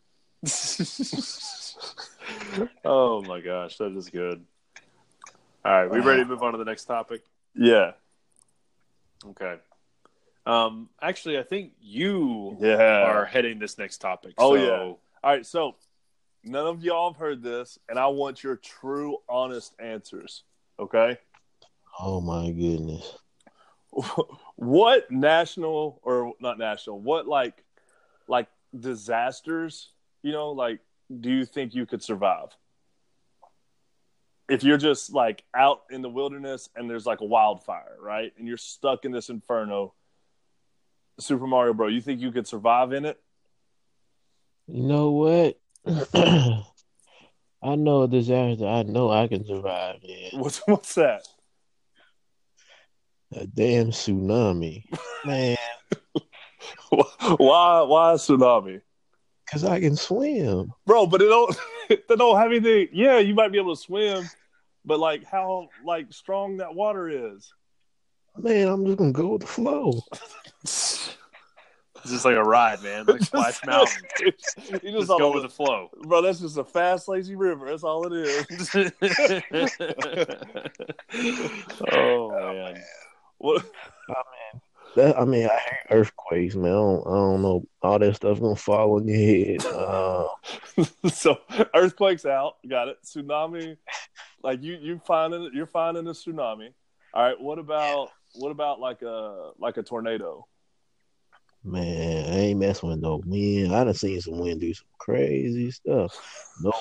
oh 2.85 3.22
my 3.22 3.41
gosh, 3.41 3.76
that 3.78 3.97
is 3.97 4.11
good. 4.11 4.45
All 5.64 5.72
right, 5.72 5.91
we 5.91 6.01
ready 6.01 6.22
to 6.22 6.28
move 6.28 6.43
on 6.43 6.53
to 6.53 6.59
the 6.59 6.64
next 6.64 6.85
topic? 6.85 7.22
Yeah, 7.55 7.93
Okay. 9.26 9.57
Um, 10.47 10.91
actually, 11.01 11.39
I 11.39 11.43
think 11.43 11.72
you 11.80 12.59
yeah. 12.61 13.05
are 13.05 13.24
heading 13.24 13.59
this 13.59 13.78
next 13.78 13.99
topic. 13.99 14.35
Oh, 14.37 14.55
so- 14.55 14.62
yeah. 14.62 14.78
All 14.78 14.99
right, 15.24 15.47
so 15.47 15.76
none 16.43 16.66
of 16.66 16.85
y'all 16.85 17.12
have 17.12 17.18
heard 17.18 17.43
this, 17.43 17.78
and 17.89 17.99
I 17.99 18.09
want 18.09 18.43
your 18.43 18.57
true, 18.57 19.16
honest 19.28 19.74
answers. 19.78 20.43
Okay. 20.78 21.16
Oh 21.99 22.20
my 22.20 22.51
goodness. 22.51 23.16
What 24.57 25.11
national 25.11 26.01
or 26.03 26.32
not 26.40 26.59
national 26.59 27.01
what 27.01 27.28
like 27.28 27.62
like 28.26 28.49
disasters 28.78 29.90
you 30.22 30.32
know 30.32 30.51
like 30.51 30.80
do 31.20 31.30
you 31.30 31.45
think 31.45 31.74
you 31.74 31.86
could 31.86 32.03
survive? 32.03 32.49
If 34.49 34.62
you're 34.62 34.78
just 34.78 35.12
like 35.12 35.42
out 35.55 35.82
in 35.90 36.03
the 36.03 36.09
wilderness 36.09 36.68
and 36.76 36.88
there's 36.88 37.07
like 37.07 37.20
a 37.20 37.24
wildfire 37.24 37.97
right? 38.01 38.32
And 38.38 38.47
you're 38.47 38.57
stuck 38.57 39.05
in 39.05 39.12
this 39.12 39.30
inferno 39.30 39.95
super 41.20 41.47
mario 41.47 41.72
bro 41.72 41.86
you 41.86 42.01
think 42.01 42.20
you 42.20 42.32
could 42.32 42.47
survive 42.47 42.92
in 42.92 43.05
it? 43.05 43.20
You 44.66 44.82
know 44.82 45.11
what? 45.11 45.59
I 47.62 47.76
know 47.76 48.03
a 48.03 48.09
disaster. 48.09 48.66
I 48.66 48.82
know 48.82 49.11
I 49.11 49.28
can 49.28 49.47
survive 49.47 50.01
in. 50.03 50.38
What's 50.38 50.61
what's 50.66 50.95
that 50.97 51.26
a 53.37 53.47
damn 53.47 53.91
tsunami, 53.91 54.85
man. 55.24 55.57
why 57.37 57.82
why 57.82 58.12
a 58.12 58.16
tsunami 58.16 58.80
Cause 59.51 59.64
I 59.64 59.80
can 59.80 59.97
swim. 59.97 60.72
bro 60.87 61.07
but 61.07 61.20
it 61.20 61.26
don't 61.26 61.57
they 61.89 62.16
don't 62.16 62.37
have 62.39 62.51
anything 62.51 62.89
yeah 62.93 63.18
you 63.18 63.35
might 63.35 63.53
be 63.53 63.59
able 63.59 63.74
to 63.74 63.80
swim 63.80 64.28
but 64.85 64.99
like 64.99 65.24
how 65.24 65.68
like 65.85 66.12
strong 66.12 66.59
that 66.59 66.74
water 66.74 67.09
is 67.09 67.53
Man, 68.37 68.66
I'm 68.66 68.85
just 68.85 68.99
gonna 68.99 69.12
go 69.12 69.28
with 69.28 69.43
the 69.43 69.47
flow. 69.47 70.01
It's 72.05 72.12
just 72.12 72.26
like 72.26 72.37
a 72.37 72.43
ride, 72.45 72.82
man. 72.82 73.07
Like 73.07 73.22
Splash 73.22 73.64
Mountain. 73.64 74.03
you 74.20 74.32
just, 74.32 74.82
Just 74.82 75.09
go 75.09 75.32
with 75.32 75.45
the 75.45 75.49
flow. 75.49 75.89
bro. 76.03 76.20
That's 76.20 76.39
just 76.39 76.59
a 76.59 76.64
fast, 76.64 77.09
lazy 77.09 77.35
river. 77.35 77.64
That's 77.64 77.82
all 77.82 78.07
it 78.07 78.12
is. 78.12 78.74
oh 81.91 82.30
man. 82.30 82.76
Oh, 82.76 83.03
What? 83.39 83.64
I 84.09 84.14
That 84.97 85.18
I 85.18 85.24
mean, 85.24 85.47
I 85.47 85.57
hate 85.57 85.87
earthquakes, 85.91 86.55
man. 86.55 86.70
I 86.70 86.74
don't, 86.74 87.07
I 87.07 87.11
don't 87.11 87.43
know. 87.43 87.64
All 87.82 87.99
that 87.99 88.16
stuff 88.16 88.41
gonna 88.41 88.57
fall 88.57 88.97
on 88.97 89.09
your 89.09 89.16
head. 89.16 89.64
Uh, 89.66 90.26
so 91.11 91.39
earthquakes 91.74 92.26
out. 92.26 92.57
Got 92.68 92.89
it. 92.89 92.99
Tsunami. 93.05 93.76
Like 94.43 94.62
you, 94.62 94.74
you 94.80 95.01
finding 95.07 95.51
you're 95.55 95.66
finding 95.66 96.07
a 96.07 96.11
tsunami. 96.11 96.70
All 97.12 97.22
right. 97.22 97.41
What 97.41 97.59
about 97.59 98.11
what 98.35 98.51
about 98.51 98.80
like 98.80 99.03
a 99.03 99.51
like 99.59 99.76
a 99.76 99.82
tornado? 99.82 100.47
man, 101.64 102.26
I 102.26 102.37
ain't 102.37 102.61
messing 102.61 102.91
with 102.91 103.01
no 103.01 103.22
wind. 103.24 103.74
I 103.74 103.85
done 103.85 103.95
seen 103.95 104.20
some 104.20 104.39
wind 104.39 104.61
do 104.61 104.74
some 104.74 104.87
crazy 104.99 105.70
stuff. 105.70 106.53
No, 106.61 106.72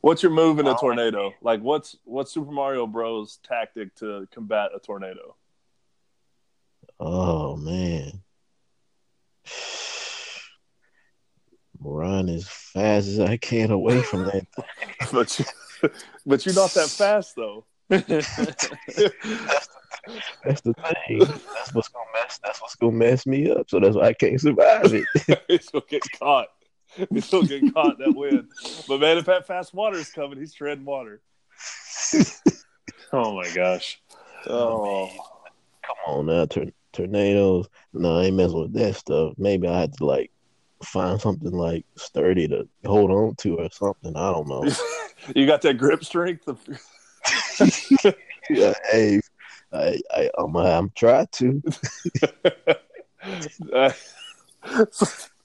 What's 0.00 0.22
your 0.22 0.32
move 0.32 0.58
in 0.58 0.66
a 0.66 0.74
tornado? 0.74 1.34
Like 1.42 1.60
what's 1.60 1.96
what's 2.04 2.32
Super 2.32 2.50
Mario 2.50 2.86
Bros. 2.86 3.38
tactic 3.42 3.94
to 3.96 4.26
combat 4.32 4.70
a 4.74 4.78
tornado? 4.78 5.36
Oh 7.00 7.56
man, 7.56 8.22
run 11.80 12.28
as 12.28 12.46
fast 12.46 13.08
as 13.08 13.18
I 13.18 13.36
can 13.36 13.70
away 13.70 14.02
from 14.02 14.24
that. 14.24 14.46
But 15.12 15.38
you, 15.38 15.44
but 16.26 16.44
you're 16.44 16.54
not 16.54 16.74
that 16.74 16.90
fast 16.90 17.34
though. 17.34 17.64
That's 17.88 18.10
the 20.60 20.74
thing. 20.74 21.26
That's 21.54 21.74
what's 21.74 21.88
gonna 21.88 22.04
mess. 22.14 22.38
That's 22.44 22.60
what's 22.60 22.74
gonna 22.76 22.92
mess 22.92 23.26
me 23.26 23.50
up. 23.50 23.70
So 23.70 23.80
that's 23.80 23.96
why 23.96 24.08
I 24.08 24.12
can't 24.12 24.40
survive 24.40 24.94
it. 24.94 25.04
it's 25.48 25.70
gonna 25.70 25.84
get 25.88 26.02
caught. 26.18 26.48
He's 27.10 27.30
gonna 27.30 27.46
get 27.46 27.72
caught 27.72 27.98
that 27.98 28.14
wind. 28.14 28.48
But 28.86 29.00
man, 29.00 29.18
if 29.18 29.24
that 29.26 29.46
fast 29.46 29.74
water 29.74 29.98
is 29.98 30.10
coming, 30.10 30.38
he's 30.38 30.52
treading 30.52 30.84
water. 30.84 31.22
Oh 33.12 33.34
my 33.34 33.48
gosh. 33.54 34.00
Oh, 34.46 35.10
Come 35.84 35.96
on 36.06 36.26
now, 36.26 36.46
tor- 36.46 36.66
tornadoes. 36.92 37.68
No, 37.92 38.18
I 38.18 38.24
ain't 38.24 38.36
messing 38.36 38.60
with 38.60 38.72
that 38.74 38.96
stuff. 38.96 39.34
Maybe 39.38 39.68
I 39.68 39.80
had 39.80 39.92
to 39.94 40.04
like 40.06 40.30
find 40.84 41.20
something 41.20 41.52
like 41.52 41.84
sturdy 41.96 42.48
to 42.48 42.68
hold 42.84 43.10
on 43.10 43.34
to 43.36 43.56
or 43.58 43.68
something. 43.70 44.16
I 44.16 44.32
don't 44.32 44.48
know. 44.48 44.70
you 45.34 45.46
got 45.46 45.62
that 45.62 45.78
grip 45.78 46.04
strength. 46.04 46.48
yeah, 48.50 48.74
hey, 48.90 49.20
I, 49.72 50.00
I, 50.10 50.30
I'm, 50.38 50.56
I'm 50.56 50.90
trying 50.96 51.28
to. 51.32 51.62
Uh, 53.72 53.92
all 54.72 54.86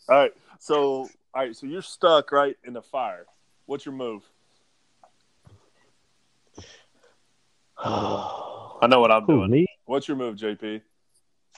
right, 0.10 0.32
so 0.60 0.80
all 0.84 1.10
right, 1.36 1.56
so 1.56 1.68
you're 1.68 1.82
stuck 1.82 2.32
right 2.32 2.56
in 2.64 2.74
the 2.74 2.82
fire. 2.82 3.26
What's 3.66 3.86
your 3.86 3.96
move? 3.96 4.24
I 7.78 8.88
know 8.88 9.02
what 9.02 9.12
I'm 9.12 9.24
Who, 9.24 9.40
doing. 9.40 9.52
me? 9.52 9.66
What's 9.86 10.08
your 10.08 10.18
move, 10.18 10.38
JP? 10.38 10.82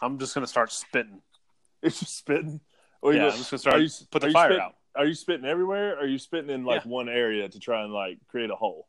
I'm 0.02 0.18
just 0.20 0.34
gonna 0.34 0.48
start 0.48 0.72
spitting. 0.72 1.22
It's 1.84 2.00
just 2.00 2.18
spitting. 2.18 2.60
Or 3.02 3.14
you 3.14 3.20
Yeah, 3.20 3.26
I'm 3.28 3.38
just 3.38 3.52
gonna 3.52 3.60
start 3.60 3.76
are 3.76 3.80
you, 3.80 3.90
put 4.10 4.22
the 4.24 4.32
fire 4.32 4.48
spitting- 4.50 4.64
out. 4.64 4.76
Are 4.96 5.06
you 5.06 5.14
spitting 5.14 5.46
everywhere? 5.46 5.94
Or 5.96 6.00
are 6.00 6.08
you 6.08 6.18
spitting 6.18 6.50
in 6.50 6.66
like 6.66 6.84
Yeah. 6.86 6.90
one 6.92 7.08
area 7.08 7.48
to 7.48 7.60
try 7.60 7.84
and 7.84 7.94
like 7.94 8.18
create 8.30 8.50
a 8.50 8.56
hole? 8.56 8.88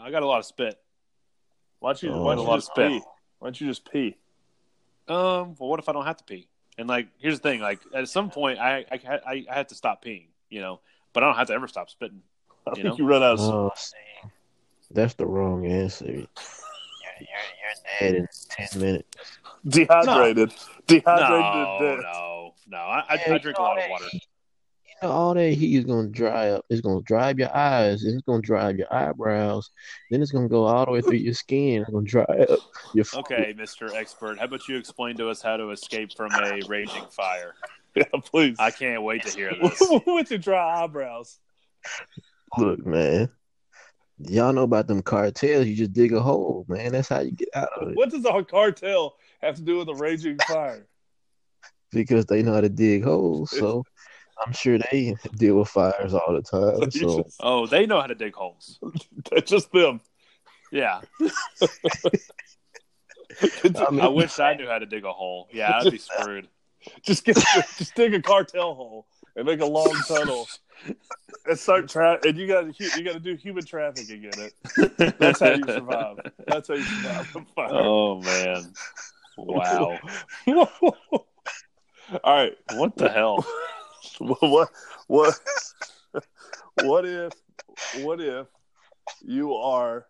I 0.00 0.10
got 0.12 0.22
a 0.22 0.26
lot 0.26 0.38
of 0.38 0.44
spit. 0.46 0.78
Why 1.80 1.90
don't 1.92 2.02
you? 2.02 2.10
Oh. 2.12 2.22
why 2.22 2.34
don't 2.36 2.40
A 2.40 2.42
you 2.42 2.48
lot 2.48 2.56
just 2.58 2.68
spit. 2.68 2.88
pee? 2.92 3.02
Why 3.40 3.46
don't 3.48 3.60
you 3.60 3.66
just 3.66 3.90
pee? 3.90 4.16
Um, 5.08 5.56
well, 5.58 5.68
what 5.68 5.80
if 5.80 5.88
I 5.88 5.92
don't 5.92 6.04
have 6.06 6.16
to 6.18 6.24
pee? 6.24 6.48
And 6.78 6.88
like, 6.88 7.08
here's 7.18 7.40
the 7.40 7.42
thing: 7.48 7.60
like, 7.60 7.80
at 7.92 8.08
some 8.08 8.30
point, 8.30 8.60
I 8.60 8.84
I 8.90 9.00
I, 9.26 9.46
I 9.50 9.54
have 9.54 9.66
to 9.68 9.74
stop 9.74 10.04
peeing, 10.04 10.28
you 10.48 10.60
know, 10.60 10.80
but 11.12 11.24
I 11.24 11.26
don't 11.26 11.36
have 11.36 11.48
to 11.48 11.54
ever 11.54 11.66
stop 11.66 11.90
spitting. 11.90 12.22
I 12.66 12.70
You 12.70 12.74
think 12.76 12.86
know? 12.86 12.96
you 12.98 13.06
run 13.06 13.22
out 13.24 13.34
of. 13.34 13.40
Oh, 13.40 13.72
see, 13.74 13.96
that's 14.92 15.14
the 15.14 15.26
wrong 15.26 15.66
answer. 15.66 16.04
You're, 16.06 16.14
you're, 16.14 16.26
you're 17.18 17.98
dead 18.00 18.14
in 18.14 18.28
ten 18.48 18.80
minutes. 18.80 19.08
Dehydrated. 19.66 20.52
Dehydrated 20.86 21.40
No, 21.40 21.78
no, 22.02 22.54
no. 22.68 22.76
I, 22.78 23.04
I, 23.08 23.14
Yeah, 23.26 23.34
I 23.34 23.38
drink 23.38 23.58
a 23.58 23.62
lot 23.62 23.78
of 23.82 23.90
water. 23.90 24.04
heat- 24.10 24.26
You 25.02 25.08
know, 25.08 25.14
all 25.14 25.34
that 25.34 25.50
heat 25.52 25.76
is 25.78 25.84
gonna 25.84 26.08
dry 26.08 26.50
up. 26.50 26.64
It's 26.68 26.80
gonna 26.80 27.02
dry 27.02 27.30
up 27.30 27.38
your 27.38 27.54
eyes. 27.56 28.04
It's 28.04 28.22
gonna 28.22 28.42
dry 28.42 28.70
up 28.70 28.76
your 28.76 28.92
eyebrows. 28.92 29.70
Then 30.10 30.22
it's 30.22 30.32
gonna 30.32 30.48
go 30.48 30.64
all 30.64 30.84
the 30.86 30.92
way 30.92 31.00
through 31.00 31.14
your 31.18 31.34
skin. 31.34 31.82
It's 31.82 31.90
gonna 31.90 32.04
dry 32.06 32.22
up 32.24 32.58
your. 32.94 33.04
foot. 33.06 33.20
Okay, 33.20 33.54
Mister 33.56 33.94
Expert, 33.94 34.38
how 34.38 34.44
about 34.46 34.68
you 34.68 34.76
explain 34.76 35.16
to 35.16 35.28
us 35.28 35.40
how 35.42 35.56
to 35.56 35.70
escape 35.70 36.12
from 36.16 36.32
a 36.32 36.60
raging 36.68 37.06
fire? 37.10 37.54
Yeah, 37.94 38.04
please. 38.24 38.56
I 38.58 38.70
can't 38.70 39.02
wait 39.02 39.22
to 39.24 39.30
hear 39.36 39.52
this. 39.62 39.80
With 40.06 40.30
your 40.30 40.38
dry 40.38 40.82
eyebrows. 40.82 41.38
Look, 42.58 42.84
man. 42.86 43.28
Y'all 44.18 44.52
know 44.52 44.62
about 44.62 44.86
them 44.86 45.02
cartels. 45.02 45.66
You 45.66 45.74
just 45.74 45.92
dig 45.92 46.12
a 46.12 46.20
hole, 46.20 46.64
man. 46.68 46.92
That's 46.92 47.08
how 47.08 47.20
you 47.20 47.32
get 47.32 47.48
out 47.54 47.68
of 47.76 47.88
it. 47.88 47.96
What 47.96 48.10
does 48.10 48.24
a 48.24 48.44
cartel 48.44 49.14
have 49.42 49.56
to 49.56 49.62
do 49.62 49.78
with 49.78 49.88
a 49.88 49.94
raging 49.94 50.38
fire? 50.48 50.86
Because 51.90 52.26
they 52.26 52.42
know 52.42 52.54
how 52.54 52.60
to 52.60 52.68
dig 52.68 53.04
holes. 53.04 53.50
So 53.50 53.84
I'm 54.46 54.52
sure 54.52 54.78
they 54.78 55.14
deal 55.36 55.56
with 55.58 55.68
fires 55.68 56.14
all 56.14 56.32
the 56.32 56.42
time. 56.42 56.88
You 56.92 57.08
So 57.08 57.22
just- 57.22 57.36
Oh, 57.42 57.66
they 57.66 57.86
know 57.86 58.00
how 58.00 58.06
to 58.06 58.14
dig 58.14 58.34
holes. 58.34 58.78
that's 59.30 59.50
just 59.50 59.70
them. 59.72 60.00
Yeah, 60.72 61.02
I 63.42 63.90
mean, 63.90 64.00
I 64.00 64.08
wish 64.08 64.38
I 64.38 64.54
knew 64.54 64.66
how 64.66 64.78
to 64.78 64.86
dig 64.86 65.04
a 65.04 65.12
hole. 65.12 65.48
Yeah, 65.52 65.78
I'd 65.78 65.90
be 65.90 65.98
screwed. 65.98 66.48
Just 67.02 67.24
get 67.24 67.36
just 67.76 67.94
dig 67.94 68.14
a 68.14 68.22
cartel 68.22 68.74
hole 68.74 69.06
and 69.36 69.46
make 69.46 69.60
a 69.60 69.66
long 69.66 69.94
tunnel 70.08 70.48
and 71.46 71.58
start 71.58 71.88
tra- 71.88 72.18
and 72.24 72.36
you 72.38 72.46
got 72.46 72.74
to 72.74 72.84
you 72.96 73.04
got 73.04 73.12
to 73.12 73.20
do 73.20 73.34
human 73.36 73.64
trafficking 73.64 74.24
in 74.24 74.30
it. 74.40 74.54
That's 75.18 75.40
how 75.40 75.50
you 75.52 75.64
survive. 75.64 76.16
That's 76.46 76.68
how 76.68 76.74
you 76.74 76.82
survive 76.84 77.32
the 77.34 77.44
fire. 77.54 77.68
Oh 77.70 78.20
man, 78.22 78.72
wow! 79.36 79.98
All 80.46 82.36
right. 82.36 82.52
What 82.74 82.96
the 82.96 83.08
hell? 83.08 83.44
what 84.18 84.70
what 85.06 85.40
what 86.82 87.04
if 87.06 87.32
what 88.00 88.20
if 88.20 88.46
you 89.22 89.54
are 89.54 90.06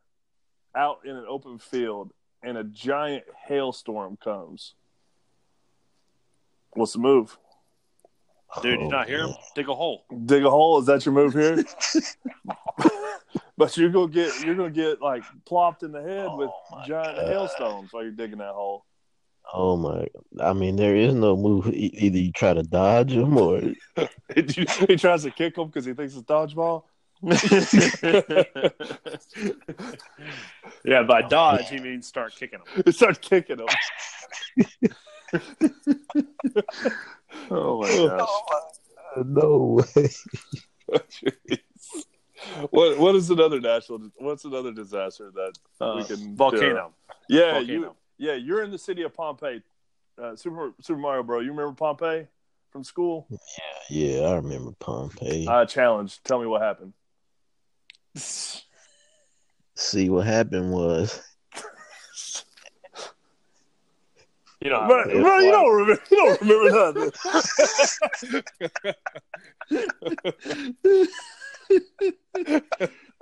out 0.75 1.01
in 1.05 1.17
an 1.17 1.25
open 1.29 1.59
field 1.59 2.13
and 2.43 2.57
a 2.57 2.65
giant 2.65 3.25
hailstorm 3.47 4.17
comes? 4.17 4.75
What's 6.73 6.95
the 6.95 6.99
move? 6.99 7.37
Dude, 8.61 8.81
you 8.81 8.87
oh, 8.87 8.91
not 8.91 9.09
hear 9.09 9.21
him? 9.21 9.31
Oh. 9.31 9.43
Dig 9.55 9.69
a 9.69 9.75
hole. 9.75 10.05
Dig 10.27 10.45
a 10.45 10.51
hole? 10.51 10.79
Is 10.79 10.87
that 10.87 11.07
your 11.07 11.15
move 11.15 11.33
here? 11.33 11.65
but 13.57 13.77
you're 13.77 13.91
gonna 13.91 14.13
get 14.13 14.45
you're 14.45 14.55
gonna 14.55 14.71
get 14.71 15.01
like 15.01 15.23
plopped 15.47 15.83
in 15.83 15.93
the 15.93 16.03
head 16.03 16.27
oh 16.29 16.37
with 16.37 16.51
Oh, 16.51 16.77
my 16.77 16.87
giant 16.87 17.17
God. 17.17 17.29
hailstones 17.29 17.93
while 17.93 18.03
you're 18.03 18.13
digging 18.13 18.39
that 18.39 18.53
hole. 18.53 18.85
Oh 19.55 19.77
my! 19.77 20.09
I 20.43 20.53
mean, 20.53 20.77
there 20.77 20.97
is 20.97 21.15
no 21.15 21.37
move. 21.37 21.69
E- 21.69 21.93
Either 21.99 22.19
you 22.19 22.33
try 22.33 22.53
to 22.55 22.63
dodge 22.63 23.13
him, 23.13 23.37
or 23.37 23.61
he 24.35 24.97
tries 24.97 25.23
to 25.25 25.31
kick 25.31 25.57
him 25.57 25.67
because 25.67 25.85
he 25.85 25.93
thinks 25.95 26.15
it's 26.15 26.23
dodgeball. 26.23 26.85
yeah, 30.85 31.03
by 31.05 31.23
dodge 31.23 31.69
he 31.69 31.79
means 31.79 32.07
start 32.07 32.35
kicking 32.35 32.59
him. 32.61 32.93
Start 32.93 33.21
kicking 33.21 33.59
him. 33.59 33.67
Oh 37.51 37.81
my 37.81 37.89
gosh! 37.89 38.29
no 39.25 39.79
way. 39.79 40.09
What 42.71 42.99
what 42.99 43.15
is 43.15 43.31
another 43.31 43.61
natural? 43.61 44.11
What's 44.17 44.45
another 44.45 44.73
disaster 44.73 45.31
that 45.35 45.53
Uh, 45.81 45.97
we 45.97 46.05
can 46.05 46.37
volcano. 46.37 46.93
Yeah, 47.29 47.53
Volcano. 47.53 47.73
you 47.73 47.95
yeah 48.23 48.35
you're 48.35 48.63
in 48.63 48.71
the 48.71 48.79
city 48.79 49.03
of 49.03 49.13
Pompeii. 49.13 49.63
Uh, 50.21 50.37
Super 50.37 50.73
Super 50.81 51.01
Mario 51.01 51.23
Bro. 51.23 51.41
You 51.41 51.51
remember 51.51 51.73
Pompeii 51.73 52.27
from 52.71 52.85
school? 52.85 53.27
Yeah, 53.31 53.39
yeah, 53.91 54.21
I 54.29 54.37
remember 54.37 54.73
Pompeii. 54.79 55.47
Uh, 55.49 55.67
challenge. 55.67 56.23
Tell 56.23 56.39
me 56.41 56.47
what 56.47 56.63
happened. 56.63 56.93
See, 59.75 60.09
what 60.11 60.27
happened 60.27 60.73
was 60.73 61.21
You 64.61 64.71
know, 64.71 64.87
Bro, 64.87 65.23
bro, 65.23 65.39
you 65.39 65.51
don't 65.51 65.75
remember. 65.75 66.03
You 66.09 66.17
don't 66.17 66.41
remember 66.41 66.71
nothing. 66.93 67.11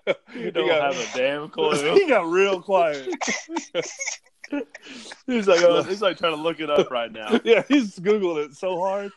you 0.34 0.50
don't 0.50 0.68
got- 0.68 0.94
have 0.94 0.98
a 0.98 1.16
damn 1.16 1.48
clue. 1.48 1.94
he 1.94 2.06
got 2.06 2.28
real 2.28 2.60
quiet. 2.60 3.08
He's 5.26 5.46
like, 5.46 5.62
oh, 5.62 5.82
he's 5.82 6.02
like 6.02 6.18
trying 6.18 6.34
to 6.34 6.40
look 6.42 6.60
it 6.60 6.70
up 6.70 6.90
right 6.90 7.10
now. 7.12 7.38
Yeah, 7.44 7.62
he's 7.68 7.98
googling 7.98 8.46
it 8.46 8.54
so 8.54 8.78
hard. 8.80 9.12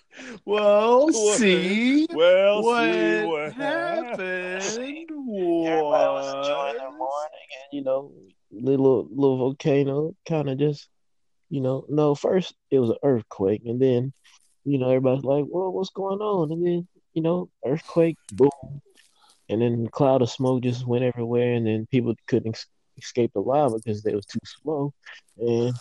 Well, 0.46 1.08
What? 1.08 1.38
see 1.38 2.08
Well, 2.12 2.62
what 2.64 2.84
see 2.84 3.26
what 3.26 3.54
happened. 3.54 4.64
everybody 4.64 5.06
was 5.10 6.36
enjoying 6.36 6.78
their 6.78 6.92
morning, 6.92 7.48
and 7.62 7.70
you 7.72 7.84
know, 7.84 8.12
little 8.52 9.08
little 9.10 9.38
volcano 9.38 10.16
kind 10.28 10.50
of 10.50 10.58
just, 10.60 10.88
you 11.50 11.62
know, 11.62 11.86
no. 11.90 12.14
First 12.16 12.54
it 12.70 12.80
was 12.80 12.92
an 12.92 12.98
earthquake, 13.04 13.64
and 13.66 13.82
then, 13.82 14.14
you 14.66 14.78
know, 14.78 14.90
everybody's 14.90 15.24
like, 15.24 15.46
"Well, 15.48 15.72
what's 15.72 15.90
going 15.90 16.20
on?" 16.20 16.52
And 16.52 16.66
then, 16.66 16.88
you 17.14 17.22
know, 17.24 17.50
earthquake, 17.66 18.18
boom, 18.34 18.50
and 19.50 19.62
then 19.62 19.86
a 19.88 19.90
cloud 19.90 20.22
of 20.22 20.30
smoke 20.30 20.62
just 20.64 20.86
went 20.86 21.04
everywhere, 21.04 21.54
and 21.54 21.66
then 21.66 21.88
people 21.90 22.14
couldn't 22.28 22.64
ex- 22.98 23.06
escape 23.06 23.32
the 23.34 23.42
lava 23.42 23.76
because 23.78 24.02
they 24.04 24.16
was 24.16 24.26
too 24.26 24.40
slow, 24.44 24.94
and 25.38 25.74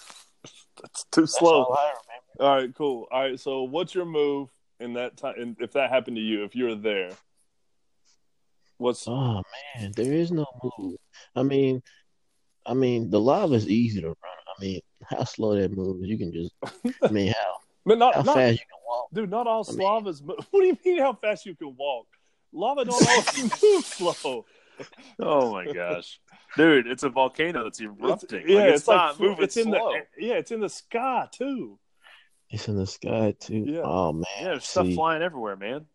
That's 0.81 1.05
too 1.13 1.23
that's 1.23 1.39
slow. 1.39 1.65
all. 1.65 1.79
All 2.41 2.57
right, 2.57 2.75
cool. 2.75 3.07
All 3.11 3.21
right, 3.21 3.39
so 3.39 3.63
what's 3.65 3.95
your 3.95 4.05
move 4.07 4.49
in 4.81 4.95
that 4.95 5.17
time? 5.17 5.35
And 5.39 5.57
if 5.61 5.73
that 5.73 5.91
happened 5.91 6.17
to 6.17 6.23
you, 6.23 6.45
if 6.45 6.55
you 6.57 6.65
were 6.65 6.75
there, 6.75 7.11
what's 8.79 9.07
Oh 9.07 9.43
man, 9.77 9.93
there 9.97 10.13
is 10.13 10.31
no 10.33 10.47
move. 10.79 10.97
I 11.37 11.43
mean, 11.43 11.83
I 12.67 12.75
mean, 12.75 13.11
the 13.11 13.21
lava 13.21 13.55
is 13.55 13.69
easy 13.69 14.01
to 14.01 14.09
run. 14.09 14.17
I 14.59 14.61
mean, 14.61 14.81
how 15.05 15.25
slow 15.25 15.55
that 15.57 15.73
moves, 15.77 16.07
you 16.09 16.19
can 16.19 16.33
just. 16.33 16.53
I 17.03 17.09
mean, 17.09 17.29
how 17.33 17.57
but 17.87 17.99
not 17.99 18.15
how 18.15 18.23
not 18.23 18.35
fast 18.37 18.53
you 18.53 18.59
can 18.59 18.79
walk. 18.87 19.09
dude? 19.13 19.31
Not 19.31 19.47
all 19.47 19.65
I 19.69 19.73
mean- 19.73 20.17
What 20.51 20.61
do 20.61 20.65
you 20.67 20.79
mean? 20.85 20.99
How 20.99 21.13
fast 21.15 21.47
you 21.47 21.55
can 21.55 21.75
walk? 21.77 22.07
Lava 22.53 22.85
don't 22.85 22.95
always 23.09 23.63
move 23.63 23.85
slow. 23.85 24.45
Oh 25.19 25.53
my 25.53 25.71
gosh, 25.73 26.21
dude! 26.57 26.87
It's 26.87 27.03
a 27.03 27.09
volcano 27.09 27.65
that's 27.65 27.81
erupting. 27.81 28.41
It's, 28.41 28.49
yeah, 28.49 28.57
like, 28.57 28.69
it's, 28.69 28.79
it's, 28.81 28.89
like 28.89 28.97
not 28.97 29.21
moving 29.21 29.45
it's 29.45 29.57
in 29.57 29.65
slow. 29.65 29.93
the 29.93 30.27
yeah, 30.27 30.35
it's 30.35 30.51
in 30.51 30.61
the 30.61 30.69
sky 30.69 31.29
too. 31.33 31.79
It's 32.51 32.69
in 32.69 32.77
the 32.77 32.87
sky 32.87 33.35
too. 33.39 33.65
Yeah. 33.67 33.81
Oh 33.85 34.13
man, 34.13 34.25
yeah, 34.39 34.45
there's 34.49 34.67
stuff 34.67 34.87
see, 34.87 34.95
flying 34.95 35.23
everywhere, 35.23 35.57
man. 35.57 35.87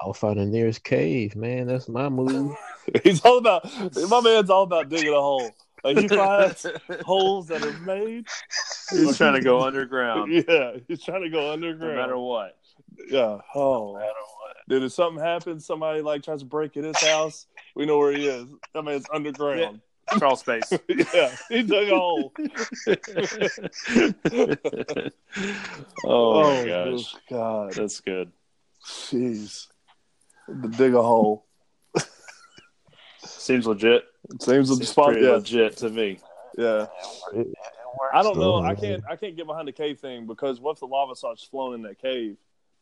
I'll 0.00 0.12
find 0.12 0.38
the 0.38 0.46
nearest 0.46 0.84
cave, 0.84 1.34
man. 1.36 1.66
That's 1.66 1.88
my 1.88 2.08
move. 2.08 2.56
He's 3.02 3.24
all 3.24 3.38
about 3.38 3.64
my 4.08 4.20
man's 4.20 4.50
all 4.50 4.62
about 4.64 4.88
digging 4.88 5.12
a 5.12 5.20
hole. 5.20 5.50
Like 5.84 5.98
he 5.98 6.08
finds 6.08 6.66
holes 7.04 7.48
that 7.48 7.62
are 7.62 7.78
made. 7.80 8.26
He's 8.90 9.16
trying 9.16 9.34
to 9.34 9.40
go 9.40 9.60
underground, 9.60 10.32
Yeah, 10.48 10.72
he's 10.88 11.04
trying 11.04 11.22
to 11.22 11.30
go 11.30 11.52
underground. 11.52 11.60
no 11.60 11.66
underground. 11.68 11.96
matter 11.96 12.18
what. 12.18 12.58
Yeah. 13.08 13.38
Oh. 13.54 14.00
Dude, 14.68 14.82
if 14.82 14.92
something 14.92 15.22
happens, 15.22 15.64
somebody 15.64 16.02
like 16.02 16.22
tries 16.22 16.40
to 16.40 16.46
break 16.46 16.76
in 16.76 16.84
his 16.84 17.00
house, 17.00 17.46
we 17.74 17.86
know 17.86 17.96
where 17.98 18.12
he 18.12 18.26
is. 18.26 18.46
That 18.74 18.82
man's 18.82 19.06
underground. 19.12 19.80
Crawl 20.06 20.36
space. 20.36 20.72
Yeah, 21.14 21.34
he 21.48 21.62
dug 21.62 21.88
a 21.88 21.96
hole. 21.96 22.32
oh, 26.04 26.42
my 26.42 26.60
oh, 26.60 26.66
gosh, 26.66 27.16
God. 27.30 27.72
that's 27.72 28.00
good. 28.00 28.30
Jeez. 28.84 29.66
To 30.46 30.68
dig 30.68 30.94
a 30.94 31.02
hole. 31.02 31.46
Seems 33.18 33.66
legit. 33.66 34.04
Seems, 34.40 34.68
Seems 34.68 34.88
spot. 34.88 35.12
pretty 35.12 35.26
Yeah, 35.26 35.32
legit 35.32 35.76
to 35.78 35.90
me. 35.90 36.18
yeah. 36.56 36.86
It, 37.34 37.40
it 37.40 37.46
works, 37.46 38.12
I 38.12 38.22
don't 38.22 38.38
know. 38.38 38.56
I 38.56 38.74
can't. 38.74 39.02
I 39.08 39.16
can't 39.16 39.36
get 39.36 39.46
behind 39.46 39.68
the 39.68 39.72
cave 39.72 39.98
thing 39.98 40.26
because 40.26 40.60
once 40.60 40.80
the 40.80 40.86
lava 40.86 41.14
starts 41.14 41.42
flowing 41.44 41.74
in 41.74 41.82
that 41.82 41.98
cave, 42.00 42.36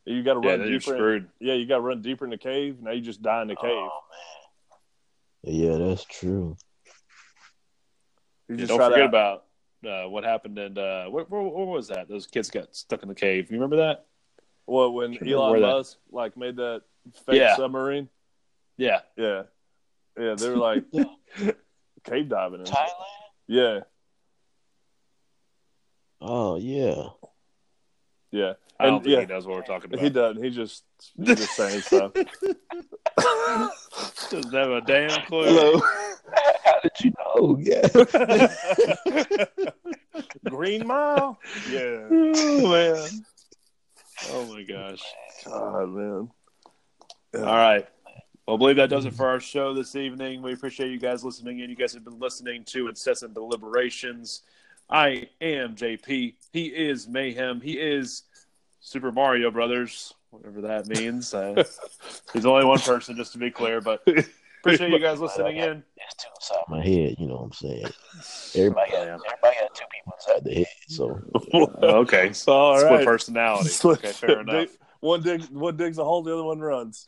you 0.06 0.22
got 0.22 0.34
to 0.34 0.40
run 0.40 0.60
then 0.60 0.68
you're 0.68 0.78
deeper. 0.78 1.16
in- 1.16 1.28
yeah, 1.40 1.54
you 1.54 1.66
got 1.66 1.76
to 1.76 1.80
run 1.82 2.00
deeper 2.02 2.24
in 2.24 2.30
the 2.30 2.38
cave. 2.38 2.80
Now 2.80 2.92
you 2.92 3.00
just 3.00 3.20
die 3.22 3.42
in 3.42 3.48
the 3.48 3.56
cave. 3.56 3.70
Oh 3.72 3.90
man. 5.44 5.54
Yeah, 5.54 5.76
that's 5.78 6.04
true. 6.04 6.56
You 8.48 8.54
Yeah, 8.54 8.56
just 8.56 8.68
don't 8.68 8.78
forget 8.80 8.98
that. 8.98 9.04
about 9.08 9.44
uh, 9.86 10.08
what 10.08 10.24
happened 10.24 10.58
and 10.58 10.78
uh, 10.78 11.06
where, 11.06 11.24
where, 11.24 11.42
where 11.42 11.66
was 11.66 11.88
that? 11.88 12.08
Those 12.08 12.26
kids 12.26 12.50
got 12.50 12.74
stuck 12.74 13.02
in 13.02 13.08
the 13.08 13.14
cave. 13.14 13.50
You 13.50 13.56
remember 13.56 13.76
that? 13.76 14.06
Well, 14.66 14.92
when 14.92 15.12
Can't 15.16 15.30
Elon 15.30 15.50
where 15.52 15.60
that- 15.60 15.66
Musk 15.66 15.98
like 16.10 16.36
made 16.36 16.56
that 16.56 16.82
fake 17.26 17.36
Yeah. 17.40 17.56
submarine. 17.56 18.08
Yeah. 18.76 19.00
Yeah, 19.16 19.42
yeah, 20.18 20.34
they 20.34 20.48
were 20.50 20.56
like 20.56 20.84
cave 22.04 22.28
diving. 22.28 22.60
And 22.60 22.68
Thailand. 22.68 22.88
yeah, 23.48 23.80
Oh 26.20 26.56
yeah. 26.56 27.08
Yeah. 28.36 28.52
I 28.78 28.84
don't 28.84 28.96
And, 28.96 29.04
think 29.04 29.14
yeah, 29.14 29.20
he 29.20 29.26
knows 29.26 29.46
what 29.46 29.56
we're 29.56 29.62
talking 29.62 29.90
about. 29.92 30.04
He 30.04 30.10
doesn't. 30.10 30.42
He 30.44 30.50
just 30.50 30.84
he's 31.16 31.38
just 31.38 31.56
saying 31.56 31.80
stuff. 31.80 32.12
Doesn't 34.30 34.52
have 34.52 34.70
a 34.70 34.82
damn 34.82 35.22
clue. 35.22 35.44
Hello. 35.44 35.80
How 36.64 36.80
did 36.82 36.92
you 37.02 37.12
know? 37.18 37.58
Yeah. 37.58 37.86
Green 40.50 40.86
Mile. 40.86 41.38
Yeah. 41.70 42.06
Oh 42.10 42.70
man. 42.70 43.08
Oh 44.30 44.46
my 44.52 44.62
gosh. 44.62 45.02
God, 45.46 45.88
man. 45.90 46.28
All 47.36 47.42
right. 47.42 47.86
Well, 48.46 48.56
I 48.56 48.58
believe 48.58 48.76
that 48.76 48.90
does 48.90 49.06
it 49.06 49.14
for 49.14 49.26
our 49.26 49.40
show 49.40 49.72
this 49.74 49.96
evening. 49.96 50.42
We 50.42 50.52
appreciate 50.52 50.90
you 50.90 50.98
guys 50.98 51.24
listening 51.24 51.60
in. 51.60 51.70
You 51.70 51.76
guys 51.76 51.94
have 51.94 52.04
been 52.04 52.18
listening 52.18 52.64
to 52.66 52.88
Incessant 52.88 53.34
Deliberations. 53.34 54.42
I 54.88 55.28
am 55.40 55.74
JP. 55.74 56.34
He 56.52 56.66
is 56.66 57.08
Mayhem. 57.08 57.60
He 57.60 57.72
is 57.72 58.22
Super 58.86 59.10
Mario 59.10 59.50
Brothers, 59.50 60.14
whatever 60.30 60.60
that 60.60 60.86
means. 60.96 61.34
Uh, 61.34 61.64
he's 62.32 62.46
only 62.46 62.64
one 62.64 62.78
person, 62.78 63.16
just 63.16 63.32
to 63.32 63.38
be 63.38 63.50
clear, 63.50 63.80
but 63.80 64.00
appreciate 64.60 64.90
you 64.90 65.00
guys 65.00 65.18
listening 65.18 65.56
in. 65.56 65.82
It's 65.96 66.14
two 66.14 66.28
inside 66.36 66.62
my 66.68 66.84
head. 66.84 67.16
You 67.18 67.26
know 67.26 67.34
what 67.34 67.42
I'm 67.46 67.52
saying? 67.52 67.84
Everybody 68.54 68.92
got 68.92 69.00
everybody 69.02 69.56
got 69.60 69.74
two 69.74 69.84
people 69.92 70.14
inside 70.16 70.44
the 70.44 70.54
head. 70.54 70.66
So 70.86 71.20
Uh, 71.82 71.86
okay. 72.02 72.26
All 72.46 72.78
Split 72.78 72.90
right. 72.90 73.04
personality. 73.04 73.70
Split- 73.70 73.98
Okay, 73.98 74.12
fair 74.12 74.40
enough. 74.40 74.68
One 75.00 75.20
dig, 75.20 75.42
one 75.50 75.76
digs 75.76 75.98
a 75.98 76.04
hole, 76.04 76.22
the 76.22 76.32
other 76.32 76.44
one 76.44 76.60
runs. 76.60 77.06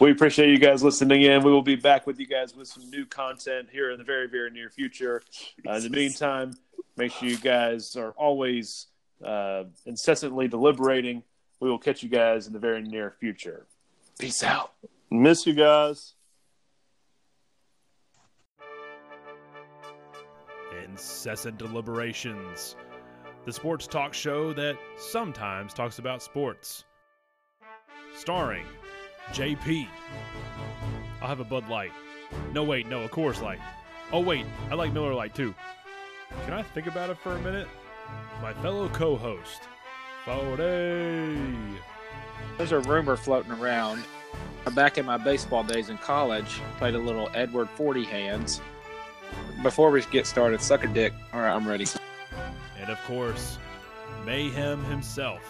we 0.00 0.10
appreciate 0.10 0.48
you 0.50 0.58
guys 0.58 0.82
listening 0.82 1.22
in. 1.22 1.42
We 1.44 1.52
will 1.52 1.62
be 1.62 1.76
back 1.76 2.06
with 2.06 2.18
you 2.18 2.26
guys 2.26 2.56
with 2.56 2.68
some 2.68 2.88
new 2.90 3.04
content 3.06 3.68
here 3.70 3.90
in 3.90 3.98
the 3.98 4.04
very, 4.04 4.28
very 4.28 4.50
near 4.50 4.70
future. 4.70 5.22
Uh, 5.68 5.72
in 5.74 5.82
the 5.84 5.90
meantime, 5.90 6.52
make 6.96 7.12
sure 7.12 7.28
you 7.28 7.36
guys 7.38 7.96
are 7.96 8.10
always 8.12 8.86
uh, 9.24 9.64
incessantly 9.84 10.48
deliberating. 10.48 11.22
We 11.60 11.70
will 11.70 11.78
catch 11.78 12.02
you 12.02 12.08
guys 12.08 12.46
in 12.46 12.52
the 12.52 12.58
very 12.58 12.82
near 12.82 13.14
future. 13.18 13.66
Peace 14.18 14.42
out. 14.42 14.72
Miss 15.10 15.46
you 15.46 15.54
guys. 15.54 16.14
Incessant 20.84 21.58
Deliberations, 21.58 22.76
the 23.44 23.52
sports 23.52 23.86
talk 23.86 24.14
show 24.14 24.52
that 24.54 24.78
sometimes 24.96 25.74
talks 25.74 25.98
about 25.98 26.22
sports. 26.22 26.84
Starring 28.14 28.64
JP. 29.32 29.86
I'll 31.20 31.28
have 31.28 31.40
a 31.40 31.44
Bud 31.44 31.68
Light. 31.68 31.92
No, 32.52 32.64
wait, 32.64 32.86
no, 32.86 33.04
a 33.04 33.08
Coors 33.08 33.42
Light. 33.42 33.58
Oh, 34.12 34.20
wait, 34.20 34.46
I 34.70 34.74
like 34.74 34.92
Miller 34.92 35.14
Lite 35.14 35.34
too. 35.34 35.54
Can 36.44 36.54
I 36.54 36.62
think 36.62 36.86
about 36.86 37.10
it 37.10 37.18
for 37.18 37.36
a 37.36 37.40
minute? 37.40 37.68
My 38.42 38.52
fellow 38.54 38.88
co 38.88 39.16
host, 39.16 39.62
Fode. 40.24 41.76
There's 42.58 42.72
a 42.72 42.80
rumor 42.80 43.16
floating 43.16 43.52
around. 43.52 44.04
Back 44.74 44.98
in 44.98 45.06
my 45.06 45.16
baseball 45.16 45.62
days 45.62 45.88
in 45.88 45.98
college, 45.98 46.60
played 46.78 46.94
a 46.94 46.98
little 46.98 47.30
Edward 47.34 47.68
Forty 47.70 48.04
Hands. 48.04 48.60
Before 49.62 49.90
we 49.90 50.02
get 50.06 50.26
started, 50.26 50.60
suck 50.60 50.84
a 50.84 50.88
dick. 50.88 51.12
All 51.32 51.40
right, 51.40 51.54
I'm 51.54 51.66
ready. 51.66 51.86
And 52.80 52.90
of 52.90 52.98
course, 53.04 53.58
Mayhem 54.24 54.84
himself. 54.84 55.40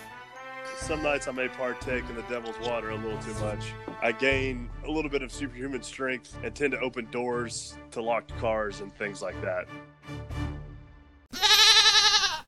Some 0.78 1.02
nights 1.02 1.26
I 1.26 1.32
may 1.32 1.48
partake 1.48 2.04
in 2.08 2.16
the 2.16 2.22
devil's 2.22 2.58
water 2.60 2.90
a 2.90 2.96
little 2.96 3.18
too 3.18 3.34
much. 3.40 3.72
I 4.02 4.12
gain 4.12 4.68
a 4.84 4.90
little 4.90 5.10
bit 5.10 5.22
of 5.22 5.32
superhuman 5.32 5.82
strength 5.82 6.36
and 6.42 6.54
tend 6.54 6.72
to 6.72 6.80
open 6.80 7.08
doors 7.10 7.76
to 7.92 8.02
locked 8.02 8.36
cars 8.38 8.80
and 8.80 8.94
things 8.94 9.22
like 9.22 9.40
that. 9.42 9.66